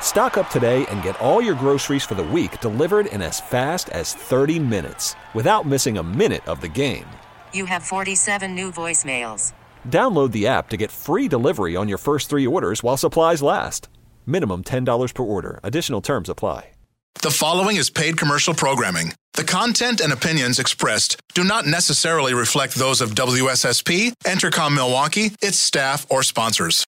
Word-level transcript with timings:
Stock 0.00 0.36
up 0.38 0.50
today 0.50 0.84
and 0.86 1.02
get 1.02 1.20
all 1.20 1.40
your 1.40 1.54
groceries 1.54 2.02
for 2.02 2.16
the 2.16 2.24
week 2.24 2.60
delivered 2.60 3.06
in 3.06 3.22
as 3.22 3.40
fast 3.40 3.88
as 3.90 4.14
30 4.14 4.58
minutes 4.58 5.14
without 5.34 5.66
missing 5.66 5.98
a 5.98 6.02
minute 6.02 6.44
of 6.48 6.60
the 6.62 6.68
game. 6.68 7.06
You 7.52 7.66
have 7.66 7.82
47 7.84 8.54
new 8.54 8.72
voicemails. 8.72 9.52
Download 9.86 10.32
the 10.32 10.46
app 10.46 10.70
to 10.70 10.76
get 10.76 10.90
free 10.90 11.28
delivery 11.28 11.76
on 11.76 11.88
your 11.88 11.98
first 11.98 12.30
three 12.30 12.46
orders 12.46 12.82
while 12.82 12.96
supplies 12.96 13.42
last. 13.42 13.88
Minimum 14.26 14.64
$10 14.64 15.14
per 15.14 15.22
order. 15.22 15.60
Additional 15.62 16.00
terms 16.00 16.28
apply. 16.28 16.70
The 17.20 17.30
following 17.32 17.76
is 17.78 17.90
paid 17.90 18.16
commercial 18.16 18.54
programming. 18.54 19.12
The 19.34 19.42
content 19.42 20.00
and 20.00 20.12
opinions 20.12 20.60
expressed 20.60 21.20
do 21.34 21.42
not 21.42 21.66
necessarily 21.66 22.32
reflect 22.32 22.76
those 22.76 23.00
of 23.00 23.10
WSSP, 23.10 24.12
Entercom 24.24 24.74
Milwaukee, 24.74 25.32
its 25.42 25.58
staff, 25.58 26.06
or 26.10 26.22
sponsors. 26.22 26.84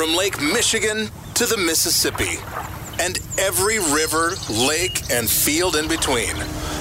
From 0.00 0.16
Lake 0.16 0.40
Michigan 0.40 1.10
to 1.34 1.44
the 1.44 1.58
Mississippi 1.58 2.38
and 2.98 3.18
every 3.38 3.78
river, 3.78 4.32
lake, 4.48 5.02
and 5.10 5.28
field 5.28 5.76
in 5.76 5.88
between, 5.88 6.34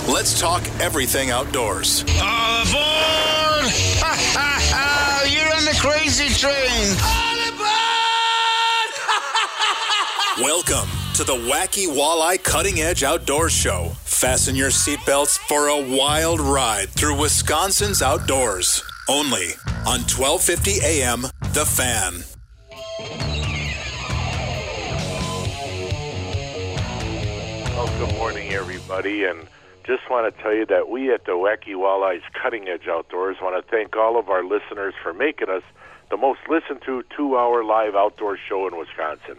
let's 0.07 0.39
talk 0.39 0.65
everything 0.79 1.29
outdoors. 1.29 2.05
All 2.21 2.61
aboard! 2.61 3.67
Ha 3.99 4.15
ha 4.15 4.59
ha! 4.71 5.25
You're 5.27 5.53
on 5.53 5.65
the 5.65 5.75
crazy 5.81 6.29
train! 6.29 6.95
All 7.03 7.49
aboard! 10.39 10.41
Welcome 10.41 10.89
to 11.15 11.25
the 11.25 11.35
Wacky 11.51 11.87
Walleye 11.93 12.41
Cutting 12.41 12.79
Edge 12.79 13.03
Outdoors 13.03 13.51
Show. 13.51 13.91
Fasten 14.05 14.55
your 14.55 14.69
seatbelts 14.69 15.37
for 15.39 15.67
a 15.67 15.77
wild 15.77 16.39
ride 16.39 16.87
through 16.91 17.19
Wisconsin's 17.19 18.01
outdoors. 18.01 18.81
Only 19.09 19.55
on 19.85 20.05
1250 20.07 20.79
AM 20.85 21.23
The 21.51 21.65
Fan. 21.65 22.23
Well, 27.75 27.88
good 27.97 28.14
morning, 28.16 28.52
everybody, 28.52 29.23
and 29.23 29.47
just 29.86 30.09
want 30.09 30.36
to 30.36 30.42
tell 30.44 30.53
you 30.53 30.66
that 30.66 30.89
we 30.89 31.14
at 31.14 31.23
the 31.23 31.31
Wacky 31.31 31.75
Walleyes 31.75 32.23
Cutting 32.33 32.67
Edge 32.67 32.89
Outdoors 32.89 33.38
want 33.42 33.55
to 33.55 33.72
thank 33.72 33.95
all 33.95 34.20
of 34.20 34.27
our 34.27 34.44
listeners 34.44 34.94
for 35.02 35.14
making 35.14 35.47
us 35.47 35.64
the 36.11 36.17
most 36.17 36.42
listened 36.50 36.81
to 36.88 37.05
two-hour 37.16 37.64
live 37.64 37.95
outdoor 37.95 38.38
show 38.38 38.67
in 38.67 38.77
Wisconsin. 38.77 39.38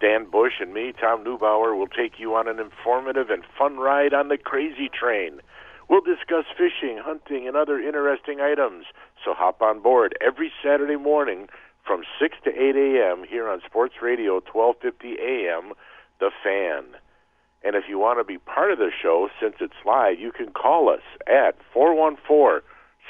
Dan 0.00 0.24
Bush 0.30 0.54
and 0.60 0.72
me, 0.72 0.94
Tom 0.98 1.24
Neubauer, 1.24 1.76
will 1.76 1.88
take 1.88 2.18
you 2.18 2.34
on 2.34 2.48
an 2.48 2.58
informative 2.58 3.28
and 3.28 3.44
fun 3.58 3.76
ride 3.76 4.14
on 4.14 4.28
the 4.28 4.38
Crazy 4.38 4.88
Train. 4.88 5.42
We'll 5.90 6.00
discuss 6.00 6.46
fishing, 6.56 6.96
hunting, 7.04 7.46
and 7.46 7.54
other 7.54 7.78
interesting 7.78 8.40
items. 8.40 8.86
So 9.22 9.34
hop 9.34 9.60
on 9.60 9.80
board 9.80 10.16
every 10.22 10.50
Saturday 10.62 10.96
morning 10.96 11.48
from 11.86 12.02
6 12.20 12.36
to 12.44 12.50
8 12.50 12.76
a.m. 12.76 13.24
here 13.28 13.48
on 13.48 13.60
Sports 13.66 13.94
Radio 14.02 14.34
1250 14.40 15.20
AM, 15.20 15.72
The 16.18 16.30
Fan. 16.42 16.84
And 17.62 17.76
if 17.76 17.84
you 17.88 17.98
want 17.98 18.18
to 18.18 18.24
be 18.24 18.38
part 18.38 18.72
of 18.72 18.78
the 18.78 18.90
show, 18.90 19.28
since 19.40 19.56
it's 19.60 19.74
live, 19.84 20.18
you 20.18 20.32
can 20.32 20.50
call 20.52 20.88
us 20.88 21.02
at 21.26 21.56
414 21.72 22.60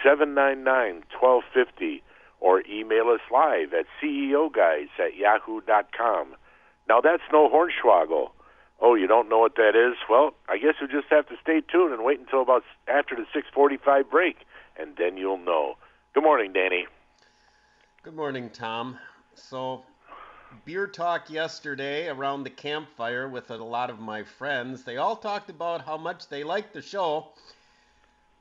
799 0.02 1.02
1250 1.18 2.02
or 2.40 2.62
email 2.68 3.08
us 3.08 3.20
live 3.32 3.72
at 3.72 3.86
ceoguys 4.02 4.88
at 4.98 5.16
yahoo.com. 5.16 6.36
Now, 6.88 7.00
that's 7.00 7.22
no 7.32 7.48
hornswoggle. 7.48 8.30
Oh, 8.80 8.94
you 8.94 9.06
don't 9.06 9.28
know 9.28 9.38
what 9.38 9.56
that 9.56 9.74
is? 9.74 9.96
Well, 10.10 10.34
I 10.48 10.58
guess 10.58 10.74
you'll 10.80 10.90
just 10.90 11.10
have 11.10 11.26
to 11.28 11.36
stay 11.40 11.62
tuned 11.62 11.94
and 11.94 12.04
wait 12.04 12.20
until 12.20 12.42
about 12.42 12.64
after 12.86 13.14
the 13.14 13.24
645 13.32 14.10
break, 14.10 14.36
and 14.76 14.94
then 14.98 15.16
you'll 15.16 15.38
know. 15.38 15.76
Good 16.12 16.22
morning, 16.22 16.52
Danny. 16.52 16.86
Good 18.04 18.16
morning, 18.16 18.50
Tom. 18.50 18.98
So, 19.34 19.82
beer 20.66 20.86
talk 20.86 21.30
yesterday 21.30 22.08
around 22.08 22.44
the 22.44 22.50
campfire 22.50 23.30
with 23.30 23.50
a 23.50 23.56
lot 23.56 23.88
of 23.88 23.98
my 23.98 24.24
friends. 24.24 24.84
They 24.84 24.98
all 24.98 25.16
talked 25.16 25.48
about 25.48 25.86
how 25.86 25.96
much 25.96 26.28
they 26.28 26.44
liked 26.44 26.74
the 26.74 26.82
show. 26.82 27.28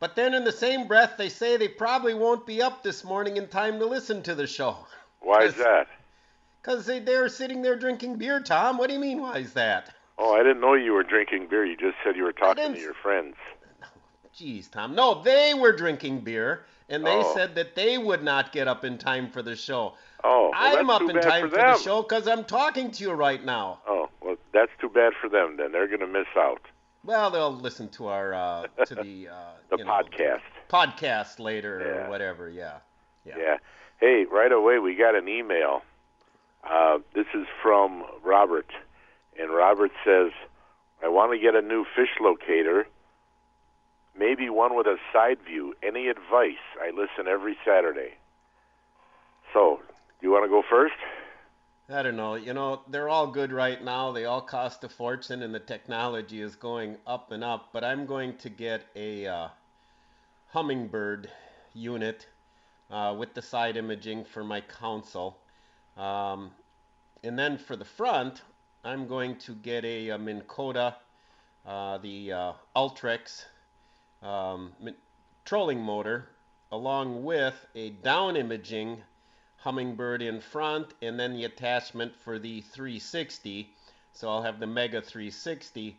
But 0.01 0.17
then 0.17 0.33
in 0.33 0.43
the 0.43 0.51
same 0.51 0.85
breath, 0.85 1.13
they 1.17 1.29
say 1.29 1.55
they 1.55 1.69
probably 1.69 2.13
won't 2.13 2.45
be 2.45 2.61
up 2.61 2.83
this 2.83 3.05
morning 3.05 3.37
in 3.37 3.47
time 3.47 3.79
to 3.79 3.85
listen 3.85 4.21
to 4.23 4.35
the 4.35 4.47
show. 4.47 4.75
Why 5.21 5.43
is 5.43 5.55
that? 5.55 5.87
Because 6.61 6.85
they, 6.85 6.99
they're 6.99 7.29
sitting 7.29 7.61
there 7.61 7.77
drinking 7.77 8.17
beer, 8.17 8.41
Tom. 8.41 8.77
What 8.77 8.89
do 8.89 8.95
you 8.95 8.99
mean, 8.99 9.21
why 9.21 9.37
is 9.37 9.53
that? 9.53 9.93
Oh, 10.17 10.33
I 10.33 10.39
didn't 10.39 10.59
know 10.59 10.73
you 10.73 10.91
were 10.91 11.03
drinking 11.03 11.47
beer. 11.49 11.63
You 11.63 11.77
just 11.77 11.95
said 12.03 12.17
you 12.17 12.23
were 12.23 12.33
talking 12.33 12.73
to 12.73 12.79
your 12.81 12.95
friends. 12.95 13.37
Jeez, 14.37 14.69
Tom. 14.69 14.93
No, 14.93 15.23
they 15.23 15.53
were 15.53 15.71
drinking 15.71 16.19
beer, 16.19 16.65
and 16.89 17.05
they 17.05 17.17
Oh. 17.17 17.33
said 17.33 17.55
that 17.55 17.75
they 17.75 17.97
would 17.97 18.23
not 18.23 18.51
get 18.51 18.67
up 18.67 18.83
in 18.83 18.97
time 18.97 19.29
for 19.29 19.41
the 19.41 19.55
show. 19.55 19.93
Oh, 20.23 20.51
well, 20.51 20.77
I'm 20.79 20.89
up 20.89 21.01
in 21.01 21.19
time 21.21 21.49
for 21.49 21.55
for, 21.55 21.61
the 21.61 21.77
show 21.77 22.01
because 22.01 22.27
I'm 22.27 22.43
talking 22.45 22.91
to 22.91 23.03
you 23.03 23.11
right 23.11 23.43
now. 23.43 23.79
Oh, 23.87 24.09
well, 24.21 24.37
that's 24.53 24.71
too 24.79 24.89
bad 24.89 25.13
for 25.21 25.29
them. 25.29 25.57
Then 25.57 25.71
they're 25.73 25.87
going 25.87 25.99
to 25.99 26.07
miss 26.07 26.27
out. 26.37 26.61
Well, 27.03 27.29
they'll 27.29 27.53
listen 27.53 27.89
to 27.89 28.07
our 28.07 28.33
uh, 28.33 28.67
to 28.85 28.95
the 28.95 29.27
uh, 29.29 29.35
The 29.69 29.77
you 29.79 29.83
know, 29.85 29.91
podcast. 29.91 30.41
podcast 30.69 31.39
later 31.39 31.79
Yeah. 31.85 32.05
or 32.05 32.09
whatever. 32.09 32.49
Yeah. 32.49 32.77
Yeah. 33.25 33.33
Yeah. 33.37 33.57
Hey, 33.99 34.25
right 34.31 34.51
away 34.51 34.79
we 34.79 34.95
got 34.95 35.15
an 35.15 35.27
email. 35.27 35.81
Uh, 36.63 36.99
this 37.13 37.25
is 37.33 37.45
from 37.61 38.03
Robert, 38.23 38.67
and 39.37 39.51
Robert 39.51 39.91
says, 40.05 40.31
"I 41.03 41.09
want 41.09 41.33
to 41.33 41.37
get 41.39 41.55
a 41.55 41.61
new 41.61 41.83
fish 41.95 42.09
locator, 42.21 42.87
maybe 44.17 44.49
one 44.49 44.75
with 44.75 44.87
a 44.87 44.97
side 45.11 45.39
view. 45.45 45.75
Any 45.83 46.07
advice? 46.07 46.63
I 46.81 46.91
listen 46.91 47.27
every 47.27 47.57
Saturday." 47.65 48.13
So, 49.53 49.79
do 50.19 50.27
you 50.27 50.31
want 50.31 50.45
to 50.45 50.49
go 50.49 50.63
first? 50.67 50.95
I 51.89 52.01
don't 52.01 52.15
know. 52.15 52.35
You 52.35 52.53
know, 52.53 52.81
they're 52.87 53.09
all 53.09 53.27
good 53.27 53.51
right 53.51 53.83
now. 53.83 54.11
They 54.11 54.25
all 54.25 54.41
cost 54.41 54.83
a 54.83 54.89
fortune, 54.89 55.43
and 55.43 55.53
the 55.53 55.59
technology 55.59 56.41
is 56.41 56.55
going 56.55 56.97
up 57.05 57.31
and 57.31 57.43
up. 57.43 57.69
But 57.73 57.83
I'm 57.83 58.05
going 58.05 58.37
to 58.37 58.49
get 58.49 58.83
a 58.95 59.27
uh, 59.27 59.47
humminbird 60.53 61.27
unit 61.73 62.25
uh, 62.89 63.15
with 63.17 63.33
the 63.33 63.41
side 63.41 63.75
imaging 63.75 64.25
for 64.25 64.43
my 64.43 64.61
console. 64.61 65.37
Um, 65.97 66.51
and 67.23 67.37
then 67.37 67.57
for 67.57 67.75
the 67.75 67.85
front, 67.85 68.41
I'm 68.83 69.07
going 69.07 69.37
to 69.39 69.53
get 69.53 69.85
a, 69.85 70.11
uh 70.11 70.17
Minn 70.17 70.41
Kota, 70.47 70.95
uh, 71.65 71.97
the 71.99 72.31
uh, 72.31 72.53
Ultrex 72.75 73.45
um, 74.23 74.71
trolling 75.45 75.81
motor, 75.81 76.29
along 76.71 77.23
with 77.23 77.65
a 77.75 77.89
down 77.91 78.35
imaging 78.35 79.01
Humminbird 79.63 80.21
in 80.21 80.41
front, 80.41 80.93
and 81.01 81.19
then 81.19 81.33
the 81.33 81.45
attachment 81.45 82.15
for 82.15 82.37
the 82.37 82.61
360. 82.61 83.69
So 84.13 84.29
I'll 84.29 84.43
have 84.43 84.59
the 84.59 84.67
Mega 84.67 85.01
360. 85.01 85.95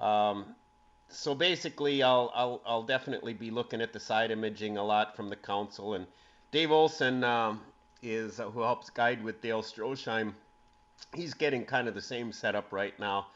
Um, 0.00 0.54
so 1.08 1.34
basically, 1.34 2.02
I'll, 2.02 2.30
I'll 2.34 2.60
I'll 2.64 2.82
definitely 2.84 3.34
be 3.34 3.50
looking 3.50 3.80
at 3.80 3.92
the 3.92 4.00
side 4.00 4.30
imaging 4.30 4.76
a 4.76 4.84
lot 4.84 5.16
from 5.16 5.28
the 5.28 5.36
council. 5.36 5.94
And 5.94 6.06
Dave 6.52 6.70
Olson 6.70 7.24
um, 7.24 7.60
is 8.02 8.38
uh, 8.38 8.48
who 8.50 8.60
helps 8.60 8.90
guide 8.90 9.22
with 9.22 9.42
Dale 9.42 9.62
Stroheim. 9.62 10.34
He's 11.14 11.34
getting 11.34 11.64
kind 11.64 11.88
of 11.88 11.94
the 11.94 12.02
same 12.02 12.30
setup 12.30 12.72
right 12.72 12.98
now. 13.00 13.26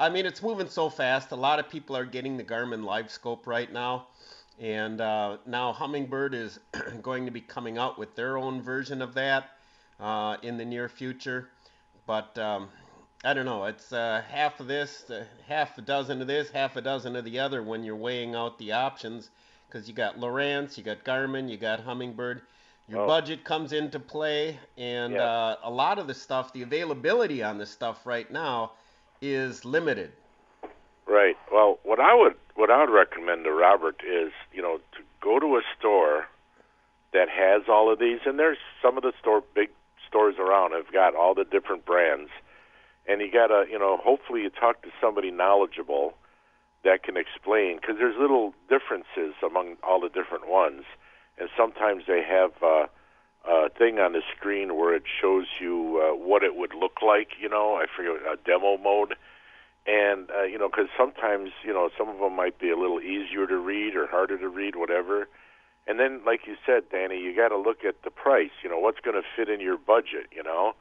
I 0.00 0.08
mean, 0.08 0.24
it's 0.24 0.42
moving 0.42 0.66
so 0.66 0.88
fast. 0.88 1.30
A 1.30 1.36
lot 1.36 1.58
of 1.58 1.68
people 1.68 1.94
are 1.94 2.06
getting 2.06 2.38
the 2.38 2.42
Garmin 2.42 2.84
Live 2.84 3.10
Scope 3.10 3.46
right 3.46 3.70
now. 3.70 4.06
And 4.58 4.98
uh, 4.98 5.36
now 5.44 5.74
Humminbird 5.74 6.32
is 6.32 6.58
going 7.02 7.26
to 7.26 7.30
be 7.30 7.42
coming 7.42 7.76
out 7.76 7.98
with 7.98 8.16
their 8.16 8.38
own 8.38 8.62
version 8.62 9.02
of 9.02 9.12
that 9.12 9.50
uh, 10.00 10.38
in 10.40 10.56
the 10.56 10.64
near 10.64 10.88
future. 10.88 11.50
But 12.06 12.38
um, 12.38 12.70
I 13.22 13.34
don't 13.34 13.44
know. 13.44 13.66
It's 13.66 13.92
uh, 13.92 14.22
half 14.30 14.58
of 14.58 14.68
this, 14.68 15.04
uh, 15.10 15.24
half 15.46 15.76
a 15.76 15.82
dozen 15.82 16.22
of 16.22 16.26
this, 16.26 16.48
half 16.50 16.76
a 16.76 16.80
dozen 16.80 17.14
of 17.14 17.26
the 17.26 17.38
other 17.38 17.62
when 17.62 17.84
you're 17.84 17.94
weighing 17.94 18.34
out 18.34 18.56
the 18.56 18.72
options. 18.72 19.28
Because 19.68 19.86
you 19.86 19.92
got 19.92 20.18
Lowrance, 20.18 20.78
you 20.78 20.82
got 20.82 21.04
Garmin, 21.04 21.50
you 21.50 21.58
got 21.58 21.84
Humminbird. 21.84 22.40
Your 22.88 23.00
Oh. 23.02 23.06
budget 23.06 23.44
comes 23.44 23.74
into 23.74 24.00
play, 24.00 24.58
and 24.78 25.12
Yeah. 25.12 25.24
uh, 25.24 25.56
a 25.62 25.70
lot 25.70 25.98
of 25.98 26.06
the 26.06 26.14
stuff, 26.14 26.54
the 26.54 26.62
availability 26.62 27.42
on 27.42 27.58
the 27.58 27.66
stuff 27.66 28.06
right 28.06 28.30
now 28.32 28.72
is 29.20 29.64
limited. 29.64 30.12
Right. 31.06 31.36
Well, 31.52 31.78
what 31.82 32.00
I 32.00 32.14
would 32.14 32.34
what 32.54 32.70
I 32.70 32.80
would 32.84 32.92
recommend 32.92 33.44
to 33.44 33.52
Robert 33.52 34.00
is, 34.06 34.32
you 34.52 34.62
know, 34.62 34.78
to 34.92 34.98
go 35.20 35.38
to 35.38 35.56
a 35.56 35.62
store 35.78 36.26
that 37.12 37.28
has 37.28 37.62
all 37.68 37.92
of 37.92 37.98
these, 37.98 38.20
and 38.24 38.38
there's 38.38 38.58
some 38.82 38.96
of 38.96 39.02
the 39.02 39.12
store 39.20 39.42
big 39.54 39.70
stores 40.06 40.36
around 40.38 40.72
have 40.72 40.92
got 40.92 41.14
all 41.14 41.34
the 41.34 41.44
different 41.44 41.84
brands, 41.84 42.30
and 43.06 43.20
you 43.20 43.30
gotta, 43.32 43.64
you 43.70 43.78
know, 43.78 43.96
hopefully 43.96 44.42
you 44.42 44.50
talk 44.50 44.82
to 44.82 44.88
somebody 45.00 45.30
knowledgeable 45.30 46.14
that 46.84 47.02
can 47.02 47.16
explain 47.16 47.76
because 47.76 47.96
there's 47.98 48.16
little 48.18 48.54
differences 48.68 49.34
among 49.44 49.76
all 49.82 50.00
the 50.00 50.08
different 50.08 50.48
ones, 50.48 50.84
and 51.38 51.48
sometimes 51.56 52.04
they 52.06 52.22
have 52.22 52.52
uh, 52.62 52.86
a 53.48 53.68
thing 53.70 53.98
on 53.98 54.12
the 54.12 54.22
screen 54.36 54.76
where 54.76 54.94
it 54.94 55.04
shows 55.20 55.46
you 55.60 56.00
uh, 56.02 56.16
what 56.16 56.42
it 56.42 56.56
would 56.56 56.74
look 56.74 57.02
like. 57.02 57.30
You 57.40 57.48
know, 57.48 57.76
I 57.76 57.86
forget 57.94 58.22
a 58.26 58.36
demo 58.36 58.76
mode, 58.76 59.14
and 59.86 60.30
uh, 60.30 60.42
you 60.42 60.58
know 60.58 60.68
because 60.68 60.88
sometimes 60.96 61.50
you 61.64 61.72
know 61.72 61.90
some 61.96 62.08
of 62.08 62.18
them 62.18 62.36
might 62.36 62.58
be 62.58 62.70
a 62.70 62.76
little 62.76 63.00
easier 63.00 63.46
to 63.46 63.56
read 63.56 63.96
or 63.96 64.06
harder 64.06 64.38
to 64.38 64.48
read, 64.48 64.76
whatever. 64.76 65.28
And 65.86 65.98
then, 65.98 66.20
like 66.24 66.46
you 66.46 66.56
said, 66.64 66.84
Danny, 66.92 67.18
you 67.18 67.34
got 67.34 67.48
to 67.48 67.56
look 67.56 67.84
at 67.84 68.02
the 68.04 68.10
price. 68.10 68.50
You 68.62 68.70
know, 68.70 68.78
what's 68.78 69.00
going 69.00 69.16
to 69.16 69.26
fit 69.34 69.48
in 69.48 69.60
your 69.60 69.78
budget. 69.78 70.28
You 70.30 70.42
know, 70.42 70.74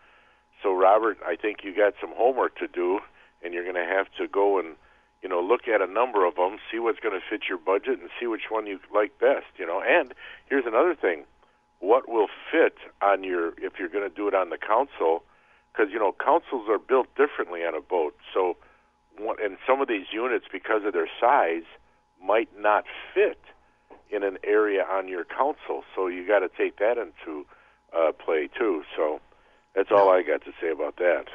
so 0.62 0.74
Robert, 0.74 1.18
I 1.26 1.36
think 1.36 1.64
you 1.64 1.76
got 1.76 1.94
some 2.02 2.12
homework 2.16 2.58
to 2.58 2.68
do, 2.68 3.00
and 3.44 3.54
you're 3.54 3.64
going 3.64 3.76
to 3.76 3.92
have 3.92 4.08
to 4.18 4.28
go 4.28 4.60
and 4.60 4.76
you 5.22 5.28
know, 5.28 5.42
look 5.42 5.68
at 5.68 5.82
a 5.82 5.88
number 5.88 6.26
of 6.26 6.36
them, 6.36 6.58
see 6.72 6.80
what's 6.80 7.00
going 7.00 7.20
to 7.20 7.26
fit 7.30 7.44
your 7.50 7.58
budget, 7.58 8.00
and 8.00 8.10
see 8.20 8.28
which 8.28 8.50
one 8.50 8.66
you 8.66 8.80
like 8.94 9.20
best. 9.20 9.48
You 9.58 9.66
know, 9.66 9.82
and 9.86 10.14
here's 10.48 10.66
another 10.66 10.96
thing: 10.96 11.24
what 11.80 12.10
will 12.10 12.28
fit 12.52 12.76
on 13.02 13.24
your 13.24 13.50
if 13.58 13.74
you're 13.80 13.90
going 13.90 14.08
to 14.08 14.16
do 14.16 14.28
it 14.28 14.36
on 14.36 14.50
the 14.50 14.58
console, 14.58 15.24
because 15.72 15.92
you 15.92 16.00
know 16.00 16.12
consoles 16.12 16.68
are 16.70 16.80
built 16.80 17.08
differently 17.16 17.62
on 17.62 17.76
a 17.76 17.81
boat. 17.81 18.16
So, 18.34 18.58
and 19.18 19.58
some 19.68 19.81
of 19.81 19.88
these 19.88 20.08
units, 20.12 20.46
because 20.52 20.84
of 20.86 20.94
their 20.94 21.10
size, 21.20 21.64
might 22.24 22.50
not 22.58 22.86
fit 23.14 23.40
in 24.10 24.24
an 24.24 24.38
area 24.44 24.84
on 24.84 25.08
your 25.08 25.24
console. 25.24 25.84
So 25.96 26.08
you 26.08 26.28
got 26.28 26.40
to 26.40 26.50
take 26.50 26.78
that 26.80 26.98
into 26.98 27.46
uh, 27.96 28.12
play 28.12 28.50
too. 28.58 28.84
So 28.96 29.20
that's 29.75 29.90
all 29.92 30.10
I 30.10 30.24
got 30.24 30.44
to 30.46 30.52
say 30.62 30.70
about 30.72 30.98
that. 30.98 31.25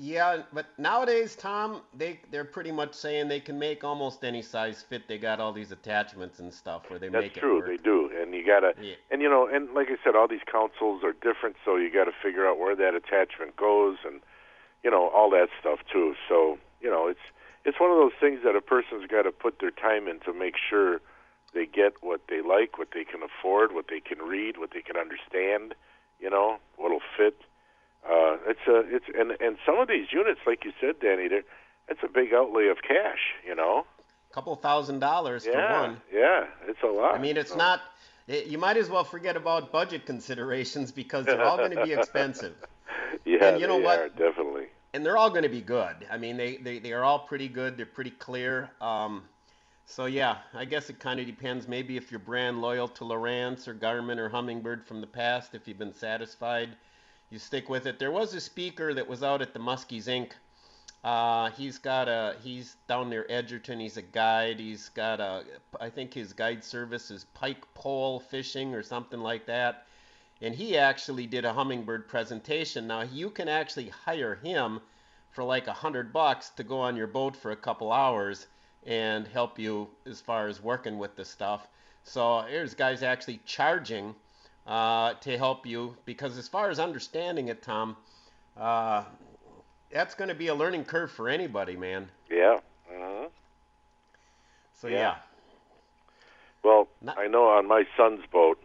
Yeah, 0.00 0.42
but 0.52 0.66
nowadays, 0.78 1.34
Tom, 1.34 1.82
they 1.92 2.20
they're 2.30 2.44
pretty 2.44 2.70
much 2.70 2.94
saying 2.94 3.26
they 3.26 3.40
can 3.40 3.58
make 3.58 3.82
almost 3.82 4.22
any 4.22 4.42
size 4.42 4.80
fit. 4.88 5.08
They 5.08 5.18
got 5.18 5.40
all 5.40 5.52
these 5.52 5.72
attachments 5.72 6.38
and 6.38 6.54
stuff 6.54 6.88
where 6.88 7.00
they 7.00 7.08
That's 7.08 7.22
make 7.24 7.32
it 7.32 7.34
That's 7.34 7.40
true, 7.40 7.56
work. 7.58 7.66
they 7.66 7.76
do, 7.78 8.08
and 8.16 8.32
you 8.32 8.46
gotta, 8.46 8.74
Yeah. 8.80 8.94
and 9.10 9.20
you 9.20 9.28
know, 9.28 9.48
and 9.48 9.74
like 9.74 9.88
I 9.90 9.96
said, 10.04 10.14
all 10.14 10.28
these 10.28 10.44
consoles 10.46 11.02
are 11.02 11.14
different, 11.14 11.56
so 11.64 11.74
you 11.76 11.90
got 11.90 12.04
to 12.04 12.12
figure 12.22 12.46
out 12.46 12.58
where 12.60 12.76
that 12.76 12.94
attachment 12.94 13.56
goes, 13.56 13.96
and 14.06 14.20
you 14.84 14.90
know, 14.90 15.08
all 15.08 15.30
that 15.30 15.48
stuff 15.58 15.80
too. 15.92 16.14
So 16.28 16.58
you 16.80 16.88
know, 16.88 17.08
it's 17.08 17.26
it's 17.64 17.80
one 17.80 17.90
of 17.90 17.96
those 17.96 18.12
things 18.20 18.44
that 18.44 18.54
a 18.54 18.60
person's 18.60 19.04
got 19.10 19.22
to 19.22 19.32
put 19.32 19.58
their 19.58 19.72
time 19.72 20.06
in 20.06 20.20
to 20.20 20.32
make 20.32 20.54
sure 20.56 21.00
they 21.54 21.66
get 21.66 21.94
what 22.02 22.20
they 22.28 22.40
like, 22.40 22.78
what 22.78 22.92
they 22.94 23.02
can 23.02 23.20
afford, 23.24 23.74
what 23.74 23.86
they 23.88 23.98
can 23.98 24.18
read, 24.20 24.58
what 24.58 24.70
they 24.72 24.80
can 24.82 24.96
understand. 24.96 25.74
You 26.20 26.30
know, 26.30 26.58
what'll 26.76 27.02
fit. 27.16 27.40
Uh, 28.04 28.36
it's 28.46 28.60
a 28.68 28.78
it's 28.94 29.04
and 29.18 29.32
and 29.40 29.56
some 29.66 29.78
of 29.78 29.88
these 29.88 30.06
units, 30.12 30.40
like 30.46 30.64
you 30.64 30.72
said, 30.80 31.00
Danny, 31.00 31.28
it's 31.88 32.02
a 32.02 32.08
big 32.08 32.32
outlay 32.34 32.68
of 32.68 32.78
cash. 32.82 33.34
You 33.46 33.54
know. 33.54 33.84
A 34.30 34.34
couple 34.34 34.54
thousand 34.56 34.98
dollars 35.00 35.44
for 35.46 35.52
Yeah, 35.52 35.80
one. 35.82 36.00
yeah, 36.12 36.44
it's 36.66 36.82
a 36.82 36.86
lot. 36.86 37.14
I 37.14 37.18
mean, 37.18 37.36
it's 37.36 37.52
So- 37.52 37.56
not. 37.56 37.80
It, 38.26 38.44
you 38.46 38.58
might 38.58 38.76
as 38.76 38.90
well 38.90 39.04
forget 39.04 39.36
about 39.36 39.72
budget 39.72 40.04
considerations 40.04 40.92
because 40.92 41.24
they're 41.24 41.42
all 41.42 41.56
going 41.56 41.70
to 41.70 41.82
be 41.82 41.92
expensive, 41.94 42.54
Yeah, 43.24 43.46
and 43.46 43.60
you 43.60 43.66
know 43.66 43.78
they 43.78 43.84
what? 43.84 43.98
are, 43.98 44.08
definitely. 44.10 44.66
and 44.92 45.04
they're 45.04 45.16
all 45.16 45.30
going 45.30 45.44
to 45.44 45.48
be 45.48 45.62
good. 45.62 45.96
I 46.10 46.18
mean, 46.18 46.36
they, 46.36 46.58
they 46.58 46.78
they 46.78 46.92
are 46.92 47.02
all 47.04 47.20
pretty 47.20 47.48
good. 47.48 47.78
They're 47.78 47.86
pretty 47.86 48.10
clear. 48.10 48.68
Um, 48.82 49.22
so 49.86 50.04
yeah, 50.04 50.36
I 50.52 50.66
guess 50.66 50.90
it 50.90 51.00
kind 51.00 51.18
of 51.20 51.24
depends. 51.26 51.66
Maybe 51.66 51.96
if 51.96 52.10
you're 52.10 52.20
brand 52.20 52.60
loyal 52.60 52.86
to 52.88 53.04
Lowrance 53.04 53.66
or 53.66 53.72
Garmin 53.74 54.18
or 54.18 54.28
Humminbird 54.28 54.84
from 54.84 55.00
the 55.00 55.06
past, 55.06 55.54
if 55.54 55.66
you've 55.66 55.78
been 55.78 55.94
satisfied, 55.94 56.68
you 57.30 57.38
stick 57.38 57.68
with 57.68 57.86
it. 57.86 57.98
There 57.98 58.10
was 58.10 58.34
a 58.34 58.40
speaker 58.40 58.94
that 58.94 59.08
was 59.08 59.22
out 59.22 59.42
at 59.42 59.52
the 59.52 59.60
Muskies 59.60 60.04
Inc. 60.04 60.30
Uh, 61.04 61.50
he's 61.50 61.78
got 61.78 62.08
a 62.08 62.36
he's 62.42 62.76
down 62.88 63.08
near 63.10 63.26
Edgerton. 63.28 63.78
He's 63.78 63.96
a 63.96 64.02
guide. 64.02 64.58
He's 64.58 64.88
got 64.88 65.20
a 65.20 65.44
I 65.80 65.90
think 65.90 66.12
his 66.12 66.32
guide 66.32 66.64
service 66.64 67.10
is 67.10 67.24
pike 67.34 67.62
pole 67.74 68.18
fishing 68.18 68.74
or 68.74 68.82
something 68.82 69.20
like 69.20 69.46
that. 69.46 69.86
And 70.40 70.54
he 70.54 70.76
actually 70.76 71.26
did 71.26 71.44
a 71.44 71.52
humminbird 71.52 72.08
presentation. 72.08 72.86
Now 72.86 73.02
you 73.02 73.30
can 73.30 73.48
actually 73.48 73.88
hire 73.88 74.36
him 74.36 74.80
for 75.30 75.44
like 75.44 75.66
a 75.68 75.72
hundred 75.72 76.12
bucks 76.12 76.50
to 76.50 76.64
go 76.64 76.80
on 76.80 76.96
your 76.96 77.06
boat 77.06 77.36
for 77.36 77.52
a 77.52 77.56
couple 77.56 77.92
hours 77.92 78.46
and 78.86 79.26
help 79.28 79.58
you 79.58 79.88
as 80.06 80.20
far 80.20 80.48
as 80.48 80.62
working 80.62 80.98
with 80.98 81.14
the 81.14 81.24
stuff. 81.24 81.68
So 82.02 82.40
here's 82.48 82.74
guys 82.74 83.02
actually 83.02 83.40
charging 83.44 84.14
uh, 84.68 85.14
to 85.14 85.36
help 85.38 85.66
you 85.66 85.96
because 86.04 86.36
as 86.38 86.46
far 86.46 86.70
as 86.70 86.78
understanding 86.78 87.48
it, 87.48 87.62
Tom, 87.62 87.96
uh, 88.56 89.02
that's 89.90 90.14
going 90.14 90.28
to 90.28 90.34
be 90.34 90.48
a 90.48 90.54
learning 90.54 90.84
curve 90.84 91.10
for 91.10 91.28
anybody, 91.28 91.74
man. 91.76 92.10
Yeah. 92.30 92.58
hmm 92.88 93.24
So 94.74 94.88
Yeah. 94.88 94.94
yeah. 94.96 95.14
Well, 96.62 96.88
I 97.16 97.28
know 97.28 97.48
on 97.48 97.66
my 97.66 97.84
son's 97.96 98.26
boat. 98.30 98.62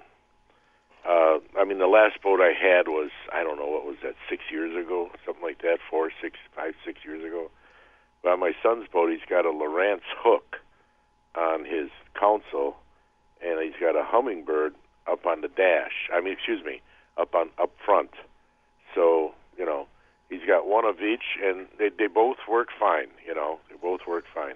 Uh, 1.07 1.39
I 1.57 1.63
mean, 1.65 1.79
the 1.79 1.87
last 1.87 2.21
boat 2.21 2.39
I 2.41 2.51
had 2.53 2.87
was 2.87 3.11
I 3.31 3.43
don't 3.43 3.57
know 3.57 3.67
what 3.67 3.85
was 3.85 3.97
that 4.03 4.15
six 4.29 4.43
years 4.51 4.75
ago, 4.75 5.09
something 5.25 5.43
like 5.43 5.61
that, 5.61 5.77
four, 5.89 6.11
six, 6.21 6.37
five, 6.55 6.73
six 6.85 6.99
years 7.05 7.23
ago. 7.23 7.49
But 8.23 8.33
on 8.33 8.39
my 8.39 8.53
son's 8.63 8.87
boat, 8.87 9.11
he's 9.11 9.27
got 9.29 9.45
a 9.45 9.49
Lowrance 9.49 10.01
hook 10.17 10.57
on 11.35 11.65
his 11.65 11.89
console, 12.13 12.77
and 13.45 13.61
he's 13.61 13.79
got 13.79 13.95
a 13.95 14.03
humminbird 14.03 14.71
up 15.07 15.25
on 15.25 15.41
the 15.41 15.47
dash. 15.47 16.09
I 16.13 16.21
mean, 16.21 16.33
excuse 16.33 16.63
me, 16.63 16.81
up 17.17 17.35
on 17.35 17.49
up 17.59 17.71
front. 17.85 18.11
So 18.95 19.33
you 19.57 19.65
know, 19.65 19.87
he's 20.29 20.45
got 20.47 20.67
one 20.67 20.85
of 20.85 21.01
each, 21.01 21.37
and 21.43 21.67
they 21.77 21.89
they 21.89 22.07
both 22.07 22.37
work 22.49 22.69
fine. 22.79 23.07
You 23.25 23.35
know, 23.35 23.59
they 23.69 23.75
both 23.75 24.01
work 24.07 24.25
fine. 24.33 24.55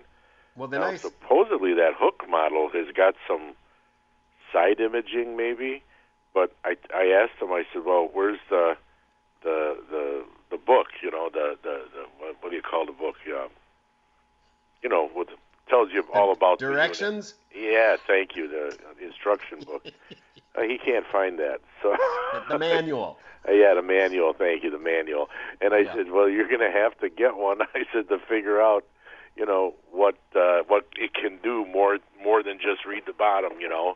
Well, 0.55 0.67
the 0.67 0.79
Now, 0.79 0.91
nice 0.91 1.01
supposedly 1.01 1.73
that 1.75 1.93
hook 1.97 2.23
model 2.29 2.69
has 2.73 2.87
got 2.95 3.15
some 3.27 3.53
side 4.51 4.79
imaging, 4.79 5.37
maybe. 5.37 5.83
But 6.33 6.51
I 6.63 6.75
I 6.93 7.07
asked 7.07 7.41
him. 7.41 7.51
I 7.51 7.63
said, 7.73 7.83
"Well, 7.85 8.09
where's 8.11 8.39
the 8.49 8.77
the 9.43 9.77
the 9.89 10.25
the 10.51 10.57
book? 10.57 10.87
You 11.01 11.11
know, 11.11 11.29
the 11.31 11.57
the, 11.61 11.85
the 11.93 12.05
what, 12.19 12.35
what 12.41 12.49
do 12.49 12.55
you 12.55 12.61
call 12.61 12.85
the 12.85 12.91
book? 12.91 13.15
Yeah, 13.27 13.47
you 14.81 14.89
know, 14.89 15.09
what 15.13 15.29
tells 15.69 15.91
you 15.91 16.03
all 16.13 16.31
about 16.31 16.59
the 16.59 16.65
directions. 16.67 17.35
Yeah, 17.55 17.97
thank 18.05 18.35
you. 18.35 18.47
The, 18.47 18.77
the 18.99 19.05
instruction 19.05 19.59
book. 19.65 19.85
uh, 20.55 20.61
he 20.61 20.77
can't 20.77 21.05
find 21.11 21.39
that. 21.39 21.59
So 21.81 21.95
the 22.49 22.59
manual. 22.59 23.17
Yeah, 23.49 23.75
the 23.75 23.81
manual. 23.81 24.33
Thank 24.33 24.65
you, 24.65 24.71
the 24.71 24.77
manual. 24.79 25.29
And 25.61 25.73
I 25.73 25.79
Yeah. 25.79 25.93
said, 25.95 26.11
well, 26.11 26.27
you're 26.27 26.49
going 26.49 26.59
to 26.59 26.69
have 26.71 26.97
to 26.99 27.07
get 27.07 27.37
one. 27.37 27.61
I 27.75 27.85
said 27.93 28.09
to 28.09 28.19
figure 28.19 28.61
out, 28.61 28.83
you 29.37 29.45
know, 29.45 29.73
what 29.91 30.15
uh, 30.35 30.63
what 30.67 30.85
it 30.97 31.13
can 31.13 31.37
do 31.41 31.65
more 31.65 31.97
more 32.21 32.43
than 32.43 32.57
just 32.57 32.83
read 32.85 33.03
the 33.05 33.13
bottom. 33.13 33.53
You 33.61 33.69
know. 33.69 33.95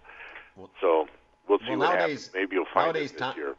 So 0.80 1.10
we'll 1.50 1.60
see 1.60 1.66
well, 1.72 1.80
what 1.80 1.96
nowadays- 1.96 2.28
happens. 2.28 2.32
Maybe 2.34 2.56
you'll 2.56 2.66
find 2.74 2.94
nowadays, 2.94 3.12
it 3.12 3.18
this 3.20 3.36
year. 3.36 3.56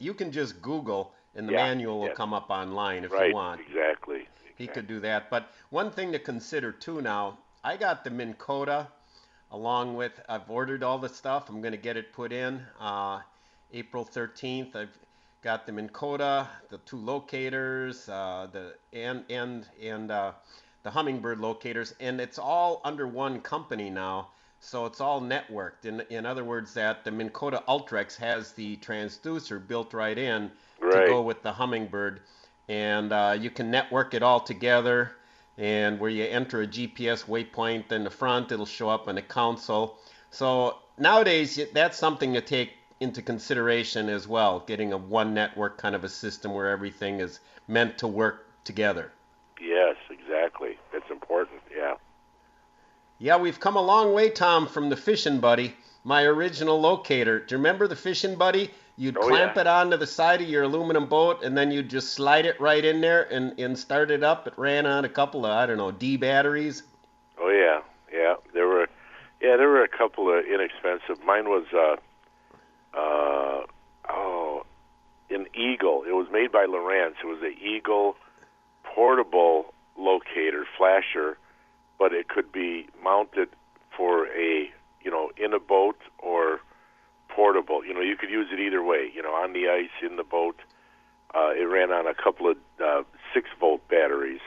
You 0.00 0.12
can 0.12 0.32
just 0.32 0.60
Google, 0.60 1.12
and 1.34 1.48
the 1.48 1.52
Yeah, 1.52 1.64
manual 1.68 2.00
will 2.00 2.08
yeah. 2.08 2.14
come 2.14 2.34
up 2.34 2.50
online 2.50 3.04
if 3.04 3.12
Right. 3.12 3.28
you 3.28 3.34
want. 3.34 3.62
Exactly. 3.62 4.28
He 4.56 4.66
could 4.66 4.86
do 4.86 5.00
that. 5.00 5.30
But 5.30 5.50
one 5.70 5.90
thing 5.90 6.12
to 6.12 6.18
consider 6.18 6.72
too 6.72 7.00
now, 7.00 7.38
I 7.64 7.76
got 7.76 8.02
the 8.02 8.10
Minn 8.10 8.34
Kota 8.34 8.88
along 9.52 9.94
with, 9.94 10.20
I've 10.28 10.50
ordered 10.50 10.82
all 10.82 10.98
the 10.98 11.08
stuff. 11.08 11.48
I'm 11.48 11.60
going 11.60 11.72
to 11.72 11.78
get 11.78 11.96
it 11.96 12.12
put 12.12 12.32
in 12.32 12.60
uh, 12.80 13.20
April 13.72 14.04
13th. 14.04 14.74
I've 14.74 14.98
got 15.42 15.66
the 15.66 15.72
Minn 15.72 15.88
Kota, 15.88 16.48
the 16.70 16.78
two 16.78 16.96
locators, 16.96 18.08
uh, 18.08 18.48
the 18.50 18.74
and 18.92 19.24
and 19.30 19.66
and 19.80 20.10
uh, 20.10 20.32
the 20.82 20.90
Humminbird 20.90 21.40
locators, 21.40 21.94
and 22.00 22.20
it's 22.20 22.38
all 22.38 22.80
under 22.84 23.06
one 23.06 23.40
company 23.40 23.90
now. 23.90 24.28
So 24.58 24.86
it's 24.86 25.00
all 25.00 25.20
networked. 25.20 25.84
In 25.84 26.00
in 26.10 26.26
other 26.26 26.44
words, 26.44 26.74
that 26.74 27.04
the 27.04 27.10
Minn 27.10 27.30
Kota 27.30 27.62
Ultrex 27.68 28.16
has 28.16 28.52
the 28.52 28.76
transducer 28.78 29.64
built 29.64 29.94
right 29.94 30.18
in 30.18 30.50
to 30.80 31.06
go 31.06 31.22
with 31.22 31.42
the 31.42 31.52
Humminbird, 31.52 32.18
and 32.68 33.12
uh, 33.12 33.36
you 33.38 33.50
can 33.50 33.70
network 33.70 34.14
it 34.14 34.22
all 34.22 34.40
together. 34.40 35.12
And 35.58 36.00
where 36.00 36.10
you 36.10 36.24
enter 36.24 36.62
a 36.62 36.66
GPS 36.66 37.26
waypoint 37.26 37.92
in 37.92 38.04
the 38.04 38.10
front, 38.10 38.52
it'll 38.52 38.66
show 38.66 38.88
up 38.88 39.08
on 39.08 39.16
the 39.16 39.22
console. 39.22 39.98
So 40.30 40.78
nowadays, 40.98 41.60
that's 41.72 41.98
something 41.98 42.32
to 42.34 42.40
take 42.40 42.72
into 43.00 43.20
consideration 43.20 44.08
as 44.08 44.26
well. 44.26 44.60
Getting 44.60 44.92
a 44.92 44.96
one 44.96 45.34
network 45.34 45.76
kind 45.76 45.94
of 45.94 46.04
a 46.04 46.08
system 46.08 46.54
where 46.54 46.70
everything 46.70 47.20
is 47.20 47.40
meant 47.68 47.98
to 47.98 48.06
work 48.06 48.46
together. 48.64 49.12
Yes, 49.60 49.96
exactly. 50.10 50.78
It's 50.92 51.10
important. 51.10 51.60
Yeah. 51.76 51.94
Yeah, 53.18 53.36
we've 53.36 53.60
come 53.60 53.76
a 53.76 53.82
long 53.82 54.12
way, 54.14 54.30
Tom, 54.30 54.66
from 54.66 54.88
the 54.88 54.96
Fishing 54.96 55.40
Buddy, 55.40 55.76
my 56.02 56.24
original 56.24 56.80
locator. 56.80 57.38
Do 57.38 57.54
you 57.54 57.58
remember 57.58 57.86
the 57.86 57.94
Fishing 57.96 58.36
Buddy? 58.36 58.70
You'd 58.96 59.16
Oh, 59.16 59.26
clamp 59.26 59.56
yeah. 59.56 59.62
it 59.62 59.66
onto 59.66 59.96
the 59.96 60.06
side 60.06 60.42
of 60.42 60.48
your 60.48 60.64
aluminum 60.64 61.06
boat, 61.06 61.42
and 61.42 61.56
then 61.56 61.70
you'd 61.70 61.88
just 61.88 62.12
slide 62.12 62.44
it 62.46 62.60
right 62.60 62.84
in 62.84 63.00
there 63.00 63.22
and, 63.32 63.58
and 63.58 63.78
start 63.78 64.10
it 64.10 64.22
up. 64.22 64.46
It 64.46 64.54
ran 64.56 64.84
on 64.86 65.04
a 65.04 65.08
couple 65.08 65.46
of 65.46 65.52
I 65.52 65.66
don't 65.66 65.78
know 65.78 65.90
D 65.90 66.16
batteries. 66.16 66.82
Oh 67.40 67.48
yeah, 67.48 67.80
yeah. 68.12 68.34
There 68.52 68.66
were, 68.68 68.88
yeah, 69.40 69.56
there 69.56 69.68
were 69.68 69.82
a 69.82 69.88
couple 69.88 70.30
of 70.30 70.44
inexpensive. 70.44 71.24
Mine 71.24 71.48
was, 71.48 71.64
uh, 71.72 71.96
uh, 72.96 73.64
oh, 74.10 74.64
an 75.30 75.46
Eagle. 75.54 76.04
It 76.06 76.12
was 76.12 76.26
made 76.30 76.52
by 76.52 76.66
Lowrance. 76.66 77.14
It 77.22 77.26
was 77.26 77.40
an 77.42 77.56
Eagle 77.60 78.16
portable 78.84 79.72
locator 79.96 80.66
flasher, 80.76 81.38
but 81.98 82.12
it 82.12 82.28
could 82.28 82.52
be 82.52 82.86
mounted 83.02 83.48
for 83.96 84.26
a, 84.28 84.70
you 85.02 85.10
know, 85.10 85.30
in 85.36 85.54
a 85.54 85.58
boat 85.58 85.98
or 86.18 86.60
portable. 87.34 87.84
You 87.84 87.94
know, 87.94 88.00
you 88.00 88.16
could 88.16 88.30
use 88.30 88.48
it 88.52 88.60
either 88.60 88.82
way. 88.82 89.10
You 89.14 89.22
know, 89.22 89.32
on 89.32 89.52
the 89.52 89.68
ice, 89.68 89.90
in 90.04 90.16
the 90.16 90.24
boat. 90.24 90.60
Uh, 91.34 91.52
it 91.56 91.64
ran 91.64 91.90
on 91.90 92.06
a 92.06 92.14
couple 92.14 92.50
of 92.50 92.56
uh, 92.84 93.02
six 93.32 93.48
volt 93.58 93.86
batteries. 93.88 94.40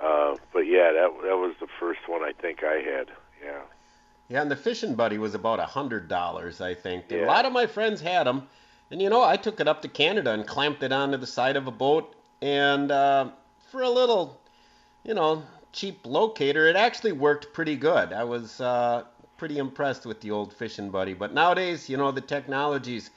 Uh, 0.00 0.34
but 0.52 0.66
yeah, 0.66 0.92
that 0.92 1.10
that 1.22 1.36
was 1.36 1.54
the 1.60 1.68
first 1.78 2.00
one 2.08 2.22
I 2.22 2.32
think 2.32 2.64
I 2.64 2.74
had. 2.74 3.10
Yeah. 3.42 3.60
Yeah, 4.28 4.42
and 4.42 4.50
the 4.50 4.56
fishing 4.56 4.94
buddy 4.94 5.18
was 5.18 5.34
about 5.34 5.60
a 5.60 5.66
hundred 5.66 6.08
dollars, 6.08 6.60
I 6.60 6.74
think. 6.74 7.04
Yeah. 7.10 7.24
A 7.24 7.26
lot 7.26 7.44
of 7.44 7.52
my 7.52 7.66
friends 7.66 8.00
had 8.00 8.26
them, 8.26 8.48
and 8.90 9.00
you 9.00 9.10
know, 9.10 9.22
I 9.22 9.36
took 9.36 9.60
it 9.60 9.68
up 9.68 9.82
to 9.82 9.88
Canada 9.88 10.32
and 10.32 10.46
clamped 10.46 10.82
it 10.82 10.92
onto 10.92 11.18
the 11.18 11.26
side 11.26 11.56
of 11.56 11.66
a 11.66 11.70
boat, 11.70 12.16
and 12.40 12.90
uh, 12.90 13.28
for 13.70 13.82
a 13.82 13.90
little, 13.90 14.40
you 15.04 15.14
know, 15.14 15.44
cheap 15.72 16.00
locator, 16.06 16.66
it 16.66 16.76
actually 16.76 17.12
worked 17.12 17.52
pretty 17.52 17.76
good. 17.76 18.12
I 18.12 18.24
was 18.24 18.60
uh, 18.60 19.04
pretty 19.36 19.58
impressed 19.58 20.06
with 20.06 20.20
the 20.20 20.30
old 20.30 20.52
fishing 20.52 20.90
buddy. 20.90 21.14
But 21.14 21.32
nowadays, 21.32 21.88
you 21.88 21.96
know, 21.96 22.10
the 22.10 22.20
technology's 22.20 23.10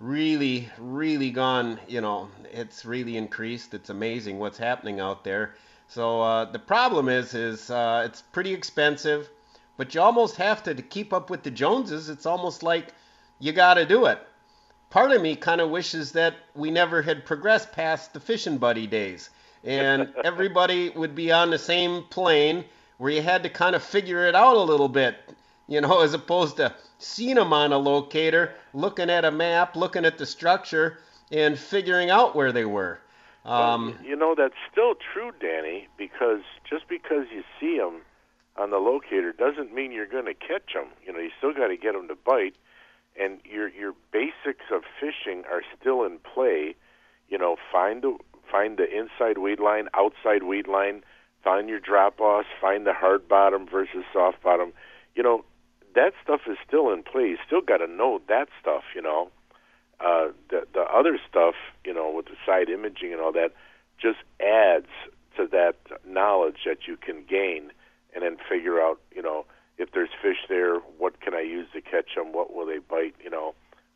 really, 0.00 0.68
really 0.78 1.30
gone. 1.30 1.80
You 1.88 2.00
know, 2.00 2.28
it's 2.52 2.84
really 2.84 3.16
increased. 3.16 3.74
It's 3.74 3.90
amazing 3.90 4.38
what's 4.38 4.58
happening 4.58 5.00
out 5.00 5.24
there. 5.24 5.54
So 5.88 6.20
uh, 6.20 6.44
the 6.44 6.58
problem 6.58 7.08
is, 7.08 7.34
is 7.34 7.70
uh, 7.70 8.02
it's 8.04 8.20
pretty 8.20 8.52
expensive, 8.52 9.28
but 9.76 9.94
you 9.94 10.00
almost 10.00 10.36
have 10.36 10.62
to 10.64 10.74
to 10.74 10.82
keep 10.82 11.12
up 11.12 11.30
with 11.30 11.42
the 11.42 11.50
Joneses. 11.50 12.08
It's 12.08 12.26
almost 12.26 12.62
like 12.62 12.92
you 13.38 13.52
got 13.52 13.74
to 13.74 13.86
do 13.86 14.06
it. 14.06 14.18
Part 14.90 15.12
of 15.12 15.22
me 15.22 15.36
kind 15.36 15.60
of 15.60 15.70
wishes 15.70 16.12
that 16.12 16.34
we 16.54 16.70
never 16.70 17.02
had 17.02 17.24
progressed 17.24 17.72
past 17.72 18.12
the 18.12 18.20
fishing 18.20 18.58
buddy 18.58 18.86
days, 18.86 19.30
and 19.64 20.12
everybody 20.24 20.90
would 20.90 21.14
be 21.14 21.32
on 21.32 21.50
the 21.50 21.58
same 21.58 22.04
plane 22.04 22.64
where 22.98 23.12
you 23.12 23.22
had 23.22 23.42
to 23.44 23.48
kind 23.48 23.74
of 23.74 23.82
figure 23.82 24.26
it 24.26 24.34
out 24.34 24.56
a 24.56 24.62
little 24.62 24.88
bit, 24.88 25.16
you 25.68 25.80
know, 25.80 26.00
as 26.02 26.14
opposed 26.14 26.56
to 26.56 26.74
seeing 26.98 27.36
them 27.36 27.52
on 27.52 27.72
a 27.72 27.78
locator, 27.78 28.54
looking 28.72 29.10
at 29.10 29.24
a 29.24 29.30
map, 29.30 29.76
looking 29.76 30.04
at 30.04 30.18
the 30.18 30.26
structure, 30.26 30.98
and 31.30 31.58
figuring 31.58 32.10
out 32.10 32.34
where 32.34 32.52
they 32.52 32.64
were. 32.64 33.00
Um, 33.44 33.98
you 34.04 34.16
know 34.16 34.34
that's 34.36 34.56
still 34.70 34.94
true, 34.94 35.32
Danny, 35.40 35.88
because 35.96 36.40
just 36.68 36.88
because 36.88 37.26
you 37.32 37.42
see 37.58 37.78
them 37.78 38.02
on 38.56 38.70
the 38.70 38.78
locator 38.78 39.32
doesn't 39.32 39.72
mean 39.72 39.92
you're 39.92 40.06
going 40.06 40.26
to 40.26 40.34
catch 40.34 40.74
them. 40.74 40.88
You 41.06 41.12
know, 41.12 41.20
you 41.20 41.30
still 41.38 41.54
got 41.54 41.68
to 41.68 41.76
get 41.76 41.94
them 41.94 42.08
to 42.08 42.14
bite, 42.14 42.56
and 43.18 43.38
your 43.44 43.68
your 43.68 43.94
basics 44.12 44.66
of 44.72 44.82
fishing 45.00 45.44
are 45.50 45.62
still 45.80 46.04
in 46.04 46.18
play. 46.18 46.74
You 47.28 47.38
know, 47.38 47.56
find 47.72 48.02
the 48.02 48.16
find 48.50 48.76
the 48.76 48.86
inside 48.90 49.38
weed 49.38 49.60
line, 49.60 49.88
outside 49.94 50.42
weed 50.42 50.66
line, 50.66 51.02
find 51.42 51.68
your 51.68 51.80
drop 51.80 52.20
offs, 52.20 52.48
find 52.60 52.86
the 52.86 52.92
hard 52.92 53.28
bottom 53.28 53.66
versus 53.66 54.04
soft 54.12 54.42
bottom. 54.42 54.72
You 55.14 55.22
know, 55.22 55.44
that 55.98 56.12
stuff 56.22 56.42
is 56.46 56.56
still 56.66 56.92
in 56.92 57.02
play. 57.02 57.30
You 57.30 57.38
still 57.44 57.60
got 57.60 57.78
to 57.78 57.88
know 57.88 58.20
that 58.28 58.48
stuff. 58.60 58.84
You 58.94 59.02
know, 59.02 59.30
uh, 59.98 60.28
the 60.48 60.62
the 60.72 60.82
other 60.82 61.18
stuff, 61.28 61.54
you 61.84 61.92
know, 61.92 62.12
with 62.14 62.26
the 62.26 62.36
side 62.46 62.68
imaging 62.68 63.12
and 63.12 63.20
all 63.20 63.32
that, 63.32 63.50
just 64.00 64.18
adds 64.40 64.86
to 65.36 65.48
that 65.50 65.74
knowledge 66.06 66.58
that 66.66 66.86
you 66.86 66.96
can 66.96 67.24
gain, 67.28 67.72
and 68.14 68.22
then 68.22 68.36
figure 68.48 68.80
out, 68.80 69.00
you 69.14 69.22
know, 69.22 69.44
if 69.76 69.90
there's 69.92 70.10
fish 70.22 70.46
there, 70.48 70.76
what 70.98 71.20
can 71.20 71.34
I 71.34 71.40
use 71.40 71.66
to 71.72 71.80
catch 71.80 72.14
them? 72.14 72.32
What 72.32 72.54
will 72.54 72.66
they 72.66 72.78
bite? 72.78 73.14
You 73.22 73.30
know, 73.30 73.54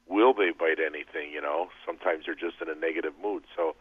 will 0.09 0.35
they 0.35 0.51
bite 0.51 0.81
anything? 0.85 1.31
You 1.33 1.41
know, 1.41 1.69
sometimes 1.87 2.25
they're 2.27 2.35
just 2.35 2.61
in 2.61 2.69
a 2.69 2.75
negative 2.75 3.15
mood. 3.23 3.45
So, 3.57 3.77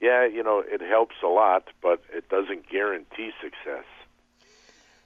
yeah, 0.00 0.26
you 0.26 0.42
know, 0.42 0.62
it 0.66 0.80
helps 0.80 1.16
a 1.22 1.28
lot, 1.28 1.68
but 1.82 2.00
it 2.12 2.28
doesn't 2.30 2.68
guarantee 2.70 3.30
success. 3.42 3.84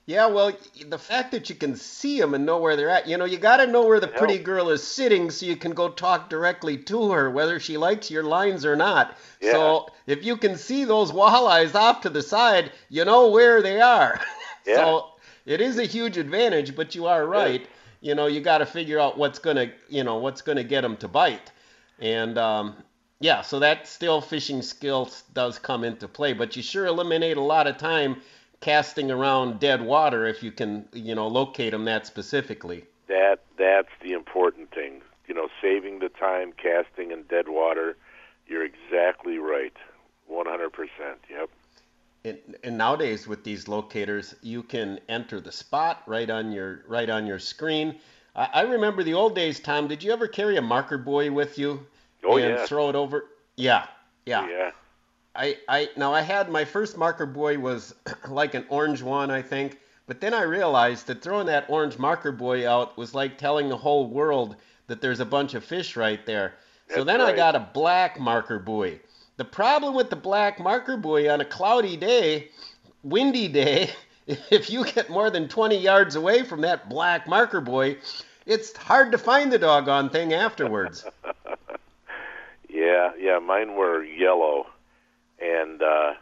Yeah, 0.04 0.26
well, 0.26 0.52
the 0.88 0.98
fact 0.98 1.30
that 1.30 1.48
you 1.48 1.54
can 1.54 1.76
see 1.76 2.20
them 2.20 2.34
and 2.34 2.44
know 2.44 2.58
where 2.58 2.74
they're 2.74 2.90
at, 2.90 3.06
you 3.06 3.16
know, 3.16 3.24
you 3.24 3.38
got 3.38 3.58
to 3.58 3.68
know 3.68 3.86
where 3.86 4.00
the 4.00 4.08
pretty 4.08 4.38
girl 4.38 4.68
is 4.70 4.82
sitting 4.82 5.30
so 5.30 5.46
you 5.46 5.54
can 5.54 5.72
go 5.72 5.88
talk 5.88 6.28
directly 6.28 6.76
to 6.76 7.12
her, 7.12 7.30
whether 7.30 7.60
she 7.60 7.76
likes 7.76 8.10
your 8.10 8.24
lines 8.24 8.66
or 8.66 8.74
not. 8.74 9.16
Yeah. 9.40 9.52
So 9.52 9.88
if 10.08 10.24
you 10.24 10.36
can 10.36 10.56
see 10.56 10.84
those 10.84 11.12
walleyes 11.12 11.76
off 11.76 12.00
to 12.00 12.10
the 12.10 12.22
side, 12.22 12.72
you 12.88 13.04
know 13.04 13.28
where 13.28 13.62
they 13.62 13.80
are. 13.80 14.20
Yeah. 14.64 14.76
So 14.76 15.08
it 15.44 15.60
is 15.60 15.76
a 15.78 15.84
huge 15.84 16.16
advantage, 16.18 16.76
but 16.76 16.94
you 16.94 17.06
are 17.06 17.26
right. 17.26 17.62
Yeah. 17.62 17.66
You 18.00 18.14
know, 18.14 18.26
you 18.28 18.40
got 18.40 18.58
to 18.58 18.66
figure 18.66 19.00
out 19.00 19.18
what's 19.18 19.40
gonna, 19.40 19.72
you 19.88 20.04
know, 20.04 20.18
what's 20.18 20.40
gonna 20.40 20.62
get 20.62 20.82
them 20.82 20.96
to 20.98 21.08
bite, 21.08 21.50
and 21.98 22.38
um, 22.38 22.76
yeah, 23.18 23.42
so 23.42 23.58
that 23.58 23.88
still 23.88 24.20
fishing 24.20 24.62
skills 24.62 25.24
does 25.32 25.58
come 25.58 25.82
into 25.82 26.06
play, 26.06 26.32
but 26.32 26.56
you 26.56 26.62
sure 26.62 26.86
eliminate 26.86 27.36
a 27.36 27.42
lot 27.42 27.66
of 27.66 27.76
time 27.76 28.20
casting 28.62 29.10
around 29.10 29.60
dead 29.60 29.82
water 29.82 30.26
if 30.26 30.42
you 30.42 30.50
can, 30.52 30.88
you 30.94 31.14
know, 31.14 31.28
locate 31.28 31.72
them 31.72 31.84
that 31.84 32.06
specifically. 32.06 32.84
That 33.08 33.40
that's 33.58 33.90
the 34.00 34.12
important 34.12 34.70
thing. 34.70 35.02
You 35.28 35.34
know, 35.34 35.48
saving 35.60 35.98
the 35.98 36.08
time 36.08 36.52
casting 36.52 37.10
in 37.10 37.24
dead 37.24 37.48
water. 37.48 37.96
You're 38.46 38.64
exactly 38.64 39.38
right. 39.38 39.74
100%. 40.30 40.70
Yep. 41.30 41.50
And, 42.24 42.38
and 42.62 42.78
nowadays 42.78 43.26
with 43.26 43.44
these 43.44 43.66
locators, 43.68 44.34
you 44.42 44.62
can 44.62 45.00
enter 45.08 45.40
the 45.40 45.52
spot 45.52 46.02
right 46.06 46.30
on 46.30 46.52
your 46.52 46.84
right 46.86 47.10
on 47.10 47.26
your 47.26 47.38
screen. 47.38 47.96
I, 48.36 48.48
I 48.54 48.60
remember 48.62 49.02
the 49.02 49.14
old 49.14 49.34
days, 49.34 49.58
Tom. 49.60 49.88
Did 49.88 50.02
you 50.02 50.12
ever 50.12 50.28
carry 50.28 50.56
a 50.56 50.62
marker 50.62 50.98
buoy 50.98 51.30
with 51.30 51.58
you 51.58 51.84
Oh, 52.24 52.36
and 52.36 52.54
yeah. 52.56 52.66
throw 52.66 52.88
it 52.88 52.94
over? 52.94 53.24
Yeah, 53.56 53.86
yeah. 54.24 54.48
Yeah. 54.48 54.70
I, 55.34 55.58
I 55.68 55.88
now 55.96 56.12
I 56.12 56.20
had 56.20 56.50
my 56.50 56.64
first 56.64 56.96
marker 56.96 57.26
buoy 57.26 57.56
was 57.56 57.94
like 58.28 58.54
an 58.54 58.66
orange 58.68 59.02
one, 59.02 59.30
I 59.30 59.42
think. 59.42 59.78
But 60.06 60.20
then 60.20 60.34
I 60.34 60.42
realized 60.42 61.06
that 61.06 61.22
throwing 61.22 61.46
that 61.46 61.66
orange 61.68 61.98
marker 61.98 62.32
buoy 62.32 62.66
out 62.66 62.98
was 62.98 63.14
like 63.14 63.38
telling 63.38 63.68
the 63.68 63.76
whole 63.76 64.08
world 64.08 64.56
that 64.88 65.00
there's 65.00 65.20
a 65.20 65.24
bunch 65.24 65.54
of 65.54 65.64
fish 65.64 65.96
right 65.96 66.24
there. 66.26 66.54
so 66.88 67.04
That's 67.04 67.06
then 67.06 67.20
I 67.20 67.34
got 67.34 67.54
a 67.54 67.68
black 67.72 68.18
marker 68.18 68.58
buoy. 68.58 69.00
The 69.36 69.44
problem 69.44 69.94
with 69.94 70.10
the 70.10 70.16
black 70.16 70.60
marker 70.60 70.96
buoy 70.96 71.28
on 71.28 71.40
a 71.40 71.44
cloudy 71.44 71.96
day, 71.96 72.50
windy 73.02 73.48
day, 73.48 73.90
if 74.26 74.70
you 74.70 74.84
get 74.84 75.08
more 75.08 75.30
than 75.30 75.48
20 75.48 75.76
yards 75.76 76.16
away 76.16 76.42
from 76.42 76.60
that 76.62 76.88
black 76.88 77.26
marker 77.26 77.60
buoy, 77.60 77.98
it's 78.44 78.76
hard 78.76 79.12
to 79.12 79.18
find 79.18 79.52
the 79.52 79.58
doggone 79.58 80.10
thing 80.10 80.32
afterwards. 80.32 81.04
Yeah, 82.68 83.10
yeah, 83.18 83.38
mine 83.38 83.76
were 83.76 84.02
yellow, 84.02 84.66
and 85.42 85.82
uh, 85.82 86.12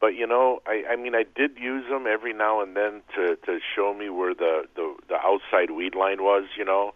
but 0.00 0.14
you 0.14 0.26
know, 0.26 0.60
I, 0.66 0.84
I 0.90 0.96
mean, 0.96 1.14
I 1.14 1.24
did 1.34 1.56
use 1.58 1.84
them 1.88 2.06
every 2.06 2.32
now 2.32 2.60
and 2.62 2.76
then 2.76 3.02
to 3.16 3.36
to 3.46 3.58
show 3.74 3.94
me 3.94 4.08
where 4.10 4.34
the 4.34 4.64
the, 4.76 4.94
the 5.08 5.16
outside 5.16 5.70
weed 5.70 5.94
line 5.94 6.22
was, 6.22 6.44
you 6.56 6.64
know, 6.64 6.94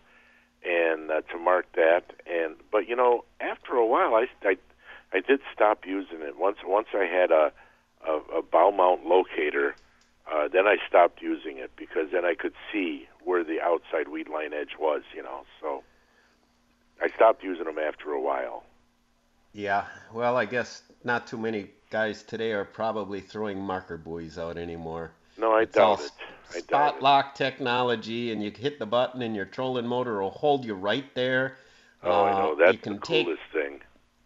and 0.64 1.11
uh, 1.11 1.23
to 1.33 1.38
mark 1.38 1.67
that. 1.75 2.12
And 2.26 2.57
but 2.71 2.88
you 2.88 2.97
know, 2.97 3.25
after 3.41 3.75
a 3.75 3.87
while, 3.87 4.14
I 4.14 4.26
I, 4.45 4.57
I 5.12 5.21
did 5.21 5.41
stop 5.52 5.85
using 5.87 6.21
it. 6.21 6.38
Once 6.38 6.59
once 6.64 6.88
I 6.95 7.05
had 7.05 7.31
a 7.31 7.52
a, 8.07 8.38
a 8.38 8.43
bow 8.43 8.71
mount 8.71 9.07
locator, 9.07 9.75
uh, 10.33 10.49
then 10.49 10.67
I 10.67 10.76
stopped 10.88 11.23
using 11.23 11.59
it 11.59 11.73
because 11.76 12.09
then 12.12 12.25
I 12.25 12.35
could 12.35 12.55
see 12.73 13.09
where 13.25 13.45
the 13.45 13.61
outside 13.61 14.09
weed 14.09 14.29
line 14.29 14.52
edge 14.52 14.76
was, 14.79 15.02
you 15.14 15.23
know. 15.23 15.45
So 15.61 15.83
I 17.00 17.09
stopped 17.09 17.43
using 17.43 17.64
them 17.64 17.79
after 17.79 18.11
a 18.11 18.21
while. 18.21 18.64
Yeah, 19.52 19.85
well, 20.12 20.37
I 20.37 20.47
guess 20.47 20.83
not 21.04 21.26
too 21.26 21.38
many 21.38 21.71
guys 21.90 22.23
today 22.23 22.52
are 22.52 22.64
probably 22.64 23.21
throwing 23.21 23.61
marker 23.61 23.97
buoys 23.99 24.38
out 24.38 24.56
anymore. 24.56 25.12
No, 25.37 25.52
I 25.52 25.66
It's 25.75 25.75
doubt 25.75 26.00
it. 26.00 26.12
I 26.54 26.61
doubt 26.61 26.62
spot 26.62 26.97
it. 26.97 27.02
lock 27.02 27.35
technology, 27.35 28.32
and 28.32 28.42
you 28.42 28.50
hit 28.50 28.78
the 28.78 28.87
button, 28.87 29.23
and 29.23 29.35
your 29.37 29.47
trolling 29.47 29.87
motor 29.87 30.23
will 30.23 30.30
hold 30.30 30.64
you 30.64 30.75
right 30.75 31.14
there. 31.14 31.59
Oh, 32.02 32.23
I 32.23 32.32
Uh, 32.32 32.35
know. 32.35 32.54
That's 32.54 32.76
it 32.76 32.82
can 32.82 32.94
the 32.94 33.00
take 33.00 33.26
coolest 33.26 33.42
thing. 33.52 33.80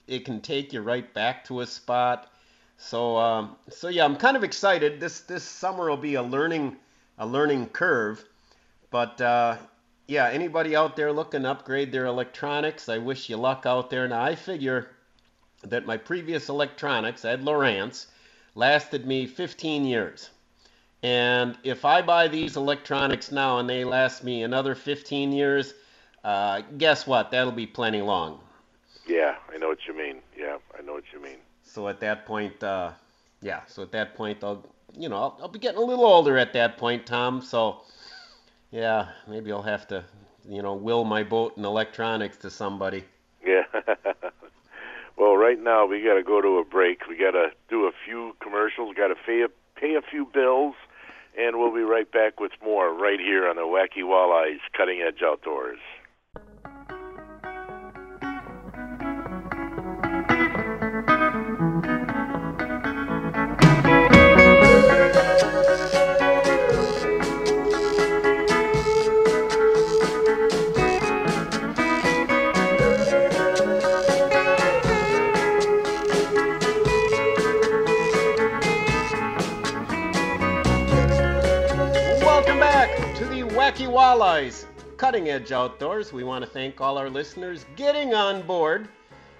it 0.06 0.25
can 0.25 0.40
take 0.40 0.73
you 0.73 0.80
right 0.83 1.12
back 1.14 1.45
to 1.45 1.61
a 1.61 1.66
spot. 1.66 2.30
So 2.78 3.16
um, 3.16 3.56
so 3.71 3.88
yeah, 3.88 4.04
I'm 4.04 4.16
kind 4.16 4.37
of 4.37 4.45
excited. 4.45 5.00
This 5.00 5.21
this 5.21 5.45
summer 5.45 5.88
will 5.88 5.97
be 5.97 6.14
a 6.14 6.23
learning 6.23 6.76
a 7.18 7.26
learning 7.26 7.68
curve, 7.71 8.25
but 8.90 9.21
uh, 9.21 9.59
yeah, 10.09 10.28
anybody 10.28 10.76
out 10.76 10.97
there 10.97 11.12
looking 11.12 11.42
to 11.42 11.50
upgrade 11.50 11.92
their 11.92 12.06
electronics, 12.06 12.88
I 12.88 12.99
wish 12.99 13.28
you 13.30 13.37
luck 13.37 13.64
out 13.66 13.90
there. 13.90 14.06
Now 14.09 14.23
I 14.23 14.35
figure 14.35 14.96
that 15.70 15.87
my 15.87 15.96
previous 15.96 16.49
electronics, 16.49 17.25
I 17.25 17.30
had 17.30 17.42
Lowrance, 17.42 18.06
lasted 18.54 19.06
me 19.06 19.26
15 19.26 19.85
years. 19.85 20.30
And 21.02 21.56
if 21.62 21.85
I 21.85 22.02
buy 22.02 22.28
these 22.28 22.56
electronics 22.56 23.30
now 23.30 23.58
and 23.58 23.68
they 23.68 23.85
last 23.85 24.25
me 24.25 24.42
another 24.42 24.75
15 24.75 25.32
years, 25.32 25.75
uh, 26.25 26.62
guess 26.78 27.06
what? 27.06 27.30
That'll 27.30 27.52
be 27.52 27.66
plenty 27.66 28.02
long. 28.02 28.40
Yeah, 29.06 29.37
I 29.52 29.58
know 29.58 29.68
what 29.68 29.87
you 29.87 29.96
mean. 29.96 30.20
Yeah, 30.37 30.58
I 30.76 30.82
know 30.82 30.94
what 30.94 31.04
you 31.12 31.23
mean. 31.23 31.37
So 31.62 31.88
at 31.88 32.00
that 32.00 32.26
point, 32.26 32.61
uh, 32.62 32.90
yeah. 33.40 33.61
So 33.66 33.82
at 33.82 33.92
that 33.92 34.16
point, 34.16 34.42
I'll 34.42 34.64
you 34.99 35.08
know 35.08 35.16
I'll, 35.16 35.38
I'll 35.42 35.49
be 35.49 35.58
getting 35.61 35.78
a 35.78 35.85
little 35.85 36.04
older 36.04 36.37
at 36.37 36.52
that 36.54 36.78
point, 36.78 37.06
Tom. 37.06 37.40
So 37.40 37.82
yeah, 38.73 39.08
maybe 39.28 39.52
I'll 39.52 39.62
have 39.62 39.87
to 39.88 40.04
you 40.49 40.62
know 40.62 40.75
will 40.75 41.04
my 41.04 41.23
boat 41.23 41.56
and 41.56 41.64
electronics 41.64 42.37
to 42.38 42.50
somebody. 42.50 43.04
Yeah. 43.44 43.62
well, 45.16 45.37
right 45.37 45.61
now 45.61 45.87
we 45.87 46.02
got 46.02 46.14
to 46.14 46.23
go 46.23 46.40
to 46.40 46.58
a 46.58 46.64
break. 46.64 47.06
We 47.08 47.16
got 47.16 47.32
to 47.32 47.49
do 47.68 47.87
a 47.87 47.92
few 48.04 48.37
commercials. 48.40 48.94
Got 48.96 49.08
to 49.08 49.14
pay 49.14 49.42
a, 49.42 49.49
pay 49.78 49.94
a 49.94 50.02
few 50.02 50.26
bills, 50.26 50.75
and 51.38 51.58
we'll 51.58 51.75
be 51.75 51.80
right 51.80 52.11
back 52.11 52.40
with 52.40 52.52
more 52.62 52.92
right 52.92 53.20
here 53.20 53.49
on 53.49 53.56
the 53.56 53.62
Wacky 53.62 54.02
Walleyes 54.02 54.61
Cutting 54.76 55.02
Edge 55.06 55.23
Outdoors. 55.25 55.78
Cutting 84.99 85.31
Edge 85.31 85.50
Outdoors. 85.50 86.12
We 86.12 86.23
want 86.23 86.45
to 86.45 86.50
thank 86.50 86.78
all 86.78 86.99
our 86.99 87.09
listeners 87.09 87.64
getting 87.75 88.12
on 88.12 88.43
board 88.43 88.87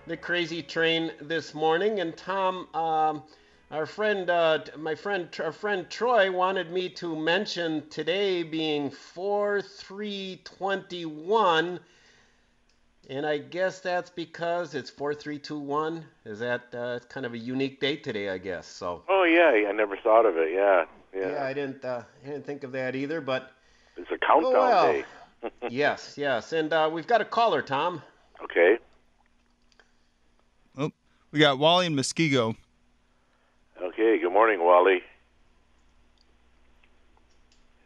the 0.07 0.17
crazy 0.17 0.63
train 0.63 1.13
this 1.21 1.53
morning. 1.53 2.01
And 2.01 2.17
Tom, 2.17 2.67
um, 2.73 3.23
our 3.71 3.85
friend, 3.85 4.31
uh, 4.31 4.61
my 4.79 4.95
friend, 4.95 5.29
our 5.45 5.53
friend 5.53 5.85
Troy 5.91 6.33
wanted 6.33 6.73
me 6.73 6.89
to 6.89 7.15
mention 7.15 7.87
today 7.91 8.43
being 8.43 8.91
4321. 8.91 11.81
And 13.11 13.27
I 13.27 13.37
guess 13.37 13.81
that's 13.81 14.09
because 14.09 14.75
it's 14.75 14.89
4321. 14.89 16.07
Is 16.25 16.39
that 16.39 16.75
uh, 16.75 17.01
kind 17.11 17.27
of 17.27 17.35
a 17.35 17.39
unique 17.39 17.81
date 17.81 18.03
today, 18.03 18.31
I 18.31 18.39
guess. 18.39 18.67
So. 18.67 19.03
Oh 19.11 19.25
yeah, 19.25 19.69
I 19.69 19.73
never 19.73 19.99
thought 19.99 20.25
of 20.25 20.39
it. 20.39 20.55
Yeah, 20.55 20.87
yeah. 21.15 21.33
Yeah, 21.33 21.45
I 21.45 21.53
didn't. 21.53 21.85
Uh, 21.85 22.03
I 22.25 22.27
didn't 22.27 22.47
think 22.47 22.65
of 22.65 22.73
that 22.73 22.97
either. 22.97 23.21
But 23.21 23.53
It's 23.97 24.11
a 24.11 24.19
countdown 24.19 24.53
Oh, 24.55 24.61
well. 24.61 24.93
day. 24.93 25.05
yes, 25.71 26.15
yes, 26.17 26.53
and 26.53 26.73
uh, 26.73 26.91
we've 26.93 27.07
got 27.07 27.21
a 27.21 27.25
caller, 27.25 27.63
Tom. 27.63 28.03
Okay. 28.43 28.77
Oh, 30.79 30.91
we 31.31 31.39
got 31.39 31.59
Wally 31.59 31.87
and 31.87 31.99
Muskego. 31.99 32.57
Okay. 33.83 34.19
Good 34.19 34.33
morning, 34.33 34.61
Wally. 34.65 35.01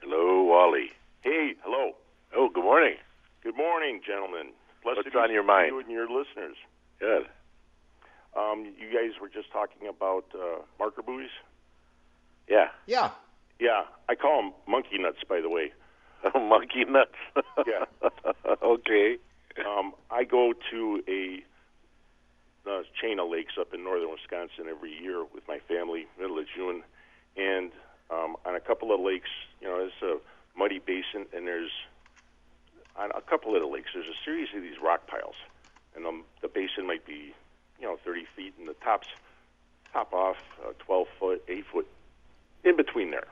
Hello, 0.00 0.42
Wally. 0.44 0.90
Hey, 1.22 1.54
hello. 1.62 1.92
Oh, 2.36 2.48
good 2.48 2.64
morning. 2.64 2.94
Good 3.42 3.56
morning, 3.56 4.00
gentlemen. 4.06 4.52
Blessed 4.82 4.98
What's 5.04 5.16
on 5.16 5.32
your 5.32 5.42
mind? 5.42 5.68
You 5.68 5.78
and 5.80 5.90
your 5.90 6.08
listeners. 6.08 6.56
Good. 6.98 7.26
Um, 8.36 8.64
you 8.78 8.86
guys 8.92 9.20
were 9.20 9.28
just 9.28 9.50
talking 9.52 9.88
about 9.88 10.24
uh, 10.34 10.62
marker 10.78 11.02
buoys. 11.02 11.28
Yeah. 12.48 12.68
Yeah. 12.86 13.10
Yeah, 13.58 13.82
I 14.08 14.14
call 14.14 14.40
them 14.42 14.52
monkey 14.66 14.96
nuts, 14.98 15.18
by 15.28 15.40
the 15.42 15.50
way. 15.50 15.72
Monkey 16.34 16.84
nuts. 16.84 17.14
Yeah. 17.66 17.84
okay. 18.62 19.16
Um, 19.66 19.92
I 20.10 20.24
go 20.24 20.52
to 20.70 21.02
a 21.08 21.42
uh, 22.68 22.82
chain 23.00 23.18
of 23.18 23.30
lakes 23.30 23.54
up 23.58 23.74
in 23.74 23.84
northern 23.84 24.10
Wisconsin 24.10 24.66
every 24.68 24.92
year 24.92 25.24
with 25.24 25.46
my 25.48 25.58
family, 25.68 26.06
middle 26.18 26.38
of 26.38 26.46
June, 26.54 26.82
and 27.36 27.72
um, 28.10 28.36
on 28.44 28.54
a 28.54 28.60
couple 28.60 28.94
of 28.94 29.00
lakes, 29.00 29.30
you 29.60 29.68
know, 29.68 29.78
it's 29.80 30.02
a 30.02 30.18
muddy 30.58 30.78
basin, 30.78 31.26
and 31.34 31.46
there's 31.46 31.70
on 32.96 33.10
a 33.14 33.20
couple 33.20 33.54
of 33.54 33.62
the 33.62 33.66
lakes, 33.66 33.90
there's 33.94 34.06
a 34.06 34.24
series 34.24 34.48
of 34.54 34.62
these 34.62 34.80
rock 34.82 35.06
piles, 35.06 35.36
and 35.96 36.06
um, 36.06 36.24
the 36.42 36.48
basin 36.48 36.86
might 36.86 37.06
be, 37.06 37.34
you 37.80 37.86
know, 37.86 37.98
30 38.04 38.26
feet, 38.36 38.54
and 38.58 38.68
the 38.68 38.74
tops 38.84 39.08
top 39.92 40.12
off 40.12 40.36
uh, 40.64 40.72
12 40.78 41.06
foot, 41.18 41.44
8 41.48 41.64
foot, 41.72 41.86
in 42.64 42.76
between 42.76 43.10
there. 43.10 43.26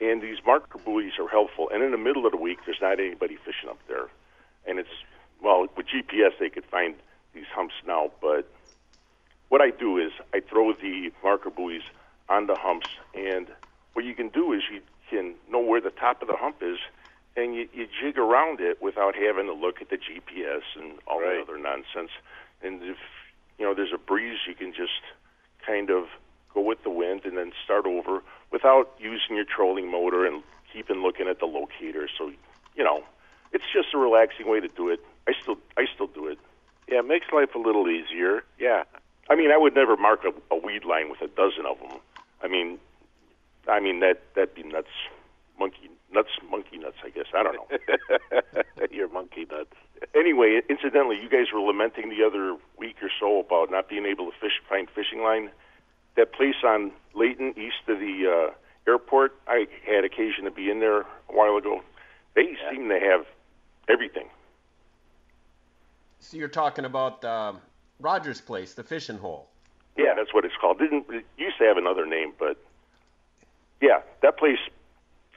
And 0.00 0.22
these 0.22 0.38
marker 0.46 0.78
buoys 0.78 1.12
are 1.18 1.28
helpful. 1.28 1.68
And 1.72 1.82
in 1.82 1.90
the 1.90 1.98
middle 1.98 2.24
of 2.26 2.32
the 2.32 2.38
week, 2.38 2.58
there's 2.64 2.80
not 2.80 3.00
anybody 3.00 3.36
fishing 3.36 3.68
up 3.68 3.78
there. 3.88 4.08
And 4.66 4.78
it's, 4.78 4.88
well, 5.42 5.66
with 5.76 5.86
GPS, 5.86 6.32
they 6.38 6.48
could 6.50 6.64
find 6.66 6.94
these 7.34 7.46
humps 7.54 7.74
now. 7.86 8.10
But 8.20 8.48
what 9.48 9.60
I 9.60 9.70
do 9.70 9.98
is 9.98 10.12
I 10.32 10.40
throw 10.40 10.72
the 10.72 11.10
marker 11.22 11.50
buoys 11.50 11.82
on 12.28 12.46
the 12.46 12.54
humps. 12.56 12.86
And 13.14 13.48
what 13.94 14.04
you 14.04 14.14
can 14.14 14.28
do 14.28 14.52
is 14.52 14.62
you 14.72 14.80
can 15.10 15.34
know 15.50 15.60
where 15.60 15.80
the 15.80 15.90
top 15.90 16.22
of 16.22 16.28
the 16.28 16.36
hump 16.36 16.56
is, 16.62 16.78
and 17.36 17.54
you, 17.54 17.68
you 17.72 17.86
jig 18.00 18.18
around 18.18 18.60
it 18.60 18.80
without 18.82 19.14
having 19.14 19.46
to 19.46 19.52
look 19.54 19.80
at 19.80 19.90
the 19.90 19.96
GPS 19.96 20.62
and 20.76 20.98
all 21.06 21.20
Right. 21.20 21.36
that 21.38 21.42
other 21.52 21.58
nonsense. 21.58 22.10
And 22.62 22.82
if, 22.82 22.96
you 23.58 23.64
know, 23.64 23.74
there's 23.74 23.92
a 23.94 23.98
breeze, 23.98 24.38
you 24.46 24.54
can 24.54 24.72
just 24.72 25.00
kind 25.66 25.90
of 25.90 26.04
go 26.52 26.60
with 26.60 26.82
the 26.82 26.90
wind 26.90 27.22
and 27.24 27.36
then 27.36 27.52
start 27.64 27.86
over 27.86 28.22
without 28.50 28.90
using 28.98 29.36
your 29.36 29.44
trolling 29.44 29.90
motor 29.90 30.26
and 30.26 30.42
keeping 30.72 31.02
looking 31.02 31.28
at 31.28 31.40
the 31.40 31.46
locator. 31.46 32.08
So, 32.16 32.32
you 32.74 32.84
know, 32.84 33.02
it's 33.52 33.64
just 33.72 33.94
a 33.94 33.98
relaxing 33.98 34.48
way 34.48 34.60
to 34.60 34.68
do 34.68 34.88
it. 34.88 35.00
I 35.26 35.32
still 35.42 35.58
I 35.76 35.86
still 35.94 36.06
do 36.06 36.26
it. 36.26 36.38
Yeah, 36.88 37.00
it 37.00 37.06
makes 37.06 37.26
life 37.32 37.54
a 37.54 37.58
little 37.58 37.88
easier. 37.88 38.44
Yeah. 38.58 38.84
I 39.30 39.36
mean, 39.36 39.50
I 39.50 39.58
would 39.58 39.74
never 39.74 39.96
mark 39.96 40.24
a, 40.24 40.32
a 40.54 40.58
weed 40.58 40.84
line 40.84 41.10
with 41.10 41.20
a 41.20 41.28
dozen 41.28 41.66
of 41.66 41.78
them. 41.80 41.98
I 42.42 42.48
mean, 42.48 42.78
I 43.68 43.80
mean 43.80 44.00
that 44.00 44.22
that'd 44.34 44.54
be 44.54 44.62
nuts, 44.62 44.88
monkey 45.58 45.90
nuts, 46.12 46.30
monkey 46.50 46.78
nuts. 46.78 46.96
I 47.04 47.10
guess 47.10 47.26
I 47.34 47.42
don't 47.42 47.54
know. 47.56 48.62
You're 48.90 49.08
monkey 49.08 49.46
nuts. 49.50 49.74
Anyway, 50.14 50.62
incidentally, 50.68 51.20
you 51.20 51.28
guys 51.28 51.52
were 51.52 51.60
lamenting 51.60 52.08
the 52.08 52.24
other 52.24 52.56
week 52.78 52.96
or 53.02 53.10
so 53.20 53.40
about 53.40 53.70
not 53.70 53.88
being 53.88 54.06
able 54.06 54.30
to 54.30 54.36
fish 54.40 54.60
find 54.68 54.88
fishing 54.90 55.22
line. 55.22 55.50
That 56.16 56.32
place 56.32 56.56
on 56.64 56.92
Layton, 57.14 57.54
east 57.56 57.88
of 57.88 58.00
the 58.00 58.50
uh, 58.50 58.90
airport, 58.90 59.34
I 59.46 59.66
had 59.86 60.04
occasion 60.04 60.44
to 60.44 60.50
be 60.50 60.70
in 60.70 60.80
there 60.80 61.00
a 61.00 61.06
while 61.28 61.56
ago. 61.56 61.82
They 62.34 62.56
seem 62.70 62.88
to 62.88 62.98
have 62.98 63.26
everything. 63.88 64.28
So 66.20 66.36
you're 66.36 66.48
talking 66.48 66.84
about 66.84 67.24
um 67.24 67.60
Rogers 68.00 68.40
Place, 68.40 68.74
the 68.74 68.82
fishing 68.84 69.18
hole. 69.18 69.48
Yeah, 69.96 70.14
that's 70.16 70.32
what 70.32 70.44
it's 70.44 70.54
called. 70.60 70.78
Didn't 70.78 71.06
it 71.10 71.24
used 71.36 71.58
to 71.58 71.64
have 71.64 71.76
another 71.76 72.06
name, 72.06 72.32
but 72.38 72.56
yeah, 73.80 74.00
that 74.22 74.38
place. 74.38 74.58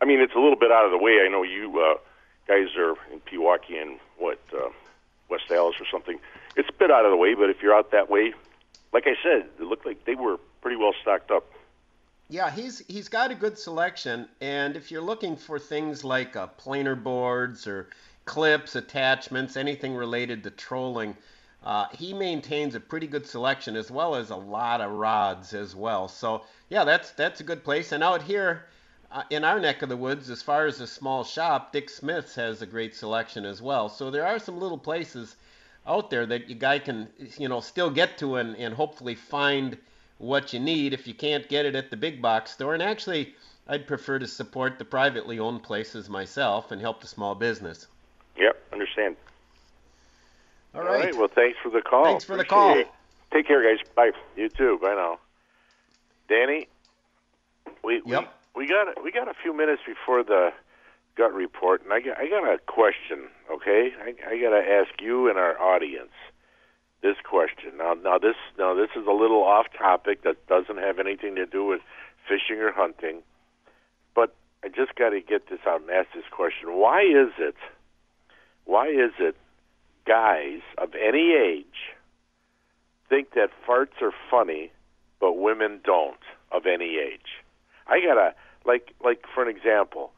I 0.02 0.06
mean, 0.06 0.20
it's 0.20 0.34
a 0.36 0.40
little 0.40 0.58
bit 0.58 0.72
out 0.72 0.86
of 0.86 0.92
the 0.92 0.98
way. 0.98 1.20
I 1.24 1.30
know 1.30 1.44
you 1.44 1.80
uh, 1.80 1.98
guys 2.48 2.76
are 2.78 2.96
in 3.12 3.20
Pewaukee 3.22 3.80
and 3.80 4.00
what 4.18 4.40
uh, 4.54 4.70
West 5.30 5.52
Allis 5.52 5.76
or 5.80 5.86
something. 5.92 6.20
It's 6.56 6.70
a 6.70 6.74
bit 6.74 6.92
out 6.92 7.06
of 7.06 7.12
the 7.12 7.18
way, 7.18 7.36
but 7.36 7.50
if 7.50 7.62
you're 7.62 7.74
out 7.74 7.92
that 7.92 8.10
way, 8.10 8.34
like 8.94 9.06
I 9.06 9.16
said, 9.24 9.48
it 9.60 9.64
looked 9.64 9.86
like 9.86 10.06
they 10.06 10.16
were 10.16 10.38
pretty 10.62 10.78
well 10.78 10.94
stocked 11.02 11.32
up. 11.32 11.46
Yeah, 12.30 12.50
he's 12.50 12.80
he's 12.88 13.10
got 13.10 13.32
a 13.32 13.36
good 13.36 13.58
selection, 13.58 14.30
and 14.40 14.78
if 14.78 14.90
you're 14.90 15.02
looking 15.02 15.36
for 15.36 15.60
things 15.60 16.04
like 16.06 16.36
uh, 16.36 16.48
planer 16.48 16.96
boards 16.96 17.68
or 17.68 17.90
clips, 18.26 18.76
attachments, 18.76 19.58
anything 19.58 19.96
related 19.96 20.44
to 20.44 20.52
trolling, 20.52 21.18
uh, 21.64 21.88
he 21.92 22.14
maintains 22.14 22.74
a 22.74 22.80
pretty 22.80 23.08
good 23.08 23.28
selection 23.28 23.76
as 23.76 23.92
well 23.92 24.16
as 24.16 24.30
a 24.30 24.36
lot 24.36 24.80
of 24.80 24.92
rods 24.92 25.54
as 25.54 25.76
well. 25.76 26.08
So 26.08 26.46
yeah, 26.70 26.86
that's 26.86 27.12
that's 27.12 27.42
a 27.42 27.44
good 27.44 27.64
place. 27.64 27.92
And 27.92 28.04
out 28.04 28.22
here 28.22 28.68
uh, 29.12 29.24
in 29.30 29.44
our 29.44 29.60
neck 29.60 29.82
of 29.82 29.90
the 29.90 29.98
woods, 29.98 30.30
as 30.30 30.42
far 30.42 30.66
as 30.68 30.80
a 30.80 30.88
small 30.88 31.26
shop, 31.26 31.74
Dick 31.74 31.90
Smith's 31.90 32.36
has 32.36 32.62
a 32.62 32.66
great 32.66 32.96
selection 32.96 33.46
as 33.46 33.62
well. 33.62 33.90
So 33.90 34.10
there 34.10 34.26
are 34.26 34.40
some 34.40 34.58
little 34.58 34.78
places 34.78 35.36
out 35.86 36.10
there 36.10 36.26
that 36.28 36.48
you 36.48 36.56
guy 36.56 36.80
can 36.80 37.10
you 37.38 37.50
know 37.50 37.60
still 37.60 37.90
get 37.90 38.18
to 38.20 38.38
and, 38.38 38.56
and 38.56 38.74
hopefully 38.74 39.16
find 39.16 39.78
what 40.22 40.54
you 40.54 40.60
need 40.60 40.94
if 40.94 41.08
you 41.08 41.16
can't 41.16 41.50
get 41.50 41.66
it 41.66 41.76
at 41.76 41.90
the 41.90 41.98
big 41.98 42.22
box 42.22 42.52
store. 42.52 42.76
And 42.76 42.84
actually, 42.84 43.34
I'd 43.68 43.88
prefer 43.88 44.20
to 44.20 44.28
support 44.28 44.78
the 44.78 44.86
privately 44.86 45.40
owned 45.40 45.64
places 45.64 46.10
myself 46.10 46.72
and 46.72 46.80
help 46.80 47.02
the 47.02 47.08
small 47.08 47.34
business. 47.34 47.88
Yep, 48.38 48.56
understand. 48.72 49.16
All 50.76 50.82
All 50.82 50.88
right. 50.88 51.06
right. 51.06 51.18
Well, 51.18 51.28
thanks 51.28 51.58
for 51.62 51.72
the 51.72 51.82
call. 51.82 52.06
Thanks 52.06 52.24
for 52.24 52.38
the 52.38 52.46
call. 52.46 52.78
it. 52.78 52.88
Take 53.34 53.48
care, 53.48 53.64
guys. 53.64 53.84
Bye. 53.96 54.12
You 54.38 54.50
too. 54.50 54.78
Bye 54.82 54.94
now. 54.94 55.18
Danny, 56.30 56.68
we 57.84 58.02
Yep. 58.06 58.34
we, 58.56 58.64
we 58.64 58.68
got 58.68 59.04
we 59.04 59.12
got 59.12 59.28
a 59.28 59.34
few 59.34 59.54
minutes 59.58 59.82
before 59.86 60.24
the 60.24 60.54
gut 61.16 61.34
report, 61.34 61.84
and 61.84 61.92
I 61.92 62.00
got 62.00 62.18
I 62.18 62.30
got 62.30 62.44
a 62.44 62.58
question. 62.60 63.28
Okay, 63.52 63.92
I, 64.02 64.14
I 64.30 64.40
got 64.40 64.52
to 64.52 64.64
ask 64.66 65.02
you 65.02 65.30
and 65.30 65.38
our 65.38 65.60
audience 65.60 66.12
this 67.02 67.18
question. 67.24 67.78
Now, 67.78 67.94
now 67.94 68.18
this 68.18 68.36
now 68.58 68.74
this 68.74 68.90
is 68.96 69.08
a 69.08 69.12
little 69.12 69.44
off 69.44 69.68
topic 69.78 70.24
that 70.24 70.48
doesn't 70.48 70.78
have 70.78 71.00
anything 71.00 71.36
to 71.36 71.46
do 71.46 71.66
with 71.66 71.82
fishing 72.28 72.62
or 72.62 72.72
hunting, 72.72 73.22
but 74.16 74.36
I 74.64 74.68
just 74.68 74.96
got 74.96 75.10
to 75.10 75.22
get 75.22 75.50
this 75.50 75.60
out 75.68 75.82
and 75.82 75.90
ask 75.90 76.10
this 76.14 76.30
question. 76.32 76.78
Why 76.78 77.02
is 77.02 77.32
it? 77.40 77.56
Why 78.66 78.88
is 78.88 79.12
it 79.20 79.36
guys 80.06 80.62
of 80.78 80.94
any 80.96 81.34
age 81.34 81.96
think 83.12 83.34
that 83.34 83.50
farts 83.68 84.02
are 84.02 84.14
funny, 84.32 84.72
but 85.20 85.34
women 85.34 85.82
don't 85.84 86.18
of 86.52 86.66
any 86.66 86.98
age. 86.98 87.44
I 87.86 88.00
gotta 88.00 88.34
like 88.66 88.94
like 89.04 89.26
for 89.36 89.44
an 89.44 89.56
example, 89.56 90.12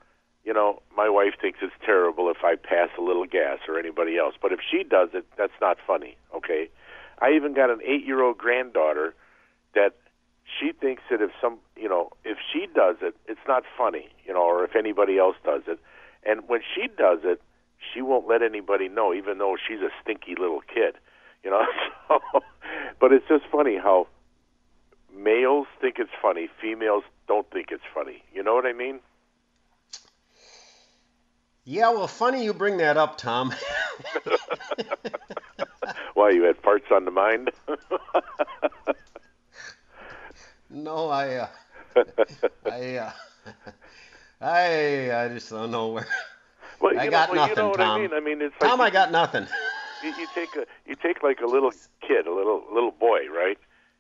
you 0.44 0.54
know, 0.54 0.82
my 0.96 1.10
wife 1.10 1.34
thinks 1.40 1.60
it's 1.62 1.74
terrible 1.86 2.30
if 2.30 2.44
I 2.44 2.56
pass 2.56 2.90
a 2.98 3.02
little 3.02 3.26
gas 3.26 3.60
or 3.68 3.80
anybody 3.80 4.18
else, 4.18 4.36
but 4.42 4.52
if 4.52 4.60
she 4.60 4.84
does 4.84 5.10
it, 5.14 5.26
that's 5.38 5.54
not 5.62 5.78
funny. 5.86 6.18
Okay, 6.36 6.70
I 7.22 7.32
even 7.32 7.54
got 7.54 7.70
an 7.70 7.80
eight-year-old 7.86 8.38
granddaughter 8.38 9.14
that 9.74 9.96
she 10.60 10.72
thinks 10.74 11.02
that 11.10 11.22
if 11.22 11.32
some, 11.42 11.60
you 11.78 11.88
know, 11.88 12.10
if 12.26 12.38
she 12.52 12.68
does 12.74 12.98
it, 13.02 13.16
it's 13.28 13.40
not 13.48 13.64
funny, 13.78 14.10
you 14.26 14.34
know, 14.34 14.42
or 14.42 14.66
if 14.66 14.76
anybody 14.76 15.18
else 15.18 15.38
does 15.46 15.62
it, 15.68 15.80
and 16.26 16.48
when 16.48 16.62
she 16.76 16.88
does 16.88 17.20
it, 17.24 17.42
she 17.94 18.02
won't 18.02 18.28
let 18.28 18.42
anybody 18.42 18.88
know, 18.88 19.14
even 19.14 19.38
though 19.38 19.56
she's 19.68 19.80
a 19.80 19.90
stinky 20.02 20.36
little 20.38 20.62
kid, 20.62 20.96
you 21.44 21.50
know. 21.50 21.66
So, 22.10 22.20
but 23.00 23.12
it's 23.12 23.28
just 23.28 23.46
funny 23.52 23.78
how 23.78 24.08
males 25.16 25.68
think 25.82 25.96
it's 25.98 26.12
funny, 26.22 26.50
females 26.62 27.04
don't 27.28 27.50
think 27.50 27.70
it's 27.72 27.84
funny. 27.94 28.24
You 28.34 28.44
know 28.44 28.54
what 28.54 28.66
I 28.66 28.74
mean? 28.74 29.00
Yeah, 31.66 31.92
well, 31.92 32.08
funny 32.08 32.44
you 32.44 32.54
bring 32.54 32.78
that 32.78 32.98
up, 32.98 33.18
Tom. 33.18 33.54
Why 36.14 36.32
you 36.32 36.44
had 36.44 36.62
parts 36.62 36.88
on 36.92 37.06
the 37.06 37.12
mind? 37.12 37.52
no, 40.70 41.08
I, 41.10 41.36
uh, 41.36 41.48
I, 42.70 42.96
uh, 42.98 43.12
I, 44.42 45.24
I 45.24 45.30
just 45.30 45.50
don't 45.50 45.72
know 45.72 45.88
where. 45.90 46.08
Well, 46.82 47.00
I 47.00 47.06
you 47.06 47.12
got 47.12 47.30
know, 47.30 47.36
well, 47.36 47.48
nothing, 47.48 47.50
you 47.58 47.64
know 47.64 47.70
what 47.70 47.78
Tom. 47.78 47.98
I 47.98 48.02
mean? 48.02 48.14
I 48.14 48.20
mean, 48.20 48.42
it's 48.42 48.56
Tom, 48.60 48.80
like 48.80 48.92
I 48.92 48.94
got 48.94 49.12
nothing. 49.12 49.48
you, 50.04 50.10
you 50.20 50.28
take 50.36 50.54
a 50.58 50.66
you 50.86 50.96
take 50.96 51.24
like 51.24 51.40
a 51.40 51.46
little 51.48 51.72
kid, 52.06 52.28
a 52.28 52.34
little 52.34 52.64
little 52.74 52.92
boy, 52.92 53.20
right? 53.34 53.58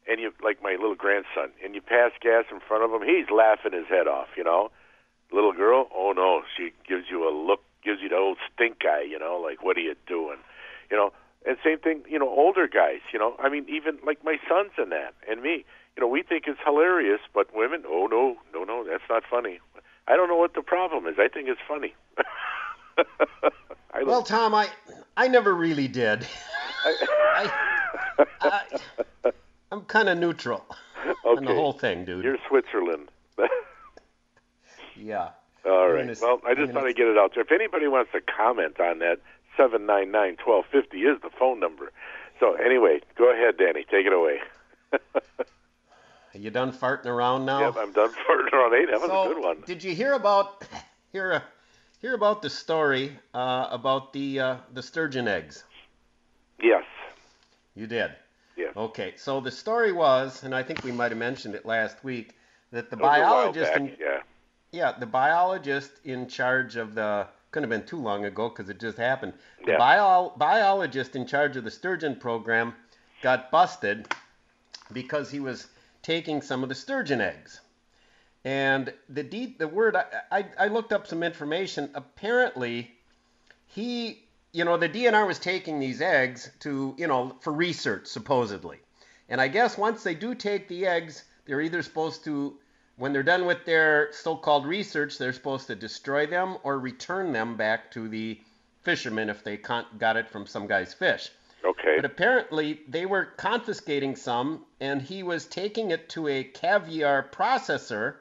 And 0.10 0.20
you 0.20 0.34
like 0.44 0.62
my 0.62 0.72
little 0.72 0.96
grandson, 0.96 1.52
and 1.64 1.76
you 1.76 1.82
pass 1.82 2.12
gas 2.20 2.44
in 2.52 2.60
front 2.60 2.84
of 2.84 2.92
him, 2.92 3.08
he's 3.08 3.30
laughing 3.30 3.72
his 3.72 3.88
head 3.88 4.06
off, 4.08 4.28
you 4.36 4.44
know. 4.44 4.70
Little 5.32 5.54
girl, 5.54 5.88
oh 5.96 6.14
no, 6.16 6.44
she 6.56 6.72
gives 6.88 7.06
you 7.10 7.28
a 7.28 7.32
look, 7.32 7.62
gives 7.84 8.02
you 8.02 8.10
the 8.10 8.16
old 8.16 8.38
stink 8.54 8.78
eye, 8.86 9.06
you 9.10 9.18
know, 9.18 9.40
like 9.44 9.64
what 9.64 9.78
are 9.78 9.82
you 9.82 9.96
doing, 10.08 10.38
you 10.92 10.98
know. 10.98 11.12
And 11.46 11.58
same 11.64 11.80
thing, 11.80 12.04
you 12.10 12.18
know, 12.18 12.30
older 12.30 12.68
guys, 12.68 13.02
you 13.12 13.20
know. 13.20 13.36
I 13.40 13.50
mean, 13.50 13.66
even 13.68 13.98
like 14.06 14.24
my 14.24 14.38
sons 14.48 14.72
and 14.78 14.92
that, 14.92 15.14
and 15.30 15.42
me, 15.42 15.66
you 15.96 16.02
know, 16.02 16.08
we 16.08 16.24
think 16.24 16.46
it's 16.48 16.60
hilarious, 16.66 17.20
but 17.34 17.54
women, 17.54 17.84
oh 17.88 18.08
no, 18.10 18.38
no, 18.54 18.64
no, 18.64 18.86
that's 18.90 19.04
not 19.10 19.24
funny. 19.30 19.60
I 20.08 20.16
don't 20.16 20.28
know 20.28 20.38
what 20.38 20.54
the 20.54 20.62
problem 20.62 21.08
is. 21.08 21.16
I 21.18 21.28
think 21.28 21.48
it's 21.50 21.62
funny. 21.68 21.96
I 23.94 24.04
Well, 24.04 24.24
Tom, 24.24 24.54
I, 24.54 24.68
I 25.16 25.28
never 25.28 25.54
really 25.54 25.88
did. 25.88 26.28
I, 26.86 27.52
I, 28.42 28.62
I'm 29.72 29.82
kind 29.82 30.10
of 30.10 30.18
neutral 30.18 30.66
on 31.26 31.46
the 31.46 31.54
whole 31.54 31.74
thing, 31.74 32.06
dude. 32.06 32.24
You're 32.24 32.38
Switzerland. 32.48 33.10
Yeah. 34.96 35.30
All 35.66 35.90
right. 35.90 36.06
Gonna- 36.06 36.18
well, 36.22 36.42
I 36.46 36.54
just 36.54 36.68
gonna- 36.68 36.74
thought 36.74 36.86
I'd 36.88 36.96
get 36.96 37.08
it 37.08 37.18
out 37.18 37.34
there. 37.34 37.44
If 37.44 37.52
anybody 37.52 37.88
wants 37.88 38.12
to 38.12 38.22
comment 38.22 38.80
on 38.80 39.00
that, 39.00 39.20
seven 39.58 39.86
nine 39.86 40.12
nine 40.12 40.36
twelve 40.38 40.66
fifty 40.72 41.02
is 41.04 41.20
the 41.22 41.30
phone 41.30 41.60
number. 41.60 41.92
So 42.40 42.54
anyway, 42.56 43.02
go 43.16 43.32
ahead, 43.32 43.58
Danny. 43.58 43.84
Take 43.90 44.06
it 44.06 44.14
away. 44.14 44.40
Are 44.92 45.00
you 46.34 46.50
done 46.50 46.72
farting 46.74 47.06
around 47.06 47.46
now? 47.46 47.60
Yep, 47.62 47.76
I'm 47.78 47.92
done 47.94 48.10
farting 48.30 48.52
around 48.54 48.74
eight. 48.74 48.90
That 48.90 49.00
was 49.02 49.10
So, 49.10 49.32
a 49.32 49.34
good 49.34 49.44
one. 49.44 49.64
Did 49.66 49.84
you 49.84 49.96
hear 49.96 50.14
about 50.14 50.66
hear 51.14 51.42
hear 52.02 52.14
about 52.16 52.42
the 52.42 52.50
story 52.50 53.18
uh, 53.34 53.68
about 53.72 54.12
the 54.14 54.40
uh, 54.40 54.56
the 54.74 54.84
sturgeon 54.84 55.28
eggs? 55.28 55.64
Yes. 56.62 56.84
You 57.76 57.88
did. 57.88 58.12
Yes. 58.56 58.74
Okay. 58.76 59.14
So 59.18 59.40
the 59.40 59.50
story 59.52 59.92
was, 59.92 60.44
and 60.44 60.54
I 60.54 60.62
think 60.64 60.84
we 60.84 60.92
might 60.92 61.12
have 61.12 61.18
mentioned 61.18 61.56
it 61.56 61.66
last 61.66 62.04
week, 62.04 62.36
that 62.72 62.90
the 62.90 62.96
That 62.98 63.02
was 63.02 63.18
a 63.18 63.22
while 63.22 63.30
biologist 63.54 63.74
in, 63.76 63.96
yeah. 64.00 64.20
Yeah, 64.74 64.92
the 65.00 65.06
biologist 65.06 65.92
in 66.04 66.28
charge 66.28 66.76
of 66.76 66.96
the 66.96 67.28
couldn't 67.52 67.70
have 67.70 67.80
been 67.80 67.88
too 67.88 68.02
long 68.02 68.26
ago 68.26 68.50
because 68.50 68.68
it 68.70 68.80
just 68.80 68.98
happened. 68.98 69.34
The 69.64 69.74
Yeah. 69.74 69.78
bio, 69.78 70.34
biologist 70.36 71.16
in 71.16 71.28
charge 71.28 71.56
of 71.56 71.64
the 71.64 71.70
sturgeon 71.72 72.16
program 72.16 72.74
got 73.22 73.52
busted 73.52 74.08
because 74.92 75.30
he 75.30 75.40
was 75.40 75.68
taking 76.02 76.42
some 76.42 76.64
of 76.64 76.70
the 76.70 76.76
sturgeon 76.76 77.22
eggs. 77.22 77.62
And 78.44 78.92
the 79.08 79.22
de- 79.24 79.56
the 79.60 79.68
word 79.68 79.96
I, 79.96 80.06
I, 80.32 80.46
I 80.60 80.68
looked 80.68 80.92
up 80.92 81.06
some 81.06 81.22
information. 81.22 81.92
Apparently, 81.94 82.92
he 83.68 84.24
you 84.52 84.66
know 84.66 84.78
the 84.78 84.90
DNR 84.90 85.26
was 85.28 85.38
taking 85.40 85.80
these 85.80 86.02
eggs 86.02 86.50
to 86.62 86.96
you 86.98 87.08
know 87.08 87.38
for 87.42 87.54
research 87.54 88.08
supposedly, 88.08 88.80
and 89.30 89.40
I 89.40 89.48
guess 89.48 89.78
once 89.78 90.04
they 90.04 90.14
do 90.16 90.36
take 90.36 90.68
the 90.68 90.88
eggs, 90.88 91.24
they're 91.46 91.62
either 91.62 91.82
supposed 91.84 92.24
to 92.26 92.58
when 92.98 93.14
they're 93.14 93.24
done 93.24 93.46
with 93.46 93.66
their 93.66 94.10
so-called 94.12 94.66
research, 94.66 95.18
they're 95.18 95.34
supposed 95.34 95.68
to 95.68 95.76
destroy 95.76 96.28
them 96.28 96.58
or 96.64 96.80
return 96.80 97.34
them 97.34 97.56
back 97.58 97.92
to 97.92 98.08
the 98.08 98.40
fishermen 98.84 99.30
if 99.30 99.44
they 99.44 99.58
got 99.58 100.18
it 100.18 100.30
from 100.30 100.46
some 100.46 100.68
guy's 100.68 100.94
fish. 100.94 101.30
Okay. 101.66 101.96
But 101.96 102.06
apparently 102.06 102.82
they 102.88 103.06
were 103.06 103.26
confiscating 103.26 104.16
some, 104.16 104.66
and 104.82 105.02
he 105.02 105.24
was 105.24 105.46
taking 105.46 105.92
it 105.92 106.10
to 106.10 106.28
a 106.28 106.44
caviar 106.44 107.24
processor, 107.32 108.16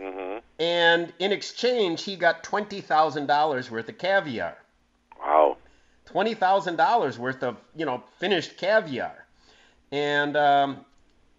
hmm 0.00 0.38
and 0.60 1.12
in 1.18 1.32
exchange 1.32 2.02
he 2.02 2.14
got 2.14 2.44
twenty 2.44 2.80
thousand 2.80 3.26
dollars 3.26 3.70
worth 3.70 3.88
of 3.88 3.98
caviar. 3.98 4.56
Wow. 5.18 5.56
Twenty 6.06 6.34
thousand 6.34 6.76
dollars 6.76 7.18
worth 7.18 7.42
of 7.42 7.56
you 7.74 7.86
know 7.86 8.02
finished 8.18 8.56
caviar, 8.56 9.24
and 9.90 10.36
um, 10.36 10.84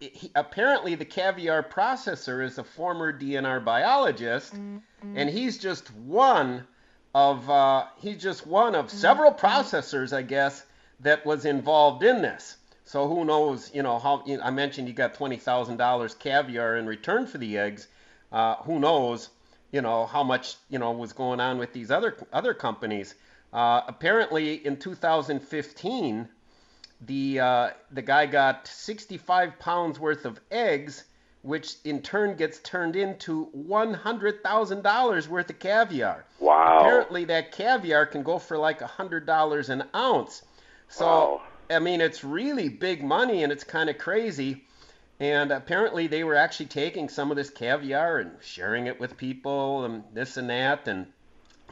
he, 0.00 0.30
apparently 0.34 0.94
the 0.94 1.04
caviar 1.04 1.62
processor 1.62 2.44
is 2.44 2.58
a 2.58 2.64
former 2.64 3.12
DNR 3.12 3.64
biologist, 3.64 4.54
and 4.54 5.30
he's 5.30 5.58
just 5.58 5.92
one 5.94 6.66
of 7.14 7.48
uh, 7.48 7.86
he's 7.96 8.20
just 8.20 8.46
one 8.46 8.74
of 8.74 8.90
several 8.90 9.32
processors, 9.32 10.12
I 10.14 10.22
guess, 10.22 10.64
that 11.00 11.24
was 11.24 11.44
involved 11.44 12.02
in 12.04 12.20
this. 12.22 12.56
So 12.84 13.08
who 13.08 13.24
knows? 13.24 13.70
You 13.74 13.82
know 13.82 13.98
how 13.98 14.22
you 14.26 14.36
know, 14.36 14.42
I 14.44 14.50
mentioned 14.50 14.86
you 14.88 14.94
got 14.94 15.14
twenty 15.14 15.36
thousand 15.36 15.78
dollars 15.78 16.14
caviar 16.14 16.76
in 16.76 16.86
return 16.86 17.26
for 17.26 17.38
the 17.38 17.58
eggs. 17.58 17.88
Uh, 18.30 18.56
who 18.56 18.78
knows? 18.78 19.30
You 19.72 19.80
know 19.80 20.06
how 20.06 20.22
much 20.22 20.56
you 20.68 20.78
know 20.78 20.92
was 20.92 21.12
going 21.12 21.40
on 21.40 21.58
with 21.58 21.72
these 21.72 21.90
other 21.90 22.16
other 22.32 22.54
companies. 22.54 23.14
Uh, 23.52 23.80
apparently, 23.86 24.66
in 24.66 24.76
2015, 24.76 26.28
the 27.00 27.40
uh, 27.40 27.70
the 27.90 28.02
guy 28.02 28.26
got 28.26 28.66
65 28.66 29.58
pounds 29.58 29.98
worth 29.98 30.24
of 30.24 30.40
eggs, 30.50 31.04
which 31.42 31.74
in 31.84 32.02
turn 32.02 32.36
gets 32.36 32.58
turned 32.60 32.96
into 32.96 33.48
$100,000 33.56 35.28
worth 35.28 35.50
of 35.50 35.58
caviar. 35.58 36.24
Wow. 36.40 36.78
Apparently, 36.78 37.24
that 37.26 37.52
caviar 37.52 38.06
can 38.06 38.22
go 38.22 38.38
for 38.38 38.56
like 38.56 38.80
$100 38.80 39.68
an 39.68 39.84
ounce. 39.94 40.42
So, 40.88 41.42
I 41.68 41.80
mean, 41.80 42.00
it's 42.00 42.24
really 42.24 42.68
big 42.68 43.02
money 43.02 43.42
and 43.42 43.52
it's 43.52 43.64
kind 43.64 43.90
of 43.90 43.98
crazy. 43.98 44.64
And 45.18 45.50
apparently, 45.50 46.06
they 46.06 46.24
were 46.24 46.34
actually 46.34 46.66
taking 46.66 47.08
some 47.08 47.30
of 47.30 47.36
this 47.36 47.50
caviar 47.50 48.18
and 48.18 48.32
sharing 48.42 48.86
it 48.86 49.00
with 49.00 49.16
people 49.16 49.84
and 49.84 50.04
this 50.12 50.36
and 50.36 50.50
that. 50.50 50.88
And 50.88 51.06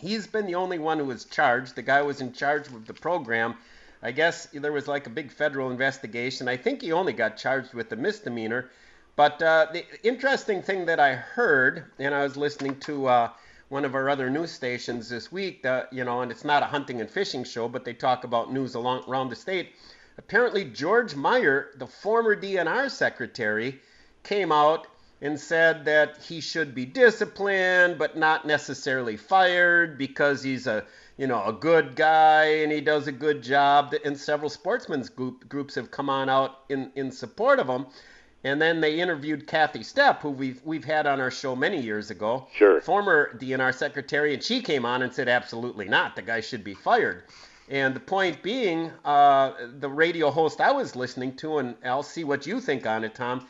he's 0.01 0.27
been 0.27 0.47
the 0.47 0.55
only 0.55 0.79
one 0.79 0.99
who 0.99 1.05
was 1.07 1.25
charged. 1.25 1.77
The 1.77 1.83
guy 1.83 2.03
was 2.03 2.21
in 2.21 2.33
charge 2.33 2.69
of 2.69 2.87
the 2.87 2.95
program. 2.95 3.57
I 4.05 4.13
guess 4.13 4.47
there 4.53 4.71
was 4.71 4.87
like 4.87 5.07
a 5.07 5.11
big 5.11 5.33
federal 5.33 5.71
investigation. 5.71 6.47
I 6.47 6.59
think 6.59 6.83
he 6.83 6.93
only 6.93 7.15
got 7.15 7.39
charged 7.39 7.73
with 7.73 7.91
a 7.91 7.97
misdemeanor. 7.97 8.69
But 9.17 9.41
uh, 9.41 9.69
the 9.73 9.87
interesting 10.07 10.61
thing 10.61 10.85
that 10.87 11.01
I 11.01 11.15
heard, 11.15 11.87
and 11.99 12.15
I 12.15 12.23
was 12.23 12.37
listening 12.37 12.79
to 12.81 13.07
uh, 13.07 13.31
one 13.71 13.87
of 13.87 13.95
our 13.95 14.11
other 14.11 14.29
news 14.29 14.51
stations 14.51 15.09
this 15.09 15.33
week, 15.33 15.63
that, 15.63 15.91
you 15.91 16.05
know, 16.05 16.21
and 16.21 16.31
it's 16.31 16.45
not 16.45 16.63
a 16.63 16.67
hunting 16.67 17.01
and 17.01 17.09
fishing 17.09 17.45
show, 17.45 17.67
but 17.67 17.87
they 17.87 17.95
talk 17.95 18.25
about 18.25 18.53
news 18.53 18.75
along, 18.75 19.05
around 19.09 19.31
the 19.31 19.37
state. 19.37 19.71
Apparently, 20.19 20.67
George 20.67 21.15
Meyer, 21.15 21.71
the 21.79 21.87
former 21.87 22.37
DNR 22.37 22.91
secretary, 22.91 23.81
came 24.23 24.53
out 24.53 24.87
and 25.25 25.41
said 25.41 25.87
that 25.87 26.19
he 26.23 26.41
should 26.41 26.75
be 26.75 26.85
disciplined, 26.85 27.99
but 27.99 28.17
not 28.17 28.47
necessarily 28.47 29.17
fired 29.17 29.99
because 29.99 30.43
he's 30.43 30.67
a 30.67 30.85
you 31.17 31.27
know 31.27 31.43
a 31.45 31.53
good 31.53 31.97
guy 31.97 32.45
and 32.45 32.71
he 32.71 32.81
does 32.81 33.07
a 33.07 33.13
good 33.13 33.43
job. 33.43 33.95
And 34.05 34.17
several 34.19 34.51
sportsmen's 34.51 35.09
group, 35.09 35.49
groups 35.49 35.75
have 35.75 35.91
come 35.91 36.09
on 36.11 36.29
out 36.29 36.61
in 36.69 36.93
in 36.95 37.11
support 37.11 37.59
of 37.59 37.67
him. 37.69 37.87
And 38.47 38.61
then 38.61 38.83
they 38.83 39.01
interviewed 39.01 39.47
Cathy 39.47 39.79
Stepp, 39.79 40.19
who 40.19 40.29
we've 40.31 40.61
we've 40.65 40.85
had 40.85 41.07
on 41.07 41.19
our 41.21 41.31
show 41.31 41.57
many 41.57 41.81
years 41.81 42.11
ago, 42.11 42.47
Sure. 42.55 42.81
former 42.83 43.35
DNR 43.39 43.75
secretary, 43.75 44.35
and 44.35 44.43
she 44.43 44.61
came 44.61 44.85
on 44.85 45.01
and 45.01 45.13
said 45.15 45.29
absolutely 45.29 45.89
not. 45.89 46.15
The 46.15 46.23
guy 46.23 46.41
should 46.43 46.63
be 46.63 46.75
fired. 46.75 47.23
And 47.71 47.97
the 47.97 48.01
point 48.01 48.43
being, 48.43 48.91
uh, 49.07 49.53
the 49.79 49.89
radio 49.89 50.31
host 50.31 50.61
I 50.61 50.71
was 50.73 50.95
listening 50.95 51.35
to, 51.37 51.57
and 51.59 51.75
I'll 51.83 52.03
see 52.03 52.23
what 52.23 52.47
you 52.47 52.61
think 52.61 52.87
on 52.87 53.05
it, 53.05 53.15
Tom. 53.15 53.47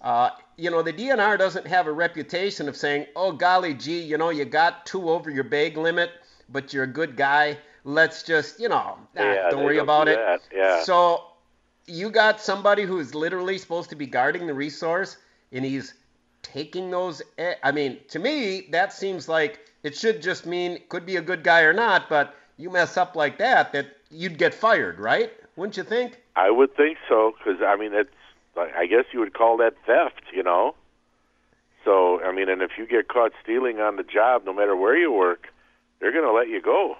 Uh, 0.00 0.30
you 0.56 0.70
know, 0.70 0.82
the 0.82 0.92
DNR 0.92 1.38
doesn't 1.38 1.66
have 1.66 1.86
a 1.86 1.92
reputation 1.92 2.68
of 2.68 2.76
saying, 2.76 3.06
oh, 3.16 3.32
golly 3.32 3.74
gee, 3.74 4.00
you 4.00 4.16
know, 4.18 4.30
you 4.30 4.44
got 4.44 4.86
two 4.86 5.10
over 5.10 5.30
your 5.30 5.44
bag 5.44 5.76
limit, 5.76 6.10
but 6.48 6.72
you're 6.72 6.84
a 6.84 6.86
good 6.86 7.16
guy. 7.16 7.58
let's 7.84 8.22
just 8.22 8.60
you 8.60 8.68
know 8.68 8.98
ah, 8.98 8.98
Yeah, 9.16 9.50
don't 9.50 9.64
worry 9.64 9.76
don't 9.76 9.84
about 9.84 10.04
do 10.06 10.12
it. 10.12 10.42
yeah. 10.54 10.82
So 10.82 11.24
you 11.86 12.10
got 12.10 12.40
somebody 12.40 12.82
who's 12.82 13.14
literally 13.14 13.56
supposed 13.58 13.88
to 13.90 13.96
be 13.96 14.06
guarding 14.06 14.46
the 14.46 14.54
resource, 14.54 15.16
and 15.52 15.64
he's 15.64 15.94
taking 16.42 16.90
those. 16.90 17.22
I 17.62 17.72
mean, 17.72 17.98
to 18.08 18.18
me, 18.18 18.68
that 18.72 18.92
seems 18.92 19.28
like 19.28 19.60
it 19.82 19.96
should 19.96 20.20
just 20.22 20.44
mean 20.46 20.78
could 20.88 21.06
be 21.06 21.16
a 21.16 21.22
good 21.22 21.42
guy 21.42 21.62
or 21.62 21.72
not, 21.72 22.08
but 22.08 22.34
you 22.56 22.70
mess 22.70 22.96
up 22.96 23.16
like 23.16 23.38
that, 23.38 23.72
that 23.72 23.86
you'd 24.10 24.38
get 24.38 24.52
fired, 24.54 24.98
right? 25.00 25.32
Wouldn't 25.56 25.76
you 25.76 25.84
think? 25.84 26.20
I 26.36 26.50
would 26.50 26.76
think 26.76 26.98
so 27.08 27.32
because 27.38 27.62
I 27.62 27.74
mean 27.76 27.92
it's 27.94 28.10
I 28.58 28.86
guess 28.86 29.04
you 29.12 29.20
would 29.20 29.34
call 29.34 29.56
that 29.58 29.74
theft, 29.86 30.22
you 30.32 30.42
know. 30.42 30.74
So 31.84 32.22
I 32.22 32.32
mean, 32.32 32.48
and 32.48 32.62
if 32.62 32.72
you 32.76 32.86
get 32.86 33.08
caught 33.08 33.32
stealing 33.42 33.80
on 33.80 33.96
the 33.96 34.02
job, 34.02 34.42
no 34.44 34.52
matter 34.52 34.76
where 34.76 34.96
you 34.96 35.12
work, 35.12 35.48
they're 36.00 36.12
going 36.12 36.24
to 36.24 36.32
let 36.32 36.48
you 36.48 36.60
go. 36.60 36.96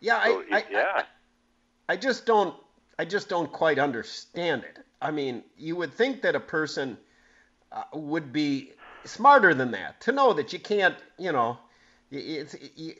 Yeah, 0.00 0.22
So, 0.24 0.44
I, 0.50 0.56
I, 0.56 0.64
yeah. 0.70 0.84
I, 0.96 1.04
I 1.88 1.96
just 1.96 2.26
don't, 2.26 2.54
I 2.98 3.04
just 3.04 3.28
don't 3.28 3.50
quite 3.50 3.78
understand 3.78 4.64
it. 4.64 4.78
I 5.00 5.10
mean, 5.10 5.42
you 5.56 5.76
would 5.76 5.92
think 5.92 6.22
that 6.22 6.34
a 6.34 6.40
person 6.40 6.98
uh, 7.72 7.84
would 7.92 8.32
be 8.32 8.72
smarter 9.04 9.54
than 9.54 9.70
that 9.72 10.00
to 10.02 10.12
know 10.12 10.32
that 10.32 10.52
you 10.52 10.58
can't, 10.58 10.96
you 11.18 11.32
know, 11.32 11.58
it's, 12.10 12.56
you, 12.76 12.94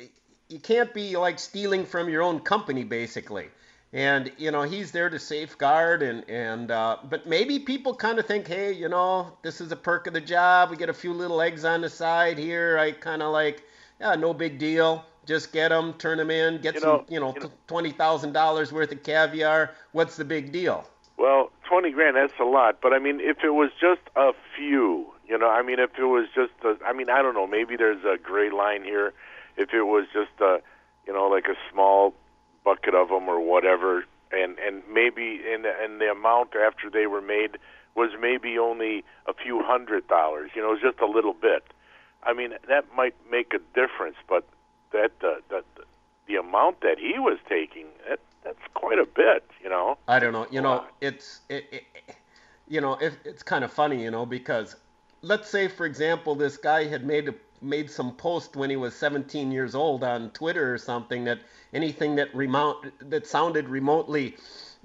you 0.49 0.59
can't 0.59 0.93
be 0.95 1.17
like 1.17 1.39
stealing 1.39 1.85
from 1.85 2.09
your 2.09 2.23
own 2.23 2.41
company 2.41 2.85
basically. 2.85 3.49
And 3.93 4.31
you 4.37 4.51
know 4.51 4.63
he's 4.63 4.91
there 4.93 5.09
to 5.09 5.19
safeguard, 5.19 6.03
and 6.03 6.29
and 6.29 6.71
uh, 6.71 6.99
but 7.09 7.27
maybe 7.27 7.59
people 7.59 7.95
kind 7.95 8.19
of 8.19 8.27
think, 8.27 8.47
hey, 8.47 8.71
you 8.73 8.89
know, 8.89 9.33
this 9.43 9.63
is 9.63 9.73
a 9.73 9.77
perk 9.77 10.07
of 10.07 10.13
the 10.13 10.21
job. 10.21 10.71
We 10.71 10.77
get 10.77 10.91
a 10.91 10.95
few 10.95 11.15
little 11.15 11.41
eggs 11.41 11.65
on 11.65 11.81
the 11.81 11.89
side 11.89 12.37
here. 12.37 12.77
I 12.79 12.93
kind 12.93 13.23
of 13.23 13.33
like, 13.33 13.63
yeah, 13.99 14.15
no 14.15 14.35
big 14.35 14.59
deal. 14.59 15.05
Just 15.25 15.53
get 15.53 15.69
them, 15.69 15.95
turn 15.95 16.19
them 16.19 16.31
in, 16.31 16.61
get 16.61 16.75
You 16.75 16.81
some, 16.81 16.89
know- 16.91 17.05
you 17.09 17.21
know, 17.21 17.33
you 17.35 17.41
know- 17.41 17.53
twenty 17.67 17.91
thousand 17.91 18.33
dollars 18.33 18.73
worth 18.73 18.93
of 18.93 19.03
caviar. 19.03 19.71
What's 19.93 20.17
the 20.17 20.25
big 20.25 20.53
deal? 20.53 20.87
Well, 21.17 21.51
twenty 21.67 21.91
grand 21.91 22.15
that's 22.17 22.39
a 22.39 22.45
lot, 22.45 22.81
but 22.83 22.93
I 22.93 22.99
mean, 22.99 23.21
if 23.21 23.39
it 23.43 23.51
was 23.55 23.71
just 23.81 24.03
a 24.17 24.33
few, 24.55 25.07
you 25.27 25.39
know, 25.39 25.49
I 25.49 25.63
mean, 25.63 25.79
if 25.79 25.99
it 25.99 26.05
was 26.05 26.27
just, 26.35 26.53
a, 26.63 26.77
I 26.87 26.93
mean, 26.93 27.09
I 27.09 27.23
don't 27.23 27.35
know, 27.35 27.47
maybe 27.47 27.75
there's 27.77 28.05
a 28.05 28.19
gray 28.23 28.51
line 28.51 28.85
here. 28.85 29.13
If 29.57 29.73
it 29.75 29.83
was 29.85 30.05
just 30.13 30.31
a, 30.41 30.61
you 31.07 31.13
know, 31.15 31.27
like 31.27 31.47
a 31.49 31.57
small 31.73 32.15
bucket 32.69 32.95
of 32.95 33.09
them 33.09 33.29
or 33.29 33.41
whatever, 33.41 34.05
and 34.33 34.59
and 34.59 34.83
maybe 34.93 35.41
and 35.53 35.65
and 35.65 36.01
the 36.03 36.11
amount 36.19 36.51
after 36.69 36.91
they 36.91 37.07
were 37.07 37.25
made 37.37 37.53
was 37.95 38.11
maybe 38.21 38.59
only 38.59 39.05
a 39.27 39.35
few 39.35 39.63
hundred 39.63 40.07
dollars, 40.07 40.51
you 40.55 40.63
know, 40.63 40.69
it 40.69 40.79
was 40.79 40.83
just 40.91 41.01
a 41.01 41.11
little 41.17 41.33
bit. 41.49 41.65
I 42.23 42.33
mean, 42.33 42.53
that 42.69 42.85
might 42.95 43.15
make 43.31 43.55
a 43.55 43.61
difference, 43.81 44.17
but 44.29 44.45
that 44.93 45.13
uh, 45.23 45.41
that 45.51 45.65
the 46.29 46.37
amount 46.37 46.81
that 46.83 46.99
he 46.99 47.19
was 47.19 47.39
taking, 47.49 47.87
that 48.09 48.21
that's 48.45 48.67
quite 48.75 48.99
a 48.99 49.07
bit, 49.07 49.45
you 49.63 49.71
know. 49.71 49.97
I 50.07 50.19
don't 50.19 50.33
know. 50.33 50.47
You 50.51 50.61
know, 50.61 50.85
it's 51.01 51.41
it, 51.49 51.65
it, 51.73 51.83
you 52.69 52.81
know, 52.81 52.95
it, 52.95 53.15
it's 53.25 53.43
kind 53.43 53.65
of 53.65 53.73
funny, 53.73 54.03
you 54.03 54.11
know, 54.11 54.27
because 54.27 54.77
let's 55.23 55.49
say, 55.49 55.69
for 55.69 55.87
example, 55.87 56.35
this 56.35 56.57
guy 56.57 56.85
had 56.85 57.05
made 57.05 57.29
a, 57.29 57.35
made 57.61 57.91
some 57.91 58.15
post 58.15 58.57
when 58.57 58.71
he 58.71 58.77
was 58.77 58.95
17 58.95 59.51
years 59.51 59.75
old 59.75 60.05
on 60.05 60.31
Twitter 60.31 60.73
or 60.73 60.79
something 60.79 61.25
that 61.25 61.39
anything 61.73 62.17
that 62.17 62.35
remote 62.35 62.87
that 63.01 63.27
sounded 63.27 63.69
remotely, 63.69 64.37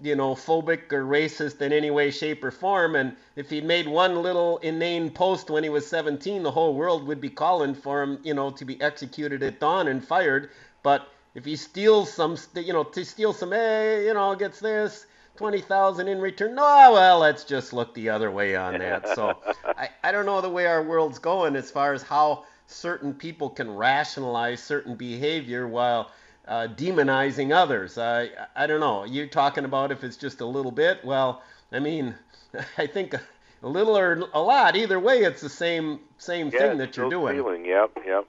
you 0.01 0.15
know, 0.15 0.35
phobic 0.35 0.91
or 0.91 1.05
racist 1.05 1.61
in 1.61 1.71
any 1.71 1.91
way, 1.91 2.11
shape, 2.11 2.43
or 2.43 2.51
form, 2.51 2.95
and 2.95 3.15
if 3.35 3.49
he 3.49 3.61
made 3.61 3.87
one 3.87 4.21
little 4.21 4.57
inane 4.59 5.09
post 5.09 5.49
when 5.49 5.63
he 5.63 5.69
was 5.69 5.87
17, 5.87 6.43
the 6.43 6.51
whole 6.51 6.73
world 6.73 7.05
would 7.07 7.21
be 7.21 7.29
calling 7.29 7.75
for 7.75 8.01
him, 8.01 8.19
you 8.23 8.33
know, 8.33 8.49
to 8.51 8.65
be 8.65 8.81
executed 8.81 9.43
at 9.43 9.59
dawn 9.59 9.87
and 9.87 10.05
fired. 10.05 10.49
But 10.81 11.07
if 11.35 11.45
he 11.45 11.55
steals 11.55 12.11
some, 12.11 12.37
you 12.55 12.73
know, 12.73 12.83
to 12.83 13.05
steal 13.05 13.33
some, 13.33 13.51
hey, 13.51 14.05
you 14.05 14.13
know, 14.13 14.35
gets 14.35 14.59
this, 14.59 15.05
20,000 15.37 16.07
in 16.07 16.19
return. 16.19 16.55
No, 16.55 16.91
well, 16.93 17.19
let's 17.19 17.43
just 17.43 17.73
look 17.73 17.93
the 17.93 18.09
other 18.09 18.29
way 18.29 18.55
on 18.55 18.77
that. 18.79 19.07
So 19.15 19.37
I, 19.65 19.89
I 20.03 20.11
don't 20.11 20.25
know 20.25 20.41
the 20.41 20.49
way 20.49 20.65
our 20.67 20.83
world's 20.83 21.19
going 21.19 21.55
as 21.55 21.71
far 21.71 21.93
as 21.93 22.03
how 22.03 22.45
certain 22.73 23.13
people 23.13 23.49
can 23.49 23.73
rationalize 23.75 24.61
certain 24.61 24.95
behavior 24.95 25.67
while 25.67 26.11
uh, 26.47 26.67
demonizing 26.75 27.53
others. 27.53 27.97
I, 27.97 28.29
I 28.55 28.67
don't 28.67 28.79
know. 28.79 29.05
You're 29.05 29.27
talking 29.27 29.65
about 29.65 29.91
if 29.91 30.03
it's 30.03 30.17
just 30.17 30.41
a 30.41 30.45
little 30.45 30.71
bit. 30.71 31.03
Well, 31.05 31.41
I 31.71 31.79
mean, 31.79 32.15
I 32.77 32.87
think 32.87 33.13
a, 33.13 33.21
a 33.61 33.67
little 33.67 33.97
or 33.97 34.23
a 34.33 34.41
lot, 34.41 34.75
either 34.75 34.99
way, 34.99 35.19
it's 35.19 35.41
the 35.41 35.49
same 35.49 35.99
same 36.17 36.49
Yeah, 36.49 36.59
thing 36.59 36.77
that 36.79 36.97
you're 36.97 37.09
doing. 37.09 37.35
Stealing. 37.35 37.65
Yep, 37.65 37.99
yep. 38.05 38.25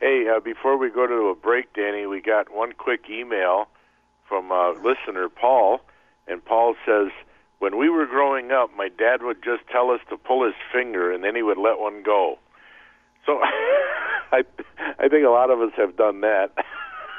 Hey, 0.00 0.26
uh, 0.28 0.40
before 0.40 0.76
we 0.76 0.90
go 0.90 1.06
to 1.06 1.28
a 1.28 1.34
break, 1.34 1.72
Danny, 1.72 2.06
we 2.06 2.20
got 2.20 2.54
one 2.54 2.72
quick 2.72 3.08
email 3.08 3.68
from 4.28 4.52
uh, 4.52 4.72
listener 4.72 5.28
Paul, 5.30 5.80
and 6.28 6.44
Paul 6.44 6.74
says, 6.84 7.08
"When 7.60 7.78
we 7.78 7.88
were 7.88 8.04
growing 8.04 8.52
up, 8.52 8.70
my 8.76 8.88
dad 8.88 9.22
would 9.22 9.42
just 9.42 9.66
tell 9.72 9.90
us 9.90 10.00
to 10.10 10.18
pull 10.18 10.44
his 10.44 10.54
finger, 10.72 11.10
and 11.10 11.24
then 11.24 11.34
he 11.34 11.42
would 11.42 11.56
let 11.58 11.78
one 11.78 12.02
go." 12.02 12.38
So, 13.26 13.38
I 13.42 14.44
I 14.98 15.08
think 15.08 15.26
a 15.26 15.30
lot 15.30 15.50
of 15.50 15.60
us 15.60 15.72
have 15.76 15.96
done 15.96 16.20
that. 16.22 16.52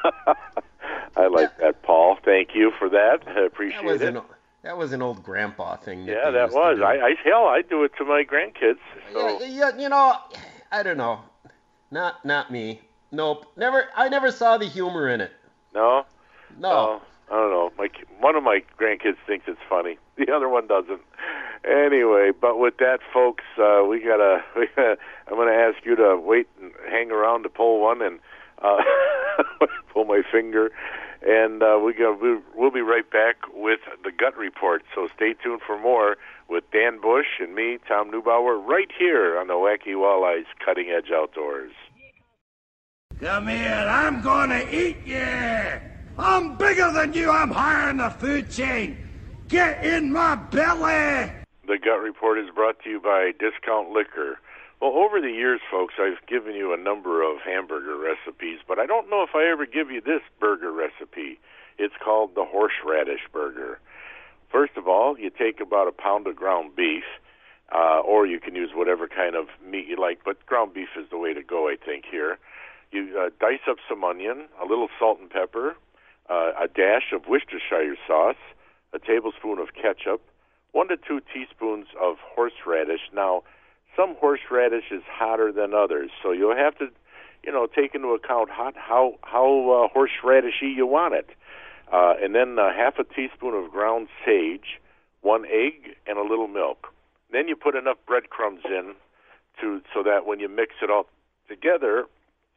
I 1.18 1.28
like 1.28 1.58
that, 1.60 1.84
Paul. 1.84 2.18
Thank 2.24 2.50
you 2.56 2.72
for 2.80 2.90
that. 2.90 3.20
I 3.28 3.42
appreciate 3.46 3.82
That 3.82 3.86
was 3.86 4.02
it. 4.02 4.16
an 4.16 4.22
that 4.64 4.78
was 4.78 4.94
an 4.94 5.02
old 5.02 5.24
grandpa 5.24 5.78
thing. 5.78 6.06
That 6.06 6.12
yeah, 6.12 6.32
that 6.32 6.52
was. 6.52 6.80
I, 6.82 6.98
I 7.00 7.16
hell, 7.24 7.46
I 7.46 7.62
do 7.62 7.84
it 7.84 7.92
to 7.98 8.06
my 8.06 8.24
grandkids. 8.24 8.80
So. 9.14 9.40
Yeah, 9.40 9.46
yeah, 9.46 9.78
you 9.78 9.90
know, 9.90 10.16
I 10.72 10.84
don't 10.84 10.98
know. 10.98 11.22
Not 11.92 12.24
not 12.26 12.52
me. 12.52 12.82
Nope. 13.12 13.46
Never. 13.56 13.86
I 13.96 14.10
never 14.10 14.32
saw 14.32 14.58
the 14.58 14.66
humor 14.66 15.10
in 15.10 15.22
it. 15.22 15.32
No. 15.74 16.06
No. 16.60 16.70
Oh, 16.70 17.02
I 17.30 17.36
don't 17.36 17.52
know. 17.52 17.72
My 17.78 17.90
one 18.20 18.36
of 18.36 18.44
my 18.44 18.64
grandkids 18.80 19.18
thinks 19.26 19.46
it's 19.48 19.60
funny. 19.70 19.98
The 20.18 20.34
other 20.34 20.50
one 20.50 20.66
doesn't. 20.66 21.02
Anyway, 21.64 22.32
but 22.32 22.58
with 22.58 22.78
that, 22.80 23.02
folks, 23.14 23.44
uh, 23.62 23.84
we 23.88 24.00
gotta. 24.00 24.44
I'm 25.28 25.36
going 25.36 25.48
to 25.48 25.54
ask 25.54 25.86
you 25.86 25.96
to 25.96 26.18
wait 26.18 26.48
and 26.60 26.72
hang 26.90 27.12
around 27.12 27.44
to 27.44 27.50
pull 27.50 27.80
one 27.82 28.02
and 28.02 28.20
uh, 28.64 28.82
pull 29.94 30.06
my 30.06 30.24
finger, 30.32 30.72
and 31.22 31.62
uh, 31.62 31.80
we 31.84 31.94
go. 31.94 32.18
we- 32.20 32.42
We'll 32.56 32.72
be 32.72 32.82
right 32.82 33.08
back 33.12 33.36
with 33.54 33.80
the 34.04 34.12
gut 34.12 34.36
report. 34.36 34.82
So 34.96 35.08
stay 35.16 35.34
tuned 35.36 35.62
for 35.68 35.78
more 35.80 36.18
with 36.50 36.64
Dan 36.72 37.00
Bush 37.00 37.28
and 37.40 37.54
me, 37.54 37.78
Tom 37.88 38.10
Neubauer, 38.12 38.58
right 38.66 38.90
here 38.98 39.38
on 39.38 39.46
the 39.46 39.54
Wacky 39.54 39.94
Walleyes 39.94 40.46
Cutting 40.66 40.90
Edge 40.90 41.12
Outdoors. 41.14 41.74
Come 43.20 43.48
here, 43.48 43.86
I'm 43.88 44.22
gonna 44.24 44.64
eat 44.72 44.98
you! 45.06 45.97
I'm 46.20 46.56
bigger 46.56 46.92
than 46.92 47.14
you, 47.14 47.30
I'm 47.30 47.52
higher 47.52 47.92
in 47.92 47.98
the 47.98 48.10
food 48.10 48.50
chain! 48.50 48.98
Get 49.48 49.86
in 49.86 50.12
my 50.12 50.36
belly! 50.36 51.32
The 51.68 51.78
Gut 51.78 52.02
Report 52.02 52.40
is 52.40 52.50
brought 52.56 52.82
to 52.84 52.90
you 52.90 53.00
by 53.00 53.34
Discount 53.38 53.92
Liquor. 53.92 54.40
Well, 54.82 54.94
over 54.94 55.22
the 55.22 55.32
years, 55.32 55.62
folks, 55.70 55.94
I've 56.00 56.26
given 56.28 56.56
you 56.56 56.74
a 56.74 56.78
number 56.78 57.22
of 57.22 57.42
hamburger 57.42 57.96
recipes, 57.98 58.60
but 58.68 58.80
I 58.80 58.88
don't 58.88 59.12
know 59.12 59.22
if 59.22 59.36
I 59.36 59.48
ever 59.52 59.68
give 59.68 59.92
you 59.92 60.02
this 60.02 60.22
burger 60.40 60.72
recipe. 60.72 61.40
It's 61.78 61.94
called 62.04 62.34
the 62.34 62.46
horseradish 62.46 63.22
burger. 63.32 63.80
First 64.52 64.76
of 64.76 64.88
all, 64.88 65.20
you 65.20 65.30
take 65.30 65.60
about 65.60 65.88
a 65.88 65.92
pound 65.92 66.26
of 66.26 66.36
ground 66.36 66.76
beef, 66.76 67.04
uh, 67.72 68.00
or 68.00 68.26
you 68.26 68.40
can 68.40 68.56
use 68.56 68.72
whatever 68.74 69.08
kind 69.08 69.36
of 69.36 69.48
meat 69.64 69.86
you 69.88 69.98
like, 69.98 70.22
but 70.26 70.44
ground 70.48 70.74
beef 70.74 70.90
is 70.98 71.10
the 71.12 71.18
way 71.18 71.36
to 71.36 71.44
go, 71.44 71.68
I 71.68 71.76
think, 71.76 72.06
here. 72.10 72.40
You 72.92 73.20
uh, 73.20 73.30
dice 73.40 73.68
up 73.70 73.78
some 73.88 74.04
onion, 74.04 74.46
a 74.60 74.66
little 74.66 74.88
salt 74.98 75.20
and 75.20 75.30
pepper, 75.30 75.76
uh, 76.30 76.52
a 76.60 76.68
dash 76.68 77.12
of 77.14 77.28
Worcestershire 77.28 77.96
sauce, 78.08 78.36
a 78.94 79.00
tablespoon 79.00 79.60
of 79.60 79.74
ketchup, 79.74 80.22
one 80.72 80.88
to 80.90 80.98
two 80.98 81.22
teaspoons 81.34 81.88
of 82.02 82.18
horseradish. 82.20 83.02
Now, 83.14 83.44
some 83.96 84.16
horseradish 84.20 84.92
is 84.92 85.02
hotter 85.10 85.52
than 85.52 85.74
others, 85.74 86.12
so 86.22 86.32
you'll 86.32 86.56
have 86.56 86.78
to, 86.78 86.88
you 87.44 87.52
know, 87.52 87.68
take 87.68 87.96
into 87.96 88.10
account 88.10 88.50
hot, 88.50 88.76
how 88.78 89.16
how 89.24 89.90
uh, 89.90 89.98
horseradishy 89.98 90.76
you 90.76 90.86
want 90.86 91.14
it. 91.16 91.30
Uh, 91.92 92.14
and 92.22 92.36
then 92.36 92.60
uh, 92.60 92.74
half 92.74 93.00
a 93.00 93.04
teaspoon 93.04 93.54
of 93.54 93.72
ground 93.72 94.10
sage, 94.26 94.80
one 95.22 95.46
egg, 95.46 95.96
and 96.06 96.18
a 96.18 96.22
little 96.22 96.48
milk. 96.48 96.88
Then 97.32 97.48
you 97.48 97.56
put 97.56 97.76
enough 97.76 97.98
breadcrumbs 98.06 98.62
in 98.66 98.94
to 99.62 99.82
so 99.94 100.04
that 100.04 100.26
when 100.26 100.40
you 100.40 100.50
mix 100.50 100.76
it 100.82 100.90
all 100.90 101.08
together, 101.48 102.06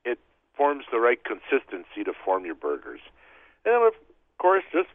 it 0.05 0.19
forms 0.57 0.85
the 0.91 0.99
right 0.99 1.21
consistency 1.25 2.05
to 2.05 2.13
form 2.25 2.45
your 2.45 2.55
burgers. 2.55 3.01
And 3.65 3.87
of 3.87 3.95
course, 4.39 4.65
just 4.73 4.89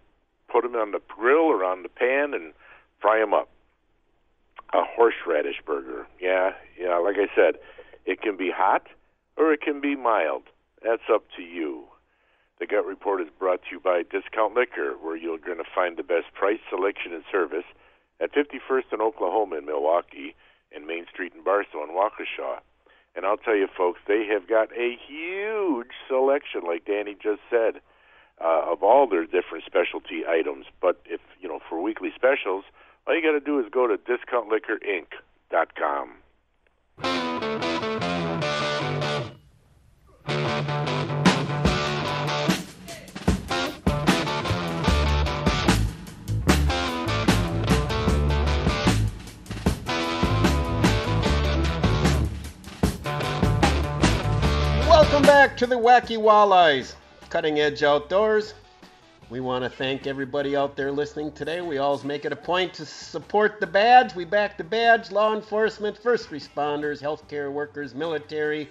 put 0.52 0.64
them 0.64 0.76
on 0.76 0.92
the 0.92 1.02
grill 1.08 1.46
or 1.46 1.64
on 1.64 1.84
the 1.84 1.90
pan 1.90 2.34
and 2.34 2.54
fry 3.00 3.20
them 3.20 3.34
up. 3.34 3.50
A 4.74 4.84
horseradish 4.84 5.62
burger. 5.66 6.08
Yeah, 6.20 6.54
yeah, 6.80 6.98
like 6.98 7.16
I 7.18 7.34
said, 7.36 7.60
it 8.06 8.22
can 8.22 8.36
be 8.36 8.52
hot 8.52 8.88
or 9.38 9.54
it 9.54 9.62
can 9.62 9.82
be 9.82 9.96
mild. 9.96 10.44
That's 10.84 11.10
up 11.12 11.24
to 11.38 11.42
you. 11.42 11.86
The 12.60 12.68
Gut 12.68 12.86
Report 12.86 13.22
is 13.22 13.28
brought 13.38 13.62
to 13.64 13.72
you 13.72 13.80
by 13.80 14.04
Discount 14.04 14.56
Liquor, 14.56 14.94
where 15.02 15.18
you're 15.18 15.38
going 15.38 15.58
to 15.58 15.70
find 15.76 15.98
the 15.98 16.04
best 16.04 16.34
price, 16.34 16.60
selection, 16.70 17.14
and 17.14 17.24
service 17.30 17.66
at 18.22 18.34
51st 18.34 18.94
and 18.94 19.02
Oklahoma 19.02 19.58
in 19.58 19.66
Milwaukee 19.66 20.36
and 20.74 20.88
Main 20.88 21.06
Street 21.12 21.34
in 21.36 21.44
Barstow 21.44 21.84
and 21.84 21.92
Waukesha. 21.92 22.60
And 23.16 23.26
I'll 23.26 23.38
tell 23.38 23.56
you, 23.56 23.68
folks, 23.68 24.00
they 24.08 24.26
have 24.32 24.48
got 24.48 24.70
a 24.72 24.98
huge 25.08 25.92
selection, 26.08 26.62
like 26.66 26.86
Danny 26.86 27.16
just 27.22 27.42
said. 27.50 27.82
Uh, 28.42 28.72
of 28.72 28.84
all 28.84 29.08
their 29.08 29.26
different 29.26 29.64
specialty 29.66 30.26
items. 30.28 30.66
But 30.82 31.02
if 31.06 31.22
you 31.42 31.48
know 31.48 31.60
for 31.70 31.82
weekly 31.82 32.12
specials, 32.16 32.66
all 33.08 33.16
you 33.16 33.22
got 33.22 33.32
to 33.32 33.40
do 33.40 33.60
is 33.60 33.68
go 33.72 33.88
to 33.88 33.98
discountliquorinc.com. 33.98 36.16
Welcome 55.16 55.24
back 55.24 55.56
to 55.58 55.68
the 55.68 55.76
Wacky 55.76 56.18
Walleyes, 56.18 56.96
Cutting 57.36 57.60
Edge 57.60 57.84
Outdoors. 57.84 58.54
We 59.30 59.42
want 59.42 59.66
to 59.66 59.70
thank 59.70 60.08
everybody 60.08 60.56
out 60.56 60.78
there 60.78 60.90
listening 60.90 61.34
today. 61.34 61.60
We 61.60 61.80
always 61.80 62.06
make 62.06 62.24
it 62.24 62.32
a 62.32 62.36
point 62.38 62.74
to 62.76 62.86
support 62.86 63.60
the 63.60 63.68
badge. 63.68 64.16
We 64.16 64.24
back 64.24 64.58
the 64.58 64.64
badge, 64.64 65.12
law 65.12 65.36
enforcement, 65.36 65.98
first 65.98 66.30
responders, 66.30 67.02
healthcare 67.02 67.52
workers, 67.52 67.94
military. 67.94 68.70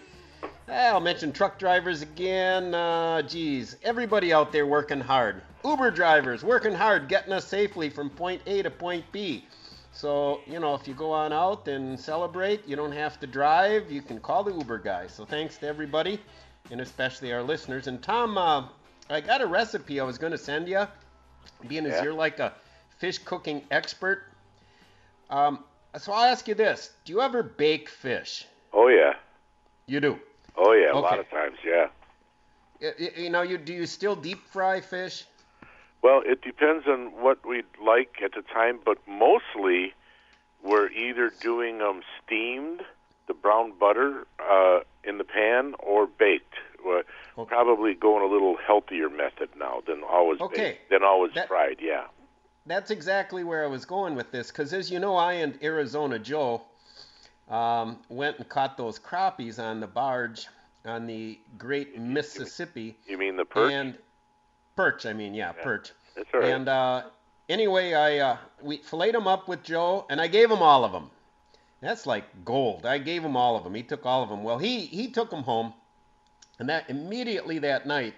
I'll 0.66 0.98
mention 1.00 1.30
truck 1.30 1.58
drivers 1.58 2.00
again. 2.00 2.74
Uh, 2.74 3.20
geez, 3.20 3.76
everybody 3.82 4.32
out 4.32 4.50
there 4.50 4.64
working 4.64 5.00
hard. 5.00 5.42
Uber 5.62 5.90
drivers 5.90 6.42
working 6.42 6.72
hard, 6.72 7.06
getting 7.06 7.34
us 7.34 7.46
safely 7.46 7.90
from 7.90 8.08
point 8.08 8.40
A 8.46 8.62
to 8.62 8.70
point 8.70 9.04
B. 9.12 9.44
So, 9.92 10.40
you 10.46 10.58
know, 10.58 10.74
if 10.74 10.88
you 10.88 10.94
go 10.94 11.12
on 11.12 11.34
out 11.34 11.68
and 11.68 12.00
celebrate, 12.00 12.66
you 12.66 12.76
don't 12.76 12.92
have 12.92 13.20
to 13.20 13.26
drive. 13.26 13.92
You 13.92 14.00
can 14.00 14.20
call 14.20 14.42
the 14.42 14.52
Uber 14.52 14.78
guy. 14.78 15.06
So, 15.06 15.26
thanks 15.26 15.58
to 15.58 15.68
everybody, 15.68 16.18
and 16.70 16.80
especially 16.80 17.32
our 17.32 17.42
listeners. 17.42 17.86
And, 17.86 18.02
Tom, 18.02 18.38
uh, 18.38 18.64
I 19.10 19.20
got 19.20 19.40
a 19.42 19.46
recipe 19.46 20.00
I 20.00 20.04
was 20.04 20.18
going 20.18 20.32
to 20.32 20.38
send 20.38 20.68
you, 20.68 20.86
being 21.68 21.86
as 21.86 21.92
Yeah. 21.94 22.04
you're 22.04 22.14
like 22.14 22.38
a 22.38 22.52
fish 22.98 23.18
cooking 23.18 23.64
expert. 23.70 24.24
Um, 25.30 25.64
so, 25.98 26.12
I'll 26.12 26.24
ask 26.24 26.48
you 26.48 26.54
this 26.54 26.90
Do 27.04 27.12
you 27.12 27.20
ever 27.20 27.42
bake 27.42 27.88
fish? 27.88 28.46
Oh 28.72 28.88
yeah, 28.88 29.14
You 29.86 30.00
do. 30.00 30.18
oh 30.56 30.72
yeah, 30.72 30.92
a 30.92 30.98
lot 30.98 31.18
of 31.20 31.30
times, 31.30 31.56
yeah. 31.64 31.88
Y- 32.80 32.92
y- 32.98 33.12
You 33.16 33.30
know, 33.30 33.42
you 33.42 33.56
do 33.58 33.72
you 33.72 33.86
still 33.86 34.16
deep 34.16 34.44
fry 34.48 34.80
fish? 34.80 35.24
Well, 36.02 36.22
it 36.26 36.42
depends 36.42 36.86
on 36.86 37.12
what 37.22 37.46
we'd 37.46 37.64
like 37.82 38.16
at 38.22 38.32
the 38.34 38.42
time, 38.42 38.80
but 38.84 38.98
mostly 39.06 39.94
we're 40.62 40.88
either 40.90 41.30
doing 41.40 41.78
them 41.78 42.02
steamed, 42.24 42.82
the 43.26 43.34
brown 43.34 43.72
butter 43.78 44.26
uh, 44.40 44.80
in 45.04 45.18
the 45.18 45.24
pan, 45.24 45.74
or 45.78 46.06
baked. 46.06 46.54
We're 46.84 47.02
probably 47.46 47.94
going 47.94 48.22
a 48.22 48.32
little 48.32 48.56
healthier 48.56 49.08
method 49.08 49.48
now 49.58 49.82
than 49.86 50.02
always 50.02 50.40
Okay. 50.40 50.62
baked, 50.72 50.90
than 50.90 51.02
always 51.02 51.32
That- 51.34 51.48
fried. 51.48 51.78
Yeah. 51.80 52.04
That's 52.66 52.90
exactly 52.90 53.44
where 53.44 53.62
I 53.64 53.66
was 53.66 53.84
going 53.84 54.14
with 54.14 54.30
this, 54.30 54.50
because 54.50 54.72
as 54.72 54.90
you 54.90 54.98
know, 54.98 55.16
I 55.16 55.34
and 55.34 55.58
Arizona 55.62 56.18
Joe 56.18 56.62
um, 57.50 57.98
went 58.08 58.38
and 58.38 58.48
caught 58.48 58.76
those 58.78 58.98
crappies 58.98 59.58
on 59.58 59.80
the 59.80 59.86
barge 59.86 60.46
on 60.86 61.06
the 61.06 61.38
Great 61.58 61.98
Mississippi. 61.98 62.96
You 63.06 63.18
mean 63.18 63.36
the 63.36 63.44
perch? 63.44 63.70
And 63.72 63.98
perch, 64.76 65.04
I 65.06 65.12
mean, 65.12 65.34
yeah, 65.34 65.52
perch. 65.52 65.92
That's 66.16 66.28
all 66.32 66.40
right. 66.40 66.50
And 66.50 66.68
uh, 66.68 67.02
anyway, 67.50 67.92
I 67.94 68.18
uh, 68.18 68.36
we 68.62 68.78
filleted 68.78 69.14
them 69.16 69.26
up 69.26 69.46
with 69.48 69.62
Joe, 69.62 70.06
and 70.08 70.20
I 70.20 70.26
gave 70.26 70.50
him 70.50 70.62
all 70.62 70.84
of 70.84 70.92
them. 70.92 71.10
That's 71.84 72.06
like 72.06 72.46
gold. 72.46 72.86
I 72.86 72.96
gave 72.96 73.22
him 73.22 73.36
all 73.36 73.58
of 73.58 73.64
them. 73.64 73.74
He 73.74 73.82
took 73.82 74.06
all 74.06 74.22
of 74.22 74.30
them. 74.30 74.42
Well, 74.42 74.56
he 74.56 74.86
he 74.86 75.08
took 75.08 75.28
them 75.28 75.42
home, 75.42 75.74
and 76.58 76.66
that 76.70 76.88
immediately 76.88 77.58
that 77.58 77.86
night, 77.86 78.14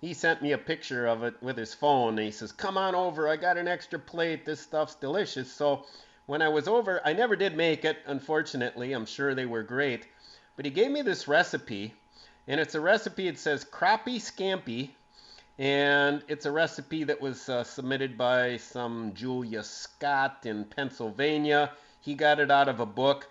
he 0.00 0.12
sent 0.12 0.42
me 0.42 0.50
a 0.50 0.58
picture 0.58 1.06
of 1.06 1.22
it 1.22 1.40
with 1.40 1.56
his 1.56 1.72
phone. 1.72 2.18
And 2.18 2.26
he 2.26 2.32
says, 2.32 2.50
"Come 2.50 2.76
on 2.76 2.96
over. 2.96 3.28
I 3.28 3.36
got 3.36 3.56
an 3.56 3.68
extra 3.68 4.00
plate. 4.00 4.44
This 4.44 4.58
stuff's 4.58 4.96
delicious." 4.96 5.52
So 5.52 5.86
when 6.26 6.42
I 6.42 6.48
was 6.48 6.66
over, 6.66 7.00
I 7.04 7.12
never 7.12 7.36
did 7.36 7.56
make 7.56 7.84
it. 7.84 7.98
Unfortunately, 8.06 8.92
I'm 8.92 9.06
sure 9.06 9.32
they 9.32 9.46
were 9.46 9.62
great, 9.62 10.08
but 10.56 10.64
he 10.64 10.72
gave 10.72 10.90
me 10.90 11.02
this 11.02 11.28
recipe, 11.28 11.94
and 12.48 12.60
it's 12.60 12.74
a 12.74 12.80
recipe. 12.80 13.28
It 13.28 13.38
says 13.38 13.64
crappie 13.64 14.18
scampi, 14.18 14.90
and 15.56 16.24
it's 16.26 16.46
a 16.46 16.50
recipe 16.50 17.04
that 17.04 17.20
was 17.20 17.48
uh, 17.48 17.62
submitted 17.62 18.18
by 18.18 18.56
some 18.56 19.12
Julia 19.14 19.62
Scott 19.62 20.46
in 20.46 20.64
Pennsylvania. 20.64 21.70
He 22.04 22.14
got 22.14 22.38
it 22.38 22.50
out 22.50 22.68
of 22.68 22.80
a 22.80 22.86
book, 22.86 23.28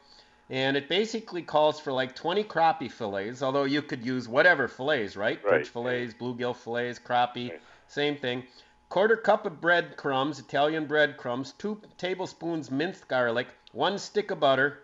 and 0.49 0.75
it 0.75 0.89
basically 0.89 1.43
calls 1.43 1.79
for 1.79 1.91
like 1.91 2.15
20 2.15 2.43
crappie 2.45 2.91
fillets, 2.91 3.43
although 3.43 3.65
you 3.65 3.83
could 3.83 4.03
use 4.03 4.27
whatever 4.27 4.67
fillets, 4.67 5.15
right? 5.15 5.43
Right. 5.43 5.59
Perch 5.59 5.69
fillets, 5.69 6.15
bluegill 6.15 6.55
fillets, 6.55 6.97
crappie, 6.97 7.51
same 7.87 8.17
thing. 8.17 8.43
Quarter 8.89 9.17
cup 9.17 9.45
of 9.45 9.61
breadcrumbs, 9.61 10.39
Italian 10.39 10.85
breadcrumbs, 10.85 11.53
two 11.53 11.79
tablespoons 11.97 12.71
minced 12.71 13.07
garlic, 13.07 13.47
one 13.73 13.99
stick 13.99 14.31
of 14.31 14.39
butter, 14.39 14.79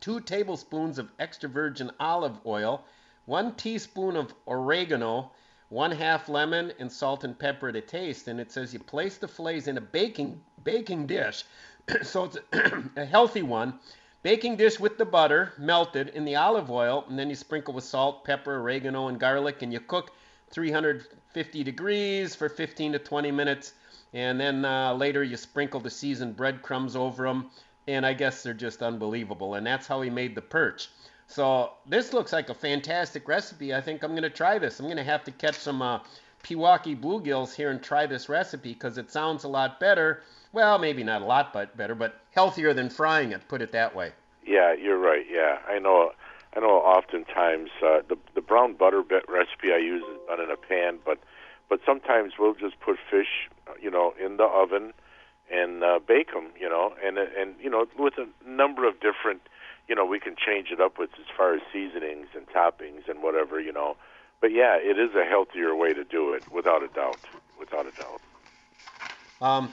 two 0.00 0.20
tablespoons 0.20 0.98
of 0.98 1.10
extra 1.18 1.48
virgin 1.48 1.90
olive 1.98 2.38
oil, 2.44 2.84
one 3.24 3.54
teaspoon 3.54 4.16
of 4.16 4.34
oregano, 4.46 5.30
one 5.70 5.90
half 5.90 6.28
lemon, 6.28 6.72
and 6.78 6.92
salt 6.92 7.24
and 7.24 7.38
pepper 7.38 7.72
to 7.72 7.80
taste. 7.80 8.28
And 8.28 8.38
it 8.38 8.52
says 8.52 8.74
you 8.74 8.80
place 8.80 9.16
the 9.16 9.28
fillets 9.28 9.66
in 9.66 9.78
a 9.78 9.80
baking 9.80 10.42
baking 10.62 11.06
dish, 11.06 11.44
so 12.02 12.24
it's 12.24 12.38
a 12.96 13.04
healthy 13.04 13.42
one. 13.42 13.78
Baking 14.22 14.56
dish 14.56 14.80
with 14.80 14.96
the 14.96 15.04
butter 15.04 15.52
melted 15.58 16.08
in 16.08 16.24
the 16.24 16.36
olive 16.36 16.70
oil, 16.70 17.04
and 17.08 17.18
then 17.18 17.28
you 17.28 17.36
sprinkle 17.36 17.74
with 17.74 17.84
salt, 17.84 18.24
pepper, 18.24 18.56
oregano, 18.56 19.08
and 19.08 19.20
garlic, 19.20 19.60
and 19.60 19.72
you 19.72 19.80
cook 19.80 20.12
350 20.50 21.62
degrees 21.62 22.34
for 22.34 22.48
15 22.48 22.92
to 22.92 22.98
20 22.98 23.30
minutes. 23.30 23.74
And 24.14 24.40
then 24.40 24.64
uh, 24.64 24.94
later 24.94 25.22
you 25.22 25.36
sprinkle 25.36 25.80
the 25.80 25.90
seasoned 25.90 26.36
breadcrumbs 26.36 26.96
over 26.96 27.24
them, 27.24 27.50
and 27.86 28.06
I 28.06 28.14
guess 28.14 28.42
they're 28.42 28.54
just 28.54 28.82
unbelievable. 28.82 29.54
And 29.54 29.66
that's 29.66 29.86
how 29.86 30.00
he 30.00 30.08
made 30.08 30.34
the 30.34 30.42
perch. 30.42 30.88
So 31.26 31.72
this 31.86 32.12
looks 32.12 32.32
like 32.32 32.48
a 32.48 32.54
fantastic 32.54 33.28
recipe. 33.28 33.74
I 33.74 33.80
think 33.80 34.02
I'm 34.02 34.12
going 34.12 34.22
to 34.22 34.30
try 34.30 34.58
this. 34.58 34.78
I'm 34.78 34.86
going 34.86 34.96
to 34.96 35.04
have 35.04 35.24
to 35.24 35.32
catch 35.32 35.56
some 35.56 35.82
uh, 35.82 36.00
Pewaukee 36.44 37.00
bluegills 37.00 37.54
here 37.54 37.70
and 37.70 37.82
try 37.82 38.06
this 38.06 38.28
recipe 38.28 38.72
because 38.72 38.98
it 38.98 39.10
sounds 39.10 39.44
a 39.44 39.48
lot 39.48 39.80
better. 39.80 40.22
Well, 40.54 40.78
maybe 40.78 41.02
not 41.02 41.20
a 41.20 41.24
lot 41.24 41.52
but 41.52 41.76
better, 41.76 41.96
but 41.96 42.20
healthier 42.30 42.72
than 42.72 42.88
frying 42.88 43.32
it. 43.32 43.46
Put 43.48 43.60
it 43.60 43.72
that 43.72 43.94
way. 43.94 44.12
Yeah, 44.46 44.72
you're 44.72 44.98
right. 44.98 45.26
Yeah, 45.28 45.58
I 45.68 45.80
know. 45.80 46.12
I 46.56 46.60
know. 46.60 46.76
Oftentimes, 46.76 47.70
uh, 47.84 48.02
the 48.08 48.16
the 48.36 48.40
brown 48.40 48.74
butter 48.74 49.02
recipe 49.02 49.72
I 49.72 49.78
use 49.78 50.04
is 50.04 50.20
done 50.28 50.40
in 50.40 50.52
a 50.52 50.56
pan, 50.56 50.98
but 51.04 51.18
but 51.68 51.80
sometimes 51.84 52.34
we'll 52.38 52.54
just 52.54 52.78
put 52.78 52.98
fish, 53.10 53.50
you 53.82 53.90
know, 53.90 54.14
in 54.24 54.36
the 54.36 54.44
oven 54.44 54.92
and 55.52 55.82
uh, 55.82 55.98
bake 56.06 56.32
them, 56.32 56.50
you 56.60 56.68
know, 56.68 56.94
and 57.04 57.18
and 57.18 57.56
you 57.60 57.68
know, 57.68 57.86
with 57.98 58.14
a 58.18 58.28
number 58.48 58.86
of 58.86 58.94
different, 59.00 59.42
you 59.88 59.96
know, 59.96 60.06
we 60.06 60.20
can 60.20 60.36
change 60.36 60.68
it 60.70 60.80
up 60.80 61.00
with 61.00 61.10
as 61.18 61.26
far 61.36 61.54
as 61.54 61.62
seasonings 61.72 62.28
and 62.36 62.46
toppings 62.46 63.08
and 63.08 63.24
whatever, 63.24 63.58
you 63.58 63.72
know. 63.72 63.96
But 64.40 64.52
yeah, 64.52 64.76
it 64.76 65.00
is 65.00 65.16
a 65.16 65.24
healthier 65.24 65.74
way 65.74 65.94
to 65.94 66.04
do 66.04 66.32
it, 66.32 66.48
without 66.52 66.84
a 66.84 66.88
doubt. 66.88 67.18
Without 67.58 67.86
a 67.86 67.92
doubt. 68.00 68.20
Um, 69.40 69.72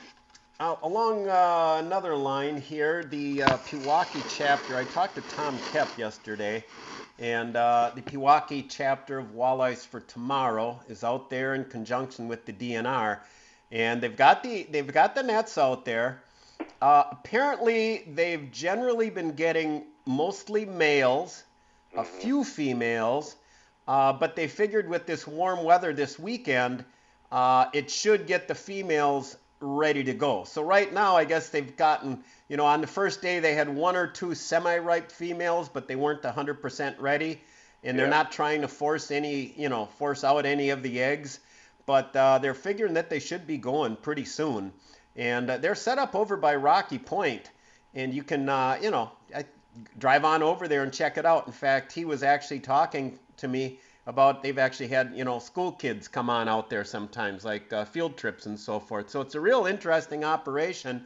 uh, 0.61 0.75
along 0.83 1.27
uh, 1.27 1.81
another 1.83 2.15
line 2.15 2.61
here, 2.61 3.03
the 3.05 3.41
uh, 3.41 3.57
Pewaukee 3.57 4.23
chapter. 4.37 4.77
I 4.77 4.83
talked 4.83 5.15
to 5.15 5.21
Tom 5.21 5.57
Kep 5.71 5.97
yesterday, 5.97 6.63
and 7.17 7.55
uh, 7.55 7.91
the 7.95 8.01
Pewaukee 8.03 8.67
chapter 8.69 9.17
of 9.17 9.33
Walleyes 9.33 9.87
for 9.87 10.01
Tomorrow 10.01 10.79
is 10.87 11.03
out 11.03 11.31
there 11.31 11.55
in 11.55 11.65
conjunction 11.65 12.27
with 12.27 12.45
the 12.45 12.53
DNR, 12.53 13.21
and 13.71 14.01
they've 14.01 14.15
got 14.15 14.43
the 14.43 14.67
they've 14.69 14.93
got 14.93 15.15
the 15.15 15.23
nets 15.23 15.57
out 15.57 15.83
there. 15.83 16.21
Uh, 16.79 17.05
apparently, 17.09 18.03
they've 18.13 18.51
generally 18.51 19.09
been 19.09 19.31
getting 19.31 19.85
mostly 20.05 20.65
males, 20.65 21.43
a 21.97 22.03
few 22.03 22.43
females, 22.43 23.35
uh, 23.87 24.13
but 24.13 24.35
they 24.35 24.47
figured 24.47 24.87
with 24.87 25.07
this 25.07 25.25
warm 25.25 25.63
weather 25.63 25.91
this 25.91 26.19
weekend, 26.19 26.85
uh, 27.31 27.65
it 27.73 27.89
should 27.89 28.27
get 28.27 28.47
the 28.47 28.53
females 28.53 29.37
ready 29.61 30.03
to 30.03 30.13
go. 30.13 30.43
So 30.43 30.61
right 30.63 30.91
now, 30.91 31.15
I 31.15 31.25
guess 31.25 31.49
they've 31.49 31.77
gotten, 31.77 32.23
you 32.49 32.57
know, 32.57 32.65
on 32.65 32.81
the 32.81 32.87
first 32.87 33.21
day 33.21 33.39
they 33.39 33.53
had 33.53 33.69
one 33.69 33.95
or 33.95 34.07
two 34.07 34.35
semi-ripe 34.35 35.11
females, 35.11 35.69
but 35.69 35.87
they 35.87 35.95
weren't 35.95 36.23
100% 36.23 36.95
ready, 36.99 37.41
and 37.83 37.97
they're 37.97 38.07
Yeah. 38.07 38.09
not 38.11 38.31
trying 38.31 38.61
to 38.61 38.67
force 38.67 39.11
any, 39.11 39.53
you 39.55 39.69
know, 39.69 39.85
force 39.97 40.23
out 40.23 40.45
any 40.45 40.71
of 40.71 40.83
the 40.83 41.01
eggs, 41.01 41.39
but 41.85 42.15
uh, 42.15 42.39
they're 42.39 42.53
figuring 42.53 42.95
that 42.95 43.09
they 43.09 43.19
should 43.19 43.45
be 43.47 43.57
going 43.57 43.95
pretty 43.95 44.25
soon, 44.25 44.73
and 45.15 45.49
uh, 45.49 45.57
they're 45.57 45.75
set 45.75 45.99
up 45.99 46.15
over 46.15 46.35
by 46.37 46.55
Rocky 46.55 46.97
Point, 46.99 47.49
and 47.93 48.13
you 48.13 48.23
can, 48.23 48.49
uh, 48.49 48.77
you 48.81 48.91
know, 48.91 49.11
I, 49.35 49.45
drive 49.97 50.25
on 50.25 50.43
over 50.43 50.67
there 50.67 50.83
and 50.83 50.93
check 50.93 51.17
it 51.17 51.25
out. 51.25 51.47
In 51.47 51.53
fact, 51.53 51.91
he 51.93 52.03
was 52.03 52.23
actually 52.23 52.59
talking 52.59 53.17
to 53.37 53.47
me 53.47 53.79
about 54.07 54.41
they've 54.43 54.57
actually 54.57 54.87
had 54.87 55.11
you 55.15 55.23
know 55.23 55.39
school 55.39 55.71
kids 55.71 56.07
come 56.07 56.29
on 56.29 56.47
out 56.49 56.69
there 56.69 56.83
sometimes 56.83 57.45
like 57.45 57.71
uh, 57.71 57.85
field 57.85 58.17
trips 58.17 58.45
and 58.45 58.59
so 58.59 58.79
forth 58.79 59.09
so 59.09 59.21
it's 59.21 59.35
a 59.35 59.39
real 59.39 59.65
interesting 59.65 60.23
operation 60.23 61.03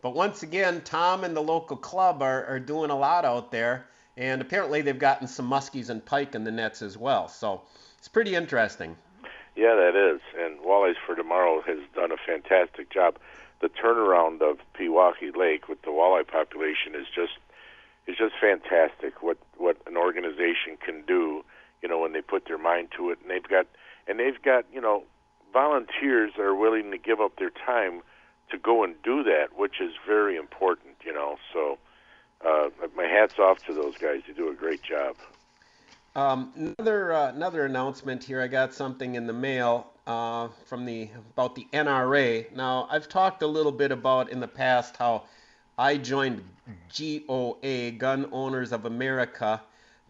but 0.00 0.14
once 0.14 0.42
again 0.42 0.80
tom 0.84 1.22
and 1.24 1.36
the 1.36 1.40
local 1.40 1.76
club 1.76 2.20
are, 2.22 2.44
are 2.46 2.58
doing 2.58 2.90
a 2.90 2.98
lot 2.98 3.24
out 3.24 3.52
there 3.52 3.86
and 4.16 4.42
apparently 4.42 4.82
they've 4.82 4.98
gotten 4.98 5.28
some 5.28 5.48
muskies 5.48 5.88
and 5.88 6.04
pike 6.04 6.34
in 6.34 6.42
the 6.42 6.50
nets 6.50 6.82
as 6.82 6.98
well 6.98 7.28
so 7.28 7.62
it's 7.98 8.08
pretty 8.08 8.34
interesting 8.34 8.96
Yeah, 9.54 9.74
that 9.74 9.94
is. 9.94 10.20
And 10.38 10.58
Walleyes 10.60 10.96
for 11.06 11.14
Tomorrow 11.14 11.62
has 11.66 11.78
done 11.94 12.10
a 12.10 12.16
fantastic 12.16 12.90
job. 12.90 13.18
The 13.60 13.68
turnaround 13.68 14.40
of 14.40 14.58
Pewaukee 14.74 15.36
Lake 15.36 15.68
with 15.68 15.82
the 15.82 15.90
walleye 15.90 16.26
population 16.26 16.94
is 16.94 17.06
just 17.14 17.38
is 18.06 18.16
just 18.16 18.34
fantastic. 18.40 19.22
What 19.22 19.38
what 19.56 19.76
an 19.86 19.96
organization 19.96 20.78
can 20.84 21.02
do, 21.06 21.44
you 21.82 21.88
know, 21.88 21.98
when 21.98 22.12
they 22.12 22.22
put 22.22 22.46
their 22.46 22.58
mind 22.58 22.88
to 22.96 23.10
it, 23.10 23.18
and 23.22 23.30
they've 23.30 23.48
got 23.48 23.66
and 24.06 24.18
they've 24.18 24.40
got 24.42 24.64
you 24.72 24.80
know 24.80 25.04
volunteers 25.52 26.32
that 26.36 26.42
are 26.42 26.54
willing 26.54 26.90
to 26.90 26.98
give 26.98 27.20
up 27.20 27.36
their 27.36 27.50
time 27.50 28.02
to 28.50 28.58
go 28.58 28.84
and 28.84 28.94
do 29.02 29.22
that, 29.24 29.48
which 29.56 29.80
is 29.80 29.92
very 30.06 30.36
important, 30.36 30.94
you 31.04 31.12
know. 31.12 31.36
So 31.52 31.78
uh, 32.44 32.68
my 32.96 33.04
hats 33.04 33.38
off 33.38 33.64
to 33.66 33.74
those 33.74 33.96
guys. 33.98 34.22
They 34.26 34.32
do 34.32 34.50
a 34.50 34.54
great 34.54 34.82
job. 34.82 35.16
Um, 36.14 36.74
another 36.78 37.12
uh, 37.12 37.28
another 37.30 37.64
announcement 37.64 38.22
here. 38.22 38.40
I 38.40 38.46
got 38.46 38.74
something 38.74 39.14
in 39.14 39.26
the 39.26 39.32
mail 39.32 39.92
uh, 40.06 40.48
from 40.66 40.84
the 40.84 41.08
about 41.34 41.54
the 41.54 41.66
NRA. 41.72 42.54
Now 42.54 42.86
I've 42.90 43.08
talked 43.08 43.42
a 43.42 43.46
little 43.46 43.72
bit 43.72 43.92
about 43.92 44.30
in 44.30 44.40
the 44.40 44.48
past 44.48 44.96
how 44.96 45.24
I 45.78 45.96
joined 45.96 46.44
GOA, 46.96 47.92
Gun 47.92 48.28
Owners 48.30 48.72
of 48.72 48.84
America, 48.84 49.62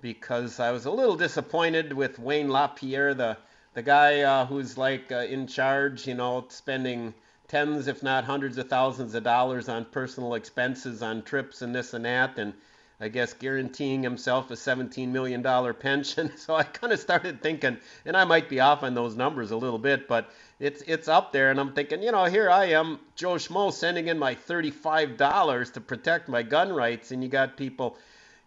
because 0.02 0.60
I 0.60 0.72
was 0.72 0.84
a 0.84 0.90
little 0.90 1.16
disappointed 1.16 1.92
with 1.92 2.18
Wayne 2.18 2.50
LaPierre, 2.50 3.14
the 3.14 3.38
the 3.74 3.82
guy 3.82 4.20
uh, 4.20 4.44
who's 4.44 4.76
like 4.76 5.10
uh, 5.10 5.20
in 5.20 5.46
charge, 5.46 6.06
you 6.06 6.14
know, 6.14 6.44
spending 6.48 7.14
tens, 7.48 7.86
if 7.86 8.02
not 8.02 8.24
hundreds 8.24 8.58
of 8.58 8.68
thousands 8.68 9.14
of 9.14 9.22
dollars 9.22 9.68
on 9.68 9.86
personal 9.86 10.34
expenses 10.34 11.02
on 11.02 11.22
trips 11.22 11.62
and 11.62 11.74
this 11.74 11.94
and 11.94 12.04
that, 12.04 12.38
and 12.38 12.52
I 13.00 13.08
guess 13.08 13.32
guaranteeing 13.32 14.02
himself 14.02 14.50
a 14.50 14.54
$17 14.54 15.08
million 15.08 15.42
pension. 15.80 16.36
So 16.36 16.54
I 16.54 16.64
kind 16.64 16.92
of 16.92 16.98
started 17.00 17.40
thinking, 17.40 17.78
and 18.04 18.16
I 18.16 18.24
might 18.24 18.48
be 18.48 18.60
off 18.60 18.82
on 18.82 18.94
those 18.94 19.16
numbers 19.16 19.52
a 19.52 19.56
little 19.56 19.78
bit, 19.78 20.06
but 20.06 20.30
it's 20.60 20.82
it's 20.82 21.08
up 21.08 21.32
there. 21.32 21.50
And 21.50 21.58
I'm 21.58 21.72
thinking, 21.72 22.02
you 22.02 22.12
know, 22.12 22.24
here 22.24 22.50
I 22.50 22.66
am, 22.66 22.98
Joe 23.16 23.34
Schmo, 23.34 23.72
sending 23.72 24.08
in 24.08 24.18
my 24.18 24.34
$35 24.34 25.72
to 25.72 25.80
protect 25.80 26.28
my 26.28 26.42
gun 26.42 26.72
rights, 26.72 27.10
and 27.10 27.22
you 27.22 27.28
got 27.30 27.56
people 27.56 27.96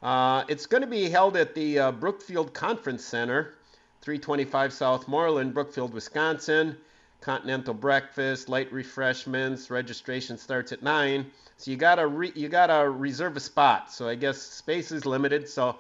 Uh, 0.02 0.44
it's 0.48 0.66
going 0.66 0.82
to 0.82 0.88
be 0.88 1.10
held 1.10 1.36
at 1.38 1.56
the 1.56 1.80
uh, 1.80 1.92
Brookfield 1.92 2.54
Conference 2.54 3.04
Center, 3.04 3.54
325 4.02 4.74
South 4.74 5.08
Moreland, 5.08 5.54
Brookfield, 5.54 5.94
Wisconsin. 5.94 6.78
Continental 7.22 7.74
breakfast, 7.74 8.50
light 8.50 8.72
refreshments. 8.72 9.72
Registration 9.72 10.38
starts 10.38 10.72
at 10.72 10.84
nine. 10.84 11.26
So 11.58 11.72
you 11.72 11.78
gotta 11.78 12.06
re- 12.06 12.32
you 12.36 12.50
gotta 12.50 12.88
reserve 12.88 13.36
a 13.36 13.40
spot. 13.40 13.92
So 13.92 14.08
I 14.08 14.14
guess 14.14 14.40
space 14.40 14.92
is 14.92 15.08
limited. 15.08 15.50
So 15.50 15.78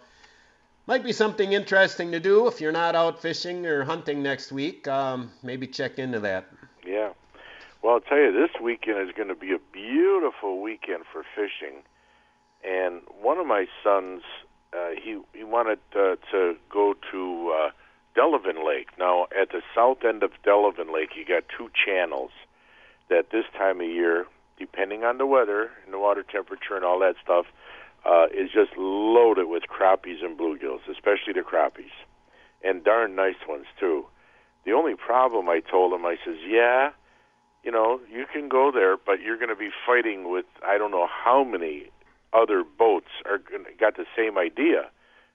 might 0.87 1.03
be 1.03 1.11
something 1.11 1.53
interesting 1.53 2.11
to 2.13 2.19
do 2.19 2.47
if 2.47 2.61
you're 2.61 2.71
not 2.71 2.95
out 2.95 3.21
fishing 3.21 3.65
or 3.67 3.83
hunting 3.83 4.23
next 4.23 4.51
week. 4.51 4.87
Um, 4.87 5.31
maybe 5.43 5.67
check 5.67 5.99
into 5.99 6.19
that. 6.21 6.45
Yeah. 6.85 7.09
Well, 7.81 7.95
I'll 7.95 7.99
tell 7.99 8.17
you, 8.17 8.31
this 8.31 8.59
weekend 8.59 9.07
is 9.07 9.13
going 9.15 9.27
to 9.27 9.35
be 9.35 9.53
a 9.53 9.59
beautiful 9.71 10.61
weekend 10.61 11.03
for 11.11 11.23
fishing. 11.35 11.83
And 12.65 13.01
one 13.21 13.37
of 13.37 13.45
my 13.45 13.67
sons, 13.83 14.21
uh, 14.73 14.89
he 15.01 15.19
he 15.33 15.43
wanted 15.43 15.79
uh, 15.95 16.15
to 16.31 16.55
go 16.69 16.95
to 17.11 17.53
uh, 17.55 17.69
Delavan 18.17 18.65
Lake. 18.65 18.89
Now, 18.97 19.27
at 19.39 19.49
the 19.49 19.61
south 19.75 20.03
end 20.03 20.23
of 20.23 20.31
Delavan 20.43 20.93
Lake, 20.93 21.11
you 21.15 21.25
got 21.25 21.43
two 21.55 21.69
channels 21.85 22.31
that 23.09 23.29
this 23.31 23.45
time 23.55 23.81
of 23.81 23.87
year, 23.87 24.25
depending 24.57 25.03
on 25.03 25.17
the 25.17 25.25
weather 25.25 25.69
and 25.83 25.93
the 25.93 25.99
water 25.99 26.23
temperature 26.23 26.75
and 26.75 26.83
all 26.83 26.99
that 26.99 27.15
stuff, 27.23 27.45
uh, 28.05 28.25
is 28.33 28.49
just 28.51 28.71
loaded 28.77 29.47
with 29.47 29.63
crappies 29.63 30.23
and 30.23 30.37
bluegills, 30.37 30.81
especially 30.89 31.33
the 31.33 31.41
crappies, 31.41 31.93
and 32.63 32.83
darn 32.83 33.15
nice 33.15 33.41
ones 33.47 33.65
too. 33.79 34.05
The 34.65 34.71
only 34.71 34.95
problem 34.95 35.47
I 35.49 35.59
told 35.59 35.93
him, 35.93 36.05
I 36.05 36.17
says, 36.25 36.37
yeah, 36.47 36.91
you 37.63 37.71
know, 37.71 37.99
you 38.11 38.25
can 38.31 38.49
go 38.49 38.71
there, 38.71 38.97
but 38.97 39.21
you're 39.21 39.37
going 39.37 39.49
to 39.49 39.55
be 39.55 39.69
fighting 39.85 40.29
with 40.31 40.45
I 40.65 40.77
don't 40.79 40.91
know 40.91 41.07
how 41.07 41.43
many 41.43 41.91
other 42.35 42.63
boats 42.63 43.09
are 43.25 43.37
gonna, 43.37 43.69
got 43.79 43.95
the 43.95 44.05
same 44.15 44.37
idea 44.37 44.89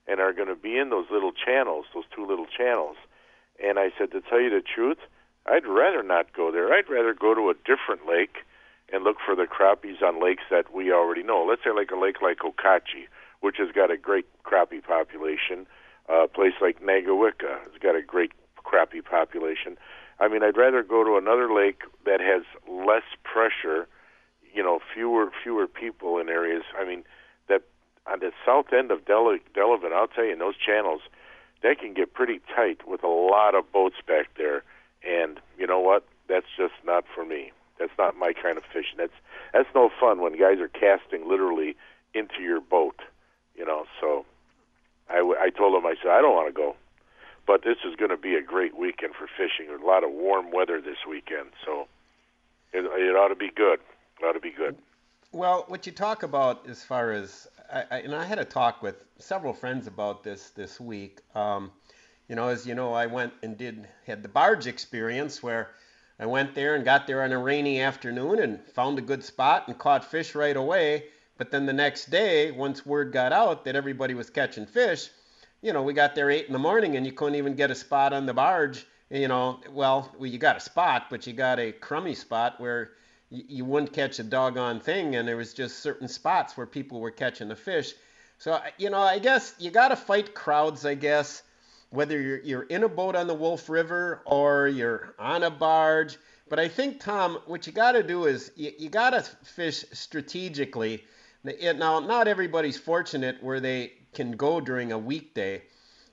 and 0.07 0.20
are 0.20 0.32
going 0.32 0.48
to 0.48 0.57
be 0.57 0.76
in 0.76 0.90
those 0.90 1.07
little 1.11 1.32
channels, 1.32 1.86
those 1.94 2.05
two 2.14 2.26
little 2.26 2.46
channels. 2.46 2.96
And 3.62 3.78
I 3.78 3.90
said, 3.96 4.11
to 4.12 4.20
tell 4.20 4.40
you 4.40 4.51
the 4.51 4.62
truth, 4.62 4.98
I'd 5.46 5.66
rather 5.66 6.03
not 6.03 6.32
go 6.34 6.51
there. 6.51 6.72
I'd 6.72 6.88
rather 6.90 7.14
go 7.14 7.34
to 7.34 7.51
a 7.51 7.55
different 7.55 8.09
lake 8.09 8.38
and 8.92 9.05
look 9.05 9.16
for 9.24 9.36
the 9.36 9.46
crappies 9.46 10.03
on 10.03 10.22
lakes 10.22 10.42
that 10.51 10.74
we 10.74 10.92
already 10.92 11.22
know. 11.22 11.46
Let's 11.48 11.62
say 11.64 11.70
like 11.70 11.90
a 11.90 11.96
lake 11.96 12.20
like 12.20 12.38
Okauchee, 12.38 13.07
which 13.40 13.57
has 13.59 13.70
got 13.72 13.90
a 13.90 13.96
great 13.96 14.26
crappie 14.42 14.82
population. 14.82 15.66
A 16.09 16.26
place 16.26 16.55
like 16.61 16.82
Nagawicka 16.82 17.61
has 17.62 17.78
got 17.80 17.94
a 17.94 18.03
great 18.03 18.32
crappie 18.64 19.05
population. 19.05 19.76
I 20.18 20.28
mean, 20.28 20.42
I'd 20.42 20.57
rather 20.57 20.82
go 20.82 21.05
to 21.05 21.16
another 21.16 21.53
lake 21.53 21.82
that 22.05 22.20
has 22.20 22.42
less 22.68 23.05
pressure, 23.22 23.86
you 24.53 24.62
know, 24.62 24.80
fewer 24.94 25.30
fewer 25.42 25.66
people 25.66 26.18
in 26.18 26.28
areas. 26.28 26.64
I 26.78 26.84
mean, 26.84 27.05
that 27.48 27.62
on 28.07 28.20
the 28.20 28.32
south 28.44 28.72
end 28.72 28.90
of 28.90 29.05
Del- 29.05 29.38
Delavan, 29.55 29.92
I'll 29.92 30.09
tell 30.09 30.24
you, 30.24 30.32
in 30.32 30.38
those 30.38 30.57
channels, 30.57 31.03
they 31.62 31.74
can 31.74 31.94
get 31.94 32.14
pretty 32.14 32.40
tight 32.55 32.86
with 32.86 33.03
a 33.05 33.09
lot 33.09 33.55
of 33.55 33.70
boats 33.72 33.96
back 34.07 34.30
there. 34.36 34.62
And 35.07 35.40
you 35.59 35.66
know 35.66 35.80
what? 35.80 36.05
That's 36.28 36.46
just 36.57 36.74
not 36.84 37.05
for 37.14 37.24
me. 37.24 37.53
That's 37.78 37.92
not 37.98 38.16
my 38.16 38.32
kind 38.32 38.59
of 38.59 38.64
fishing. 38.64 38.98
That's 38.98 39.12
that's 39.53 39.68
no 39.74 39.90
fun 40.01 40.20
when 40.20 40.38
guys 40.38 40.61
are 40.61 40.68
casting 40.68 41.28
literally 41.28 41.76
into 42.14 42.42
your 42.42 42.61
boat, 42.61 43.01
you 43.57 43.64
know. 43.64 43.86
So 44.01 44.26
I, 45.09 45.18
I 45.40 45.51
told 45.51 45.74
him, 45.74 45.86
I 45.86 45.94
said, 46.03 46.11
I 46.11 46.20
don't 46.20 46.34
want 46.34 46.48
to 46.48 46.59
go, 46.59 46.76
but 47.46 47.62
this 47.64 47.78
is 47.84 47.96
going 47.96 48.11
to 48.11 48.16
be 48.16 48.34
a 48.34 48.42
great 48.42 48.76
weekend 48.76 49.14
for 49.14 49.26
fishing. 49.26 49.72
A 49.74 49.84
lot 49.84 50.05
of 50.05 50.11
warm 50.11 50.51
weather 50.51 50.80
this 50.80 50.98
weekend, 51.09 51.51
so 51.64 51.88
it, 52.72 52.84
it 52.84 53.16
ought 53.16 53.28
to 53.28 53.34
be 53.34 53.51
good. 53.55 53.80
To 54.20 54.38
be 54.38 54.50
good. 54.50 54.76
Well, 55.32 55.64
what 55.66 55.86
you 55.86 55.92
talk 55.92 56.22
about 56.22 56.68
as 56.68 56.84
far 56.84 57.10
as, 57.10 57.48
I, 57.72 57.84
I, 57.90 57.98
and 58.00 58.14
I 58.14 58.24
had 58.24 58.38
a 58.38 58.44
talk 58.44 58.80
with 58.80 59.02
several 59.18 59.52
friends 59.52 59.88
about 59.88 60.22
this 60.22 60.50
this 60.50 60.78
week. 60.78 61.20
Um, 61.34 61.72
you 62.28 62.36
know, 62.36 62.48
as 62.48 62.64
you 62.64 62.76
know, 62.76 62.92
I 62.92 63.06
went 63.06 63.32
and 63.42 63.58
did 63.58 63.88
had 64.06 64.22
the 64.22 64.28
barge 64.28 64.68
experience 64.68 65.42
where 65.42 65.70
I 66.20 66.26
went 66.26 66.54
there 66.54 66.76
and 66.76 66.84
got 66.84 67.08
there 67.08 67.24
on 67.24 67.32
a 67.32 67.38
rainy 67.38 67.80
afternoon 67.80 68.38
and 68.38 68.60
found 68.68 68.98
a 68.98 69.02
good 69.02 69.24
spot 69.24 69.66
and 69.66 69.76
caught 69.76 70.04
fish 70.04 70.34
right 70.36 70.56
away. 70.56 71.06
But 71.36 71.50
then 71.50 71.66
the 71.66 71.72
next 71.72 72.10
day, 72.10 72.52
once 72.52 72.86
word 72.86 73.12
got 73.12 73.32
out 73.32 73.64
that 73.64 73.74
everybody 73.74 74.14
was 74.14 74.30
catching 74.30 74.66
fish, 74.66 75.08
you 75.60 75.72
know, 75.72 75.82
we 75.82 75.92
got 75.92 76.14
there 76.14 76.30
eight 76.30 76.46
in 76.46 76.52
the 76.52 76.58
morning 76.58 76.96
and 76.96 77.04
you 77.04 77.12
couldn't 77.12 77.34
even 77.34 77.56
get 77.56 77.72
a 77.72 77.74
spot 77.74 78.12
on 78.12 78.26
the 78.26 78.34
barge. 78.34 78.86
You 79.10 79.28
know, 79.28 79.60
well, 79.72 80.14
well 80.18 80.30
you 80.30 80.38
got 80.38 80.56
a 80.56 80.60
spot, 80.60 81.06
but 81.10 81.26
you 81.26 81.32
got 81.32 81.58
a 81.58 81.72
crummy 81.72 82.14
spot 82.14 82.60
where 82.60 82.92
you, 83.30 83.64
wouldn't 83.64 83.92
catch 83.92 84.18
a 84.18 84.24
doggone 84.24 84.80
thing, 84.80 85.16
and 85.16 85.26
there 85.26 85.36
was 85.36 85.54
just 85.54 85.78
certain 85.78 86.08
spots 86.08 86.56
where 86.56 86.66
people 86.66 87.00
were 87.00 87.10
catching 87.10 87.48
the 87.48 87.56
fish. 87.56 87.94
So, 88.38 88.60
you 88.78 88.90
know, 88.90 89.00
I 89.00 89.18
guess 89.18 89.54
you 89.58 89.70
got 89.70 89.88
to 89.88 89.96
fight 89.96 90.34
crowds, 90.34 90.84
I 90.84 90.94
guess 90.94 91.42
whether 91.90 92.20
you're, 92.20 92.40
you're 92.40 92.62
in 92.62 92.84
a 92.84 92.88
boat 92.88 93.16
on 93.16 93.26
the 93.26 93.34
Wolf 93.34 93.68
River 93.68 94.22
or 94.24 94.68
you're 94.68 95.14
on 95.18 95.42
a 95.42 95.50
barge. 95.50 96.18
But 96.48 96.58
I 96.58 96.68
think, 96.68 97.00
Tom, 97.00 97.38
what 97.46 97.66
you 97.66 97.72
got 97.72 97.92
to 97.92 98.02
do 98.02 98.26
is 98.26 98.50
you, 98.56 98.72
you 98.78 98.88
got 98.88 99.10
to 99.10 99.22
fish 99.22 99.84
strategically. 99.92 101.04
Now, 101.44 102.00
not 102.00 102.28
everybody's 102.28 102.78
fortunate 102.78 103.42
where 103.42 103.60
they 103.60 103.92
can 104.12 104.32
go 104.32 104.60
during 104.60 104.92
a 104.92 104.98
weekday, 104.98 105.62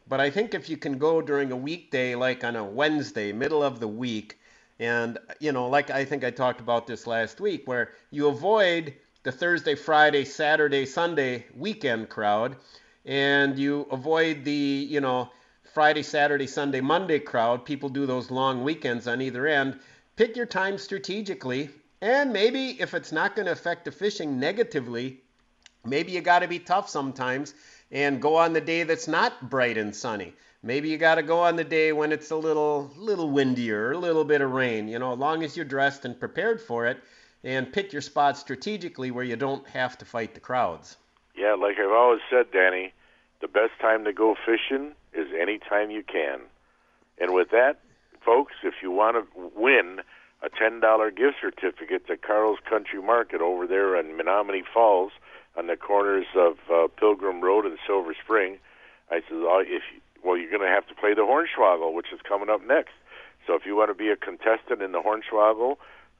but 0.08 0.20
I 0.20 0.30
think 0.30 0.54
if 0.54 0.70
you 0.70 0.78
can 0.78 0.98
go 0.98 1.22
during 1.22 1.52
a 1.52 1.58
weekday, 1.58 2.16
like 2.16 2.44
on 2.44 2.56
a 2.56 2.64
Wednesday, 2.64 3.32
middle 3.32 3.62
of 3.64 3.80
the 3.80 3.88
week, 3.88 4.40
And, 4.80 5.18
you 5.40 5.52
know, 5.52 5.70
like 5.70 5.90
I 5.90 6.06
think 6.06 6.24
I 6.24 6.32
talked 6.32 6.62
about 6.62 6.86
this 6.88 7.08
last 7.08 7.42
week, 7.42 7.68
where 7.68 7.92
you 8.12 8.28
avoid 8.28 8.94
the 9.24 9.32
Thursday, 9.32 9.76
Friday, 9.76 10.24
Saturday, 10.24 10.86
Sunday 10.86 11.46
weekend 11.56 12.10
crowd, 12.10 12.58
and 13.06 13.58
you 13.58 13.88
avoid 13.92 14.44
the, 14.44 14.52
you 14.52 15.02
know, 15.02 15.30
Friday, 15.74 16.04
Saturday, 16.04 16.48
Sunday, 16.48 16.82
Monday 16.82 17.20
crowd. 17.20 17.66
People 17.66 17.90
do 17.90 18.06
those 18.06 18.32
long 18.32 18.64
weekends 18.64 19.08
on 19.08 19.22
either 19.22 19.48
end. 19.48 19.80
Pick 20.16 20.36
your 20.36 20.46
time 20.46 20.78
strategically, 20.78 21.70
and 22.02 22.32
maybe 22.32 22.80
if 22.80 22.94
it's 22.94 23.12
not 23.12 23.36
going 23.36 23.46
to 23.48 23.52
affect 23.52 23.86
the 23.86 23.92
fishing 23.92 24.40
negatively, 24.40 25.22
maybe 25.86 26.12
you 26.12 26.22
got 26.22 26.40
to 26.40 26.48
be 26.48 26.60
tough 26.60 26.90
sometimes 26.90 27.54
and 27.92 28.22
go 28.22 28.36
on 28.36 28.54
the 28.54 28.62
day 28.62 28.84
that's 28.84 29.08
not 29.08 29.50
bright 29.50 29.78
and 29.78 29.96
sunny. 29.96 30.34
Maybe 30.64 30.90
you 30.90 30.98
got 30.98 31.16
to 31.16 31.24
go 31.24 31.40
on 31.40 31.56
the 31.56 31.64
day 31.64 31.94
when 31.94 32.12
it's 32.12 32.32
a 32.32 32.36
little 32.36 32.92
little 32.98 33.30
windier, 33.30 33.92
a 33.92 33.98
little 33.98 34.26
bit 34.26 34.42
of 34.42 34.52
rain, 34.52 34.88
you 34.88 35.00
know, 35.00 35.14
as 35.14 35.20
long 35.20 35.44
as 35.44 35.56
you're 35.56 35.66
dressed 35.66 36.06
and 36.06 36.20
prepared 36.20 36.60
for 36.60 36.88
it 36.88 36.98
and 37.44 37.72
pick 37.72 37.94
your 37.94 38.02
spots 38.02 38.40
strategically 38.40 39.12
where 39.12 39.24
you 39.24 39.36
don't 39.36 39.68
have 39.68 39.98
to 40.00 40.06
fight 40.06 40.34
the 40.34 40.40
crowds. 40.40 40.98
Yeah, 41.36 41.54
like 41.54 41.78
I've 41.80 41.92
always 41.92 42.22
said, 42.30 42.52
Danny, 42.52 42.94
the 43.42 43.48
best 43.48 43.74
time 43.80 44.04
to 44.06 44.14
go 44.14 44.36
fishing 44.46 44.94
is 45.14 45.28
any 45.40 45.60
time 45.60 45.92
you 45.92 46.04
can. 46.04 46.40
And 47.20 47.34
with 47.34 47.52
that, 47.52 47.80
folks, 48.26 48.54
if 48.64 48.76
you 48.82 48.92
want 48.92 49.18
to 49.18 49.52
win 49.56 50.02
a 50.42 50.50
$10 50.50 51.16
gift 51.16 51.38
certificate 51.42 52.08
to 52.08 52.18
Carl's 52.18 52.60
Country 52.68 53.02
Market 53.02 53.42
over 53.42 53.66
there 53.68 53.96
in 54.00 54.18
Menomonee 54.18 54.64
Falls 54.72 55.12
on 55.56 55.68
the 55.68 55.78
corners 55.78 56.28
of 56.36 56.58
uh, 56.72 56.88
Pilgrim 56.88 57.42
Road 57.42 57.66
and 57.66 57.78
Silver 57.86 58.14
Spring, 58.24 58.58
I 59.10 59.22
said, 59.22 59.34
oh, 59.34 59.64
if 59.66 59.84
you, 59.94 60.02
well, 60.24 60.38
you're 60.38 60.50
going 60.50 60.62
to 60.62 60.68
have 60.68 60.88
to 60.88 60.96
play 60.96 61.14
the 61.14 61.22
Hornswoggle, 61.22 61.94
which 61.94 62.08
is 62.14 62.20
coming 62.28 62.50
up 62.50 62.62
next. 62.66 62.94
So 63.46 63.56
if 63.56 63.66
you 63.66 63.76
want 63.76 63.90
to 63.90 63.96
be 63.96 64.10
a 64.10 64.16
contestant 64.16 64.82
in 64.82 64.92
the 64.92 65.02
Hornswoggle, 65.02 65.78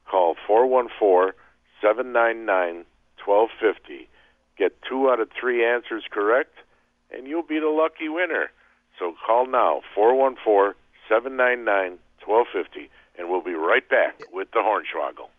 call 0.10 0.36
414 0.48 1.34
799 1.82 2.86
1250. 3.26 4.10
Get 4.58 4.74
two 4.88 5.10
out 5.10 5.20
of 5.20 5.30
three 5.40 5.66
answers 5.66 6.04
correct, 6.10 6.56
and 7.12 7.28
you'll 7.28 7.44
be 7.44 7.60
the 7.60 7.68
lucky 7.68 8.10
winner. 8.10 8.50
So 8.98 9.14
call 9.26 9.46
now, 9.46 9.82
414 9.94 10.74
799 11.08 12.00
1250, 12.26 12.90
and 13.18 13.30
we'll 13.30 13.44
be 13.44 13.54
right 13.54 13.88
back 13.88 14.20
with 14.32 14.50
the 14.52 14.60
Hornswoggle. 14.60 15.30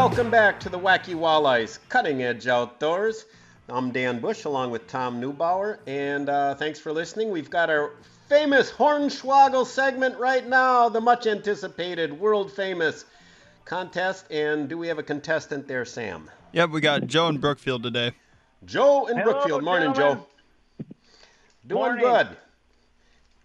Welcome 0.00 0.30
back 0.30 0.58
to 0.58 0.70
the 0.70 0.78
Wacky 0.78 1.14
Walleyes 1.14 1.78
Cutting 1.90 2.22
Edge 2.22 2.46
Outdoors. 2.46 3.26
I'm 3.68 3.90
Dan 3.90 4.18
Bush 4.18 4.46
along 4.46 4.70
with 4.70 4.86
Tom 4.86 5.20
Neubauer, 5.20 5.78
and 5.86 6.26
uh, 6.26 6.54
thanks 6.54 6.78
for 6.78 6.90
listening. 6.90 7.30
We've 7.30 7.50
got 7.50 7.68
our 7.68 7.92
famous 8.26 8.72
Hornswoggle 8.72 9.66
segment 9.66 10.16
right 10.16 10.48
now, 10.48 10.88
the 10.88 11.02
much 11.02 11.26
anticipated, 11.26 12.18
world 12.18 12.50
famous 12.50 13.04
contest. 13.66 14.24
And 14.30 14.70
do 14.70 14.78
we 14.78 14.88
have 14.88 14.98
a 14.98 15.02
contestant 15.02 15.68
there, 15.68 15.84
Sam? 15.84 16.30
Yep, 16.52 16.70
we 16.70 16.80
got 16.80 17.06
Joe 17.06 17.28
in 17.28 17.36
Brookfield 17.36 17.82
today. 17.82 18.12
Joe 18.64 19.04
in 19.04 19.18
Hello, 19.18 19.32
Brookfield. 19.32 19.64
Morning, 19.64 19.92
gentlemen. 19.92 20.24
Joe. 20.80 20.86
Doing 21.66 21.98
Morning. 21.98 22.04
good. 22.06 22.28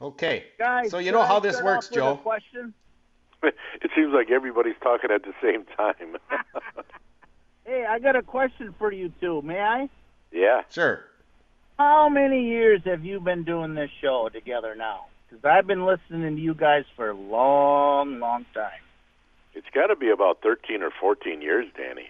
Okay. 0.01 0.45
Guys, 0.57 0.89
so 0.89 0.99
you 0.99 1.11
know 1.11 1.23
how 1.23 1.41
this 1.41 1.61
works, 1.61 1.87
off 1.87 1.91
with 1.91 1.99
a 1.99 2.01
Joe. 2.01 2.15
question? 2.15 2.73
It 3.81 3.91
seems 3.95 4.13
like 4.13 4.31
everybody's 4.31 4.75
talking 4.81 5.11
at 5.11 5.23
the 5.23 5.33
same 5.41 5.65
time. 5.77 6.17
Hey, 7.67 7.83
I 7.83 7.97
got 7.97 8.15
a 8.15 8.21
question 8.21 8.75
for 8.77 8.91
you 8.93 9.11
two. 9.19 9.41
May 9.41 9.59
I? 9.59 9.89
yeah. 10.31 10.61
Sure. 10.69 11.03
How 11.79 12.09
many 12.09 12.45
years 12.47 12.81
have 12.85 13.03
you 13.03 13.19
been 13.19 13.43
doing 13.43 13.73
this 13.73 13.89
show 14.01 14.29
together 14.31 14.75
now? 14.75 15.05
Because 15.27 15.43
I've 15.43 15.65
been 15.65 15.83
listening 15.83 16.35
to 16.35 16.41
you 16.41 16.53
guys 16.53 16.85
for 16.95 17.09
a 17.09 17.15
long, 17.15 18.19
long 18.19 18.45
time. 18.53 18.79
It's 19.55 19.67
got 19.73 19.87
to 19.87 19.95
be 19.95 20.09
about 20.11 20.41
13 20.43 20.83
or 20.83 20.91
14 21.01 21.41
years, 21.41 21.65
Danny. 21.75 22.07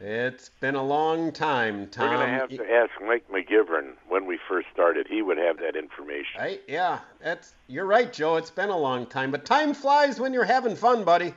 It's 0.00 0.50
been 0.60 0.76
a 0.76 0.82
long 0.82 1.32
time, 1.32 1.88
Tom. 1.88 2.08
We're 2.10 2.16
going 2.18 2.28
to 2.28 2.32
have 2.34 2.48
to 2.50 2.72
ask 2.72 2.90
Mike 3.04 3.24
McGivern 3.32 3.94
when 4.08 4.26
we 4.26 4.38
first 4.48 4.68
started. 4.72 5.08
He 5.08 5.22
would 5.22 5.38
have 5.38 5.58
that 5.58 5.74
information. 5.74 6.38
Right? 6.38 6.60
Yeah, 6.68 7.00
that's 7.20 7.52
you're 7.66 7.84
right, 7.84 8.12
Joe. 8.12 8.36
It's 8.36 8.50
been 8.50 8.68
a 8.68 8.78
long 8.78 9.06
time, 9.06 9.32
but 9.32 9.44
time 9.44 9.74
flies 9.74 10.20
when 10.20 10.32
you're 10.32 10.44
having 10.44 10.76
fun, 10.76 11.02
buddy. 11.02 11.34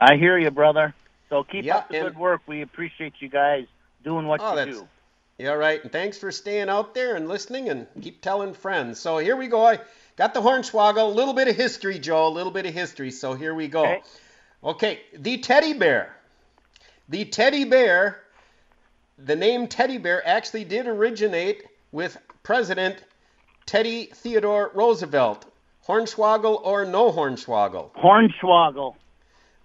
I 0.00 0.16
hear 0.16 0.38
you, 0.38 0.50
brother. 0.50 0.94
So 1.28 1.44
keep 1.44 1.66
Yeah, 1.66 1.76
up 1.78 1.90
the 1.90 1.96
and- 1.98 2.06
good 2.08 2.18
work. 2.18 2.40
We 2.46 2.62
appreciate 2.62 3.12
you 3.20 3.28
guys 3.28 3.66
doing 4.02 4.26
what 4.26 4.40
Oh, 4.42 4.50
you 4.50 4.56
that's 4.56 4.78
do. 4.78 4.88
yeah, 5.36 5.50
right. 5.50 5.82
And 5.82 5.92
thanks 5.92 6.16
for 6.16 6.32
staying 6.32 6.70
out 6.70 6.94
there 6.94 7.16
and 7.16 7.28
listening, 7.28 7.68
and 7.68 7.86
keep 8.00 8.22
telling 8.22 8.54
friends. 8.54 8.98
So 8.98 9.18
here 9.18 9.36
we 9.36 9.46
go. 9.46 9.66
I 9.66 9.78
got 10.16 10.32
the 10.32 10.40
Hornswoggle. 10.40 11.02
A 11.02 11.14
little 11.14 11.34
bit 11.34 11.48
of 11.48 11.54
history, 11.56 11.98
Joe. 11.98 12.28
A 12.28 12.30
little 12.30 12.50
bit 12.52 12.64
of 12.64 12.72
history. 12.72 13.10
So 13.10 13.34
here 13.34 13.52
we 13.54 13.68
go. 13.68 13.82
Okay. 13.84 14.02
Okay, 14.64 15.00
the 15.14 15.36
teddy 15.38 15.74
bear. 15.74 16.16
The 17.10 17.24
teddy 17.24 17.64
bear. 17.64 18.20
The 19.18 19.34
name 19.34 19.66
teddy 19.66 19.98
bear 19.98 20.26
actually 20.26 20.64
did 20.64 20.86
originate 20.86 21.64
with 21.90 22.16
President 22.44 23.02
Teddy 23.66 24.06
Theodore 24.06 24.70
Roosevelt. 24.74 25.44
Hornswoggle 25.86 26.64
or 26.64 26.84
no 26.84 27.10
Hornswoggle? 27.10 27.90
Hornswoggle. 27.94 28.94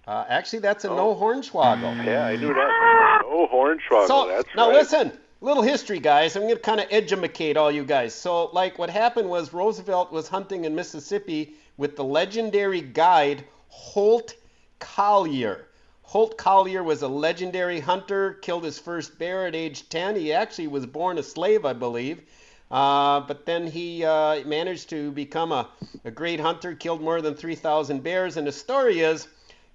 Uh, 0.08 0.24
actually, 0.28 0.58
that's 0.58 0.84
a 0.84 0.88
no 0.88 1.14
Hornswoggle. 1.14 2.04
Yeah, 2.04 2.26
I 2.26 2.34
knew 2.34 2.48
that. 2.48 3.22
Oh, 3.24 3.46
Hornswoggle. 3.52 4.08
So 4.08 4.26
that's 4.26 4.48
now 4.56 4.68
right. 4.68 4.78
listen, 4.78 5.12
little 5.40 5.62
history, 5.62 6.00
guys. 6.00 6.34
I'm 6.34 6.42
going 6.42 6.56
to 6.56 6.60
kind 6.60 6.80
of 6.80 6.88
edumacate 6.88 7.56
all 7.56 7.70
you 7.70 7.84
guys. 7.84 8.12
So, 8.12 8.46
like, 8.46 8.76
what 8.76 8.90
happened 8.90 9.30
was 9.30 9.52
Roosevelt 9.52 10.10
was 10.10 10.26
hunting 10.26 10.64
in 10.64 10.74
Mississippi 10.74 11.54
with 11.76 11.94
the 11.94 12.04
legendary 12.04 12.80
guide 12.80 13.44
Holt 13.68 14.34
Collier. 14.80 15.66
Holt 16.06 16.38
Collier 16.38 16.84
was 16.84 17.02
a 17.02 17.08
legendary 17.08 17.80
hunter, 17.80 18.34
killed 18.34 18.62
his 18.62 18.78
first 18.78 19.18
bear 19.18 19.46
at 19.46 19.56
age 19.56 19.88
10. 19.88 20.14
He 20.14 20.32
actually 20.32 20.68
was 20.68 20.86
born 20.86 21.18
a 21.18 21.22
slave, 21.22 21.64
I 21.64 21.72
believe. 21.72 22.22
Uh, 22.70 23.20
but 23.20 23.44
then 23.44 23.66
he 23.66 24.04
uh, 24.04 24.44
managed 24.44 24.88
to 24.90 25.10
become 25.10 25.50
a, 25.50 25.68
a 26.04 26.12
great 26.12 26.38
hunter, 26.38 26.74
killed 26.74 27.00
more 27.00 27.20
than 27.20 27.34
3,000 27.34 28.04
bears. 28.04 28.36
And 28.36 28.46
the 28.46 28.52
story 28.52 29.00
is 29.00 29.26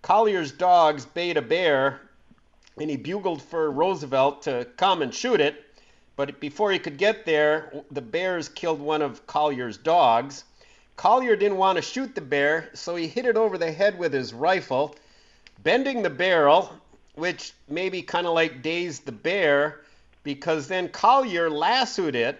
Collier's 0.02 0.54
dogs 0.54 1.06
bayed 1.06 1.36
a 1.36 1.42
bear 1.42 2.00
and 2.80 2.90
he 2.90 2.96
bugled 2.96 3.42
for 3.42 3.70
Roosevelt 3.70 4.44
to 4.44 4.66
come 4.78 5.02
and 5.02 5.14
shoot 5.14 5.42
it. 5.42 5.66
But 6.16 6.40
before 6.40 6.72
he 6.72 6.80
could 6.80 6.98
get 6.98 7.26
there, 7.26 7.84
the 7.92 8.02
bears 8.02 8.48
killed 8.48 8.80
one 8.80 9.02
of 9.02 9.28
Collier's 9.28 9.78
dogs. 9.78 10.46
Collier 10.96 11.36
didn't 11.36 11.58
want 11.58 11.76
to 11.76 11.82
shoot 11.82 12.16
the 12.16 12.22
bear, 12.22 12.70
so 12.74 12.96
he 12.96 13.08
hit 13.08 13.26
it 13.26 13.36
over 13.36 13.58
the 13.58 13.72
head 13.72 13.98
with 14.00 14.14
his 14.14 14.34
rifle, 14.34 14.96
bending 15.64 16.01
the 16.01 16.09
barrel, 16.09 16.72
which 17.16 17.53
maybe 17.68 18.01
kind 18.01 18.28
of 18.28 18.34
like 18.34 18.62
dazed 18.62 19.05
the 19.05 19.12
bear, 19.12 19.82
because 20.24 20.68
then 20.68 20.89
Collier 20.89 21.49
lassoed 21.49 22.16
it, 22.16 22.39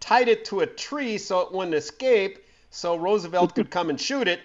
tied 0.00 0.28
it 0.28 0.44
to 0.46 0.60
a 0.60 0.66
tree 0.66 1.18
so 1.18 1.40
it 1.40 1.52
wouldn't 1.52 1.74
escape, 1.74 2.38
so 2.70 2.96
Roosevelt 2.96 3.54
could 3.54 3.70
come 3.70 3.90
and 3.90 4.00
shoot 4.00 4.28
it. 4.28 4.40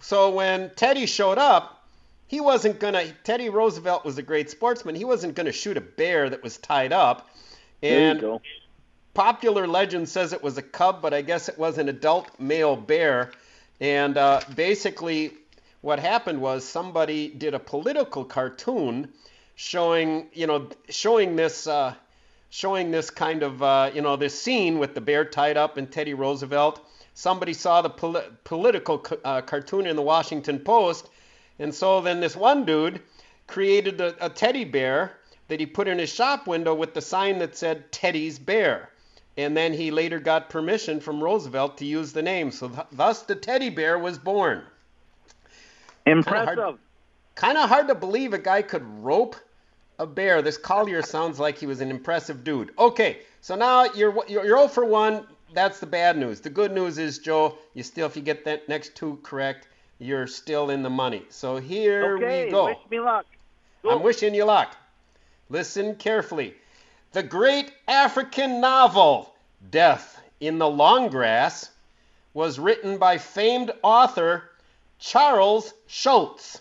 So 0.00 0.30
when 0.30 0.70
Teddy 0.76 1.06
showed 1.06 1.38
up, 1.38 1.86
he 2.26 2.40
wasn't 2.40 2.80
going 2.80 2.94
to, 2.94 3.12
Teddy 3.24 3.50
Roosevelt 3.50 4.04
was 4.04 4.18
a 4.18 4.22
great 4.22 4.50
sportsman. 4.50 4.94
He 4.94 5.04
wasn't 5.04 5.34
going 5.34 5.46
to 5.46 5.52
shoot 5.52 5.76
a 5.76 5.82
bear 5.82 6.30
that 6.30 6.42
was 6.42 6.56
tied 6.58 6.92
up. 6.92 7.28
There 7.80 7.90
you 7.98 8.06
And 8.06 8.20
go. 8.20 8.40
popular 9.14 9.66
legend 9.66 10.08
says 10.08 10.32
it 10.32 10.42
was 10.42 10.56
a 10.56 10.62
cub, 10.62 11.02
but 11.02 11.12
I 11.12 11.22
guess 11.22 11.48
it 11.48 11.58
was 11.58 11.78
an 11.78 11.88
adult 11.88 12.28
male 12.40 12.76
bear. 12.76 13.32
And 13.80 14.16
uh, 14.16 14.40
basically, 14.54 15.32
what 15.82 15.98
happened 15.98 16.40
was 16.40 16.64
somebody 16.64 17.28
did 17.28 17.54
a 17.54 17.58
political 17.58 18.24
cartoon 18.24 19.12
showing, 19.56 20.28
you 20.32 20.46
know, 20.46 20.68
showing 20.88 21.36
this, 21.36 21.66
uh, 21.66 21.94
showing 22.50 22.90
this 22.90 23.10
kind 23.10 23.42
of, 23.42 23.62
uh, 23.62 23.90
you 23.92 24.00
know, 24.00 24.16
this 24.16 24.40
scene 24.40 24.78
with 24.78 24.94
the 24.94 25.00
bear 25.00 25.24
tied 25.24 25.56
up 25.56 25.76
and 25.76 25.90
Teddy 25.90 26.14
Roosevelt. 26.14 26.80
Somebody 27.14 27.52
saw 27.52 27.82
the 27.82 27.90
poli- 27.90 28.24
political 28.44 28.98
ca- 28.98 29.16
uh, 29.24 29.40
cartoon 29.42 29.86
in 29.86 29.96
the 29.96 30.02
Washington 30.02 30.60
Post, 30.60 31.08
and 31.58 31.74
so 31.74 32.00
then 32.00 32.20
this 32.20 32.36
one 32.36 32.64
dude 32.64 33.02
created 33.46 34.00
a, 34.00 34.24
a 34.24 34.30
teddy 34.30 34.64
bear 34.64 35.18
that 35.48 35.60
he 35.60 35.66
put 35.66 35.88
in 35.88 35.98
his 35.98 36.12
shop 36.12 36.46
window 36.46 36.74
with 36.74 36.94
the 36.94 37.00
sign 37.00 37.38
that 37.38 37.56
said 37.56 37.90
Teddy's 37.92 38.38
Bear. 38.38 38.88
And 39.36 39.56
then 39.56 39.72
he 39.72 39.90
later 39.90 40.20
got 40.20 40.48
permission 40.48 41.00
from 41.00 41.22
Roosevelt 41.22 41.78
to 41.78 41.84
use 41.84 42.12
the 42.12 42.22
name. 42.22 42.50
So 42.50 42.68
th- 42.68 42.86
thus 42.92 43.22
the 43.22 43.34
teddy 43.34 43.68
bear 43.68 43.98
was 43.98 44.18
born. 44.18 44.62
Impressive. 46.06 46.78
Kind 47.34 47.56
of 47.56 47.68
hard 47.68 47.88
to 47.88 47.94
believe 47.94 48.34
a 48.34 48.38
guy 48.38 48.62
could 48.62 48.84
rope 49.02 49.36
a 49.98 50.06
bear. 50.06 50.42
This 50.42 50.58
Collier 50.58 51.02
sounds 51.02 51.38
like 51.38 51.58
he 51.58 51.66
was 51.66 51.80
an 51.80 51.90
impressive 51.90 52.44
dude. 52.44 52.70
Okay, 52.78 53.20
so 53.40 53.54
now 53.54 53.84
you're 53.84 54.12
you're, 54.28 54.44
you're 54.44 54.58
0 54.58 54.68
for 54.68 54.84
1. 54.84 55.26
that's 55.54 55.80
the 55.80 55.86
bad 55.86 56.16
news. 56.18 56.40
The 56.40 56.50
good 56.50 56.72
news 56.72 56.98
is, 56.98 57.18
Joe, 57.18 57.58
you 57.74 57.82
still, 57.82 58.06
if 58.06 58.16
you 58.16 58.22
get 58.22 58.44
that 58.44 58.68
next 58.68 58.94
two 58.94 59.18
correct, 59.22 59.68
you're 59.98 60.26
still 60.26 60.70
in 60.70 60.82
the 60.82 60.90
money. 60.90 61.24
So 61.28 61.56
here 61.56 62.16
okay, 62.16 62.46
we 62.46 62.50
go. 62.50 62.66
wish 62.66 62.76
me 62.90 63.00
luck. 63.00 63.26
I'm 63.88 64.02
wishing 64.02 64.34
you 64.34 64.44
luck. 64.44 64.76
Listen 65.48 65.94
carefully. 65.96 66.54
The 67.12 67.22
great 67.22 67.72
African 67.88 68.60
novel, 68.60 69.34
Death 69.70 70.20
in 70.40 70.58
the 70.58 70.68
Long 70.68 71.08
Grass, 71.08 71.70
was 72.32 72.58
written 72.58 72.96
by 72.96 73.18
famed 73.18 73.70
author 73.82 74.51
Charles 75.02 75.74
Schulz. 75.88 76.60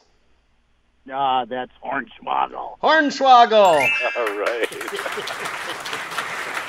Ah, 1.12 1.46
that's 1.46 1.72
Hornswoggle. 1.84 2.80
Hornswoggle! 2.82 3.52
All 4.18 4.38
right. 4.40 4.68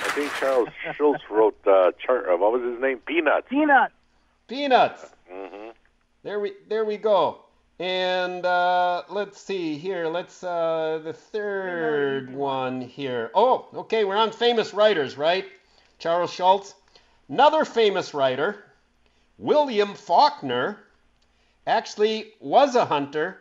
I 0.04 0.12
think 0.14 0.30
Charles 0.34 0.68
Schulz 0.94 1.20
wrote 1.30 1.56
uh, 1.66 1.92
char- 1.98 2.30
uh, 2.30 2.36
what 2.36 2.52
was 2.52 2.62
his 2.62 2.78
name? 2.78 2.98
Peanuts. 2.98 3.46
Peanut. 3.48 3.90
Peanuts. 4.48 5.06
hmm 5.30 5.70
There 6.22 6.40
we 6.40 6.52
there 6.68 6.84
we 6.84 6.98
go. 6.98 7.38
And 7.78 8.44
uh, 8.44 9.04
let's 9.08 9.40
see 9.40 9.78
here. 9.78 10.08
Let's 10.08 10.44
uh, 10.44 11.00
the 11.02 11.14
third 11.14 12.34
one 12.34 12.82
here. 12.82 13.30
Oh, 13.34 13.66
okay. 13.74 14.04
We're 14.04 14.16
on 14.16 14.30
famous 14.30 14.74
writers, 14.74 15.16
right? 15.16 15.46
Charles 15.98 16.32
Schultz. 16.32 16.74
Another 17.30 17.64
famous 17.64 18.12
writer, 18.12 18.62
William 19.38 19.94
Faulkner, 19.94 20.76
actually 21.66 22.32
was 22.40 22.74
a 22.74 22.84
hunter 22.84 23.38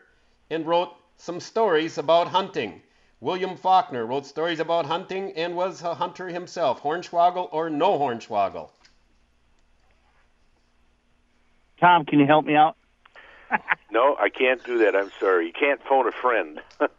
and 0.49 0.65
wrote 0.65 0.93
some 1.17 1.39
stories 1.39 1.97
about 1.97 2.27
hunting. 2.27 2.81
William 3.19 3.55
Faulkner 3.55 4.05
wrote 4.05 4.25
stories 4.25 4.59
about 4.59 4.85
hunting 4.85 5.31
and 5.33 5.55
was 5.55 5.83
a 5.83 5.93
hunter 5.93 6.27
himself. 6.27 6.81
Hornswoggle 6.81 7.49
or 7.51 7.69
no 7.69 7.99
Hornswoggle? 7.99 8.69
Tom, 11.79 12.05
can 12.05 12.19
you 12.19 12.25
help 12.25 12.45
me 12.45 12.55
out? 12.55 12.75
No, 13.93 14.15
I 14.17 14.29
can't 14.29 14.63
do 14.63 14.77
that. 14.77 14.95
I'm 14.95 15.11
sorry. 15.19 15.47
You 15.47 15.51
can't 15.51 15.81
phone 15.83 16.07
a 16.07 16.13
friend. 16.13 16.61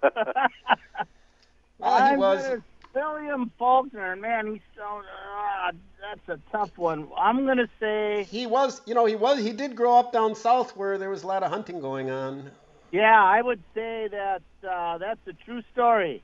Well, 1.79 1.97
he 1.97 2.13
I'm 2.13 2.19
was. 2.19 2.61
William 2.95 3.51
Faulkner, 3.59 4.17
man, 4.17 4.53
he's 4.53 4.61
so. 4.77 4.83
ah, 4.83 5.71
that's 6.01 6.29
a 6.29 6.51
tough 6.51 6.77
one. 6.77 7.09
I'm 7.17 7.47
gonna 7.47 7.69
say. 7.81 8.27
He 8.31 8.47
was, 8.47 8.81
you 8.87 8.95
know, 8.95 9.07
he 9.07 9.17
was. 9.17 9.39
He 9.39 9.53
did 9.53 9.77
grow 9.77 9.99
up 9.99 10.13
down 10.13 10.35
south 10.35 10.77
where 10.77 10.99
there 10.99 11.11
was 11.11 11.23
a 11.23 11.27
lot 11.27 11.43
of 11.43 11.51
hunting 11.51 11.81
going 11.81 12.11
on. 12.11 12.51
Yeah, 12.91 13.23
I 13.23 13.41
would 13.41 13.63
say 13.75 14.09
that 14.09 14.43
uh, 14.69 14.99
that's 14.99 15.21
a 15.27 15.33
true 15.33 15.63
story. 15.73 16.23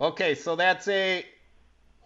Okay, 0.00 0.34
so 0.34 0.56
that's 0.56 0.88
a 0.88 1.24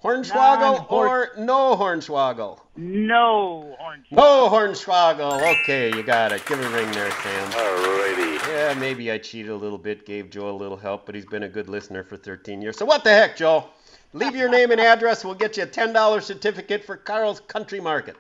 Hornswoggle 0.07 0.91
or 0.91 1.31
no 1.37 1.75
Hornswoggle? 1.77 2.61
No 2.77 3.77
Hornswoggle. 3.81 4.13
No 4.13 4.49
Hornswoggle. 4.49 5.63
Okay, 5.63 5.89
you 5.97 6.05
got 6.05 6.31
it. 6.31 6.47
Give 6.47 6.61
a 6.61 6.69
ring 6.71 6.91
there, 6.93 7.11
Sam. 7.11 7.51
Alrighty. 7.51 8.49
Yeah, 8.49 8.75
maybe 8.79 9.11
I 9.11 9.19
cheated 9.19 9.51
a 9.51 9.57
little 9.57 9.79
bit, 9.79 10.07
gave 10.07 10.31
Joe 10.31 10.51
a 10.51 10.53
little 10.57 10.77
help, 10.77 11.07
but 11.07 11.17
he's 11.17 11.27
been 11.27 11.43
a 11.43 11.49
good 11.49 11.69
listener 11.69 12.05
for 12.05 12.17
13 12.17 12.63
years. 12.63 12.77
So 12.77 12.85
what 12.85 13.03
the 13.03 13.11
heck, 13.11 13.37
Joe? 13.37 13.65
Leave 14.13 14.37
your 14.37 14.49
name 14.49 14.71
and 14.71 14.81
address. 14.81 15.25
We'll 15.25 15.35
get 15.35 15.57
you 15.57 15.65
a 15.65 15.67
$10 15.67 16.23
certificate 16.23 16.85
for 16.85 16.97
Carl's 16.97 17.41
Country 17.41 17.81
Market. 17.81 18.17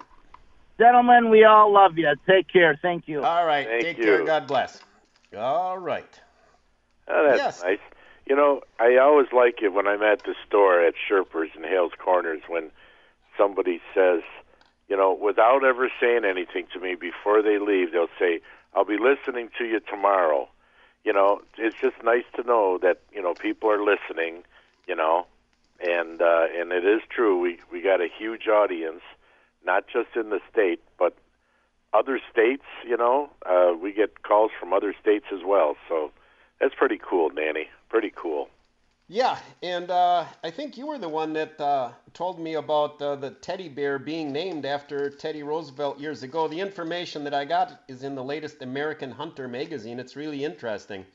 Gentlemen, 0.79 1.31
we 1.31 1.45
all 1.45 1.73
love 1.73 1.97
you. 1.97 2.13
Take 2.29 2.49
care. 2.49 2.77
Thank 2.83 3.07
you. 3.07 3.23
All 3.25 3.47
right. 3.47 3.67
Thank 3.67 3.83
take 3.83 3.99
you. 3.99 4.05
care. 4.05 4.25
God 4.25 4.47
bless. 4.49 4.81
All 5.37 5.79
right. 5.79 6.21
Oh, 7.09 7.27
that's 7.29 7.39
Yes. 7.39 7.63
nice. 7.63 7.79
You 8.27 8.35
know, 8.35 8.61
I 8.81 8.97
always 8.97 9.29
like 9.33 9.63
it 9.63 9.73
when 9.73 9.87
I'm 9.87 10.03
at 10.03 10.25
the 10.25 10.35
store 10.47 10.85
at 10.85 10.95
Sherpers 10.95 11.55
and 11.55 11.65
Hales 11.65 11.93
Corners 11.97 12.43
when 12.49 12.71
somebody 13.39 13.81
says, 13.95 14.23
you 14.89 14.97
know, 14.97 15.13
without 15.13 15.65
ever 15.65 15.89
saying 16.01 16.25
anything 16.25 16.67
to 16.73 16.81
me 16.81 16.97
before 16.97 17.41
they 17.41 17.59
leave, 17.59 17.93
they'll 17.93 18.09
say, 18.19 18.41
"I'll 18.75 18.85
be 18.85 18.99
listening 18.99 19.51
to 19.59 19.65
you 19.65 19.81
tomorrow." 19.81 20.49
You 21.05 21.13
know, 21.13 21.43
it's 21.57 21.77
just 21.81 22.03
nice 22.03 22.25
to 22.35 22.43
know 22.43 22.79
that 22.79 23.01
you 23.13 23.23
know 23.23 23.35
people 23.35 23.71
are 23.71 23.83
listening. 23.83 24.43
You 24.89 24.97
know, 24.97 25.27
and 25.81 26.21
uh, 26.21 26.47
and 26.57 26.73
it 26.73 26.85
is 26.85 27.03
true. 27.09 27.39
We 27.39 27.59
we 27.71 27.81
got 27.81 28.01
a 28.01 28.09
huge 28.09 28.49
audience, 28.49 29.03
not 29.65 29.87
just 29.89 30.17
in 30.17 30.31
the 30.31 30.41
state, 30.51 30.81
but 30.99 31.17
other 31.93 32.21
states. 32.31 32.65
You 32.85 32.97
know, 32.97 33.31
uh, 33.45 33.73
we 33.81 33.93
get 33.93 34.23
calls 34.23 34.51
from 34.59 34.73
other 34.73 34.95
states 35.01 35.27
as 35.33 35.41
well. 35.45 35.77
So 35.89 36.11
that's 36.61 36.75
pretty 36.75 37.01
cool, 37.03 37.31
Danny. 37.31 37.69
Pretty 37.89 38.13
cool. 38.15 38.49
Yeah, 39.09 39.39
and 39.63 39.89
uh, 39.89 40.25
I 40.43 40.51
think 40.51 40.77
you 40.77 40.89
were 40.89 40.99
the 40.99 41.09
one 41.09 41.33
that 41.35 41.61
uh, 41.61 41.93
told 42.13 42.41
me 42.41 42.55
about 42.55 43.01
uh, 43.01 43.15
the 43.15 43.31
teddy 43.31 43.69
bear 43.69 44.01
being 44.01 44.33
named 44.33 44.67
after 44.67 45.11
Teddy 45.11 45.45
Roosevelt 45.45 46.01
years 46.01 46.25
ago. 46.25 46.49
The 46.49 46.59
information 46.61 47.23
that 47.23 47.33
I 47.33 47.45
got 47.45 47.83
is 47.87 48.03
in 48.03 48.17
the 48.17 48.25
latest 48.25 48.63
American 48.63 49.13
Hunter 49.13 49.47
magazine. 49.47 50.01
It's 50.01 50.17
really 50.17 50.45
interesting 50.45 51.07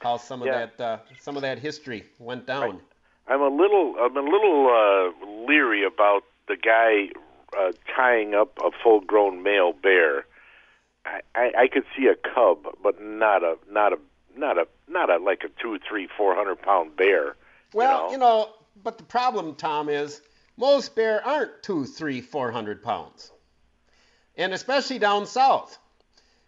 how 0.00 0.18
some 0.18 0.42
of 0.42 0.46
Yeah. 0.48 0.66
that 0.66 0.80
uh, 0.80 0.98
some 1.18 1.36
of 1.36 1.42
that 1.42 1.58
history 1.58 2.04
went 2.18 2.46
down. 2.46 2.80
I'm 3.26 3.40
a 3.40 3.48
little 3.48 3.94
I'm 3.98 4.16
a 4.16 4.20
little 4.20 4.68
uh, 4.68 5.46
leery 5.46 5.84
about 5.84 6.24
the 6.48 6.56
guy 6.56 7.08
uh, 7.58 7.72
tying 7.96 8.34
up 8.34 8.58
a 8.58 8.70
full-grown 8.82 9.42
male 9.42 9.72
bear. 9.72 10.26
I, 11.06 11.20
I 11.34 11.52
I 11.62 11.68
could 11.68 11.84
see 11.96 12.08
a 12.08 12.14
cub, 12.14 12.58
but 12.82 13.00
not 13.00 13.42
a 13.42 13.56
not 13.70 13.94
a 13.94 13.98
not 14.36 14.58
a 14.58 14.68
not 14.90 15.10
a 15.10 15.18
like 15.22 15.44
a 15.44 15.48
two, 15.60 15.78
three, 15.88 16.08
four 16.16 16.34
hundred 16.34 16.60
pound 16.62 16.96
bear. 16.96 17.36
Well, 17.72 18.10
you 18.10 18.18
know, 18.18 18.50
but 18.82 18.98
the 18.98 19.04
problem, 19.04 19.54
Tom, 19.54 19.88
is 19.88 20.20
most 20.56 20.94
bear 20.94 21.24
aren't 21.24 21.62
two, 21.62 21.84
three, 21.84 22.20
four 22.20 22.50
hundred 22.50 22.82
pounds, 22.82 23.30
and 24.36 24.52
especially 24.52 24.98
down 24.98 25.26
south. 25.26 25.78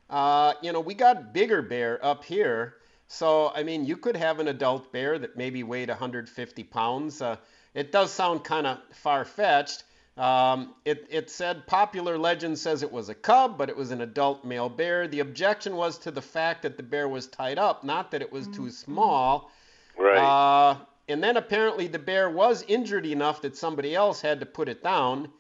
Uh, 0.09 0.55
you 0.61 0.73
know, 0.73 0.81
we 0.81 0.95
got 0.95 1.33
bigger 1.33 1.63
bear 1.63 2.05
up 2.05 2.25
here, 2.25 2.75
so 3.07 3.53
I 3.55 3.63
mean, 3.63 3.85
you 3.85 3.97
could 3.97 4.17
have 4.17 4.41
an 4.41 4.49
adult 4.49 4.93
bear 4.93 5.19
that 5.19 5.37
maybe 5.37 5.63
weighed 5.63 5.89
150 5.89 6.65
pounds. 6.65 7.23
Uh, 7.23 7.37
it 7.75 7.93
does 7.93 8.13
sound 8.13 8.43
kind 8.43 8.67
of 8.67 8.79
far-fetched. 8.93 9.85
Um, 10.21 10.75
it, 10.85 11.07
it 11.09 11.31
said 11.31 11.67
popular 11.67 12.19
legend 12.19 12.59
says 12.59 12.83
it 12.83 12.93
was 12.93 13.09
a 13.09 13.15
cub, 13.15 13.57
but 13.57 13.71
it 13.71 13.77
was 13.77 13.91
an 13.91 14.03
adult 14.03 14.45
male 14.45 14.69
bear. 14.69 15.09
The 15.09 15.21
objection 15.21 15.77
was 15.77 15.97
to 16.01 16.11
the 16.11 16.21
fact 16.21 16.61
that 16.63 16.77
the 16.77 16.83
bear 16.83 17.09
was 17.09 17.27
tied 17.27 17.59
up, 17.59 17.85
not 17.85 18.11
that 18.11 18.21
it 18.21 18.31
was 18.31 18.47
too 18.49 18.69
small. 18.69 19.51
Right. 19.99 20.19
Uh, 20.19 20.77
and 21.09 21.25
then 21.25 21.39
apparently 21.39 21.87
the 21.87 21.99
bear 21.99 22.29
was 22.29 22.63
injured 22.69 23.07
enough 23.07 23.41
that 23.41 23.57
somebody 23.57 23.95
else 23.95 24.21
had 24.21 24.41
to 24.41 24.47
put 24.47 24.69
it 24.69 24.83
down. 24.83 25.31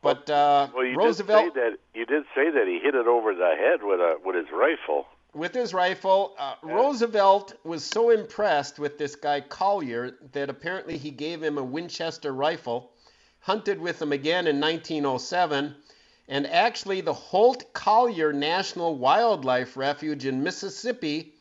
But 0.00 0.30
uh, 0.30 0.68
well, 0.72 0.84
you 0.84 0.96
Roosevelt, 0.96 1.52
did 1.52 1.54
say 1.54 1.70
that 1.70 1.78
you 1.98 2.06
did 2.06 2.22
say 2.36 2.50
that 2.50 2.68
he 2.68 2.78
hit 2.78 2.94
it 2.94 3.08
over 3.08 3.34
the 3.34 3.54
head 3.58 3.82
with 3.82 3.98
a 3.98 4.18
with 4.24 4.36
his 4.36 4.46
rifle. 4.52 5.08
with 5.34 5.54
his 5.54 5.74
rifle, 5.74 6.36
uh, 6.38 6.54
Roosevelt 6.62 7.54
was 7.64 7.82
so 7.82 8.10
impressed 8.10 8.78
with 8.78 8.96
this 8.96 9.16
guy 9.16 9.40
Collier 9.40 10.12
that 10.32 10.50
apparently 10.50 10.98
he 10.98 11.10
gave 11.10 11.42
him 11.42 11.58
a 11.58 11.64
Winchester 11.64 12.32
rifle, 12.32 12.92
hunted 13.44 13.78
with 13.78 13.98
them 13.98 14.10
again 14.10 14.46
in 14.46 14.58
1907, 14.58 15.74
and 16.28 16.46
actually 16.46 17.02
the 17.02 17.12
Holt 17.12 17.70
Collier 17.74 18.32
National 18.32 18.96
Wildlife 18.96 19.76
Refuge 19.76 20.24
in 20.24 20.42
Mississippi 20.42 21.34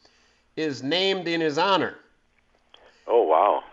is 0.58 0.84
named 0.84 1.30
in 1.30 1.40
his 1.40 1.58
honor. 1.58 1.96
Oh 3.08 3.24
wow. 3.24 3.64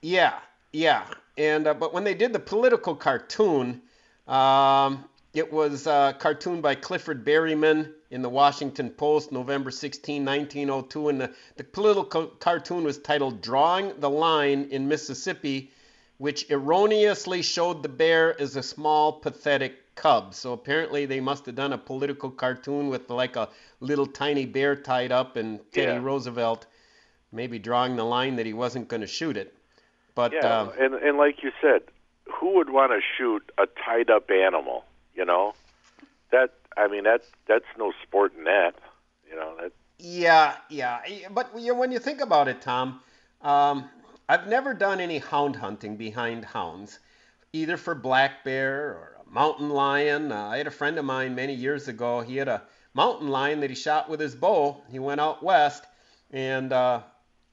Yeah, 0.00 0.38
yeah. 0.72 1.04
And 1.36 1.66
uh, 1.66 1.74
but 1.74 1.92
when 1.92 2.02
they 2.02 2.14
did 2.14 2.32
the 2.32 2.38
political 2.38 2.94
cartoon, 2.94 3.82
um, 4.26 5.04
it 5.34 5.52
was 5.52 5.86
uh, 5.86 6.14
cartoon 6.14 6.62
by 6.62 6.74
Clifford 6.76 7.26
Berryman 7.26 7.92
in 8.10 8.22
the 8.22 8.30
Washington 8.30 8.88
Post, 8.88 9.32
November 9.32 9.70
16, 9.70 10.24
1902, 10.24 11.10
and 11.10 11.20
the, 11.20 11.30
the 11.56 11.64
political 11.64 12.26
cartoon 12.26 12.84
was 12.84 12.96
titled 12.96 13.42
"Drawing 13.42 13.92
the 14.00 14.08
Line 14.08 14.66
in 14.70 14.88
Mississippi," 14.88 15.70
which 16.18 16.50
erroneously 16.50 17.42
showed 17.42 17.82
the 17.82 17.88
bear 17.88 18.40
as 18.40 18.56
a 18.56 18.62
small, 18.62 19.12
pathetic 19.12 19.94
cub. 19.94 20.34
So 20.34 20.52
apparently 20.52 21.06
they 21.06 21.20
must 21.20 21.46
have 21.46 21.54
done 21.54 21.72
a 21.72 21.78
political 21.78 22.30
cartoon 22.30 22.88
with 22.88 23.08
like 23.10 23.36
a 23.36 23.48
little 23.80 24.06
tiny 24.06 24.46
bear 24.46 24.76
tied 24.76 25.12
up, 25.12 25.36
and 25.36 25.60
Teddy 25.72 25.92
Yeah. 25.92 26.02
Roosevelt 26.02 26.66
maybe 27.32 27.58
drawing 27.58 27.96
the 27.96 28.04
line 28.04 28.36
that 28.36 28.46
he 28.46 28.52
wasn't 28.52 28.88
going 28.88 29.00
to 29.02 29.06
shoot 29.06 29.36
it. 29.36 29.54
But 30.14 30.32
yeah, 30.32 30.60
um, 30.60 30.72
and 30.78 30.94
and 30.94 31.18
like 31.18 31.42
you 31.42 31.52
said, 31.60 31.82
who 32.24 32.54
would 32.56 32.70
want 32.70 32.92
to 32.92 33.00
shoot 33.16 33.50
a 33.58 33.66
tied 33.66 34.10
up 34.10 34.30
animal? 34.30 34.84
You 35.14 35.24
know, 35.26 35.54
that 36.30 36.54
I 36.76 36.88
mean 36.88 37.04
that 37.04 37.22
that's 37.46 37.66
no 37.78 37.92
sport 38.02 38.32
in 38.36 38.44
that. 38.44 38.74
You 39.28 39.36
know 39.36 39.54
that. 39.60 39.72
yeah, 39.98 40.56
yeah. 40.70 41.00
But 41.30 41.50
you 41.58 41.74
when 41.74 41.92
you 41.92 41.98
think 41.98 42.20
about 42.22 42.48
it, 42.48 42.62
Tom, 42.62 43.00
um, 43.42 43.90
I've 44.28 44.48
never 44.48 44.74
done 44.74 45.00
any 45.00 45.18
hound 45.18 45.56
hunting 45.56 45.96
behind 45.96 46.44
hounds, 46.44 46.98
either 47.52 47.76
for 47.76 47.94
black 47.94 48.44
bear 48.44 48.88
or 48.90 49.16
a 49.24 49.30
mountain 49.30 49.70
lion. 49.70 50.32
Uh, 50.32 50.48
I 50.48 50.58
had 50.58 50.66
a 50.66 50.72
friend 50.72 50.98
of 50.98 51.04
mine 51.04 51.34
many 51.34 51.54
years 51.54 51.88
ago. 51.88 52.20
He 52.20 52.36
had 52.36 52.48
a 52.48 52.62
mountain 52.92 53.28
lion 53.28 53.60
that 53.60 53.70
he 53.70 53.76
shot 53.76 54.08
with 54.08 54.20
his 54.20 54.34
bow. 54.34 54.82
He 54.90 54.98
went 54.98 55.20
out 55.20 55.42
west 55.42 55.84
and 56.32 56.72
uh, 56.72 57.02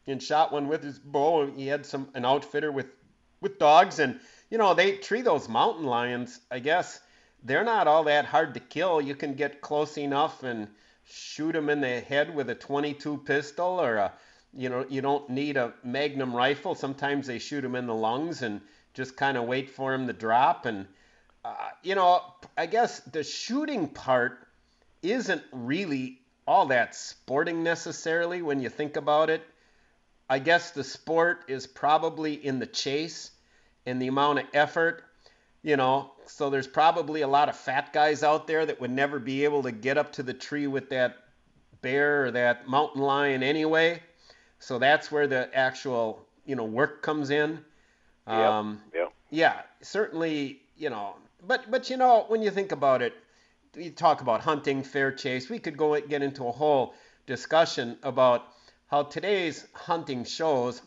and 0.07 0.21
shot 0.21 0.51
one 0.51 0.67
with 0.67 0.83
his 0.83 0.97
bow. 0.97 1.47
He 1.47 1.67
had 1.67 1.85
some 1.85 2.09
an 2.15 2.25
outfitter 2.25 2.71
with 2.71 2.87
with 3.39 3.59
dogs, 3.59 3.99
and 3.99 4.19
you 4.49 4.57
know 4.57 4.73
they 4.73 4.97
treat 4.97 5.25
those 5.25 5.47
mountain 5.47 5.85
lions, 5.85 6.39
I 6.49 6.59
guess, 6.59 6.99
they're 7.43 7.63
not 7.63 7.87
all 7.87 8.05
that 8.05 8.25
hard 8.25 8.53
to 8.53 8.59
kill. 8.59 9.01
You 9.01 9.15
can 9.15 9.35
get 9.35 9.61
close 9.61 9.97
enough 9.97 10.43
and 10.43 10.69
shoot 11.03 11.51
them 11.51 11.69
in 11.69 11.81
the 11.81 11.99
head 11.99 12.33
with 12.33 12.49
a 12.49 12.55
22 12.55 13.17
pistol 13.25 13.81
or 13.81 13.97
a 13.97 14.13
you 14.55 14.69
know 14.69 14.85
you 14.89 15.01
don't 15.01 15.29
need 15.29 15.57
a 15.57 15.73
magnum 15.83 16.35
rifle. 16.35 16.75
Sometimes 16.75 17.27
they 17.27 17.39
shoot 17.39 17.61
them 17.61 17.75
in 17.75 17.87
the 17.87 17.93
lungs 17.93 18.41
and 18.41 18.61
just 18.93 19.17
kind 19.17 19.37
of 19.37 19.45
wait 19.45 19.69
for 19.69 19.91
them 19.91 20.07
to 20.07 20.13
drop. 20.13 20.65
And 20.65 20.87
uh, 21.43 21.55
you 21.81 21.95
know 21.95 22.21
i 22.57 22.65
guess 22.65 23.01
the 23.01 23.23
shooting 23.23 23.87
part 23.87 24.47
isn't 25.01 25.43
really 25.51 26.19
all 26.47 26.67
that 26.67 26.95
sporting 26.95 27.63
necessarily 27.63 28.41
when 28.41 28.61
you 28.61 28.69
think 28.69 28.95
about 28.95 29.29
it. 29.29 29.41
I 30.29 30.39
guess 30.39 30.71
the 30.71 30.83
sport 30.83 31.45
is 31.47 31.67
probably 31.67 32.33
in 32.33 32.59
the 32.59 32.65
chase 32.65 33.31
and 33.85 34.01
the 34.01 34.07
amount 34.07 34.39
of 34.39 34.45
effort 34.53 35.03
you 35.63 35.77
know. 35.77 36.11
So 36.27 36.49
there's 36.49 36.67
probably 36.67 37.21
a 37.21 37.27
lot 37.27 37.49
of 37.49 37.57
fat 37.57 37.91
guys 37.91 38.21
out 38.21 38.47
there 38.47 38.65
that 38.65 38.79
would 38.79 38.91
never 38.91 39.17
be 39.17 39.43
able 39.45 39.63
to 39.63 39.71
get 39.71 39.97
up 39.97 40.13
to 40.13 40.23
the 40.23 40.33
tree 40.33 40.67
with 40.67 40.89
that 40.89 41.17
bear 41.81 42.25
or 42.25 42.31
that 42.31 42.67
mountain 42.67 43.01
lion 43.01 43.41
anyway. 43.41 44.01
So 44.63 44.79
that's 44.79 45.11
where 45.11 45.27
the 45.27 45.53
actual, 45.53 46.25
you 46.45 46.55
know, 46.55 46.63
work 46.63 47.01
comes 47.01 47.31
in. 47.31 47.59
Um, 48.25 48.81
yeah. 48.95 49.07
Yeah, 49.29 49.61
certainly, 49.81 50.61
you 50.77 50.89
know, 50.89 51.15
but 51.45 51.69
but 51.69 51.89
you 51.89 51.97
know, 51.97 52.23
when 52.29 52.41
you 52.41 52.49
think 52.49 52.71
about 52.71 53.01
it, 53.01 53.13
you 53.75 53.89
talk 53.91 54.21
about 54.21 54.39
hunting, 54.39 54.81
fair 54.81 55.11
chase. 55.11 55.49
We 55.49 55.59
could 55.59 55.75
go 55.75 55.99
get 55.99 56.23
into 56.23 56.47
a 56.47 56.51
whole 56.51 56.93
discussion 57.25 57.97
about 58.03 58.45
how 58.87 59.03
today's 59.03 59.67
hunting 59.73 60.23
shows. 60.23 60.81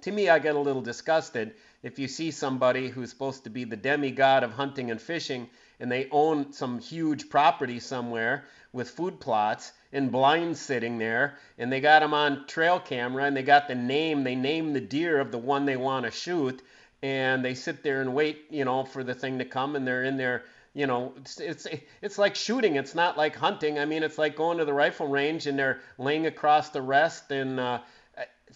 To 0.00 0.10
me, 0.10 0.28
I 0.28 0.40
get 0.40 0.56
a 0.56 0.58
little 0.58 0.82
disgusted 0.82 1.54
if 1.84 2.00
you 2.00 2.08
see 2.08 2.32
somebody 2.32 2.88
who's 2.88 3.10
supposed 3.10 3.44
to 3.44 3.50
be 3.50 3.62
the 3.62 3.76
demigod 3.76 4.42
of 4.42 4.50
hunting 4.50 4.90
and 4.90 5.00
fishing 5.00 5.48
and 5.80 5.90
they 5.90 6.08
own 6.10 6.52
some 6.52 6.78
huge 6.78 7.28
property 7.28 7.78
somewhere 7.78 8.44
with 8.72 8.90
food 8.90 9.20
plots 9.20 9.72
and 9.92 10.12
blinds 10.12 10.60
sitting 10.60 10.98
there 10.98 11.38
and 11.58 11.72
they 11.72 11.80
got 11.80 12.00
them 12.00 12.14
on 12.14 12.46
trail 12.46 12.80
camera 12.80 13.24
and 13.24 13.36
they 13.36 13.42
got 13.42 13.68
the 13.68 13.74
name 13.74 14.24
they 14.24 14.34
name 14.34 14.72
the 14.72 14.80
deer 14.80 15.18
of 15.20 15.30
the 15.30 15.38
one 15.38 15.64
they 15.64 15.76
want 15.76 16.04
to 16.04 16.10
shoot 16.10 16.62
and 17.02 17.44
they 17.44 17.54
sit 17.54 17.82
there 17.82 18.00
and 18.00 18.14
wait 18.14 18.44
you 18.50 18.64
know 18.64 18.84
for 18.84 19.04
the 19.04 19.14
thing 19.14 19.38
to 19.38 19.44
come 19.44 19.76
and 19.76 19.86
they're 19.86 20.04
in 20.04 20.16
there 20.16 20.44
you 20.74 20.86
know 20.86 21.12
it's, 21.16 21.40
it's 21.40 21.66
it's 22.02 22.18
like 22.18 22.34
shooting 22.34 22.76
it's 22.76 22.94
not 22.94 23.16
like 23.16 23.36
hunting 23.36 23.78
i 23.78 23.84
mean 23.84 24.02
it's 24.02 24.18
like 24.18 24.36
going 24.36 24.58
to 24.58 24.64
the 24.64 24.74
rifle 24.74 25.06
range 25.06 25.46
and 25.46 25.58
they're 25.58 25.80
laying 25.98 26.26
across 26.26 26.70
the 26.70 26.82
rest 26.82 27.30
and 27.30 27.58
uh, 27.60 27.78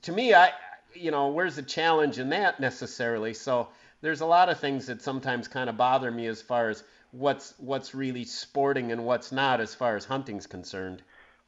to 0.03 0.13
me 0.13 0.35
i 0.35 0.51
you 0.95 1.11
know, 1.11 1.29
where's 1.29 1.57
the 1.57 1.63
challenge 1.63 2.19
in 2.19 2.31
that 2.31 2.61
necessarily? 2.61 3.35
So 3.35 3.69
there's 4.01 4.21
a 4.21 4.27
lot 4.27 4.49
of 4.49 4.59
things 4.59 4.87
that 4.87 5.03
sometimes 5.03 5.49
kind 5.49 5.69
of 5.69 5.77
bother 5.77 6.11
me 6.11 6.27
as 6.27 6.43
far 6.43 6.71
as 6.71 6.83
what's 7.13 7.55
what's 7.59 7.95
really 7.95 8.25
sporting 8.25 8.93
and 8.93 9.05
what's 9.05 9.33
not 9.33 9.61
as 9.61 9.75
far 9.75 9.97
as 9.97 10.05
hunting's 10.05 10.47
concerned. 10.47 11.03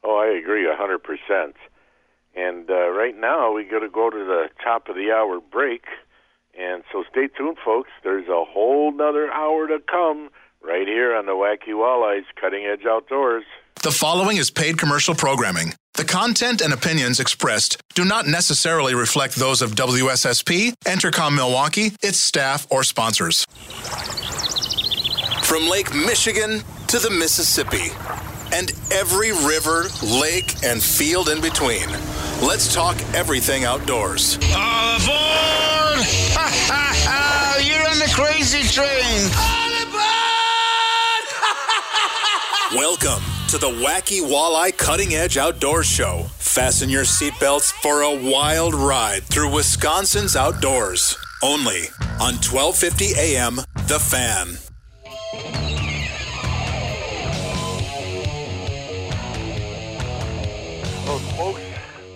Oh, 0.05 0.17
I 0.17 0.39
agree 0.39 0.69
a 0.69 0.77
hundred 0.77 1.01
percent. 1.01 1.57
And 2.35 2.71
uh, 2.71 2.91
right 2.91 3.17
now 3.17 3.53
we 3.53 3.65
got 3.65 3.81
to 3.81 3.91
go 3.91 4.09
to 4.09 4.17
the 4.17 4.49
top 4.65 4.89
of 4.89 4.97
the 4.97 5.11
hour 5.11 5.41
break, 5.41 5.85
and 6.59 6.83
so 6.91 7.05
stay 7.11 7.29
tuned, 7.29 7.59
folks. 7.63 7.91
There's 8.03 8.29
a 8.29 8.45
whole 8.45 8.91
nother 8.93 9.31
hour 9.31 9.67
to 9.69 9.79
come 9.81 10.31
right 10.63 10.87
here 10.87 11.15
on 11.15 11.27
the 11.27 11.33
Wacky 11.33 11.75
Walleyes 11.75 12.25
Cutting 12.41 12.65
Edge 12.65 12.87
Outdoors. 12.89 13.45
The 13.83 13.91
following 13.91 14.37
is 14.37 14.51
paid 14.51 14.79
commercial 14.79 15.15
programming. 15.15 15.75
The 15.95 16.05
content 16.05 16.63
and 16.63 16.73
opinions 16.73 17.21
expressed 17.21 17.79
do 17.95 18.05
not 18.05 18.27
necessarily 18.27 18.95
reflect 18.95 19.35
those 19.35 19.61
of 19.61 19.73
WSSP, 19.73 20.73
Entercom 20.87 21.35
Milwaukee, 21.35 21.93
its 22.01 22.19
staff, 22.19 22.67
or 22.71 22.83
sponsors. 22.83 23.45
From 25.53 25.69
Lake 25.69 25.93
Michigan 25.95 26.65
to 26.87 26.99
the 26.99 27.11
Mississippi, 27.11 27.93
and 28.55 28.73
every 28.91 29.33
river, 29.33 29.85
lake, 30.03 30.55
and 30.65 30.83
field 30.83 31.29
in 31.29 31.43
between, 31.43 31.91
let's 32.41 32.73
talk 32.73 32.97
everything 33.13 33.67
outdoors. 33.67 34.39
All 34.57 34.97
aboard! 34.97 36.01
Ha 36.33 36.49
ha 36.49 36.95
ha! 37.05 37.59
You're 37.63 37.87
on 37.87 37.99
the 37.99 38.09
crazy 38.15 38.63
train! 38.63 39.31
All 39.37 39.83
aboard! 42.73 42.75
Welcome 42.75 43.23
to 43.49 43.59
the 43.59 43.73
Wacky 43.87 44.23
Walleye 44.23 44.75
Cutting 44.75 45.13
Edge 45.13 45.37
Outdoors 45.37 45.85
Show. 45.85 46.29
Fasten 46.39 46.89
your 46.89 47.05
seatbelts 47.05 47.73
for 47.83 48.01
a 48.01 48.15
wild 48.31 48.75
ride 48.75 49.25
through 49.25 49.53
Wisconsin's 49.53 50.35
outdoors. 50.35 51.19
Only 51.43 51.91
on 52.23 52.41
1250 52.41 53.17
AM 53.19 53.57
The 53.87 53.99
Fan. 53.99 54.57
Well, 55.33 55.41
folks, 61.39 61.63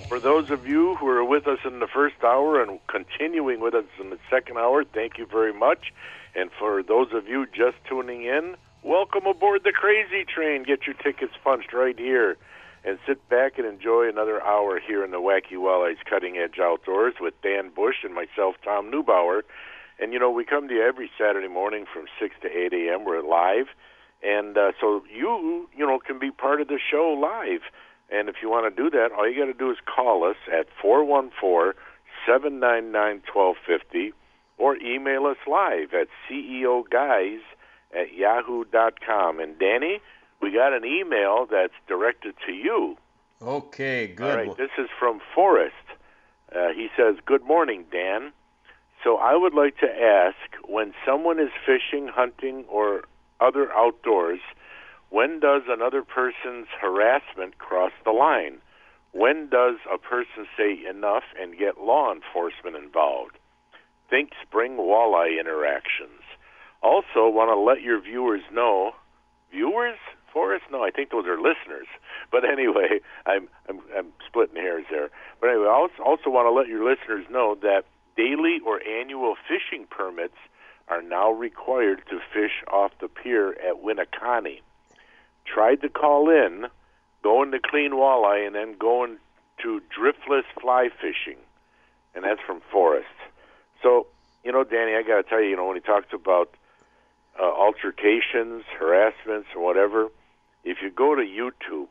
for 0.06 0.20
those 0.20 0.50
of 0.50 0.66
you 0.66 0.96
who 0.96 1.08
are 1.08 1.24
with 1.24 1.46
us 1.46 1.60
in 1.64 1.78
the 1.78 1.86
first 1.86 2.16
hour 2.22 2.62
and 2.62 2.78
continuing 2.88 3.60
with 3.60 3.72
us 3.72 3.86
in 3.98 4.10
the 4.10 4.18
second 4.28 4.58
hour, 4.58 4.84
thank 4.84 5.16
you 5.16 5.24
very 5.24 5.54
much. 5.54 5.94
And 6.34 6.50
for 6.58 6.82
those 6.82 7.14
of 7.14 7.26
you 7.26 7.46
just 7.46 7.78
tuning 7.88 8.24
in, 8.24 8.54
welcome 8.82 9.24
aboard 9.24 9.64
the 9.64 9.72
Crazy 9.72 10.26
Train. 10.26 10.64
Get 10.64 10.86
your 10.86 10.96
tickets 10.96 11.32
punched 11.42 11.72
right 11.72 11.98
here 11.98 12.36
and 12.84 12.98
sit 13.06 13.26
back 13.30 13.56
and 13.56 13.66
enjoy 13.66 14.10
another 14.10 14.44
hour 14.44 14.78
here 14.78 15.02
in 15.02 15.10
the 15.10 15.22
Wacky 15.22 15.54
Walleyes 15.54 16.04
Cutting 16.04 16.36
Edge 16.36 16.58
Outdoors 16.60 17.14
with 17.18 17.32
Dan 17.40 17.70
Bush 17.70 18.04
and 18.04 18.14
myself, 18.14 18.56
Tom 18.62 18.92
Neubauer. 18.92 19.40
And, 19.98 20.12
you 20.12 20.18
know, 20.18 20.30
we 20.30 20.44
come 20.44 20.68
to 20.68 20.74
you 20.74 20.82
every 20.82 21.10
Saturday 21.18 21.48
morning 21.48 21.86
from 21.92 22.04
6 22.20 22.34
to 22.42 22.48
8 22.48 22.72
a.m. 22.72 23.04
We're 23.04 23.22
live. 23.22 23.66
And 24.22 24.56
uh, 24.56 24.72
so 24.80 25.02
you, 25.12 25.68
you 25.76 25.86
know, 25.86 25.98
can 25.98 26.18
be 26.18 26.30
part 26.30 26.60
of 26.60 26.68
the 26.68 26.78
show 26.90 27.16
live. 27.20 27.62
And 28.10 28.28
if 28.28 28.36
you 28.42 28.50
want 28.50 28.74
to 28.74 28.82
do 28.82 28.90
that, 28.90 29.12
all 29.12 29.28
you 29.28 29.38
got 29.38 29.46
to 29.46 29.58
do 29.58 29.70
is 29.70 29.78
call 29.86 30.24
us 30.24 30.36
at 30.52 30.66
414 30.80 31.72
799 32.26 33.22
1250 33.32 34.12
or 34.58 34.76
email 34.76 35.26
us 35.26 35.36
live 35.46 35.92
at 35.92 36.08
ceoguys 36.28 37.40
at 37.94 38.14
yahoo 38.14 38.64
dot 38.64 38.94
com. 39.04 39.38
And 39.38 39.58
Danny, 39.58 40.00
we 40.40 40.52
got 40.52 40.72
an 40.72 40.84
email 40.84 41.46
that's 41.50 41.74
directed 41.86 42.34
to 42.46 42.52
you. 42.52 42.96
Okay, 43.42 44.06
good. 44.06 44.30
All 44.30 44.36
right, 44.36 44.56
this 44.56 44.70
is 44.78 44.88
from 44.98 45.20
Forrest. 45.34 45.74
Uh, 46.54 46.68
he 46.74 46.88
says, 46.96 47.16
Good 47.26 47.44
morning, 47.44 47.84
Dan. 47.92 48.32
So 49.06 49.18
I 49.18 49.36
would 49.36 49.54
like 49.54 49.78
to 49.78 49.86
ask 49.86 50.34
when 50.66 50.92
someone 51.06 51.38
is 51.38 51.50
fishing, 51.64 52.08
hunting, 52.08 52.64
or 52.68 53.02
other 53.40 53.72
outdoors, 53.72 54.40
when 55.10 55.38
does 55.38 55.62
another 55.68 56.02
person's 56.02 56.66
harassment 56.80 57.56
cross 57.58 57.92
the 58.04 58.10
line? 58.10 58.58
When 59.12 59.48
does 59.48 59.76
a 59.86 59.96
person 59.96 60.48
say 60.58 60.84
enough 60.90 61.22
and 61.40 61.56
get 61.56 61.78
law 61.80 62.12
enforcement 62.12 62.74
involved? 62.74 63.38
Think 64.10 64.30
spring 64.42 64.72
walleye 64.76 65.38
interactions. 65.38 66.26
Also, 66.82 67.28
want 67.28 67.50
to 67.50 67.56
let 67.56 67.82
your 67.82 68.00
viewers 68.00 68.42
know, 68.52 68.90
viewers, 69.52 69.98
Forrest? 70.32 70.64
No, 70.72 70.82
I 70.82 70.90
think 70.90 71.10
those 71.10 71.26
are 71.26 71.36
listeners. 71.36 71.86
But 72.32 72.42
anyway, 72.44 72.98
I'm 73.24 73.48
I'm, 73.68 73.80
I'm 73.96 74.12
splitting 74.26 74.56
hairs 74.56 74.84
there. 74.90 75.10
But 75.40 75.50
anyway, 75.50 75.66
I 75.66 75.86
also 76.04 76.28
want 76.28 76.46
to 76.46 76.50
let 76.50 76.66
your 76.66 76.82
listeners 76.82 77.24
know 77.30 77.54
that 77.62 77.84
daily 78.16 78.60
or 78.64 78.80
annual 78.82 79.36
fishing 79.48 79.86
permits 79.88 80.36
are 80.88 81.02
now 81.02 81.30
required 81.30 82.02
to 82.10 82.20
fish 82.32 82.62
off 82.72 82.92
the 83.00 83.08
pier 83.08 83.52
at 83.52 83.82
Winneconne. 83.82 84.60
Tried 85.44 85.80
to 85.82 85.88
call 85.88 86.30
in, 86.30 86.66
going 87.22 87.50
to 87.52 87.58
clean 87.58 87.92
walleye, 87.92 88.46
and 88.46 88.54
then 88.54 88.76
going 88.78 89.18
to 89.62 89.80
driftless 89.96 90.44
fly 90.60 90.88
fishing, 91.00 91.38
and 92.14 92.24
that's 92.24 92.40
from 92.46 92.60
Forrest. 92.70 93.06
So, 93.82 94.06
you 94.44 94.52
know, 94.52 94.64
Danny, 94.64 94.94
I 94.94 95.02
got 95.02 95.16
to 95.16 95.22
tell 95.22 95.40
you, 95.40 95.50
you 95.50 95.56
know, 95.56 95.66
when 95.66 95.76
he 95.76 95.82
talks 95.82 96.12
about 96.12 96.50
uh, 97.38 97.42
altercations, 97.42 98.64
harassments, 98.78 99.48
or 99.54 99.62
whatever, 99.62 100.08
if 100.64 100.78
you 100.82 100.90
go 100.90 101.14
to 101.14 101.22
YouTube 101.22 101.88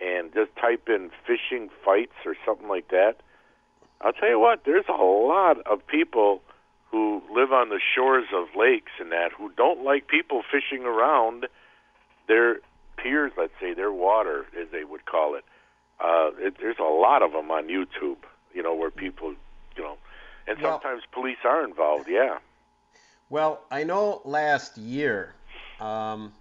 and 0.00 0.32
just 0.32 0.54
type 0.56 0.88
in 0.88 1.10
fishing 1.26 1.68
fights 1.84 2.14
or 2.24 2.36
something 2.46 2.68
like 2.68 2.88
that, 2.88 3.16
I'll 4.00 4.12
tell 4.12 4.28
you 4.28 4.38
what, 4.38 4.64
there's 4.64 4.84
a 4.88 5.02
lot 5.02 5.58
of 5.66 5.86
people 5.86 6.40
who 6.90 7.22
live 7.34 7.52
on 7.52 7.68
the 7.68 7.80
shores 7.94 8.26
of 8.34 8.48
lakes 8.56 8.92
and 9.00 9.12
that 9.12 9.32
who 9.32 9.50
don't 9.56 9.84
like 9.84 10.08
people 10.08 10.42
fishing 10.50 10.84
around 10.84 11.46
their 12.28 12.60
piers, 12.96 13.32
let's 13.36 13.52
say, 13.60 13.74
their 13.74 13.92
water, 13.92 14.46
as 14.60 14.68
they 14.70 14.84
would 14.84 15.04
call 15.04 15.34
it. 15.34 15.44
Uh, 16.00 16.30
it 16.38 16.56
there's 16.60 16.78
a 16.78 16.82
lot 16.82 17.22
of 17.22 17.32
them 17.32 17.50
on 17.50 17.66
YouTube, 17.66 18.18
you 18.54 18.62
know, 18.62 18.74
where 18.74 18.90
people, 18.90 19.34
you 19.76 19.82
know, 19.82 19.98
and 20.46 20.60
Well- 20.60 20.80
sometimes 20.80 21.02
police 21.12 21.38
are 21.44 21.64
involved, 21.64 22.08
yeah. 22.08 22.38
Well, 23.30 23.60
I 23.70 23.84
know 23.84 24.22
last 24.24 24.78
year 24.78 25.34
um, 25.80 26.32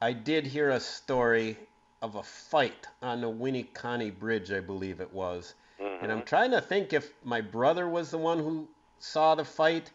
I 0.00 0.12
did 0.12 0.44
hear 0.46 0.70
a 0.70 0.80
story 0.80 1.56
of 2.02 2.16
a 2.16 2.22
fight 2.22 2.86
on 3.00 3.20
the 3.20 3.30
Winneconne 3.30 4.10
Bridge, 4.18 4.50
I 4.52 4.60
believe 4.60 5.00
it 5.00 5.12
was. 5.12 5.54
And 5.82 6.12
I'm 6.12 6.18
mm-hmm. 6.18 6.26
trying 6.26 6.50
to 6.52 6.60
think 6.60 6.92
if 6.92 7.10
my 7.24 7.40
brother 7.40 7.88
was 7.88 8.10
the 8.10 8.18
one 8.18 8.38
who 8.38 8.68
saw 8.98 9.34
the 9.34 9.44
fight, 9.44 9.90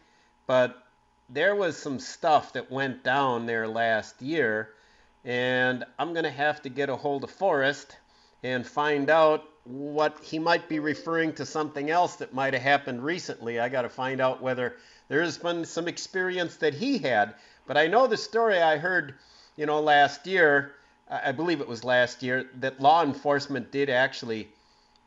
but 0.46 0.82
there 1.30 1.54
was 1.54 1.76
some 1.76 1.98
stuff 1.98 2.52
that 2.52 2.70
went 2.70 3.04
down 3.04 3.46
there 3.46 3.66
last 3.66 4.20
year, 4.20 4.70
and 5.24 5.84
I'm 5.98 6.12
going 6.12 6.24
to 6.24 6.30
have 6.30 6.62
to 6.62 6.68
get 6.68 6.88
a 6.88 6.96
hold 6.96 7.24
of 7.24 7.30
Forrest 7.30 7.96
and 8.42 8.66
find 8.66 9.10
out 9.10 9.44
what 9.64 10.18
he 10.22 10.38
might 10.38 10.68
be 10.68 10.78
referring 10.78 11.34
to 11.34 11.44
something 11.44 11.90
else 11.90 12.16
that 12.16 12.32
might 12.32 12.54
have 12.54 12.62
happened 12.62 13.02
recently. 13.02 13.60
I 13.60 13.68
got 13.68 13.82
to 13.82 13.88
find 13.88 14.20
out 14.20 14.42
whether 14.42 14.76
there's 15.08 15.38
been 15.38 15.64
some 15.64 15.88
experience 15.88 16.56
that 16.56 16.74
he 16.74 16.98
had. 16.98 17.34
But 17.66 17.76
I 17.76 17.86
know 17.86 18.06
the 18.06 18.16
story 18.16 18.60
I 18.60 18.78
heard, 18.78 19.14
you 19.56 19.66
know, 19.66 19.80
last 19.80 20.26
year. 20.26 20.74
I 21.10 21.32
believe 21.32 21.62
it 21.62 21.68
was 21.68 21.84
last 21.84 22.22
year 22.22 22.50
that 22.56 22.80
law 22.80 23.02
enforcement 23.02 23.72
did 23.72 23.88
actually 23.88 24.48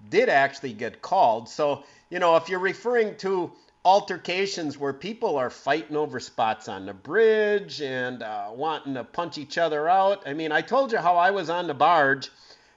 did 0.10 0.30
actually 0.30 0.74
get 0.74 1.02
called. 1.02 1.50
So, 1.50 1.84
you 2.10 2.20
know, 2.20 2.36
if 2.36 2.50
you're 2.50 2.60
referring 2.60 3.16
to 3.18 3.52
altercations 3.84 4.78
where 4.78 4.94
people 4.94 5.38
are 5.38 5.50
fighting 5.50 5.96
over 5.96 6.20
spots 6.20 6.70
on 6.70 6.86
the 6.86 6.94
bridge 6.94 7.82
and 7.82 8.22
uh, 8.22 8.50
wanting 8.54 8.94
to 8.94 9.04
punch 9.04 9.38
each 9.38 9.58
other 9.58 9.90
out. 9.90 10.22
I 10.28 10.34
mean, 10.34 10.52
I 10.52 10.62
told 10.62 10.92
you 10.92 11.00
how 11.00 11.18
I 11.18 11.32
was 11.32 11.50
on 11.50 11.68
the 11.68 11.74
barge, 11.74 12.30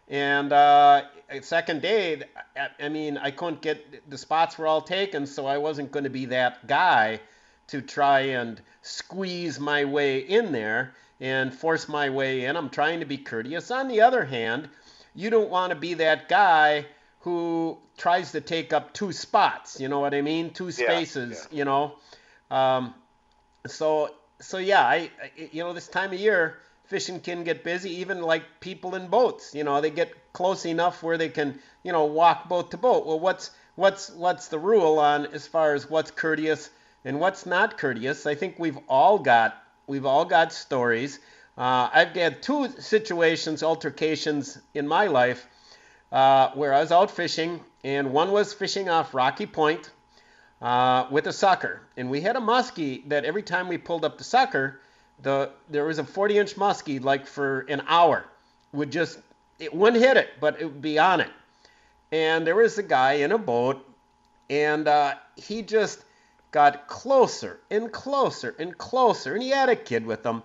and 0.09 0.53
uh, 0.53 1.03
second 1.43 1.83
day, 1.83 2.22
I, 2.57 2.68
I 2.87 2.89
mean, 2.89 3.18
I 3.18 3.31
couldn't 3.31 3.61
get 3.61 4.09
the 4.09 4.18
spots 4.18 4.57
were 4.57 4.66
all 4.66 4.81
taken, 4.81 5.27
so 5.27 5.47
I 5.47 5.59
wasn't 5.59 5.93
going 5.93 6.05
to 6.05 6.11
be 6.11 6.27
that 6.27 6.66
guy 6.66 7.20
to 7.68 7.81
try 7.81 8.20
and 8.20 8.61
squeeze 8.83 9.59
my 9.59 9.85
way 9.85 10.18
in 10.18 10.53
there 10.53 10.95
and 11.20 11.55
force 11.55 11.89
my 11.89 12.11
way 12.11 12.45
in. 12.45 12.57
I'm 12.57 12.70
trying 12.70 13.01
to 13.01 13.07
be 13.07 13.18
courteous. 13.18 13.70
On 13.70 13.89
the 13.89 14.01
other 14.01 14.25
hand, 14.25 14.68
you 15.14 15.31
don't 15.31 15.51
want 15.51 15.70
to 15.70 15.79
be 15.79 15.95
that 15.95 16.29
guy 16.29 16.87
who 17.25 17.79
tries 17.97 18.33
to 18.33 18.41
take 18.43 18.75
up 18.75 18.93
two 18.93 19.11
spots. 19.11 19.81
You 19.81 19.89
know 19.89 19.99
what 19.99 20.12
I 20.12 20.20
mean? 20.20 20.51
Two 20.51 20.70
spaces. 20.70 21.31
Yeah, 21.31 21.49
yeah. 21.51 21.59
You 21.59 21.64
know. 21.64 21.95
Um, 22.51 22.95
so 23.66 24.11
so 24.41 24.59
yeah, 24.59 24.83
I, 24.83 25.11
I 25.22 25.31
you 25.51 25.64
know 25.64 25.72
this 25.72 25.89
time 25.89 26.12
of 26.12 26.20
year 26.20 26.59
fishing 26.85 27.20
can 27.20 27.43
get 27.43 27.64
busy. 27.64 28.01
Even 28.01 28.20
like 28.20 28.45
people 28.61 28.95
in 28.95 29.09
boats. 29.09 29.55
You 29.55 29.64
know 29.64 29.81
they 29.81 29.91
get 29.91 30.12
close 30.35 30.66
enough 30.66 31.03
where 31.03 31.16
they 31.16 31.31
can 31.31 31.59
you 31.83 31.93
know 31.93 32.05
walk 32.05 32.47
boat 32.51 32.70
to 32.72 32.77
boat. 32.77 33.07
Well, 33.07 33.18
what's 33.18 33.51
what's 33.75 34.11
what's 34.11 34.49
the 34.49 34.59
rule 34.59 34.99
on 34.99 35.25
as 35.27 35.47
far 35.47 35.75
as 35.75 35.89
what's 35.89 36.11
courteous 36.11 36.68
and 37.07 37.20
what's 37.20 37.47
not 37.47 37.79
courteous? 37.79 38.27
I 38.27 38.35
think 38.35 38.59
we've 38.59 38.79
all 38.87 39.18
got 39.18 39.57
we've 39.87 40.05
all 40.05 40.27
got 40.27 40.53
stories. 40.53 41.18
Uh, 41.57 41.89
I've 41.91 42.09
had 42.09 42.43
two 42.43 42.68
situations, 42.81 43.62
altercations 43.62 44.59
in 44.75 44.87
my 44.87 45.07
life 45.07 45.47
uh, 46.15 46.53
where 46.53 46.73
I 46.73 46.81
was 46.81 46.93
out 46.93 47.11
fishing, 47.11 47.61
and 47.83 48.12
one 48.12 48.31
was 48.31 48.55
fishing 48.55 48.89
off 48.89 49.15
Rocky 49.15 49.47
Point 49.47 49.91
uh, 50.62 51.09
with 51.11 51.27
a 51.27 51.33
sucker. 51.33 51.83
And 51.97 52.09
we 52.09 52.21
had 52.21 52.37
a 52.37 52.41
muskie 52.41 53.07
that 53.09 53.25
every 53.25 53.43
time 53.43 53.67
we 53.67 53.79
pulled 53.79 54.05
up 54.05 54.17
the 54.17 54.25
sucker, 54.25 54.81
the 55.23 55.51
there 55.69 55.85
was 55.85 55.99
a 55.99 56.05
40 56.05 56.39
inch 56.39 56.55
muskie 56.55 57.03
like 57.03 57.27
for 57.27 57.61
an 57.62 57.83
hour 57.89 58.25
would 58.73 58.93
just 58.93 59.19
it 59.59 59.75
wouldn't 59.75 60.03
hit 60.03 60.17
it, 60.17 60.31
but 60.41 60.61
it 60.61 60.67
would 60.67 60.83
be 60.83 61.01
on 61.01 61.21
it. 61.21 61.31
And 62.12 62.47
there 62.47 62.55
was 62.55 62.79
a 62.79 62.83
guy 62.83 63.15
in 63.15 63.33
a 63.33 63.39
boat, 63.39 63.85
and 64.49 64.87
uh, 64.87 65.15
he 65.35 65.62
just 65.62 66.05
got 66.53 66.87
closer 66.87 67.59
and 67.73 67.91
closer 67.91 68.55
and 68.61 68.79
closer, 68.79 69.35
and 69.35 69.43
he 69.43 69.51
had 69.51 69.69
a 69.69 69.77
kid 69.77 70.07
with 70.07 70.25
him, 70.25 70.45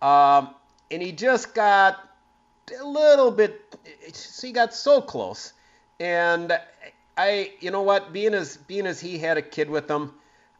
um, 0.00 0.54
and 0.92 1.02
he 1.02 1.10
just 1.10 1.54
got 1.54 2.11
a 2.70 2.84
little 2.84 3.30
bit. 3.30 3.60
So 4.12 4.46
he 4.46 4.52
got 4.52 4.74
so 4.74 5.00
close, 5.00 5.52
and 5.98 6.58
I, 7.16 7.52
you 7.60 7.70
know 7.70 7.82
what, 7.82 8.12
being 8.12 8.34
as 8.34 8.56
being 8.56 8.86
as 8.86 9.00
he 9.00 9.18
had 9.18 9.36
a 9.36 9.42
kid 9.42 9.68
with 9.68 9.90
him, 9.90 10.12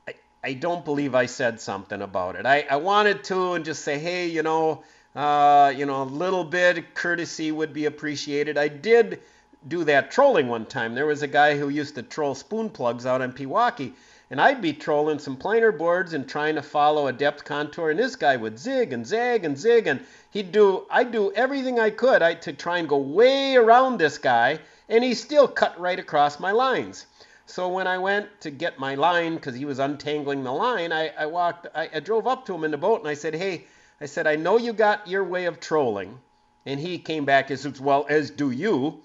I, 0.06 0.14
I 0.42 0.52
don't 0.54 0.84
believe 0.84 1.14
I 1.14 1.26
said 1.26 1.60
something 1.60 2.02
about 2.02 2.36
it. 2.36 2.46
I, 2.46 2.66
I 2.70 2.76
wanted 2.76 3.24
to 3.24 3.52
and 3.52 3.64
just 3.64 3.82
say, 3.82 3.98
hey, 3.98 4.26
you 4.28 4.42
know, 4.42 4.84
uh, 5.14 5.72
you 5.74 5.86
know, 5.86 6.02
a 6.02 6.04
little 6.04 6.44
bit 6.44 6.94
courtesy 6.94 7.52
would 7.52 7.72
be 7.72 7.86
appreciated. 7.86 8.58
I 8.58 8.68
did 8.68 9.20
do 9.66 9.84
that 9.84 10.10
trolling 10.10 10.48
one 10.48 10.66
time. 10.66 10.94
There 10.94 11.06
was 11.06 11.22
a 11.22 11.28
guy 11.28 11.56
who 11.56 11.68
used 11.68 11.94
to 11.94 12.02
troll 12.02 12.34
spoon 12.34 12.70
plugs 12.70 13.06
out 13.06 13.20
in 13.20 13.32
Pewaukee 13.32 13.92
and 14.32 14.40
I'd 14.40 14.62
be 14.62 14.72
trolling 14.72 15.18
some 15.18 15.36
planer 15.36 15.70
boards 15.70 16.14
and 16.14 16.26
trying 16.26 16.54
to 16.54 16.62
follow 16.62 17.06
a 17.06 17.12
depth 17.12 17.44
contour, 17.44 17.90
and 17.90 17.98
this 17.98 18.16
guy 18.16 18.34
would 18.34 18.58
zig 18.58 18.94
and 18.94 19.06
zag 19.06 19.44
and 19.44 19.58
zig, 19.58 19.86
and 19.86 20.06
he'd 20.30 20.52
do 20.52 20.86
I'd 20.88 21.12
do 21.12 21.32
everything 21.32 21.78
I 21.78 21.90
could 21.90 22.22
I, 22.22 22.32
to 22.36 22.54
try 22.54 22.78
and 22.78 22.88
go 22.88 22.96
way 22.96 23.56
around 23.56 23.98
this 23.98 24.16
guy, 24.16 24.60
and 24.88 25.04
he 25.04 25.12
still 25.12 25.46
cut 25.46 25.78
right 25.78 25.98
across 25.98 26.40
my 26.40 26.50
lines. 26.50 27.04
So 27.44 27.68
when 27.68 27.86
I 27.86 27.98
went 27.98 28.40
to 28.40 28.50
get 28.50 28.78
my 28.78 28.94
line 28.94 29.34
because 29.34 29.54
he 29.54 29.66
was 29.66 29.78
untangling 29.78 30.44
the 30.44 30.52
line, 30.52 30.92
I, 30.92 31.08
I 31.08 31.26
walked 31.26 31.66
I, 31.74 31.90
I 31.92 32.00
drove 32.00 32.26
up 32.26 32.46
to 32.46 32.54
him 32.54 32.64
in 32.64 32.70
the 32.70 32.78
boat 32.78 33.00
and 33.00 33.10
I 33.10 33.14
said, 33.14 33.34
Hey, 33.34 33.66
I 34.00 34.06
said, 34.06 34.26
I 34.26 34.36
know 34.36 34.56
you 34.56 34.72
got 34.72 35.06
your 35.06 35.24
way 35.24 35.44
of 35.44 35.60
trolling. 35.60 36.18
And 36.64 36.80
he 36.80 36.98
came 36.98 37.26
back 37.26 37.50
as 37.50 37.78
well 37.78 38.06
as 38.08 38.30
do 38.30 38.50
you. 38.50 39.02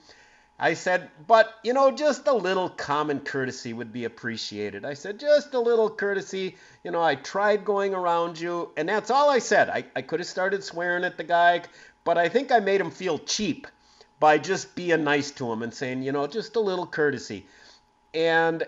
I 0.59 0.73
said, 0.73 1.11
but 1.27 1.53
you 1.63 1.73
know, 1.73 1.91
just 1.91 2.27
a 2.27 2.33
little 2.33 2.69
common 2.69 3.19
courtesy 3.19 3.73
would 3.73 3.93
be 3.93 4.05
appreciated. 4.05 4.85
I 4.85 4.95
said, 4.95 5.19
just 5.19 5.53
a 5.53 5.59
little 5.59 5.89
courtesy. 5.89 6.55
You 6.83 6.91
know, 6.91 7.01
I 7.01 7.15
tried 7.15 7.63
going 7.63 7.93
around 7.93 8.39
you, 8.39 8.71
and 8.75 8.89
that's 8.89 9.11
all 9.11 9.29
I 9.29 9.39
said. 9.39 9.69
I, 9.69 9.85
I 9.95 10.01
could 10.01 10.19
have 10.19 10.27
started 10.27 10.63
swearing 10.63 11.03
at 11.03 11.17
the 11.17 11.23
guy, 11.23 11.61
but 12.03 12.17
I 12.17 12.29
think 12.29 12.51
I 12.51 12.59
made 12.59 12.81
him 12.81 12.89
feel 12.89 13.19
cheap 13.19 13.67
by 14.19 14.39
just 14.39 14.75
being 14.75 15.03
nice 15.03 15.29
to 15.31 15.51
him 15.51 15.61
and 15.61 15.73
saying, 15.73 16.01
you 16.01 16.11
know, 16.11 16.25
just 16.25 16.55
a 16.55 16.59
little 16.59 16.87
courtesy. 16.87 17.45
And 18.15 18.63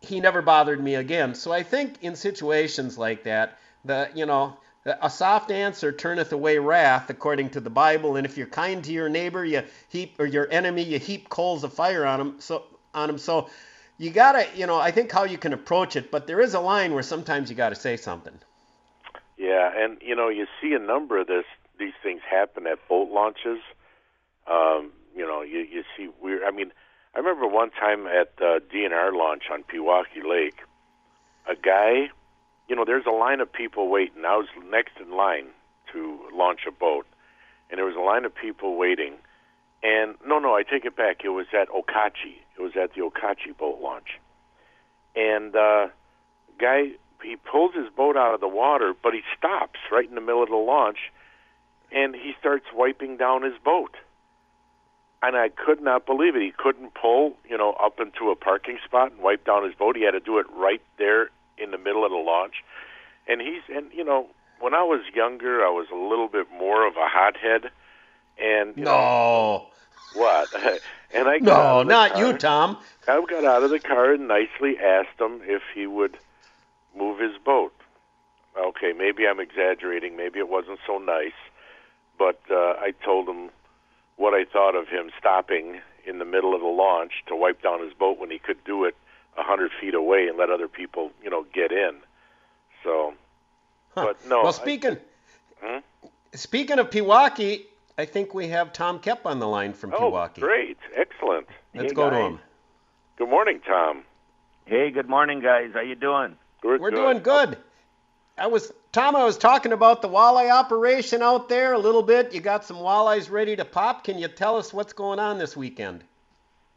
he 0.00 0.20
never 0.20 0.42
bothered 0.42 0.82
me 0.82 0.96
again. 0.96 1.34
So 1.34 1.52
I 1.52 1.62
think 1.62 2.02
in 2.02 2.16
situations 2.16 2.98
like 2.98 3.24
that, 3.24 3.58
the, 3.84 4.10
you 4.14 4.26
know, 4.26 4.56
a 4.84 5.10
soft 5.10 5.50
answer 5.50 5.92
turneth 5.92 6.32
away 6.32 6.58
wrath, 6.58 7.10
according 7.10 7.50
to 7.50 7.60
the 7.60 7.70
Bible. 7.70 8.16
And 8.16 8.24
if 8.24 8.36
you're 8.36 8.46
kind 8.46 8.82
to 8.84 8.92
your 8.92 9.08
neighbor, 9.08 9.44
you 9.44 9.62
heap 9.88 10.14
or 10.18 10.26
your 10.26 10.48
enemy, 10.50 10.82
you 10.82 10.98
heap 10.98 11.28
coals 11.28 11.64
of 11.64 11.72
fire 11.72 12.06
on 12.06 12.20
him. 12.20 12.40
So 12.40 12.64
on 12.94 13.10
him. 13.10 13.18
So 13.18 13.50
you 13.98 14.10
gotta, 14.10 14.46
you 14.54 14.66
know, 14.66 14.78
I 14.78 14.90
think 14.90 15.10
how 15.10 15.24
you 15.24 15.38
can 15.38 15.52
approach 15.52 15.96
it. 15.96 16.10
But 16.10 16.26
there 16.26 16.40
is 16.40 16.54
a 16.54 16.60
line 16.60 16.94
where 16.94 17.02
sometimes 17.02 17.50
you 17.50 17.56
got 17.56 17.70
to 17.70 17.74
say 17.74 17.96
something. 17.96 18.38
Yeah, 19.36 19.70
and 19.76 19.98
you 20.00 20.16
know, 20.16 20.28
you 20.28 20.46
see 20.60 20.72
a 20.72 20.78
number 20.78 21.18
of 21.20 21.26
this 21.26 21.44
these 21.78 21.94
things 22.02 22.20
happen 22.28 22.66
at 22.66 22.86
boat 22.88 23.10
launches. 23.10 23.60
Um, 24.46 24.92
you 25.16 25.26
know, 25.26 25.42
you 25.42 25.60
you 25.60 25.84
see 25.96 26.08
weird. 26.20 26.42
I 26.44 26.50
mean, 26.50 26.72
I 27.14 27.18
remember 27.18 27.46
one 27.46 27.70
time 27.70 28.06
at 28.06 28.32
uh, 28.40 28.60
DNR 28.72 29.12
launch 29.12 29.44
on 29.52 29.62
Pewaukee 29.64 30.28
Lake, 30.28 30.60
a 31.48 31.54
guy 31.54 32.10
you 32.68 32.76
know, 32.76 32.84
there's 32.84 33.06
a 33.06 33.10
line 33.10 33.40
of 33.40 33.50
people 33.50 33.88
waiting. 33.88 34.24
I 34.26 34.36
was 34.36 34.46
next 34.70 34.92
in 35.00 35.10
line 35.10 35.46
to 35.92 36.20
launch 36.34 36.60
a 36.68 36.70
boat, 36.70 37.06
and 37.70 37.78
there 37.78 37.86
was 37.86 37.96
a 37.96 38.00
line 38.00 38.24
of 38.24 38.34
people 38.34 38.76
waiting. 38.76 39.14
And 39.82 40.16
no, 40.26 40.38
no, 40.38 40.54
I 40.54 40.64
take 40.64 40.84
it 40.84 40.96
back. 40.96 41.24
It 41.24 41.30
was 41.30 41.46
at 41.58 41.68
Okauchee. 41.68 42.36
It 42.58 42.60
was 42.60 42.72
at 42.76 42.94
the 42.94 43.00
Okauchee 43.00 43.56
boat 43.56 43.80
launch. 43.80 44.18
And 45.16 45.56
uh, 45.56 45.88
guy, 46.58 46.92
he 47.22 47.36
pulls 47.36 47.74
his 47.74 47.88
boat 47.96 48.16
out 48.16 48.34
of 48.34 48.40
the 48.40 48.48
water, 48.48 48.92
but 49.02 49.14
he 49.14 49.22
stops 49.36 49.78
right 49.90 50.08
in 50.08 50.14
the 50.14 50.20
middle 50.20 50.42
of 50.42 50.50
the 50.50 50.56
launch, 50.56 50.98
and 51.90 52.14
he 52.14 52.34
starts 52.38 52.66
wiping 52.74 53.16
down 53.16 53.42
his 53.42 53.54
boat. 53.64 53.94
And 55.22 55.36
I 55.36 55.48
could 55.48 55.80
not 55.80 56.06
believe 56.06 56.36
it. 56.36 56.42
He 56.42 56.52
couldn't 56.56 56.94
pull, 56.94 57.34
you 57.48 57.56
know, 57.56 57.72
up 57.72 57.98
into 57.98 58.30
a 58.30 58.36
parking 58.36 58.78
spot 58.84 59.12
and 59.12 59.20
wipe 59.20 59.44
down 59.44 59.64
his 59.64 59.74
boat. 59.74 59.96
He 59.96 60.04
had 60.04 60.12
to 60.12 60.20
do 60.20 60.38
it 60.38 60.46
right 60.54 60.82
there 60.98 61.30
in 61.60 61.70
the 61.70 61.78
middle 61.78 62.04
of 62.04 62.10
the 62.10 62.16
launch. 62.16 62.64
And 63.26 63.40
he's 63.40 63.62
and 63.74 63.86
you 63.92 64.04
know 64.04 64.28
when 64.60 64.74
I 64.74 64.82
was 64.82 65.02
younger, 65.14 65.64
I 65.64 65.70
was 65.70 65.86
a 65.92 65.96
little 65.96 66.28
bit 66.28 66.46
more 66.50 66.86
of 66.86 66.96
a 66.96 67.08
hothead. 67.08 67.70
And 68.40 68.76
no. 68.76 68.84
Know, 68.84 69.66
what? 70.14 70.48
and 71.14 71.28
I 71.28 71.38
no, 71.38 71.82
not 71.82 72.12
car. 72.12 72.26
you, 72.26 72.38
Tom. 72.38 72.78
I 73.06 73.24
got 73.28 73.44
out 73.44 73.62
of 73.62 73.70
the 73.70 73.78
car 73.78 74.12
and 74.12 74.28
nicely 74.28 74.78
asked 74.78 75.20
him 75.20 75.40
if 75.44 75.62
he 75.74 75.86
would 75.86 76.16
move 76.96 77.18
his 77.18 77.36
boat. 77.44 77.72
Okay, 78.56 78.92
maybe 78.96 79.26
I'm 79.26 79.40
exaggerating. 79.40 80.16
Maybe 80.16 80.38
it 80.38 80.48
wasn't 80.48 80.80
so 80.86 80.98
nice, 80.98 81.38
but 82.18 82.40
uh, 82.50 82.74
I 82.80 82.92
told 83.04 83.28
him 83.28 83.50
what 84.16 84.34
I 84.34 84.44
thought 84.44 84.74
of 84.74 84.88
him 84.88 85.10
stopping 85.18 85.80
in 86.04 86.18
the 86.18 86.24
middle 86.24 86.54
of 86.54 86.60
the 86.60 86.66
launch 86.66 87.12
to 87.28 87.36
wipe 87.36 87.62
down 87.62 87.82
his 87.82 87.92
boat 87.92 88.18
when 88.18 88.30
he 88.30 88.38
could 88.38 88.62
do 88.64 88.84
it 88.84 88.96
a 89.38 89.42
hundred 89.42 89.70
feet 89.80 89.94
away 89.94 90.26
and 90.28 90.36
let 90.36 90.50
other 90.50 90.68
people, 90.68 91.10
you 91.22 91.30
know, 91.30 91.44
get 91.54 91.72
in. 91.72 91.96
So, 92.84 93.14
huh. 93.94 94.06
but 94.06 94.28
no. 94.28 94.42
Well, 94.42 94.52
speaking 94.52 94.98
I, 95.62 95.66
hmm? 95.66 95.78
speaking 96.34 96.78
of 96.78 96.90
Pewaukee, 96.90 97.64
I 97.96 98.04
think 98.04 98.34
we 98.34 98.48
have 98.48 98.72
Tom 98.72 98.98
Kep 98.98 99.26
on 99.26 99.38
the 99.38 99.48
line 99.48 99.72
from 99.72 99.94
oh, 99.94 100.10
Pewaukee. 100.10 100.40
great, 100.40 100.78
excellent. 100.96 101.46
Let's 101.74 101.92
hey, 101.92 101.94
go 101.94 102.10
guys. 102.10 102.18
to 102.18 102.26
him. 102.26 102.40
Good 103.16 103.30
morning, 103.30 103.60
Tom. 103.66 104.02
Hey, 104.66 104.90
good 104.90 105.08
morning, 105.08 105.40
guys. 105.40 105.70
How 105.74 105.80
you 105.80 105.94
doing? 105.94 106.36
We're, 106.62 106.78
We're 106.78 106.90
good. 106.90 106.96
doing 106.96 107.18
good. 107.20 107.58
I 108.36 108.46
was 108.46 108.72
Tom. 108.92 109.16
I 109.16 109.24
was 109.24 109.36
talking 109.38 109.72
about 109.72 110.02
the 110.02 110.08
walleye 110.08 110.50
operation 110.50 111.22
out 111.22 111.48
there 111.48 111.72
a 111.72 111.78
little 111.78 112.02
bit. 112.02 112.34
You 112.34 112.40
got 112.40 112.64
some 112.64 112.76
walleyes 112.76 113.30
ready 113.30 113.56
to 113.56 113.64
pop. 113.64 114.04
Can 114.04 114.18
you 114.18 114.28
tell 114.28 114.56
us 114.56 114.72
what's 114.72 114.92
going 114.92 115.18
on 115.18 115.38
this 115.38 115.56
weekend? 115.56 116.04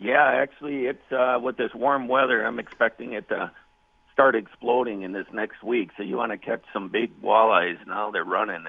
Yeah, 0.02 0.24
actually, 0.26 0.88
it's 0.88 1.12
uh, 1.12 1.40
with 1.42 1.58
this 1.58 1.70
warm 1.76 2.08
weather. 2.08 2.44
I'm 2.44 2.58
expecting 2.58 3.14
it 3.14 3.30
to 3.30 3.52
start 4.14 4.36
exploding 4.36 5.04
in 5.04 5.12
this 5.12 5.28
next 5.32 5.62
week. 5.62 5.92
So 5.96 6.02
you 6.02 6.18
want 6.18 6.32
to 6.32 6.40
catch 6.40 6.64
some 6.74 6.90
big 6.90 7.22
walleyes. 7.22 7.78
Now 7.86 8.10
they're 8.10 8.24
running. 8.24 8.66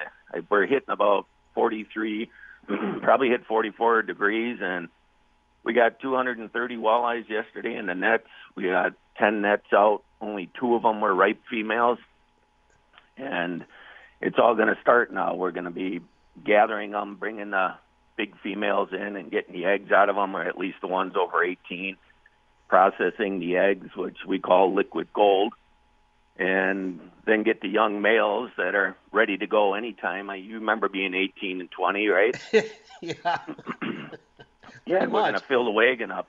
We're 0.51 0.67
hitting 0.67 0.91
about 0.91 1.27
43, 1.55 2.31
probably 3.03 3.29
hit 3.31 3.47
44 3.47 4.03
degrees, 4.03 4.59
and 4.61 4.89
we 5.65 5.73
got 5.73 6.01
230 6.01 6.77
walleyes 6.77 7.27
yesterday 7.31 7.77
in 7.77 7.87
the 7.87 7.95
nets. 7.95 8.29
We 8.55 8.65
got 8.65 8.93
10 9.17 9.41
nets 9.41 9.73
out. 9.73 10.03
Only 10.21 10.51
two 10.61 10.75
of 10.75 10.83
them 10.83 11.01
were 11.01 11.15
ripe 11.15 11.41
females, 11.49 11.99
and 13.17 13.65
it's 14.21 14.37
all 14.39 14.55
going 14.55 14.69
to 14.69 14.81
start 14.83 15.11
now. 15.11 15.35
We're 15.35 15.51
going 15.51 15.65
to 15.65 15.71
be 15.71 16.03
gathering 16.45 16.91
them, 16.91 17.17
bringing 17.17 17.53
the 17.53 17.73
big 18.23 18.39
females 18.41 18.91
in, 18.93 19.17
and 19.17 19.31
getting 19.31 19.53
the 19.53 19.65
eggs 19.65 19.91
out 19.91 20.09
of 20.09 20.17
them, 20.17 20.37
or 20.37 20.43
at 20.43 20.57
least 20.57 20.77
the 20.81 20.87
ones 20.87 21.15
over 21.17 21.43
18 21.43 21.97
processing 22.69 23.41
the 23.41 23.57
eggs, 23.57 23.89
which 23.97 24.19
we 24.27 24.39
call 24.39 24.75
liquid 24.75 25.09
gold, 25.13 25.53
and 26.39 27.01
then 27.27 27.43
get 27.43 27.61
the 27.61 27.69
young 27.69 28.01
males 28.01 28.51
that 28.57 28.75
are 28.75 28.97
ready 29.11 29.37
to 29.37 29.47
go 29.47 29.75
anytime. 29.75 30.31
I, 30.31 30.37
you 30.37 30.55
remember 30.55 30.89
being 30.89 31.15
18 31.15 31.61
and 31.61 31.71
20, 31.71 32.09
right? 32.09 32.37
yeah. 32.53 32.63
yeah, 34.87 35.07
we're 35.07 35.07
going 35.07 35.35
to 35.35 35.41
fill 35.41 35.65
the 35.65 35.71
wagon 35.71 36.11
up. 36.13 36.29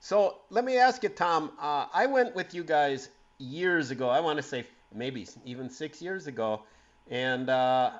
So 0.00 0.38
let 0.50 0.64
me 0.64 0.78
ask 0.78 1.02
you, 1.02 1.10
Tom. 1.10 1.52
Uh, 1.60 1.86
I 1.94 2.06
went 2.06 2.34
with 2.34 2.54
you 2.54 2.64
guys 2.64 3.08
years 3.38 3.90
ago. 3.90 4.08
I 4.08 4.20
want 4.20 4.38
to 4.38 4.42
say 4.42 4.66
maybe 4.92 5.26
even 5.44 5.70
six 5.70 6.02
years 6.02 6.26
ago, 6.26 6.62
and 7.08 7.48
uh, 7.48 7.92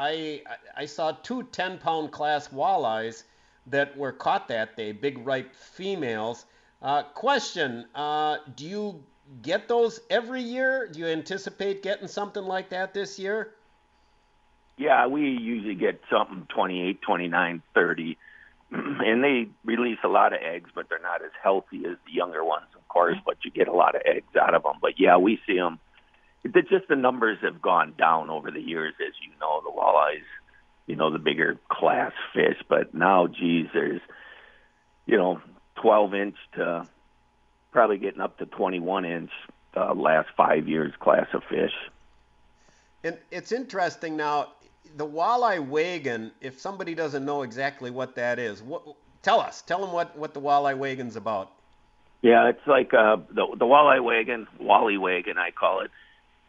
I 0.00 0.42
I 0.74 0.86
saw 0.86 1.12
two 1.12 1.42
10 1.44 1.78
pound 1.78 2.10
class 2.10 2.48
walleyes 2.48 3.24
that 3.66 3.96
were 3.96 4.12
caught 4.12 4.48
that 4.48 4.76
day, 4.76 4.92
big 4.92 5.24
ripe 5.26 5.54
females. 5.54 6.46
Uh, 6.80 7.02
question: 7.02 7.86
uh, 7.94 8.38
Do 8.56 8.66
you 8.66 9.04
get 9.42 9.68
those 9.68 10.00
every 10.08 10.42
year? 10.42 10.88
Do 10.90 11.00
you 11.00 11.06
anticipate 11.06 11.82
getting 11.82 12.08
something 12.08 12.42
like 12.42 12.70
that 12.70 12.94
this 12.94 13.18
year? 13.18 13.52
Yeah, 14.78 15.06
we 15.06 15.28
usually 15.28 15.74
get 15.74 16.00
something 16.10 16.46
28, 16.48 17.02
29, 17.02 17.62
30. 17.74 18.16
and 18.70 19.22
they 19.22 19.48
release 19.62 19.98
a 20.02 20.08
lot 20.08 20.32
of 20.32 20.40
eggs, 20.42 20.70
but 20.74 20.88
they're 20.88 20.98
not 21.02 21.22
as 21.22 21.32
healthy 21.42 21.84
as 21.84 21.98
the 22.06 22.12
younger 22.12 22.42
ones, 22.42 22.68
of 22.74 22.88
course. 22.88 23.18
But 23.26 23.44
you 23.44 23.50
get 23.50 23.68
a 23.68 23.74
lot 23.74 23.94
of 23.94 24.00
eggs 24.06 24.34
out 24.40 24.54
of 24.54 24.62
them. 24.62 24.76
But 24.80 24.98
yeah, 24.98 25.18
we 25.18 25.38
see 25.46 25.56
them. 25.56 25.78
It's 26.42 26.68
just 26.68 26.88
the 26.88 26.96
numbers 26.96 27.38
have 27.42 27.60
gone 27.60 27.94
down 27.98 28.30
over 28.30 28.50
the 28.50 28.60
years, 28.60 28.94
as 29.00 29.14
you 29.22 29.32
know. 29.40 29.60
The 29.62 29.70
walleyes 29.70 30.24
you 30.90 30.96
know, 30.96 31.10
the 31.12 31.20
bigger 31.20 31.56
class 31.68 32.12
fish. 32.34 32.56
But 32.68 32.92
now, 32.92 33.28
geez, 33.28 33.68
there's, 33.72 34.00
you 35.06 35.16
know, 35.16 35.40
12 35.76 36.14
inch 36.14 36.36
to 36.56 36.86
probably 37.70 37.98
getting 37.98 38.20
up 38.20 38.38
to 38.38 38.46
21 38.46 39.04
inch 39.04 39.30
uh, 39.76 39.94
last 39.94 40.28
five 40.36 40.66
years 40.68 40.92
class 40.98 41.28
of 41.32 41.44
fish. 41.48 41.72
And 43.04 43.16
it's 43.30 43.52
interesting 43.52 44.16
now, 44.16 44.48
the 44.96 45.06
walleye 45.06 45.64
wagon, 45.64 46.32
if 46.40 46.58
somebody 46.60 46.96
doesn't 46.96 47.24
know 47.24 47.42
exactly 47.42 47.92
what 47.92 48.16
that 48.16 48.40
is, 48.40 48.60
what, 48.60 48.82
tell 49.22 49.38
us, 49.38 49.62
tell 49.62 49.80
them 49.80 49.92
what, 49.92 50.18
what 50.18 50.34
the 50.34 50.40
walleye 50.40 50.76
wagon's 50.76 51.14
about. 51.14 51.52
Yeah, 52.20 52.48
it's 52.48 52.66
like 52.66 52.92
uh, 52.92 53.16
the 53.30 53.46
the 53.58 53.64
walleye 53.64 54.04
wagon, 54.04 54.46
wally 54.58 54.98
wagon, 54.98 55.38
I 55.38 55.52
call 55.52 55.80
it, 55.80 55.90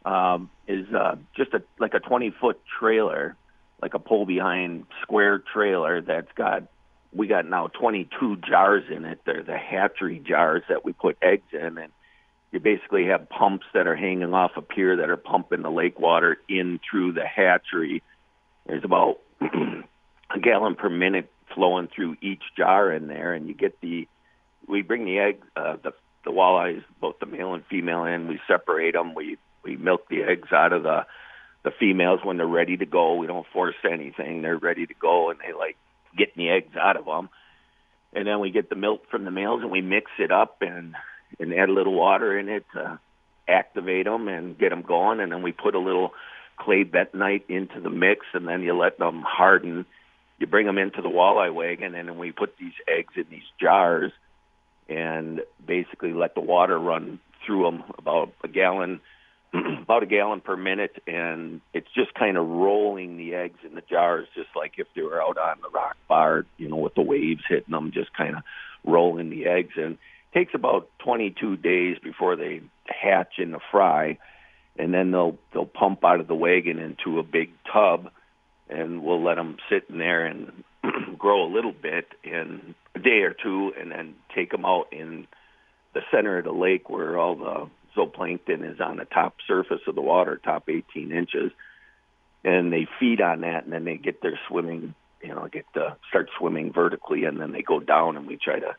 um, 0.05 0.49
is 0.67 0.87
uh, 0.93 1.15
just 1.35 1.53
a 1.53 1.61
like 1.79 1.93
a 1.93 1.99
20 1.99 2.31
foot 2.31 2.59
trailer 2.79 3.35
like 3.81 3.93
a 3.93 3.99
pull 3.99 4.25
behind 4.25 4.85
square 5.01 5.39
trailer 5.39 6.01
that's 6.01 6.31
got 6.35 6.63
we 7.13 7.27
got 7.27 7.45
now 7.45 7.67
22 7.67 8.37
jars 8.37 8.83
in 8.89 9.03
it. 9.03 9.19
They're 9.25 9.43
the 9.43 9.57
hatchery 9.57 10.19
jars 10.25 10.63
that 10.69 10.85
we 10.85 10.93
put 10.93 11.17
eggs 11.21 11.47
in, 11.51 11.77
and 11.77 11.91
you 12.51 12.59
basically 12.61 13.07
have 13.07 13.27
pumps 13.27 13.65
that 13.73 13.85
are 13.85 13.95
hanging 13.95 14.33
off 14.33 14.51
a 14.55 14.61
pier 14.61 14.95
that 14.97 15.09
are 15.09 15.17
pumping 15.17 15.61
the 15.61 15.71
lake 15.71 15.99
water 15.99 16.37
in 16.47 16.79
through 16.89 17.13
the 17.13 17.25
hatchery. 17.25 18.01
There's 18.65 18.85
about 18.85 19.19
a 19.41 20.39
gallon 20.41 20.75
per 20.75 20.89
minute 20.89 21.29
flowing 21.53 21.89
through 21.93 22.15
each 22.21 22.43
jar 22.55 22.91
in 22.91 23.07
there, 23.07 23.33
and 23.33 23.47
you 23.47 23.53
get 23.53 23.79
the. 23.81 24.07
We 24.67 24.83
bring 24.83 25.03
the 25.05 25.19
egg, 25.19 25.41
uh, 25.55 25.77
the 25.83 25.93
the 26.23 26.31
walleyes, 26.31 26.83
both 27.01 27.19
the 27.19 27.25
male 27.25 27.55
and 27.55 27.65
female, 27.65 28.05
in. 28.05 28.27
We 28.27 28.39
separate 28.47 28.93
them. 28.93 29.15
We 29.15 29.37
we 29.63 29.77
milk 29.77 30.07
the 30.09 30.23
eggs 30.23 30.51
out 30.51 30.73
of 30.73 30.83
the 30.83 31.05
the 31.63 31.71
females 31.79 32.21
when 32.23 32.37
they're 32.37 32.47
ready 32.47 32.75
to 32.77 32.85
go. 32.85 33.15
We 33.15 33.27
don't 33.27 33.45
force 33.53 33.75
anything; 33.89 34.41
they're 34.41 34.57
ready 34.57 34.85
to 34.85 34.93
go, 34.93 35.29
and 35.29 35.39
they 35.39 35.53
like 35.53 35.77
getting 36.17 36.45
the 36.45 36.49
eggs 36.49 36.75
out 36.75 36.97
of 36.97 37.05
them. 37.05 37.29
And 38.13 38.27
then 38.27 38.39
we 38.39 38.51
get 38.51 38.69
the 38.69 38.75
milk 38.75 39.09
from 39.09 39.23
the 39.25 39.31
males, 39.31 39.61
and 39.61 39.71
we 39.71 39.81
mix 39.81 40.11
it 40.19 40.31
up 40.31 40.57
and 40.61 40.95
and 41.39 41.53
add 41.53 41.69
a 41.69 41.73
little 41.73 41.93
water 41.93 42.37
in 42.37 42.49
it 42.49 42.65
to 42.73 42.99
activate 43.47 44.05
them 44.05 44.27
and 44.27 44.57
get 44.57 44.69
them 44.69 44.81
going. 44.81 45.19
And 45.19 45.31
then 45.31 45.41
we 45.41 45.51
put 45.51 45.75
a 45.75 45.79
little 45.79 46.13
clay 46.57 46.83
bentonite 46.83 47.49
into 47.49 47.79
the 47.79 47.89
mix, 47.89 48.25
and 48.33 48.47
then 48.47 48.61
you 48.61 48.77
let 48.77 48.97
them 48.97 49.23
harden. 49.25 49.85
You 50.39 50.47
bring 50.47 50.65
them 50.65 50.77
into 50.77 51.01
the 51.01 51.09
walleye 51.09 51.53
wagon, 51.53 51.95
and 51.95 52.07
then 52.07 52.17
we 52.17 52.31
put 52.31 52.57
these 52.57 52.73
eggs 52.87 53.13
in 53.15 53.25
these 53.29 53.47
jars, 53.59 54.11
and 54.89 55.41
basically 55.65 56.13
let 56.13 56.33
the 56.33 56.41
water 56.41 56.77
run 56.77 57.19
through 57.45 57.63
them 57.63 57.83
about 57.97 58.33
a 58.43 58.47
gallon 58.47 58.99
about 59.83 60.03
a 60.03 60.05
gallon 60.05 60.41
per 60.41 60.55
minute, 60.55 61.01
and 61.07 61.61
it's 61.73 61.91
just 61.93 62.13
kind 62.13 62.37
of 62.37 62.47
rolling 62.47 63.17
the 63.17 63.35
eggs 63.35 63.59
in 63.67 63.75
the 63.75 63.81
jars, 63.81 64.27
just 64.33 64.49
like 64.55 64.73
if 64.77 64.87
they 64.95 65.01
were 65.01 65.21
out 65.21 65.37
on 65.37 65.57
the 65.61 65.69
rock 65.69 65.97
bar, 66.07 66.45
you 66.57 66.69
know, 66.69 66.77
with 66.77 66.95
the 66.95 67.01
waves 67.01 67.43
hitting 67.47 67.71
them, 67.71 67.91
just 67.93 68.13
kind 68.15 68.35
of 68.35 68.43
rolling 68.85 69.29
the 69.29 69.47
eggs. 69.47 69.73
And 69.75 69.93
it 69.93 70.39
takes 70.39 70.53
about 70.53 70.89
22 70.99 71.57
days 71.57 71.97
before 72.01 72.35
they 72.35 72.61
hatch 72.85 73.33
in 73.39 73.51
the 73.51 73.59
fry, 73.71 74.17
and 74.77 74.93
then 74.93 75.11
they'll 75.11 75.37
they'll 75.53 75.65
pump 75.65 76.05
out 76.05 76.21
of 76.21 76.27
the 76.27 76.35
wagon 76.35 76.79
into 76.79 77.19
a 77.19 77.23
big 77.23 77.51
tub, 77.71 78.09
and 78.69 79.03
we'll 79.03 79.21
let 79.21 79.35
them 79.35 79.57
sit 79.69 79.85
in 79.89 79.97
there 79.97 80.25
and 80.25 80.63
grow 81.17 81.45
a 81.45 81.53
little 81.53 81.73
bit 81.73 82.07
in 82.23 82.73
a 82.95 82.99
day 82.99 83.23
or 83.23 83.33
two, 83.33 83.73
and 83.77 83.91
then 83.91 84.15
take 84.33 84.51
them 84.51 84.63
out 84.63 84.93
in 84.93 85.27
the 85.93 86.01
center 86.09 86.37
of 86.37 86.45
the 86.45 86.53
lake 86.53 86.89
where 86.89 87.17
all 87.17 87.35
the 87.35 87.69
zooplankton 87.95 88.73
is 88.73 88.79
on 88.79 88.97
the 88.97 89.05
top 89.05 89.35
surface 89.47 89.81
of 89.87 89.95
the 89.95 90.01
water, 90.01 90.39
top 90.43 90.69
18 90.69 91.11
inches, 91.11 91.51
and 92.43 92.71
they 92.71 92.87
feed 92.99 93.21
on 93.21 93.41
that, 93.41 93.63
and 93.63 93.73
then 93.73 93.85
they 93.85 93.97
get 93.97 94.21
their 94.21 94.39
swimming, 94.47 94.95
you 95.21 95.29
know, 95.29 95.47
get 95.51 95.65
to 95.73 95.95
start 96.09 96.29
swimming 96.37 96.71
vertically, 96.73 97.25
and 97.25 97.39
then 97.39 97.51
they 97.51 97.61
go 97.61 97.79
down, 97.79 98.17
and 98.17 98.27
we 98.27 98.37
try 98.37 98.59
to 98.59 98.75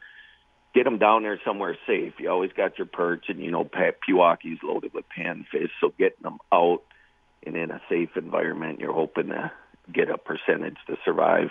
get 0.74 0.84
them 0.84 0.98
down 0.98 1.22
there 1.22 1.40
somewhere 1.44 1.76
safe. 1.86 2.14
You 2.18 2.30
always 2.30 2.52
got 2.52 2.78
your 2.78 2.86
perch, 2.86 3.26
and 3.28 3.40
you 3.40 3.50
know, 3.50 3.64
Pewaukee's 3.64 4.62
loaded 4.62 4.92
with 4.92 5.04
panfish, 5.16 5.70
so 5.80 5.92
getting 5.98 6.22
them 6.22 6.38
out 6.52 6.82
and 7.44 7.56
in 7.56 7.70
a 7.72 7.80
safe 7.88 8.10
environment, 8.16 8.78
you're 8.78 8.92
hoping 8.92 9.28
to 9.28 9.50
get 9.92 10.08
a 10.08 10.16
percentage 10.16 10.76
to 10.86 10.96
survive. 11.04 11.50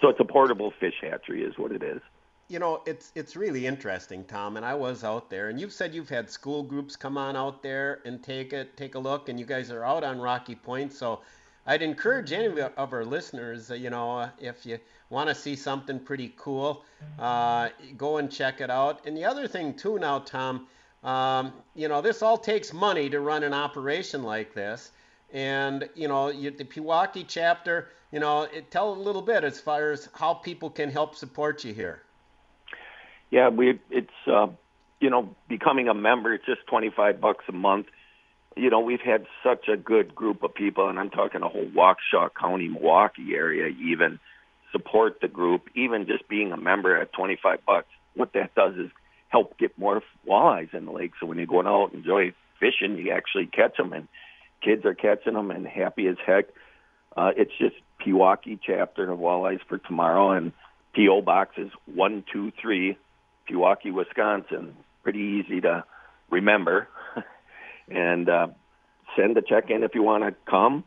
So 0.00 0.08
it's 0.08 0.20
a 0.20 0.24
portable 0.24 0.72
fish 0.78 0.94
hatchery, 1.00 1.42
is 1.42 1.58
what 1.58 1.72
it 1.72 1.82
is 1.82 2.00
you 2.50 2.58
know, 2.58 2.82
it's 2.84 3.12
it's 3.14 3.36
really 3.36 3.64
interesting, 3.64 4.24
Tom. 4.24 4.56
And 4.56 4.66
I 4.66 4.74
was 4.74 5.04
out 5.04 5.30
there, 5.30 5.50
and 5.50 5.60
you've 5.60 5.72
said 5.72 5.94
you've 5.94 6.08
had 6.08 6.28
school 6.28 6.64
groups 6.64 6.96
come 6.96 7.16
on 7.16 7.36
out 7.36 7.62
there 7.62 8.00
and 8.04 8.20
take 8.20 8.52
it, 8.52 8.76
take 8.76 8.96
a 8.96 8.98
look, 8.98 9.28
and 9.28 9.38
you 9.38 9.46
guys 9.46 9.70
are 9.70 9.84
out 9.84 10.02
on 10.02 10.20
Rocky 10.20 10.56
Point. 10.56 10.92
So 10.92 11.20
I'd 11.64 11.80
encourage 11.80 12.32
any 12.32 12.46
of 12.60 12.92
our 12.92 13.04
listeners, 13.04 13.70
uh, 13.70 13.74
you 13.74 13.88
know, 13.88 14.18
uh, 14.18 14.30
if 14.40 14.66
you 14.66 14.78
want 15.10 15.28
to 15.28 15.34
see 15.34 15.54
something 15.54 16.00
pretty 16.00 16.34
cool, 16.36 16.84
uh, 17.20 17.68
go 17.96 18.16
and 18.16 18.30
check 18.30 18.60
it 18.60 18.68
out. 18.68 19.06
And 19.06 19.16
the 19.16 19.24
other 19.24 19.46
thing 19.46 19.74
too, 19.74 20.00
now, 20.00 20.18
Tom, 20.18 20.66
um, 21.04 21.52
you 21.76 21.86
know, 21.86 22.02
this 22.02 22.20
all 22.20 22.36
takes 22.36 22.72
money 22.72 23.08
to 23.10 23.20
run 23.20 23.44
an 23.44 23.54
operation 23.54 24.24
like 24.24 24.54
this. 24.54 24.90
And 25.32 25.88
you 25.94 26.08
know, 26.08 26.30
you, 26.30 26.50
the 26.50 26.64
Pewaukee 26.64 27.26
chapter, 27.28 27.90
you 28.10 28.18
know, 28.18 28.42
it, 28.42 28.72
tell 28.72 28.92
a 28.92 28.98
little 28.98 29.22
bit 29.22 29.44
as 29.44 29.60
far 29.60 29.92
as 29.92 30.08
how 30.14 30.34
people 30.34 30.68
can 30.68 30.90
help 30.90 31.14
support 31.14 31.62
you 31.62 31.72
here 31.72 32.02
yeah, 33.30 33.48
we 33.48 33.80
it's 33.90 34.10
uh, 34.26 34.48
you 35.00 35.10
know 35.10 35.34
becoming 35.48 35.88
a 35.88 35.94
member. 35.94 36.34
It's 36.34 36.46
just 36.46 36.66
twenty 36.68 36.90
five 36.94 37.20
bucks 37.20 37.44
a 37.48 37.52
month. 37.52 37.86
You 38.56 38.68
know, 38.70 38.80
we've 38.80 39.00
had 39.00 39.26
such 39.44 39.68
a 39.68 39.76
good 39.76 40.14
group 40.14 40.42
of 40.42 40.54
people, 40.54 40.88
and 40.88 40.98
I'm 40.98 41.10
talking 41.10 41.42
a 41.42 41.48
whole 41.48 41.66
Waukesha 41.66 42.30
County, 42.38 42.68
Milwaukee 42.68 43.34
area, 43.34 43.68
even 43.68 44.18
support 44.72 45.20
the 45.20 45.28
group. 45.28 45.68
Even 45.74 46.06
just 46.06 46.28
being 46.28 46.50
a 46.52 46.56
member 46.56 47.00
at 47.00 47.12
25 47.12 47.64
bucks, 47.64 47.86
what 48.14 48.32
that 48.32 48.54
does 48.56 48.74
is 48.74 48.90
help 49.28 49.56
get 49.56 49.78
more 49.78 50.02
walleyes 50.28 50.74
in 50.74 50.84
the 50.84 50.90
lake. 50.90 51.12
So 51.20 51.26
when 51.26 51.38
you're 51.38 51.46
going 51.46 51.68
out 51.68 51.92
and 51.92 52.00
enjoy 52.00 52.34
fishing, 52.58 52.98
you 52.98 53.12
actually 53.12 53.46
catch 53.46 53.76
them, 53.76 53.92
and 53.92 54.08
kids 54.62 54.84
are 54.84 54.94
catching 54.94 55.34
them 55.34 55.52
and 55.52 55.66
happy 55.66 56.08
as 56.08 56.16
heck. 56.26 56.46
Uh, 57.16 57.30
it's 57.36 57.52
just 57.56 57.76
Pewaukee 58.04 58.58
chapter 58.64 59.10
of 59.10 59.18
Walleyes 59.20 59.60
for 59.68 59.78
tomorrow, 59.78 60.32
and 60.32 60.52
PO 60.96 61.22
box 61.22 61.54
is 61.56 61.70
one 61.86 62.24
two 62.32 62.50
three 62.60 62.98
Pewaukee, 63.50 63.92
Wisconsin. 63.92 64.76
Pretty 65.02 65.42
easy 65.44 65.60
to 65.62 65.84
remember. 66.30 66.88
and 67.88 68.28
uh, 68.28 68.48
send 69.16 69.36
a 69.36 69.42
check 69.42 69.70
in 69.70 69.82
if 69.82 69.94
you 69.94 70.02
want 70.02 70.24
to 70.24 70.34
come. 70.50 70.84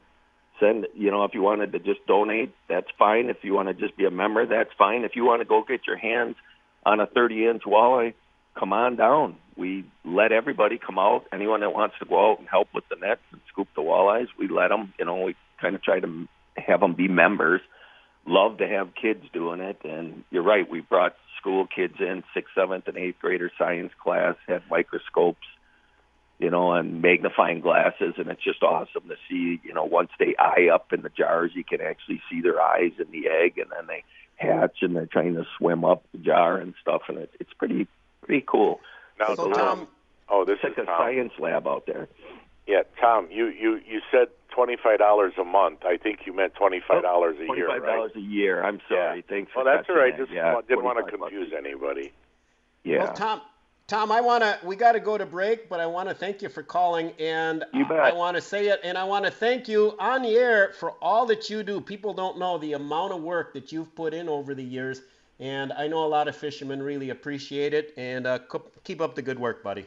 Send, 0.59 0.87
you 0.95 1.11
know, 1.11 1.23
if 1.23 1.33
you 1.33 1.41
wanted 1.41 1.71
to 1.73 1.79
just 1.79 2.05
donate, 2.07 2.53
that's 2.69 2.87
fine. 2.97 3.29
If 3.29 3.37
you 3.43 3.53
want 3.53 3.69
to 3.69 3.73
just 3.73 3.97
be 3.97 4.05
a 4.05 4.11
member, 4.11 4.45
that's 4.45 4.69
fine. 4.77 5.03
If 5.03 5.15
you 5.15 5.25
want 5.25 5.41
to 5.41 5.45
go 5.45 5.63
get 5.67 5.81
your 5.87 5.97
hands 5.97 6.35
on 6.85 6.99
a 6.99 7.07
30 7.07 7.47
inch 7.47 7.63
walleye, 7.65 8.13
come 8.57 8.71
on 8.71 8.95
down. 8.95 9.35
we 9.57 9.83
let 10.05 10.31
everybody 10.31 10.77
come 10.77 10.99
out. 10.99 11.25
Anyone 11.33 11.61
that 11.61 11.73
wants 11.73 11.95
to 11.99 12.05
go 12.05 12.31
out 12.31 12.39
and 12.39 12.47
help 12.47 12.67
with 12.73 12.83
the 12.89 12.95
nets 12.95 13.21
and 13.31 13.41
scoop 13.51 13.67
the 13.75 13.81
walleyes, 13.81 14.27
we 14.37 14.47
let 14.47 14.69
them. 14.69 14.93
You 14.99 15.05
know, 15.05 15.23
we 15.23 15.35
kind 15.59 15.75
of 15.75 15.81
try 15.81 15.99
to 15.99 16.27
have 16.55 16.81
them 16.81 16.93
be 16.93 17.07
members. 17.07 17.61
Love 18.25 18.59
to 18.59 18.67
have 18.67 18.95
kids 18.95 19.23
doing 19.33 19.59
it, 19.59 19.79
and 19.83 20.23
you're 20.29 20.43
right. 20.43 20.69
We 20.69 20.81
brought 20.81 21.15
school 21.43 21.67
kids 21.67 21.95
in, 21.99 22.23
sixth, 22.33 22.53
seventh, 22.55 22.87
and 22.87 22.97
eighth 22.97 23.17
grader 23.19 23.51
science 23.57 23.91
class, 24.01 24.35
had 24.47 24.63
microscopes, 24.71 25.45
you 26.39 26.49
know, 26.49 26.71
and 26.71 27.01
magnifying 27.01 27.59
glasses, 27.59 28.13
and 28.17 28.29
it's 28.29 28.43
just 28.43 28.63
awesome 28.63 29.03
to 29.09 29.15
see. 29.29 29.59
You 29.63 29.73
know, 29.73 29.83
once 29.83 30.09
they 30.19 30.35
eye 30.39 30.69
up 30.73 30.93
in 30.93 31.01
the 31.01 31.09
jars, 31.09 31.51
you 31.53 31.65
can 31.65 31.81
actually 31.81 32.21
see 32.31 32.39
their 32.41 32.61
eyes 32.61 32.91
in 32.97 33.11
the 33.11 33.27
egg, 33.27 33.57
and 33.57 33.69
then 33.75 33.87
they 33.87 34.03
hatch 34.35 34.77
and 34.81 34.95
they're 34.95 35.05
trying 35.05 35.35
to 35.35 35.43
swim 35.57 35.83
up 35.85 36.03
the 36.13 36.17
jar 36.17 36.57
and 36.57 36.73
stuff, 36.81 37.01
and 37.09 37.17
it, 37.17 37.31
it's 37.39 37.53
pretty 37.53 37.87
pretty 38.23 38.43
cool. 38.47 38.79
Now, 39.19 39.35
So, 39.35 39.51
Tom. 39.51 39.87
Oh, 40.29 40.45
this 40.45 40.57
it's 40.63 40.71
is 40.73 40.77
like 40.77 40.87
a 40.87 40.89
Tom. 40.89 40.97
science 40.99 41.33
lab 41.39 41.67
out 41.67 41.85
there. 41.85 42.07
Yeah, 42.67 42.83
Tom. 43.01 43.27
You 43.29 43.47
you 43.47 43.79
you 43.85 44.01
said 44.11 44.27
twenty 44.53 44.77
five 44.81 44.99
dollars 44.99 45.33
a 45.39 45.43
month. 45.43 45.79
I 45.85 45.97
think 45.97 46.19
you 46.25 46.33
meant 46.33 46.53
twenty 46.55 46.81
five 46.87 47.01
dollars 47.01 47.35
a 47.37 47.39
year, 47.39 47.47
Twenty-five 47.47 47.81
right? 47.81 47.95
dollars 47.95 48.11
a 48.15 48.19
year. 48.21 48.63
I'm 48.63 48.79
sorry. 48.87 49.23
Thanks. 49.27 49.51
Well, 49.55 49.65
for 49.65 49.71
that's 49.71 49.89
all 49.89 49.95
catching 49.95 50.01
right. 50.01 50.17
that. 50.17 50.23
Just 50.23 50.31
yeah, 50.31 50.59
didn't 50.67 50.83
want 50.83 50.97
to 50.97 51.03
25 51.03 51.19
bucks. 51.19 51.31
confuse 51.31 51.53
anybody. 51.57 52.11
Yeah. 52.83 53.03
Well, 53.05 53.13
Tom, 53.13 53.41
Tom, 53.87 54.11
I 54.11 54.21
want 54.21 54.43
to. 54.43 54.59
We 54.63 54.75
got 54.75 54.93
to 54.93 54.99
go 54.99 55.17
to 55.17 55.25
break, 55.25 55.69
but 55.69 55.79
I 55.79 55.85
want 55.85 56.09
to 56.09 56.15
thank 56.15 56.41
you 56.41 56.49
for 56.49 56.63
calling, 56.63 57.11
and 57.19 57.63
You 57.73 57.85
bet. 57.85 57.99
I 57.99 58.13
want 58.13 58.35
to 58.37 58.41
say 58.41 58.67
it, 58.67 58.79
and 58.83 58.97
I 58.97 59.03
want 59.03 59.25
to 59.25 59.31
thank 59.31 59.67
you 59.67 59.95
on 59.99 60.21
the 60.21 60.35
air 60.35 60.73
for 60.79 60.91
all 61.01 61.25
that 61.27 61.49
you 61.49 61.63
do. 61.63 61.81
People 61.81 62.13
don't 62.13 62.37
know 62.39 62.57
the 62.57 62.73
amount 62.73 63.13
of 63.13 63.21
work 63.21 63.53
that 63.53 63.71
you've 63.71 63.93
put 63.95 64.13
in 64.13 64.29
over 64.29 64.53
the 64.55 64.63
years, 64.63 65.01
and 65.39 65.73
I 65.73 65.87
know 65.87 66.05
a 66.05 66.07
lot 66.07 66.27
of 66.27 66.35
fishermen 66.35 66.81
really 66.81 67.09
appreciate 67.09 67.73
it. 67.73 67.93
And 67.97 68.25
uh, 68.27 68.39
keep 68.83 69.01
up 69.01 69.15
the 69.15 69.21
good 69.21 69.39
work, 69.39 69.63
buddy. 69.63 69.85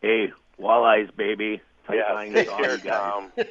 Hey, 0.00 0.32
walleyes, 0.60 1.14
baby. 1.16 1.60
Yeah, 1.90 2.22
take 2.34 2.48
care. 2.50 2.76
Tom. 2.78 3.32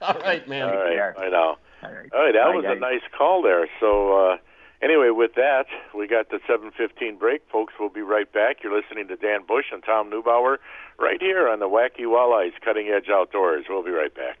All 0.02 0.14
right, 0.14 0.46
man. 0.48 0.68
All 0.68 0.76
right, 0.76 0.94
care. 0.94 1.14
I 1.18 1.28
know. 1.28 1.56
All 1.82 1.92
right. 1.92 2.08
All 2.12 2.20
right, 2.24 2.32
that 2.32 2.44
Bye, 2.44 2.56
was 2.56 2.64
a 2.66 2.74
nice 2.74 3.02
call 3.16 3.42
there. 3.42 3.68
So, 3.80 4.12
uh, 4.32 4.36
anyway, 4.82 5.10
with 5.10 5.34
that, 5.34 5.66
we 5.94 6.06
got 6.06 6.30
the 6.30 6.40
7:15 6.48 7.18
break, 7.18 7.42
folks. 7.52 7.74
We'll 7.78 7.90
be 7.90 8.02
right 8.02 8.30
back. 8.32 8.62
You're 8.62 8.74
listening 8.74 9.08
to 9.08 9.16
Dan 9.16 9.40
Bush 9.46 9.66
and 9.72 9.82
Tom 9.84 10.10
Neubauer 10.10 10.56
right 10.98 11.20
here 11.20 11.48
on 11.48 11.58
the 11.58 11.68
Wacky 11.68 12.04
Walleyes 12.04 12.52
Cutting 12.64 12.88
Edge 12.88 13.08
Outdoors. 13.10 13.66
We'll 13.68 13.84
be 13.84 13.90
right 13.90 14.14
back. 14.14 14.38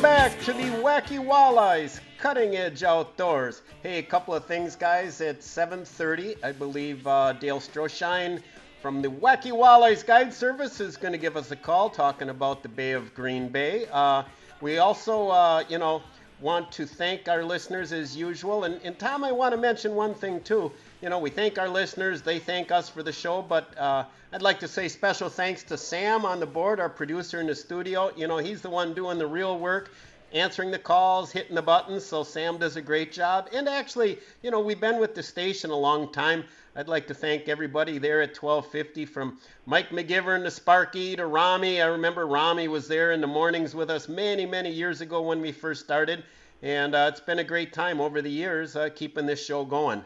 Welcome 0.00 0.30
back 0.30 0.40
to 0.44 0.54
the 0.54 0.82
Wacky 0.82 1.22
Walleyes 1.22 2.00
Cutting 2.16 2.56
Edge 2.56 2.82
Outdoors. 2.82 3.60
Hey, 3.82 3.98
a 3.98 4.02
couple 4.02 4.34
of 4.34 4.46
things, 4.46 4.74
guys. 4.74 5.20
At 5.20 5.40
7:30, 5.40 6.42
I 6.42 6.52
believe 6.52 7.06
uh, 7.06 7.34
Dale 7.34 7.60
Stroschein 7.60 8.40
from 8.80 9.02
the 9.02 9.08
Wacky 9.08 9.52
Walleyes 9.52 10.06
Guide 10.06 10.32
Service 10.32 10.80
is 10.80 10.96
going 10.96 11.12
to 11.12 11.18
give 11.18 11.36
us 11.36 11.50
a 11.50 11.56
call 11.56 11.90
talking 11.90 12.30
about 12.30 12.62
the 12.62 12.68
Bay 12.70 12.92
of 12.92 13.12
Green 13.12 13.50
Bay. 13.50 13.88
Uh, 13.92 14.22
we 14.62 14.78
also, 14.78 15.28
uh, 15.28 15.64
you 15.68 15.76
know, 15.76 16.00
want 16.40 16.72
to 16.72 16.86
thank 16.86 17.28
our 17.28 17.44
listeners 17.44 17.92
as 17.92 18.16
usual. 18.16 18.64
And, 18.64 18.80
and 18.82 18.98
Tom, 18.98 19.22
I 19.22 19.32
want 19.32 19.52
to 19.52 19.58
mention 19.58 19.94
one 19.94 20.14
thing 20.14 20.40
too. 20.40 20.72
You 21.02 21.08
know, 21.08 21.18
we 21.18 21.30
thank 21.30 21.58
our 21.58 21.68
listeners, 21.68 22.20
they 22.20 22.38
thank 22.38 22.70
us 22.70 22.90
for 22.90 23.02
the 23.02 23.12
show, 23.12 23.40
but 23.40 23.76
uh, 23.78 24.04
I'd 24.34 24.42
like 24.42 24.60
to 24.60 24.68
say 24.68 24.86
special 24.86 25.30
thanks 25.30 25.62
to 25.62 25.78
Sam 25.78 26.26
on 26.26 26.40
the 26.40 26.46
board, 26.46 26.78
our 26.78 26.90
producer 26.90 27.40
in 27.40 27.46
the 27.46 27.54
studio. 27.54 28.12
You 28.18 28.28
know, 28.28 28.36
he's 28.36 28.60
the 28.60 28.68
one 28.68 28.92
doing 28.92 29.16
the 29.16 29.26
real 29.26 29.58
work, 29.58 29.92
answering 30.34 30.70
the 30.70 30.78
calls, 30.78 31.32
hitting 31.32 31.54
the 31.54 31.62
buttons, 31.62 32.04
so 32.04 32.22
Sam 32.22 32.58
does 32.58 32.76
a 32.76 32.82
great 32.82 33.12
job. 33.12 33.48
And 33.50 33.66
actually, 33.66 34.18
you 34.42 34.50
know, 34.50 34.60
we've 34.60 34.78
been 34.78 35.00
with 35.00 35.14
the 35.14 35.22
station 35.22 35.70
a 35.70 35.74
long 35.76 36.12
time. 36.12 36.44
I'd 36.76 36.86
like 36.86 37.06
to 37.06 37.14
thank 37.14 37.48
everybody 37.48 37.96
there 37.96 38.20
at 38.20 38.36
1250 38.36 39.06
from 39.06 39.38
Mike 39.64 39.88
McGivern 39.88 40.44
to 40.44 40.50
Sparky 40.50 41.16
to 41.16 41.24
Rami. 41.24 41.80
I 41.80 41.86
remember 41.86 42.26
Rami 42.26 42.68
was 42.68 42.88
there 42.88 43.12
in 43.12 43.22
the 43.22 43.26
mornings 43.26 43.74
with 43.74 43.88
us 43.88 44.06
many, 44.06 44.44
many 44.44 44.70
years 44.70 45.00
ago 45.00 45.22
when 45.22 45.40
we 45.40 45.50
first 45.50 45.82
started. 45.82 46.24
And 46.60 46.94
uh, 46.94 47.08
it's 47.10 47.20
been 47.20 47.38
a 47.38 47.44
great 47.44 47.72
time 47.72 48.02
over 48.02 48.20
the 48.20 48.30
years 48.30 48.76
uh, 48.76 48.90
keeping 48.94 49.24
this 49.24 49.42
show 49.42 49.64
going. 49.64 50.04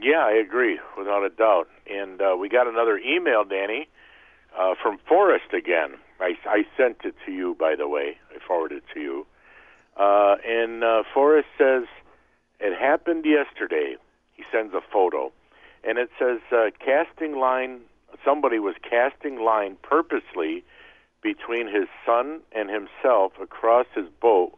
Yeah, 0.00 0.24
I 0.24 0.32
agree, 0.32 0.78
without 0.96 1.24
a 1.24 1.30
doubt. 1.30 1.68
And 1.90 2.20
uh, 2.20 2.36
we 2.38 2.48
got 2.48 2.66
another 2.66 2.98
email, 2.98 3.44
Danny, 3.44 3.88
uh, 4.58 4.74
from 4.80 4.98
Forrest 5.08 5.52
again. 5.52 5.96
I, 6.20 6.34
I 6.46 6.64
sent 6.76 6.98
it 7.04 7.14
to 7.26 7.32
you, 7.32 7.56
by 7.58 7.74
the 7.76 7.88
way. 7.88 8.16
I 8.34 8.38
forwarded 8.46 8.78
it 8.78 8.84
to 8.94 9.00
you. 9.00 9.26
Uh, 9.96 10.36
and 10.46 10.84
uh, 10.84 11.02
Forrest 11.12 11.48
says, 11.58 11.84
It 12.60 12.78
happened 12.78 13.24
yesterday. 13.24 13.96
He 14.34 14.44
sends 14.52 14.72
a 14.72 14.80
photo. 14.92 15.32
And 15.84 15.98
it 15.98 16.10
says, 16.18 16.38
uh, 16.52 16.70
casting 16.84 17.38
line, 17.38 17.80
somebody 18.24 18.58
was 18.58 18.74
casting 18.88 19.40
line 19.40 19.76
purposely 19.82 20.64
between 21.22 21.66
his 21.66 21.88
son 22.06 22.40
and 22.52 22.70
himself 22.70 23.32
across 23.40 23.86
his 23.94 24.06
boat 24.20 24.56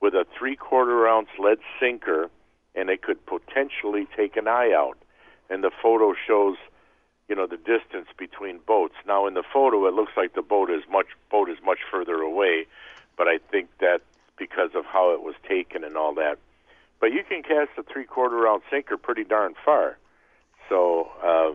with 0.00 0.14
a 0.14 0.26
three 0.38 0.56
quarter 0.56 1.06
ounce 1.06 1.28
lead 1.38 1.58
sinker 1.80 2.30
and 2.74 2.88
it 2.90 3.02
could 3.02 3.24
potentially 3.26 4.06
take 4.16 4.36
an 4.36 4.48
eye 4.48 4.72
out. 4.72 4.98
And 5.50 5.62
the 5.62 5.70
photo 5.82 6.14
shows, 6.14 6.56
you 7.28 7.36
know, 7.36 7.46
the 7.46 7.56
distance 7.56 8.08
between 8.16 8.58
boats. 8.66 8.94
Now 9.06 9.26
in 9.26 9.34
the 9.34 9.42
photo, 9.52 9.86
it 9.86 9.94
looks 9.94 10.12
like 10.16 10.34
the 10.34 10.42
boat 10.42 10.70
is 10.70 10.82
much 10.90 11.08
boat 11.30 11.50
is 11.50 11.58
much 11.64 11.80
further 11.90 12.16
away, 12.16 12.66
but 13.16 13.28
I 13.28 13.38
think 13.50 13.68
that's 13.80 14.02
because 14.38 14.70
of 14.74 14.84
how 14.86 15.12
it 15.12 15.22
was 15.22 15.34
taken 15.48 15.84
and 15.84 15.96
all 15.96 16.14
that. 16.14 16.38
But 17.00 17.12
you 17.12 17.22
can 17.28 17.42
cast 17.42 17.70
a 17.78 17.82
three 17.82 18.04
quarter 18.04 18.46
ounce 18.46 18.64
sinker 18.70 18.96
pretty 18.96 19.24
darn 19.24 19.54
far. 19.64 19.98
So 20.68 21.10
uh, 21.22 21.52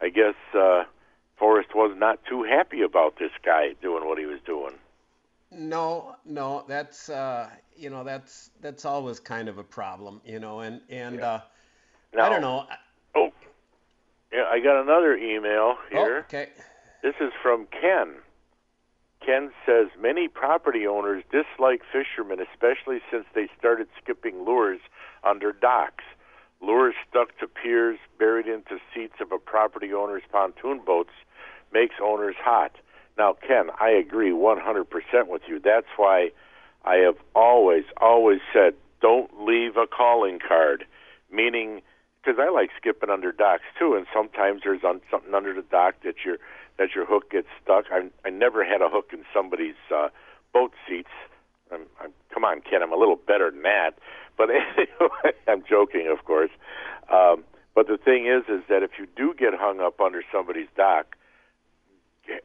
I 0.00 0.08
guess 0.08 0.34
uh, 0.54 0.84
Forrest 1.36 1.74
was 1.74 1.94
not 1.96 2.24
too 2.24 2.42
happy 2.42 2.82
about 2.82 3.18
this 3.18 3.32
guy 3.44 3.74
doing 3.82 4.06
what 4.06 4.18
he 4.18 4.26
was 4.26 4.40
doing. 4.46 4.74
No, 5.50 6.16
no, 6.24 6.64
that's 6.66 7.08
uh, 7.08 7.50
you 7.76 7.90
know 7.90 8.04
that's 8.04 8.50
that's 8.60 8.84
always 8.84 9.20
kind 9.20 9.48
of 9.48 9.58
a 9.58 9.64
problem, 9.64 10.20
you 10.24 10.38
know, 10.38 10.60
and 10.60 10.80
and 10.88 11.20
uh, 11.20 11.40
I 12.18 12.28
don't 12.28 12.40
know. 12.40 12.66
Oh, 13.14 13.30
yeah, 14.32 14.44
I 14.50 14.60
got 14.60 14.80
another 14.82 15.16
email 15.16 15.76
Oh, 15.76 15.78
here. 15.90 16.18
okay. 16.28 16.48
This 17.02 17.14
is 17.20 17.32
from 17.42 17.66
Ken. 17.66 18.14
Ken 19.24 19.50
says 19.64 19.88
many 20.00 20.28
property 20.28 20.86
owners 20.86 21.22
dislike 21.32 21.82
fishermen, 21.92 22.38
especially 22.40 23.00
since 23.10 23.24
they 23.34 23.48
started 23.58 23.88
skipping 24.02 24.44
lures 24.44 24.80
under 25.24 25.52
docks. 25.52 26.04
Lures 26.60 26.94
stuck 27.08 27.36
to 27.38 27.46
piers, 27.46 27.98
buried 28.18 28.46
into 28.46 28.78
seats 28.94 29.14
of 29.20 29.32
a 29.32 29.38
property 29.38 29.92
owner's 29.92 30.22
pontoon 30.30 30.80
boats, 30.84 31.10
makes 31.72 31.96
owners 32.02 32.36
hot. 32.38 32.72
Now, 33.18 33.34
Ken, 33.46 33.70
I 33.80 33.90
agree 33.90 34.30
100% 34.30 34.84
with 35.28 35.42
you. 35.48 35.58
That's 35.58 35.86
why 35.96 36.30
I 36.86 36.96
have 36.96 37.16
always, 37.34 37.84
always 38.00 38.40
said 38.52 38.74
don't 39.00 39.44
leave 39.44 39.76
a 39.76 39.86
calling 39.86 40.38
card, 40.38 40.86
meaning 41.30 41.82
because 42.22 42.40
I 42.40 42.50
like 42.50 42.70
skipping 42.76 43.10
under 43.10 43.32
docks 43.32 43.64
too, 43.78 43.94
and 43.94 44.06
sometimes 44.12 44.62
there's 44.64 44.82
on, 44.84 45.00
something 45.10 45.34
under 45.34 45.54
the 45.54 45.62
dock 45.62 45.96
that 46.04 46.24
your 46.24 46.38
that 46.78 46.94
your 46.94 47.06
hook 47.06 47.30
gets 47.30 47.48
stuck. 47.62 47.86
I 47.90 48.08
I 48.24 48.30
never 48.30 48.64
had 48.64 48.82
a 48.82 48.88
hook 48.88 49.10
in 49.12 49.24
somebody's 49.34 49.78
uh, 49.94 50.08
boat 50.52 50.72
seats. 50.88 51.10
I'm, 51.72 51.82
I'm, 52.00 52.12
come 52.32 52.44
on, 52.44 52.60
Ken, 52.60 52.82
I'm 52.82 52.92
a 52.92 52.96
little 52.96 53.16
better 53.16 53.50
than 53.50 53.62
that. 53.62 53.92
But 54.38 54.50
anyway, 54.50 55.32
I'm 55.48 55.64
joking, 55.68 56.08
of 56.08 56.24
course. 56.24 56.50
Um, 57.12 57.44
but 57.74 57.88
the 57.88 57.98
thing 57.98 58.26
is, 58.26 58.44
is 58.48 58.62
that 58.68 58.82
if 58.82 58.92
you 58.98 59.06
do 59.16 59.34
get 59.38 59.52
hung 59.54 59.80
up 59.80 60.00
under 60.00 60.22
somebody's 60.32 60.68
dock, 60.76 61.16